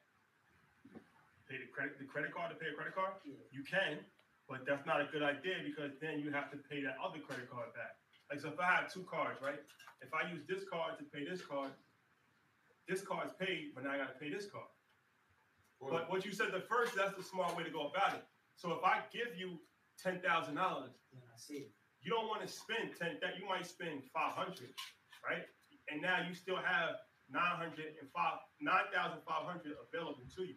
Pay 1.50 1.58
the 1.58 1.70
credit 1.74 1.98
the 1.98 2.06
credit 2.06 2.30
card 2.34 2.54
to 2.54 2.58
pay 2.62 2.70
a 2.70 2.78
credit 2.78 2.94
card? 2.94 3.18
Yeah. 3.26 3.42
You 3.50 3.66
can, 3.66 4.06
but 4.46 4.62
that's 4.70 4.86
not 4.86 5.02
a 5.02 5.10
good 5.10 5.26
idea 5.26 5.66
because 5.66 5.98
then 5.98 6.22
you 6.22 6.30
have 6.30 6.54
to 6.54 6.58
pay 6.70 6.86
that 6.86 7.02
other 7.02 7.18
credit 7.18 7.50
card 7.50 7.74
back. 7.74 7.98
Like 8.32 8.42
so 8.42 8.50
if 8.50 8.60
I 8.60 8.66
have 8.74 8.92
two 8.92 9.04
cards, 9.10 9.40
right? 9.42 9.60
If 10.02 10.10
I 10.14 10.30
use 10.32 10.42
this 10.48 10.64
card 10.70 10.98
to 11.00 11.06
pay 11.06 11.26
this 11.26 11.42
card, 11.42 11.72
this 12.88 13.02
card's 13.02 13.34
paid, 13.40 13.72
but 13.74 13.84
now 13.84 13.92
I 13.92 13.98
gotta 13.98 14.18
pay 14.20 14.30
this 14.30 14.46
card. 14.48 14.70
But 15.82 16.10
what 16.10 16.26
you 16.26 16.32
said 16.32 16.52
the 16.52 16.62
first, 16.62 16.96
that's 16.96 17.16
the 17.16 17.24
smart 17.24 17.56
way 17.58 17.64
to 17.64 17.70
go 17.70 17.88
about 17.88 18.16
it. 18.16 18.24
So 18.56 18.72
if 18.74 18.84
I 18.84 19.00
give 19.12 19.38
you 19.38 19.60
ten 20.02 20.20
thousand 20.22 20.56
dollars, 20.56 20.92
I 21.14 21.38
see. 21.38 21.68
you 22.02 22.10
don't 22.12 22.28
want 22.28 22.42
to 22.42 22.48
spend 22.48 22.92
ten 23.00 23.18
that 23.22 23.38
you 23.40 23.48
might 23.48 23.66
spend 23.66 24.02
five 24.14 24.34
hundred, 24.34 24.74
right? 25.28 25.44
And 25.92 26.02
now 26.02 26.26
you 26.28 26.34
still 26.34 26.58
have 26.58 26.96
nine 27.30 27.56
hundred 27.58 27.94
and 28.02 28.10
five 28.16 28.40
nine 28.62 28.86
thousand 28.94 29.20
five 29.28 29.46
hundred 29.46 29.74
available 29.94 30.24
to 30.36 30.44
you. 30.44 30.56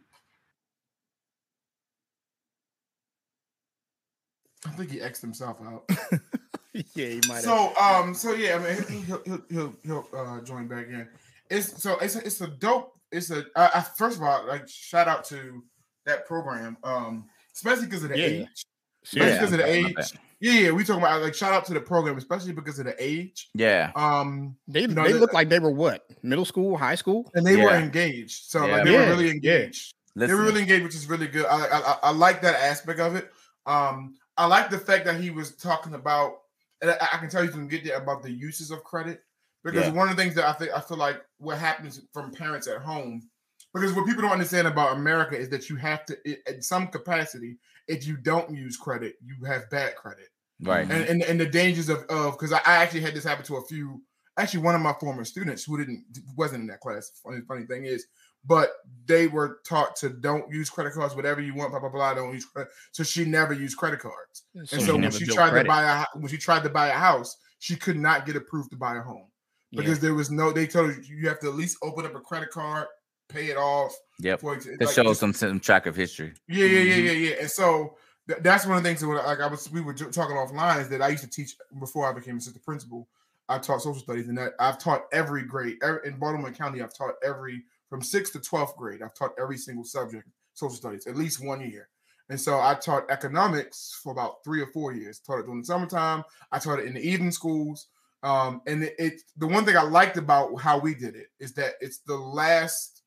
I 4.66 4.71
think 4.71 4.91
he 4.91 5.01
X'd 5.01 5.23
himself 5.23 5.59
out. 5.62 5.89
yeah, 6.95 7.07
he 7.07 7.21
might 7.29 7.37
have. 7.37 7.45
So 7.45 7.77
um, 7.77 8.14
so 8.14 8.33
yeah, 8.35 8.57
I 8.57 8.59
mean 8.91 9.03
he'll 9.05 9.23
he'll 9.25 9.43
he'll, 9.51 9.75
he'll 9.85 10.09
uh, 10.16 10.41
join 10.43 10.66
back 10.69 10.87
in. 10.89 11.09
It's 11.51 11.83
so 11.83 11.99
it's 11.99 12.16
a, 12.16 12.19
it's 12.27 12.41
a 12.41 12.49
dope. 12.49 12.93
It's 13.11 13.31
a 13.31 13.45
uh, 13.57 13.71
uh, 13.75 13.81
first 13.83 14.16
of 14.19 14.23
all, 14.23 14.47
like 14.47 14.69
shout 14.69 15.09
out 15.09 15.25
to 15.27 15.62
that 16.05 16.27
program, 16.27 16.77
um, 16.85 17.27
especially 17.55 17.87
because 17.87 18.05
of 18.05 18.11
the 18.11 18.19
Yeah. 18.19 18.25
age, 18.27 18.64
especially 19.05 19.29
Yeah, 19.31 19.35
because 19.39 19.53
of 19.53 19.59
the 19.59 19.66
age. 19.66 20.12
Yeah, 20.41 20.53
yeah, 20.53 20.71
we 20.71 20.85
talking 20.85 21.03
about 21.03 21.21
like 21.23 21.35
shout 21.35 21.53
out 21.53 21.64
to 21.66 21.75
the 21.75 21.81
program, 21.81 22.16
especially 22.16 22.53
because 22.53 22.79
of 22.79 22.85
the 22.85 22.95
age. 23.03 23.49
Yeah. 23.55 23.91
Um, 23.97 24.57
They 24.69 24.83
you 24.83 24.89
know, 24.89 25.03
they 25.05 25.12
the- 25.14 25.19
look 25.19 25.33
like 25.33 25.49
they 25.49 25.59
were 25.59 25.73
what 25.73 26.07
middle 26.23 26.45
school, 26.45 26.77
high 26.77 26.95
school, 26.95 27.29
and 27.35 27.45
they 27.47 27.57
were 27.57 27.75
engaged. 27.75 28.45
So 28.51 28.64
Yeah, 28.64 28.73
like 28.77 28.85
they 28.85 28.91
man. 28.93 29.01
were 29.09 29.14
really 29.14 29.27
Yeah, 29.27 29.33
engaged. 29.33 29.95
They 30.14 30.27
were 30.33 30.43
really 30.43 30.61
engaged, 30.62 30.85
which 30.85 30.95
is 30.95 31.09
really 31.09 31.27
good. 31.29 31.47
I, 31.47 31.66
I 31.66 31.79
I- 31.79 31.99
I 32.05 32.11
like 32.12 32.43
that 32.43 32.55
aspect 32.57 33.01
of 33.01 33.16
it. 33.16 33.33
Um, 33.66 34.14
I 34.37 34.47
like 34.47 34.71
the 34.71 34.79
fact 34.79 35.05
that 35.07 35.21
he 35.21 35.31
was 35.31 35.57
talking 35.57 35.95
about, 35.95 36.43
and 36.83 36.91
I, 36.91 37.09
I 37.12 37.18
can 37.18 37.29
tell 37.29 37.45
you 37.45 37.51
from 37.51 37.68
get 37.68 37.85
there 37.85 37.97
about 37.99 38.22
the 38.22 38.31
uses 38.31 38.70
of 38.70 38.85
credit 38.85 39.22
because 39.64 39.87
Yeah. 39.87 39.93
one 39.93 40.09
of 40.09 40.16
the 40.16 40.22
things 40.22 40.35
that 40.37 40.47
I 40.49 40.53
think 40.53 40.72
I 40.72 40.81
feel 40.81 40.97
like 40.99 41.22
what 41.39 41.59
happens 41.59 42.01
from 42.12 42.31
parents 42.33 42.66
at 42.66 42.79
home, 42.81 43.29
because 43.74 43.93
what 43.95 44.07
people 44.07 44.22
don't 44.22 44.33
understand 44.33 44.66
about 44.66 44.97
America 44.97 45.37
is 45.37 45.49
that 45.51 45.68
you 45.68 45.76
have 45.76 46.05
to, 46.07 46.16
in 46.53 46.62
some 46.62 46.89
capacity, 46.89 47.59
if 47.87 48.07
you 48.07 48.16
don't 48.16 48.55
use 48.55 48.76
credit, 48.76 49.16
you 49.22 49.45
have 49.47 49.68
bad 49.70 49.95
credit 49.97 50.29
Right. 50.61 50.91
and, 50.91 51.05
and 51.05 51.22
and 51.22 51.41
the 51.41 51.47
dangers 51.47 51.89
of 51.89 51.99
of 52.09 52.33
because 52.33 52.53
I, 52.53 52.59
I 52.66 52.76
actually 52.83 53.03
had 53.03 53.14
this 53.14 53.22
happen 53.24 53.45
to 53.45 53.57
a 53.57 53.64
few 53.66 54.03
actually 54.37 54.61
one 54.62 54.74
of 54.74 54.81
my 54.81 54.93
former 55.01 55.24
students 55.24 55.64
who 55.64 55.79
didn't 55.79 56.05
wasn't 56.37 56.62
in 56.62 56.66
that 56.66 56.81
class 56.81 57.12
funny 57.22 57.41
funny 57.47 57.64
thing 57.64 57.85
is 57.85 58.07
but 58.49 58.70
they 59.07 59.26
were 59.28 59.61
taught 59.66 59.94
to 59.96 60.09
don't 60.09 60.53
use 60.53 60.68
credit 60.68 60.92
cards 60.94 61.14
whatever 61.14 61.40
you 61.40 61.55
want 61.55 61.70
blah 61.70 61.78
blah 61.80 61.88
blah 61.88 62.12
don't 62.14 62.32
use 62.34 62.44
credit 62.44 62.70
so 62.92 63.03
she 63.05 63.24
never 63.24 63.53
used 63.55 63.76
credit 63.76 64.01
cards 64.01 64.42
So 64.64 64.76
and 64.76 64.82
so 64.86 64.96
when 64.96 65.11
she 65.12 65.24
tried 65.26 65.51
credit. 65.51 65.64
to 65.64 65.68
buy 65.68 65.82
a 66.03 66.18
when 66.18 66.28
she 66.28 66.38
tried 66.38 66.62
to 66.64 66.68
buy 66.68 66.88
a 66.88 66.92
house 66.92 67.36
she 67.61 67.76
could 67.76 67.96
not 67.96 68.26
get 68.26 68.34
approved 68.36 68.70
to 68.70 68.76
buy 68.76 68.96
a 68.96 69.01
home 69.01 69.26
Yeah. 69.70 69.82
because 69.82 70.01
there 70.01 70.14
was 70.14 70.30
no 70.30 70.51
they 70.53 70.66
told 70.66 70.92
her 70.92 71.01
you 71.03 71.28
have 71.28 71.38
to 71.40 71.49
at 71.49 71.55
least 71.55 71.78
open 71.82 72.05
up 72.07 72.14
a 72.16 72.20
credit 72.20 72.51
card 72.51 72.86
pay 73.28 73.46
it 73.51 73.57
off 73.57 73.94
Yep. 74.20 74.40
for 74.40 74.55
it 74.57 74.62
To 74.62 74.76
like, 74.86 74.94
show 74.94 75.12
some 75.12 75.32
some 75.32 75.61
track 75.61 75.86
of 75.86 75.94
history. 75.94 76.32
yeah, 76.49 76.64
yeah, 76.64 76.80
yeah, 76.80 76.94
Mhm. 76.96 77.05
yeah, 77.05 77.12
yeah. 77.12 77.34
And 77.42 77.51
so 77.51 77.96
th- 78.26 78.40
that's 78.42 78.66
one 78.66 78.76
of 78.78 78.82
the 78.82 78.88
things 78.88 79.01
that 79.01 79.07
when, 79.09 79.16
like 79.18 79.40
I 79.40 79.46
was 79.46 79.70
we 79.70 79.80
were 79.80 79.94
talking 79.94 80.34
offline 80.36 80.80
is 80.80 80.88
that 80.88 81.01
I 81.03 81.09
used 81.09 81.22
to 81.24 81.30
teach 81.30 81.55
before 81.78 82.09
I 82.09 82.12
became 82.12 82.38
assistant 82.38 82.64
principal. 82.64 83.09
I 83.51 83.59
taught 83.59 83.80
social 83.80 84.01
studies, 84.03 84.28
and 84.28 84.36
that 84.38 84.53
I've 84.59 84.78
taught 84.78 85.05
every 85.12 85.42
grade 85.42 85.78
every, 85.82 86.01
in 86.07 86.18
Baltimore 86.18 86.51
County. 86.51 86.82
I've 86.82 86.92
taught 86.94 87.14
every 87.24 87.64
from 87.89 88.03
sixth 88.03 88.32
to 88.34 88.41
twelfth 88.41 88.76
grade. 88.76 89.03
I've 89.03 89.14
taught 89.14 89.34
every 89.41 89.59
single 89.59 89.84
subject 89.84 90.28
social 90.55 90.76
studies 90.76 91.07
at 91.07 91.16
least 91.16 91.45
one 91.45 91.61
year. 91.61 91.89
And 92.30 92.39
so 92.41 92.61
I 92.61 92.74
taught 92.74 93.11
economics 93.11 93.99
for 94.03 94.12
about 94.12 94.45
three 94.45 94.61
or 94.61 94.66
four 94.66 94.93
years. 94.93 95.18
Taught 95.18 95.41
it 95.41 95.47
during 95.47 95.61
the 95.61 95.66
summertime. 95.66 96.24
I 96.53 96.59
taught 96.59 96.80
it 96.80 96.84
in 96.84 96.95
the 96.95 97.01
evening 97.01 97.30
schools. 97.30 97.86
Um, 98.22 98.61
and 98.66 98.82
it, 98.82 98.95
it 98.99 99.22
the 99.36 99.47
one 99.47 99.64
thing 99.64 99.76
I 99.76 99.82
liked 99.82 100.16
about 100.16 100.61
how 100.61 100.78
we 100.78 100.95
did 100.95 101.14
it 101.14 101.28
is 101.39 101.55
that 101.55 101.74
it's 101.80 101.99
the 101.99 102.16
last 102.16 103.03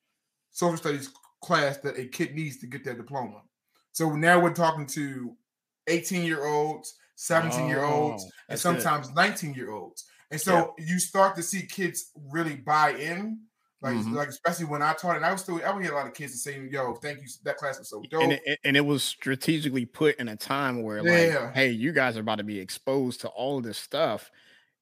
social 0.51 0.77
studies 0.77 1.11
class 1.41 1.77
that 1.77 1.99
a 1.99 2.05
kid 2.05 2.33
needs 2.33 2.57
to 2.59 2.67
get 2.67 2.83
their 2.83 2.95
diploma. 2.95 3.41
So 3.91 4.11
now 4.15 4.39
we're 4.39 4.53
talking 4.53 4.85
to 4.87 5.35
18 5.87 6.23
year 6.23 6.45
olds, 6.45 6.95
17 7.15 7.67
year 7.67 7.83
olds, 7.83 8.23
Oh, 8.25 8.31
and 8.49 8.59
sometimes 8.59 9.13
19 9.13 9.53
year 9.53 9.71
olds. 9.71 10.05
And 10.31 10.39
so 10.39 10.73
you 10.79 10.97
start 10.99 11.35
to 11.35 11.43
see 11.43 11.63
kids 11.63 12.11
really 12.31 12.55
buy 12.55 12.91
in. 12.93 13.41
Like, 13.81 13.95
Mhm. 13.95 14.13
like 14.13 14.27
especially 14.29 14.65
when 14.65 14.81
I 14.83 14.93
taught 14.93 15.17
it, 15.17 15.23
I 15.23 15.31
was 15.31 15.41
still 15.41 15.59
I 15.65 15.71
would 15.71 15.81
get 15.81 15.91
a 15.91 15.95
lot 15.95 16.05
of 16.05 16.13
kids 16.13 16.33
to 16.33 16.37
say, 16.37 16.59
"Yo, 16.69 16.93
thank 16.95 17.19
you, 17.21 17.27
that 17.43 17.57
class 17.57 17.79
was 17.79 17.89
so 17.89 18.01
dope." 18.09 18.21
and 18.23 18.33
it, 18.33 18.59
and 18.63 18.77
it 18.77 18.85
was 18.85 19.03
strategically 19.03 19.85
put 19.85 20.15
in 20.17 20.27
a 20.27 20.35
time 20.35 20.83
where 20.83 20.99
Yeah. 21.05 21.39
like 21.45 21.53
hey 21.55 21.69
you 21.71 21.91
guys 21.91 22.15
are 22.15 22.21
about 22.21 22.37
to 22.37 22.43
be 22.43 22.59
exposed 22.59 23.21
to 23.21 23.27
all 23.29 23.57
of 23.57 23.63
this 23.63 23.77
stuff 23.79 24.29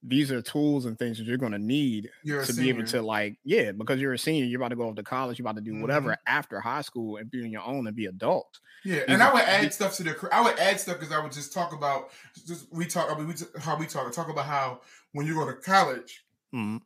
these 0.01 0.31
are 0.31 0.41
tools 0.41 0.85
and 0.85 0.97
things 0.97 1.17
that 1.17 1.25
you're 1.25 1.35
going 1.37 1.51
to 1.51 1.59
need 1.59 2.09
to 2.25 2.53
be 2.53 2.69
able 2.69 2.85
to 2.85 3.01
like 3.01 3.37
yeah 3.43 3.73
because 3.73 3.99
you're 3.99 4.13
a 4.13 4.17
senior 4.17 4.45
you're 4.45 4.57
about 4.61 4.69
to 4.69 4.77
go 4.77 4.87
off 4.87 4.95
to 4.95 5.03
college 5.03 5.37
you're 5.37 5.43
about 5.45 5.57
to 5.57 5.61
do 5.61 5.77
whatever 5.81 6.11
Mm-hmm. 6.11 6.21
after 6.37 6.59
high 6.61 6.81
school 6.83 7.17
and 7.17 7.29
be 7.29 7.43
on 7.43 7.51
your 7.51 7.63
own 7.63 7.85
and 7.85 7.95
be 7.97 8.05
adult 8.05 8.59
Yeah, 8.85 8.95
These 8.99 9.03
and 9.09 9.21
I 9.23 9.33
would 9.33 9.41
add 9.43 9.65
these- 9.65 9.75
stuff 9.75 9.95
to 9.97 10.03
the. 10.03 10.29
I 10.31 10.39
would 10.41 10.57
add 10.57 10.79
stuff 10.79 10.99
because 10.99 11.13
I 11.13 11.19
would 11.21 11.33
just 11.33 11.51
talk 11.53 11.73
about. 11.73 12.11
Just 12.47 12.71
we 12.71 12.85
talk. 12.85 13.11
I 13.11 13.17
mean, 13.17 13.27
we 13.27 13.33
how 13.61 13.75
we 13.77 13.85
talk. 13.87 14.09
Talk 14.13 14.29
about 14.29 14.45
how 14.45 14.79
when 15.11 15.25
you 15.27 15.33
go 15.35 15.45
to 15.45 15.53
college, 15.55 16.23
Mhm. 16.55 16.79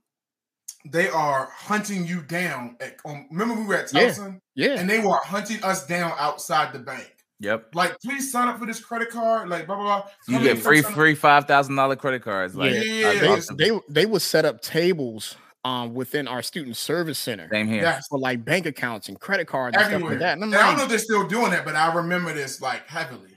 They 0.86 1.10
are 1.10 1.50
hunting 1.54 2.06
you 2.06 2.22
down. 2.22 2.76
At, 2.82 2.98
um, 3.06 3.28
remember 3.32 3.56
we 3.56 3.66
were 3.66 3.76
at 3.76 3.94
Yeah, 3.94 4.10
Towson, 4.10 4.40
yeah. 4.56 4.80
and 4.80 4.90
they 4.90 5.00
were 5.00 5.18
hunting 5.24 5.64
us 5.64 5.86
down 5.86 6.14
outside 6.20 6.74
the 6.74 6.80
bank. 6.80 7.10
Yep. 7.40 7.76
Like, 7.76 8.00
please 8.00 8.32
sign 8.32 8.48
up 8.48 8.60
for 8.60 8.66
this 8.66 8.80
credit 8.80 9.10
card. 9.10 9.50
Like, 9.50 9.66
blah 9.68 9.76
blah 9.76 9.86
blah. 10.02 10.10
You 10.28 10.42
get 10.42 10.60
free 10.60 10.82
free 10.82 11.16
five 11.16 11.46
thousand 11.46 11.76
dollar 11.76 11.96
credit 11.96 12.22
cards. 12.22 12.56
Like 12.56 12.74
yeah, 12.74 12.82
yeah, 12.82 13.20
they, 13.20 13.28
awesome. 13.28 13.58
they 13.58 13.72
they 13.90 14.06
would 14.06 14.22
set 14.22 14.46
up 14.46 14.62
tables 14.62 15.36
um 15.66 15.94
within 15.94 16.28
our 16.28 16.42
student 16.42 16.76
service 16.76 17.18
center 17.18 17.48
Same 17.52 17.68
here. 17.68 17.82
Yes. 17.82 18.06
for 18.10 18.20
like 18.20 18.44
bank 18.44 18.66
accounts 18.66 19.08
and 19.08 19.20
credit 19.20 19.48
cards 19.48 19.78
and 19.78 19.86
stuff 19.86 20.02
like 20.02 20.20
that 20.20 20.34
and 20.34 20.44
I'm 20.44 20.54
And 20.54 20.56
I 20.62 20.68
don't 20.68 20.78
know 20.78 20.84
if 20.84 20.90
they're 20.90 21.00
still 21.00 21.26
doing 21.28 21.52
that, 21.52 21.64
but 21.64 21.76
I 21.76 21.94
remember 21.94 22.34
this 22.34 22.62
like 22.62 22.86
heavily. 22.88 23.33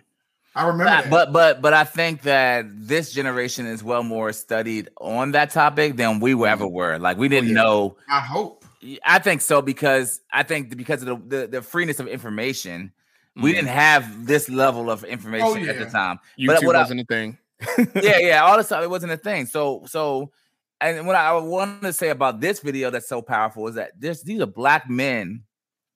I 0.57 0.67
remember 0.67 0.85
But, 0.85 1.03
that. 1.03 1.11
but 1.11 1.33
but 1.33 1.63
but 1.63 1.75
I 1.75 1.85
think 1.85 2.23
that 2.23 2.65
this 2.69 3.13
generation 3.13 3.67
is 3.67 3.85
well 3.85 4.03
more 4.03 4.33
studied 4.33 4.89
on 4.99 5.33
that 5.33 5.51
topic 5.51 5.97
than 5.97 6.19
we 6.19 6.33
mm-hmm. 6.33 6.45
ever 6.45 6.67
were. 6.67 6.99
Like 6.99 7.19
we 7.19 7.27
oh, 7.27 7.29
didn't 7.29 7.53
know. 7.53 7.97
I 8.11 8.21
hope. 8.21 8.65
I 9.05 9.19
think 9.19 9.43
so 9.43 9.61
because 9.61 10.21
I 10.33 10.43
think 10.45 10.75
because 10.77 11.03
of 11.03 11.29
the 11.29 11.37
the, 11.37 11.47
the 11.47 11.63
freeness 11.63 12.01
of 12.01 12.09
information, 12.09 12.93
we 13.35 13.51
mm-hmm. 13.51 13.57
didn't 13.57 13.69
have 13.69 14.27
this 14.27 14.49
level 14.49 14.91
of 14.91 15.05
oh, 15.05 15.09
information 15.09 15.47
Oh, 15.47 15.69
at 15.69 15.79
the 15.79 15.87
time. 15.87 16.19
YouTube 16.39 16.47
But 16.47 16.65
what 16.65 16.75
wasn't 16.75 17.01
a 17.01 17.05
thing 17.05 17.37
yeah, 18.03 18.19
yeah, 18.19 18.45
all 18.45 18.57
this 18.57 18.67
stuff 18.67 18.83
it 18.83 18.91
wasn't 18.91 19.13
a 19.13 19.17
thing. 19.19 19.45
So 19.47 19.85
so 19.87 20.33
and 20.81 21.07
what 21.07 21.17
I 21.17 21.33
wanted 21.33 21.83
to 21.83 21.93
say 21.93 22.09
about 22.09 22.41
this 22.41 22.61
video 22.61 22.91
that's 22.91 23.09
so 23.09 23.21
powerful 23.21 23.69
is 23.69 23.75
that 23.75 23.93
this 23.99 24.23
these 24.23 24.41
are 24.41 24.47
black 24.47 24.89
men 24.89 25.45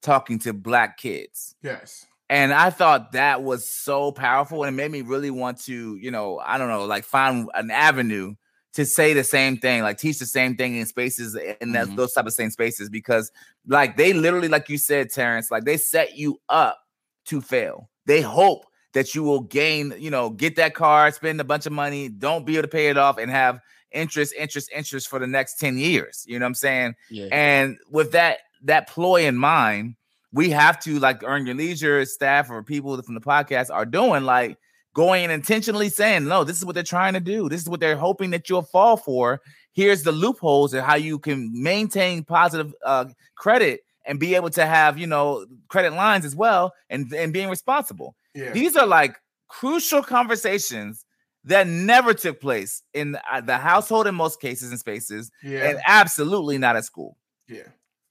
talking 0.02 0.38
to 0.40 0.52
black 0.52 0.98
kids. 0.98 1.54
Yes. 1.62 2.06
And 2.30 2.52
I 2.54 2.70
thought 2.70 3.10
that 3.12 3.42
was 3.42 3.68
so 3.68 4.12
powerful 4.12 4.62
and 4.62 4.72
it 4.72 4.76
made 4.76 4.92
me 4.92 5.02
really 5.02 5.32
want 5.32 5.60
to, 5.62 5.96
you 5.96 6.12
know, 6.12 6.38
I 6.38 6.58
don't 6.58 6.68
know, 6.68 6.84
like 6.84 7.04
find 7.04 7.50
an 7.54 7.72
avenue 7.72 8.36
to 8.74 8.86
say 8.86 9.14
the 9.14 9.24
same 9.24 9.56
thing, 9.56 9.82
like 9.82 9.98
teach 9.98 10.20
the 10.20 10.26
same 10.26 10.56
thing 10.56 10.76
in 10.76 10.86
spaces 10.86 11.36
in 11.60 11.72
that, 11.72 11.88
Mhm. 11.88 11.96
those 11.96 12.12
type 12.12 12.26
of 12.26 12.32
same 12.32 12.50
spaces 12.50 12.88
because 12.88 13.32
like 13.66 13.96
they 13.96 14.12
literally, 14.12 14.46
like 14.46 14.68
you 14.68 14.78
said, 14.78 15.10
Terrence, 15.10 15.50
like 15.50 15.64
they 15.64 15.76
set 15.76 16.16
you 16.16 16.40
up 16.48 16.78
to 17.26 17.40
fail. 17.40 17.90
They 18.06 18.20
hope 18.20 18.64
that 18.94 19.12
you 19.12 19.24
will 19.24 19.40
gain, 19.40 19.92
you 19.98 20.10
know, 20.12 20.30
get 20.30 20.54
that 20.54 20.74
car, 20.74 21.10
spend 21.10 21.40
a 21.40 21.44
bunch 21.44 21.66
of 21.66 21.72
money, 21.72 22.08
don't 22.08 22.46
be 22.46 22.54
able 22.54 22.62
to 22.62 22.68
pay 22.68 22.90
it 22.90 22.96
off, 22.96 23.18
and 23.18 23.28
have 23.28 23.58
interest, 23.90 24.34
interest, 24.38 24.70
interest 24.72 25.08
for 25.08 25.18
the 25.18 25.26
next 25.26 25.58
10 25.58 25.78
years. 25.78 26.24
You 26.28 26.38
know 26.38 26.44
what 26.44 26.50
I'm 26.50 26.54
saying? 26.54 26.94
yeah 27.10 27.26
And 27.32 27.76
with 27.90 28.12
that 28.12 28.38
that 28.62 28.88
ploy 28.88 29.26
in 29.26 29.36
mind, 29.36 29.96
we 30.32 30.50
have 30.50 30.78
to 30.80 30.98
like 30.98 31.22
earn 31.24 31.46
your 31.46 31.54
leisure 31.56 32.04
staff 32.04 32.50
or 32.50 32.62
people 32.62 33.00
from 33.02 33.14
the 33.14 33.20
podcast 33.20 33.70
are 33.72 33.84
doing 33.86 34.24
like 34.24 34.56
going 34.94 35.24
and 35.24 35.32
intentionally 35.32 35.88
saying, 35.88 36.26
no, 36.26 36.44
this 36.44 36.56
is 36.58 36.64
what 36.64 36.74
they're 36.74 36.82
trying 36.82 37.14
to 37.14 37.20
do. 37.20 37.48
This 37.48 37.60
is 37.62 37.68
what 37.68 37.80
they're 37.80 37.96
hoping 37.96 38.30
that 38.30 38.48
you'll 38.48 38.62
fall 38.62 38.96
for. 38.96 39.40
Here's 39.72 40.02
the 40.02 40.12
loopholes 40.12 40.74
and 40.74 40.84
how 40.84 40.96
you 40.96 41.18
can 41.18 41.50
maintain 41.62 42.24
positive 42.24 42.74
uh, 42.84 43.06
credit 43.36 43.80
and 44.04 44.18
be 44.18 44.34
able 44.34 44.50
to 44.50 44.66
have, 44.66 44.98
you 44.98 45.06
know, 45.06 45.46
credit 45.68 45.92
lines 45.92 46.24
as 46.24 46.34
well 46.34 46.72
and, 46.88 47.12
and 47.12 47.32
being 47.32 47.48
responsible. 47.48 48.16
Yeah. 48.34 48.52
These 48.52 48.76
are 48.76 48.86
like 48.86 49.16
crucial 49.48 50.02
conversations 50.02 51.04
that 51.44 51.66
never 51.66 52.12
took 52.14 52.40
place 52.40 52.82
in 52.92 53.16
uh, 53.30 53.40
the 53.40 53.58
household 53.58 54.06
in 54.06 54.14
most 54.14 54.40
cases 54.40 54.70
and 54.70 54.78
spaces, 54.78 55.30
Yeah. 55.42 55.68
and 55.70 55.80
absolutely 55.86 56.58
not 56.58 56.76
at 56.76 56.84
school. 56.84 57.16
yeah. 57.48 57.68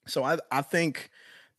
So 0.07 0.24
I 0.24 0.39
I 0.51 0.63
think 0.63 1.11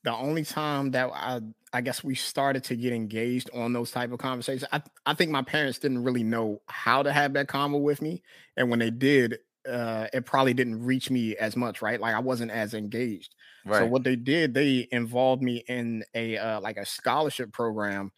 the 0.02 0.12
only 0.14 0.44
time 0.44 0.92
that 0.92 1.10
I 1.12 1.40
I 1.72 1.80
guess 1.82 2.02
we 2.02 2.14
started 2.14 2.64
to 2.64 2.76
get 2.76 2.92
engaged 2.92 3.50
on 3.54 3.72
those 3.72 3.90
type 3.90 4.12
of 4.12 4.18
conversations, 4.18 4.68
I 4.72 4.82
I 5.06 5.14
think 5.14 5.30
my 5.30 5.42
parents 5.42 5.78
didn't 5.78 6.04
really 6.04 6.24
know 6.24 6.62
how 6.68 7.02
to 7.02 7.12
have 7.12 7.34
that 7.34 7.48
convo 7.48 7.80
with 7.80 8.02
me, 8.02 8.22
and 8.56 8.70
when 8.70 8.78
they 8.78 8.90
did, 8.90 9.38
uh, 9.68 10.08
it 10.12 10.24
probably 10.26 10.54
didn't 10.54 10.82
reach 10.84 11.10
me 11.10 11.36
as 11.36 11.56
much, 11.56 11.82
right? 11.82 12.00
Like 12.00 12.14
I 12.14 12.20
wasn't 12.20 12.50
as 12.50 12.74
engaged. 12.74 13.34
So 13.70 13.86
what 13.86 14.04
they 14.04 14.16
did, 14.16 14.54
they 14.54 14.88
involved 14.90 15.42
me 15.42 15.62
in 15.68 16.04
a 16.14 16.36
uh, 16.38 16.60
like 16.60 16.76
a 16.76 16.86
scholarship 16.86 17.52
program 17.52 18.10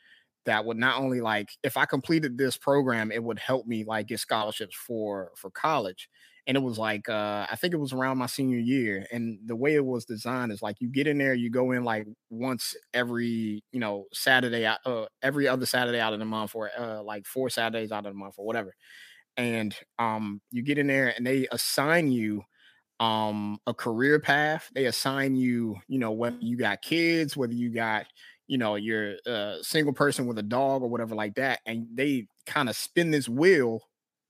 that 0.44 0.64
would 0.64 0.76
not 0.76 1.00
only 1.00 1.20
like 1.20 1.50
if 1.62 1.76
I 1.76 1.84
completed 1.86 2.38
this 2.38 2.56
program, 2.56 3.12
it 3.12 3.22
would 3.22 3.38
help 3.38 3.66
me 3.66 3.84
like 3.84 4.08
get 4.08 4.20
scholarships 4.20 4.76
for 4.76 5.32
for 5.36 5.50
college. 5.50 6.08
And 6.46 6.56
it 6.56 6.60
was 6.60 6.78
like 6.78 7.08
uh 7.08 7.46
I 7.50 7.56
think 7.56 7.72
it 7.74 7.78
was 7.78 7.92
around 7.92 8.18
my 8.18 8.26
senior 8.26 8.58
year. 8.58 9.06
And 9.12 9.38
the 9.46 9.56
way 9.56 9.74
it 9.74 9.84
was 9.84 10.04
designed 10.04 10.52
is 10.52 10.62
like 10.62 10.76
you 10.80 10.88
get 10.88 11.06
in 11.06 11.18
there, 11.18 11.34
you 11.34 11.50
go 11.50 11.70
in 11.72 11.84
like 11.84 12.06
once 12.30 12.74
every, 12.92 13.62
you 13.72 13.80
know, 13.80 14.06
Saturday 14.12 14.66
uh 14.66 15.06
every 15.22 15.46
other 15.48 15.66
Saturday 15.66 16.00
out 16.00 16.12
of 16.12 16.18
the 16.18 16.24
month 16.24 16.54
or 16.54 16.70
uh 16.76 17.02
like 17.02 17.26
four 17.26 17.48
Saturdays 17.50 17.92
out 17.92 18.06
of 18.06 18.12
the 18.12 18.18
month 18.18 18.34
or 18.38 18.46
whatever. 18.46 18.74
And 19.36 19.74
um 19.98 20.42
you 20.50 20.62
get 20.62 20.78
in 20.78 20.86
there 20.88 21.14
and 21.16 21.26
they 21.26 21.48
assign 21.52 22.12
you 22.12 22.42
um 23.00 23.58
a 23.66 23.74
career 23.74 24.20
path 24.20 24.70
they 24.74 24.86
assign 24.86 25.34
you 25.36 25.76
you 25.88 25.98
know 25.98 26.12
whether 26.12 26.36
you 26.40 26.56
got 26.56 26.82
kids 26.82 27.36
whether 27.36 27.52
you 27.52 27.70
got 27.72 28.06
you 28.46 28.58
know 28.58 28.76
you're 28.76 29.16
a 29.26 29.58
single 29.62 29.92
person 29.92 30.26
with 30.26 30.38
a 30.38 30.42
dog 30.42 30.82
or 30.82 30.88
whatever 30.88 31.14
like 31.14 31.34
that 31.34 31.60
and 31.66 31.86
they 31.94 32.26
kind 32.46 32.68
of 32.68 32.76
spin 32.76 33.10
this 33.10 33.28
wheel 33.28 33.80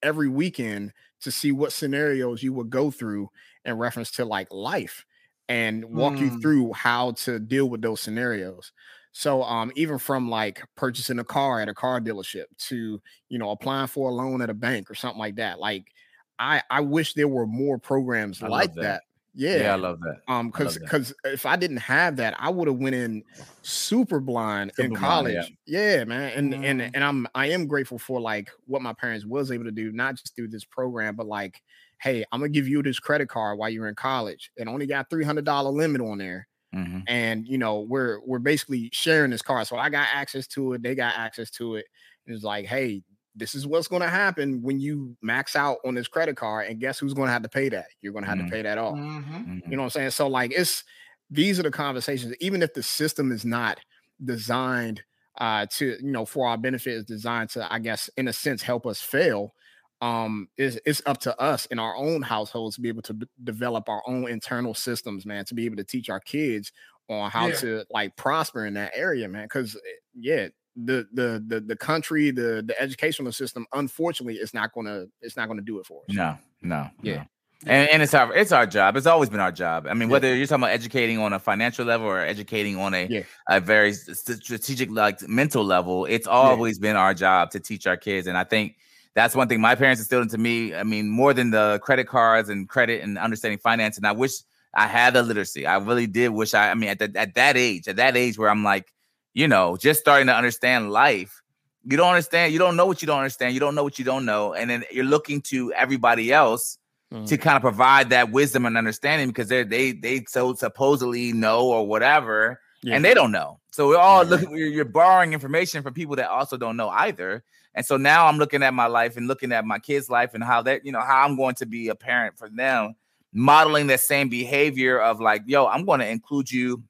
every 0.02 0.28
weekend 0.28 0.92
to 1.22 1.30
see 1.30 1.52
what 1.52 1.72
scenarios 1.72 2.42
you 2.42 2.52
would 2.52 2.70
go 2.70 2.90
through 2.90 3.28
in 3.64 3.78
reference 3.78 4.10
to 4.12 4.24
like 4.24 4.52
life 4.52 5.04
and 5.48 5.84
walk 5.84 6.20
you 6.20 6.30
Mm. 6.30 6.42
through 6.42 6.72
how 6.72 7.12
to 7.12 7.38
deal 7.38 7.68
with 7.68 7.82
those 7.82 8.00
scenarios 8.00 8.72
So 9.12 9.42
um, 9.42 9.72
even 9.76 9.98
from 9.98 10.30
like 10.30 10.62
purchasing 10.76 11.18
a 11.18 11.24
car 11.24 11.60
at 11.60 11.68
a 11.68 11.74
car 11.74 12.00
dealership 12.00 12.46
to 12.68 13.00
you 13.28 13.38
know 13.38 13.50
applying 13.50 13.88
for 13.88 14.10
a 14.10 14.14
loan 14.14 14.40
at 14.42 14.50
a 14.50 14.54
bank 14.54 14.90
or 14.90 14.94
something 14.94 15.18
like 15.18 15.36
that, 15.36 15.58
like 15.58 15.92
I 16.38 16.62
I 16.70 16.80
wish 16.80 17.14
there 17.14 17.28
were 17.28 17.46
more 17.46 17.78
programs 17.78 18.42
I 18.42 18.48
like 18.48 18.74
that. 18.74 18.76
that. 18.80 19.02
Yeah, 19.34 19.56
Yeah, 19.56 19.72
I 19.72 19.76
love 19.76 20.00
that. 20.00 20.22
Um, 20.28 20.50
because 20.50 20.78
because 20.78 21.14
if 21.24 21.46
I 21.46 21.56
didn't 21.56 21.78
have 21.78 22.16
that, 22.16 22.34
I 22.38 22.50
would 22.50 22.68
have 22.68 22.76
went 22.76 22.94
in 22.94 23.24
super 23.62 24.20
blind 24.20 24.72
Super 24.76 24.88
in 24.88 24.96
blind, 24.96 24.96
college. 24.96 25.52
yeah. 25.66 25.96
yeah. 25.98 26.04
man, 26.04 26.32
and 26.36 26.54
and 26.64 26.80
Mhm. 26.80 26.90
and 26.94 27.02
I'm 27.04 27.26
I 27.34 27.46
am 27.50 27.66
grateful 27.66 27.98
for 27.98 28.20
like 28.20 28.50
what 28.66 28.82
my 28.82 28.92
parents 28.92 29.24
was 29.26 29.50
able 29.50 29.64
to 29.64 29.72
do, 29.72 29.90
not 29.92 30.16
just 30.16 30.36
through 30.36 30.48
this 30.48 30.64
program, 30.64 31.16
but 31.16 31.26
like, 31.26 31.62
hey, 32.00 32.24
I'm 32.30 32.40
gonna 32.40 32.50
give 32.50 32.68
you 32.68 32.82
this 32.82 33.00
credit 33.00 33.28
card 33.28 33.58
while 33.58 33.70
you're 33.70 33.88
in 33.88 33.94
college. 33.94 34.50
It 34.56 34.68
only 34.68 34.86
got 34.86 35.08
three 35.10 35.24
hundred 35.24 35.44
dollar 35.46 35.70
limit 35.70 36.00
on 36.02 36.18
there, 36.18 36.46
Mhm. 36.74 37.02
and 37.06 37.46
you 37.48 37.58
know 37.58 37.80
we're 37.80 38.20
we're 38.26 38.38
basically 38.38 38.90
sharing 38.92 39.30
this 39.30 39.42
card. 39.42 39.66
So 39.66 39.76
I 39.76 39.88
got 39.88 40.08
access 40.12 40.46
to 40.48 40.74
it, 40.74 40.82
they 40.82 40.94
got 40.94 41.16
access 41.16 41.50
to 41.52 41.76
it. 41.76 41.86
And 42.26 42.34
it's 42.36 42.44
like, 42.44 42.66
hey, 42.66 43.02
this 43.34 43.54
is 43.54 43.66
what's 43.66 43.88
gonna 43.88 44.08
happen 44.08 44.62
when 44.62 44.78
you 44.80 45.16
max 45.22 45.56
out 45.56 45.78
on 45.84 45.94
this 45.94 46.08
credit 46.08 46.36
card, 46.36 46.68
and 46.68 46.80
guess 46.80 46.98
who's 46.98 47.14
gonna 47.14 47.30
have 47.32 47.42
to 47.42 47.48
pay 47.48 47.68
that? 47.70 47.86
You're 48.00 48.12
gonna 48.12 48.26
have 48.26 48.38
Mhm. 48.38 48.46
to 48.46 48.50
pay 48.50 48.62
that 48.62 48.78
off. 48.78 48.94
Mhm. 48.96 49.62
You 49.68 49.76
know 49.76 49.82
what 49.82 49.84
I'm 49.84 49.90
saying? 49.90 50.10
So 50.10 50.28
like 50.28 50.52
it's 50.52 50.84
these 51.30 51.58
are 51.58 51.62
the 51.62 51.70
conversations, 51.70 52.34
even 52.40 52.62
if 52.62 52.74
the 52.74 52.82
system 52.82 53.32
is 53.32 53.44
not 53.44 53.80
designed 54.24 55.02
uh 55.38 55.66
to 55.70 55.96
you 56.02 56.12
know 56.12 56.26
for 56.26 56.46
our 56.46 56.58
benefit 56.58 56.92
is 56.94 57.04
designed 57.04 57.50
to, 57.50 57.72
I 57.72 57.78
guess, 57.78 58.08
in 58.16 58.28
a 58.28 58.32
sense, 58.32 58.62
help 58.62 58.86
us 58.86 59.00
fail. 59.00 59.54
Um, 60.02 60.48
it's, 60.56 60.78
it's 60.84 61.00
up 61.06 61.18
to 61.20 61.40
us 61.40 61.66
in 61.66 61.78
our 61.78 61.94
own 61.96 62.22
households 62.22 62.74
to 62.74 62.82
be 62.82 62.88
able 62.88 63.02
to 63.02 63.14
b- 63.14 63.26
develop 63.44 63.88
our 63.88 64.02
own 64.08 64.28
internal 64.28 64.74
systems, 64.74 65.24
man, 65.24 65.44
to 65.44 65.54
be 65.54 65.64
able 65.64 65.76
to 65.76 65.84
teach 65.84 66.10
our 66.10 66.18
kids 66.18 66.72
on 67.08 67.30
how 67.30 67.46
Yeah. 67.46 67.54
to 67.54 67.84
like 67.88 68.16
prosper 68.16 68.66
in 68.66 68.74
that 68.74 68.90
area, 68.96 69.28
man. 69.28 69.44
Because 69.44 69.80
yeah, 70.14 70.48
the 70.76 71.06
the 71.12 71.42
the 71.46 71.60
the 71.60 71.76
country, 71.76 72.30
the 72.30 72.62
the 72.66 72.74
educational 72.80 73.32
system, 73.32 73.66
unfortunately, 73.72 74.36
it's 74.36 74.54
not 74.54 74.72
gonna 74.72 75.06
it's 75.20 75.36
not 75.36 75.48
gonna 75.48 75.62
do 75.62 75.78
it 75.78 75.86
for 75.86 76.02
us. 76.08 76.14
No, 76.14 76.36
no, 76.62 76.88
Yeah. 77.02 77.16
no. 77.16 77.24
And, 77.64 77.90
and 77.90 78.02
it's 78.02 78.12
our 78.14 78.34
it's 78.34 78.50
our 78.52 78.66
job. 78.66 78.96
It's 78.96 79.06
always 79.06 79.28
been 79.30 79.38
our 79.40 79.52
job. 79.52 79.86
I 79.86 79.94
mean, 79.94 80.08
Yeah. 80.08 80.12
whether 80.14 80.34
you're 80.34 80.46
talking 80.46 80.64
about 80.64 80.72
educating 80.72 81.18
on 81.18 81.32
a 81.32 81.38
financial 81.38 81.84
level 81.84 82.06
or 82.08 82.18
educating 82.20 82.76
on 82.76 82.94
a 82.94 83.06
Yeah. 83.08 83.22
a 83.48 83.60
very 83.60 83.92
strategic 83.92 84.90
like 84.90 85.20
mental 85.28 85.64
level, 85.64 86.06
it's 86.06 86.26
always 86.26 86.78
been 86.78 86.96
our 86.96 87.14
job 87.14 87.50
to 87.52 87.60
teach 87.60 87.86
our 87.86 87.96
kids. 87.96 88.26
And 88.26 88.36
I 88.36 88.44
think 88.44 88.76
that's 89.14 89.36
one 89.36 89.46
thing 89.46 89.60
my 89.60 89.74
parents 89.74 90.00
instilled 90.00 90.22
into 90.22 90.38
me. 90.38 90.74
I 90.74 90.82
mean, 90.84 91.08
more 91.08 91.34
than 91.34 91.50
the 91.50 91.78
credit 91.82 92.08
cards 92.08 92.48
and 92.48 92.68
credit 92.68 93.02
and 93.02 93.18
understanding 93.18 93.58
finance. 93.58 93.96
And 93.98 94.06
I 94.06 94.12
wish 94.12 94.32
I 94.74 94.86
had 94.86 95.12
the 95.12 95.22
literacy. 95.22 95.66
I 95.66 95.76
really 95.76 96.06
did 96.06 96.30
wish 96.30 96.54
I. 96.54 96.70
I 96.70 96.74
mean, 96.74 96.88
at 96.88 96.98
that 96.98 97.14
at 97.14 97.34
that 97.34 97.56
age, 97.58 97.86
at 97.88 97.96
that 97.96 98.16
age 98.16 98.38
where 98.38 98.48
I'm 98.48 98.64
like, 98.64 98.90
you 99.34 99.48
know, 99.48 99.76
just 99.76 100.00
starting 100.00 100.26
to 100.26 100.34
understand 100.34 100.90
life. 100.90 101.42
You 101.84 101.96
don't 101.96 102.10
understand. 102.10 102.52
You 102.52 102.58
don't 102.58 102.76
know 102.76 102.86
what 102.86 103.02
you 103.02 103.06
don't 103.06 103.18
understand. 103.18 103.54
You 103.54 103.60
don't 103.60 103.74
know 103.74 103.82
what 103.82 103.98
you 103.98 104.04
don't 104.04 104.24
know, 104.24 104.54
and 104.54 104.70
then 104.70 104.84
you're 104.92 105.04
looking 105.04 105.40
to 105.42 105.72
everybody 105.72 106.32
else 106.32 106.78
to 107.10 107.18
mm. 107.18 107.40
kind 107.40 107.56
of 107.56 107.62
provide 107.62 108.08
that 108.10 108.30
wisdom 108.30 108.64
and 108.64 108.78
understanding 108.78 109.28
because 109.28 109.48
they 109.48 109.64
they 109.64 109.92
they 109.92 110.24
so 110.28 110.54
supposedly 110.54 111.32
know 111.32 111.66
or 111.66 111.86
whatever, 111.86 112.60
Yeah. 112.82 112.94
and 112.94 113.04
they 113.04 113.14
don't 113.14 113.32
know. 113.32 113.58
So 113.70 113.88
we're 113.88 113.98
all 113.98 114.24
looking. 114.24 114.56
You're, 114.56 114.68
you're 114.68 114.84
borrowing 114.84 115.32
information 115.32 115.82
from 115.82 115.92
people 115.92 116.16
that 116.16 116.30
also 116.30 116.56
don't 116.56 116.76
know 116.76 116.88
either. 116.88 117.42
And 117.74 117.84
so 117.84 117.96
now 117.96 118.26
I'm 118.26 118.36
looking 118.38 118.62
at 118.62 118.74
my 118.74 118.86
life 118.86 119.16
and 119.16 119.26
looking 119.26 119.50
at 119.50 119.64
my 119.64 119.78
kids' 119.78 120.10
life 120.10 120.34
and 120.34 120.44
how 120.44 120.62
that 120.62 120.86
you 120.86 120.92
know 120.92 121.00
how 121.00 121.24
I'm 121.24 121.36
going 121.36 121.54
to 121.56 121.66
be 121.66 121.88
a 121.88 121.94
parent 121.94 122.38
for 122.38 122.48
them, 122.48 122.94
modeling 123.32 123.88
that 123.88 124.00
same 124.00 124.28
behavior 124.28 125.00
of 125.00 125.20
like, 125.20 125.42
yo, 125.46 125.66
I'm 125.66 125.84
going 125.84 126.00
to 126.00 126.08
include 126.08 126.50
you 126.50 126.82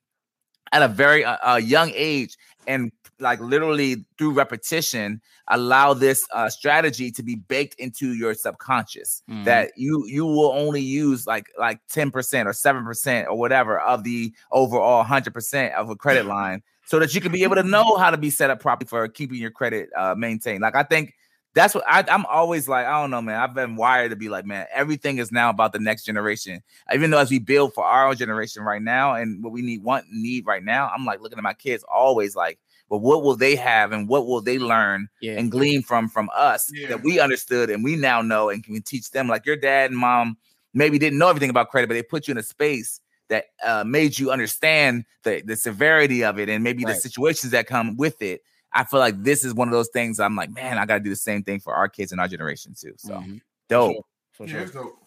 at 0.73 0.83
a 0.83 0.89
very 0.89 1.25
uh, 1.25 1.37
uh, 1.43 1.57
young 1.57 1.93
age 1.95 2.37
and 2.67 2.91
like 3.19 3.39
literally 3.41 4.05
through 4.19 4.33
repetition 4.33 5.21
allow 5.49 5.93
this 5.95 6.27
uh, 6.33 6.49
strategy 6.49 7.11
to 7.11 7.23
be 7.23 7.35
baked 7.37 7.75
into 7.79 8.15
your 8.15 8.35
subconscious 8.35 9.23
Mhm. 9.29 9.45
that 9.45 9.73
you 9.77 10.05
you 10.07 10.25
will 10.25 10.53
only 10.53 10.81
use 10.81 11.27
like 11.27 11.47
like 11.59 11.79
10% 11.89 12.47
or 12.47 12.53
7% 12.53 13.27
or 13.29 13.39
whatever 13.39 13.79
of 13.81 14.03
the 14.05 14.33
overall 14.51 15.05
100% 15.05 15.73
of 15.75 15.91
a 15.91 15.97
credit 15.97 16.27
line 16.37 16.63
so 16.87 16.99
that 16.99 17.15
you 17.15 17.21
can 17.21 17.31
be 17.33 17.43
able 17.45 17.55
to 17.57 17.63
know 17.63 17.97
how 17.97 18.11
to 18.11 18.17
be 18.17 18.31
set 18.31 18.51
up 18.51 18.61
properly 18.61 18.89
for 18.89 19.07
keeping 19.09 19.39
your 19.39 19.51
credit 19.51 19.89
uh, 19.97 20.15
maintained 20.17 20.63
like 20.63 20.75
i 20.75 20.83
think 20.83 21.15
that's 21.55 21.75
what 21.75 21.85
I, 21.87 22.05
I'm 22.09 22.25
always 22.27 22.69
like. 22.69 22.87
I 22.87 23.01
don't 23.01 23.11
know, 23.11 23.21
man. 23.23 23.39
I've 23.41 23.55
been 23.55 23.77
wired 23.77 24.11
to 24.11 24.17
be 24.17 24.29
like, 24.29 24.47
man, 24.47 24.67
everything 24.73 25.19
is 25.19 25.31
now 25.31 25.51
about 25.51 25.73
the 25.73 25.79
next 25.79 26.05
generation. 26.05 26.63
Even 26.93 27.11
though 27.11 27.19
as 27.19 27.31
we 27.31 27.39
build 27.39 27.75
for 27.75 27.85
our 27.85 28.09
own 28.09 28.17
generation 28.17 28.63
right 28.63 28.81
now 28.83 29.15
and 29.15 29.43
what 29.43 29.53
we 29.53 29.61
need, 29.63 29.83
want, 29.83 30.07
need 30.11 30.47
right 30.47 30.65
now, 30.65 30.91
I'm 30.95 31.05
like 31.05 31.21
looking 31.21 31.39
at 31.39 31.45
my 31.45 31.53
kids 31.55 31.85
always 31.93 32.35
like, 32.35 32.59
well, 32.89 33.01
what 33.01 33.23
will 33.23 33.37
they 33.37 33.55
have 33.57 33.93
and 33.93 34.09
what 34.09 34.27
will 34.27 34.41
they 34.41 34.59
learn 34.59 35.09
Yeah. 35.21 35.39
and 35.39 35.51
glean 35.51 35.83
from 35.83 36.09
from 36.09 36.31
us 36.37 36.71
Yeah. 36.75 36.89
that 36.89 37.03
we 37.03 37.21
understood 37.21 37.71
and 37.71 37.85
we 37.85 37.97
now 37.97 38.23
know 38.23 38.49
and 38.49 38.65
can 38.65 38.81
teach 38.83 39.11
them? 39.11 39.29
Like 39.29 39.45
your 39.47 39.57
dad 39.57 39.91
and 39.91 39.99
mom 39.99 40.37
maybe 40.75 40.99
didn't 40.99 41.19
know 41.19 41.29
everything 41.29 41.51
about 41.51 41.71
credit, 41.71 41.87
but 41.89 41.95
they 41.95 42.03
put 42.03 42.29
you 42.29 42.33
in 42.33 42.39
a 42.39 42.43
space 42.43 43.01
that 43.29 43.47
uh, 43.65 43.85
made 43.85 44.19
you 44.19 44.31
understand 44.31 45.05
the 45.23 45.43
the 45.45 45.57
severity 45.57 46.25
of 46.25 46.39
it 46.39 46.49
and 46.49 46.63
maybe 46.65 46.85
the 46.85 46.95
situations 46.95 47.51
that 47.53 47.67
come 47.67 47.97
with 47.97 48.21
it. 48.23 48.43
I 48.75 48.85
feel 48.85 49.01
like 49.01 49.23
this 49.23 49.45
is 49.45 49.55
one 49.55 49.69
of 49.69 49.73
those 49.73 49.89
things 49.93 50.19
I'm 50.21 50.37
like, 50.37 50.51
man, 50.51 50.79
I 50.79 50.87
got 50.87 50.95
to 50.95 51.01
do 51.01 51.11
the 51.11 51.17
same 51.17 51.43
thing 51.43 51.61
for 51.61 51.75
our 51.75 51.89
kids 51.89 52.13
and 52.13 52.21
our 52.21 52.29
generation 52.29 52.75
too. 52.79 52.95
So 52.97 53.15
Mhm. 53.15 53.41
dope. 53.69 54.07
For 54.33 54.47
Yeah, 54.47 54.53
sure. 54.53 54.61
it's 54.63 54.71
dope. 54.73 54.99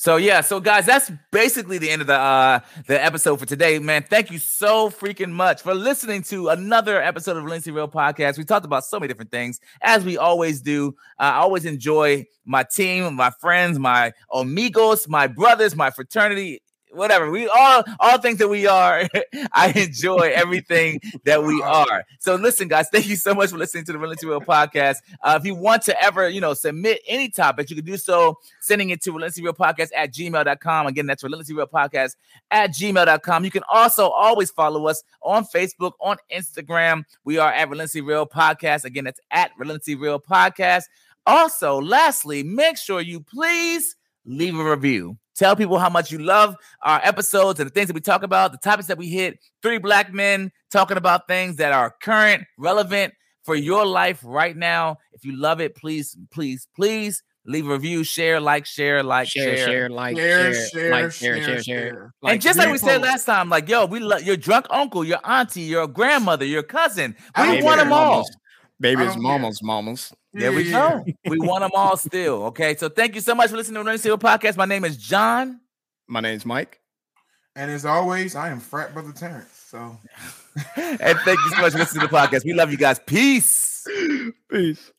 So 0.00 0.14
yeah, 0.14 0.42
so 0.42 0.60
guys, 0.60 0.86
that's 0.86 1.10
basically 1.32 1.78
the 1.78 1.90
end 1.90 2.00
of 2.02 2.06
the 2.06 2.14
uh 2.14 2.60
the 2.86 3.02
episode 3.04 3.40
for 3.40 3.46
today, 3.46 3.80
man. 3.80 4.04
Thank 4.08 4.30
you 4.30 4.38
so 4.38 4.90
freaking 4.90 5.32
much 5.32 5.60
for 5.62 5.74
listening 5.74 6.22
to 6.24 6.50
another 6.50 7.02
episode 7.02 7.36
of 7.36 7.42
Relentlessly 7.42 7.72
Real 7.72 7.88
Podcast. 7.88 8.38
We 8.38 8.44
talked 8.44 8.64
about 8.64 8.84
so 8.84 9.00
many 9.00 9.08
different 9.08 9.32
things, 9.32 9.58
as 9.82 10.04
we 10.04 10.16
always 10.16 10.60
do. 10.62 10.94
Uh, 11.18 11.22
I 11.24 11.38
always 11.38 11.64
enjoy 11.64 12.26
my 12.44 12.62
team, 12.62 13.12
my 13.16 13.30
friends, 13.40 13.80
my 13.80 14.12
amigos, 14.32 15.08
my 15.08 15.26
brothers, 15.26 15.74
my 15.74 15.90
fraternity. 15.90 16.62
Whatever 16.92 17.30
we 17.30 17.48
all 17.48 17.84
all 18.00 18.18
things 18.18 18.38
that 18.38 18.48
we 18.48 18.66
are, 18.66 19.08
I 19.52 19.72
enjoy 19.74 20.30
everything 20.34 21.00
that 21.24 21.42
we 21.42 21.60
are. 21.62 22.04
So 22.20 22.34
listen, 22.34 22.68
guys, 22.68 22.88
thank 22.90 23.06
you 23.06 23.16
so 23.16 23.34
much 23.34 23.50
for 23.50 23.58
listening 23.58 23.84
to 23.84 23.92
the 23.92 23.98
Relentlessly 23.98 24.28
Real 24.28 24.40
podcast. 24.40 24.96
Uh, 25.22 25.38
if 25.40 25.46
you 25.46 25.54
want 25.54 25.82
to 25.84 26.02
ever, 26.02 26.28
you 26.28 26.40
know, 26.40 26.54
submit 26.54 27.00
any 27.06 27.28
topic, 27.28 27.70
you 27.70 27.76
can 27.76 27.84
do 27.84 27.96
so 27.96 28.38
sending 28.60 28.90
it 28.90 29.02
to 29.02 29.12
Relentlessly 29.12 29.44
Real 29.44 29.54
Podcast 29.54 29.90
at 29.96 30.12
gmail.com. 30.12 30.86
Again, 30.86 31.06
that's 31.06 31.22
Relentlessly 31.22 31.54
Real 31.54 31.66
Podcast 31.66 32.16
at 32.50 32.70
gmail.com. 32.70 33.44
You 33.44 33.50
can 33.50 33.64
also 33.70 34.08
always 34.08 34.50
follow 34.50 34.86
us 34.86 35.02
on 35.22 35.44
Facebook, 35.44 35.92
on 36.00 36.16
Instagram. 36.32 37.04
We 37.24 37.38
are 37.38 37.52
at 37.52 37.68
Relentlessly 37.68 38.00
Real 38.00 38.26
Podcast. 38.26 38.84
Again, 38.84 39.04
that's 39.04 39.20
at 39.30 39.50
Relentlessly 39.58 39.94
Real 39.94 40.20
Podcast. 40.20 40.84
Also, 41.26 41.80
lastly, 41.80 42.42
make 42.42 42.76
sure 42.76 43.00
you 43.00 43.20
please 43.20 43.96
leave 44.24 44.58
a 44.58 44.70
review. 44.70 45.18
Tell 45.38 45.54
people 45.54 45.78
how 45.78 45.88
much 45.88 46.10
you 46.10 46.18
love 46.18 46.56
our 46.82 47.00
episodes 47.04 47.60
and 47.60 47.70
the 47.70 47.72
things 47.72 47.86
that 47.86 47.94
we 47.94 48.00
talk 48.00 48.24
about, 48.24 48.50
the 48.50 48.58
topics 48.58 48.88
that 48.88 48.98
we 48.98 49.08
hit. 49.08 49.38
Three 49.62 49.78
black 49.78 50.12
men 50.12 50.50
talking 50.72 50.96
about 50.96 51.28
things 51.28 51.56
that 51.56 51.72
are 51.72 51.94
current, 52.02 52.42
relevant 52.58 53.14
for 53.44 53.54
your 53.54 53.86
life 53.86 54.20
right 54.24 54.56
now. 54.56 54.98
If 55.12 55.24
you 55.24 55.36
love 55.36 55.60
it, 55.60 55.76
please, 55.76 56.16
please, 56.32 56.66
please 56.74 57.22
leave 57.46 57.68
a 57.68 57.72
review, 57.72 58.02
share, 58.02 58.40
like, 58.40 58.66
share, 58.66 59.04
like, 59.04 59.28
Share, 59.28 59.56
share. 59.56 59.66
share, 59.66 59.88
like, 59.88 60.16
Share, 60.16 60.52
share, 60.52 60.68
share, 60.68 60.90
like, 60.90 61.12
share, 61.12 61.34
share, 61.36 61.44
share, 61.44 61.62
share. 61.62 61.62
share. 61.62 62.14
and 62.24 62.42
just 62.42 62.58
like 62.58 62.72
we 62.72 62.78
said 62.78 63.00
last 63.00 63.24
time, 63.24 63.48
like, 63.48 63.68
yo, 63.68 63.86
we 63.86 64.00
love 64.00 64.22
your 64.24 64.36
drunk 64.36 64.66
uncle, 64.70 65.04
your 65.04 65.20
auntie, 65.24 65.62
your 65.62 65.86
grandmother, 65.86 66.44
your 66.44 66.64
cousin. 66.64 67.14
We 67.38 67.44
don't 67.44 67.64
want 67.64 67.78
them 67.78 67.92
all. 67.92 68.10
Mamas. 68.10 68.36
Baby, 68.80 69.02
I 69.02 69.06
it's 69.06 69.14
don't 69.14 69.24
care. 69.24 69.38
mamas, 69.38 69.62
mamas. 69.62 70.12
There 70.32 70.52
we 70.52 70.70
mm-hmm. 70.70 71.10
go. 71.10 71.30
We 71.30 71.38
want 71.40 71.62
them 71.62 71.70
all 71.74 71.96
still. 71.96 72.44
Okay. 72.44 72.76
So 72.76 72.88
thank 72.88 73.14
you 73.14 73.20
so 73.20 73.34
much 73.34 73.50
for 73.50 73.56
listening 73.56 73.74
to 73.74 73.78
the 73.78 73.84
Relentlessly 73.84 74.10
Real 74.10 74.18
podcast. 74.18 74.56
My 74.56 74.66
name 74.66 74.84
is 74.84 74.96
John. 74.96 75.60
My 76.06 76.20
name's 76.20 76.46
Mike. 76.46 76.80
And 77.56 77.70
as 77.70 77.84
always, 77.84 78.36
I 78.36 78.50
am 78.50 78.60
frat 78.60 78.92
brother 78.92 79.12
Terrence. 79.12 79.50
So 79.68 79.98
And 80.76 81.18
thank 81.20 81.38
you 81.38 81.50
so 81.50 81.62
much 81.62 81.72
for 81.72 81.78
listening 81.78 82.02
to 82.02 82.08
the 82.08 82.16
podcast. 82.16 82.44
We 82.44 82.54
love 82.54 82.70
you 82.70 82.78
guys. 82.78 83.00
Peace. 83.00 83.84
Peace. 84.50 84.92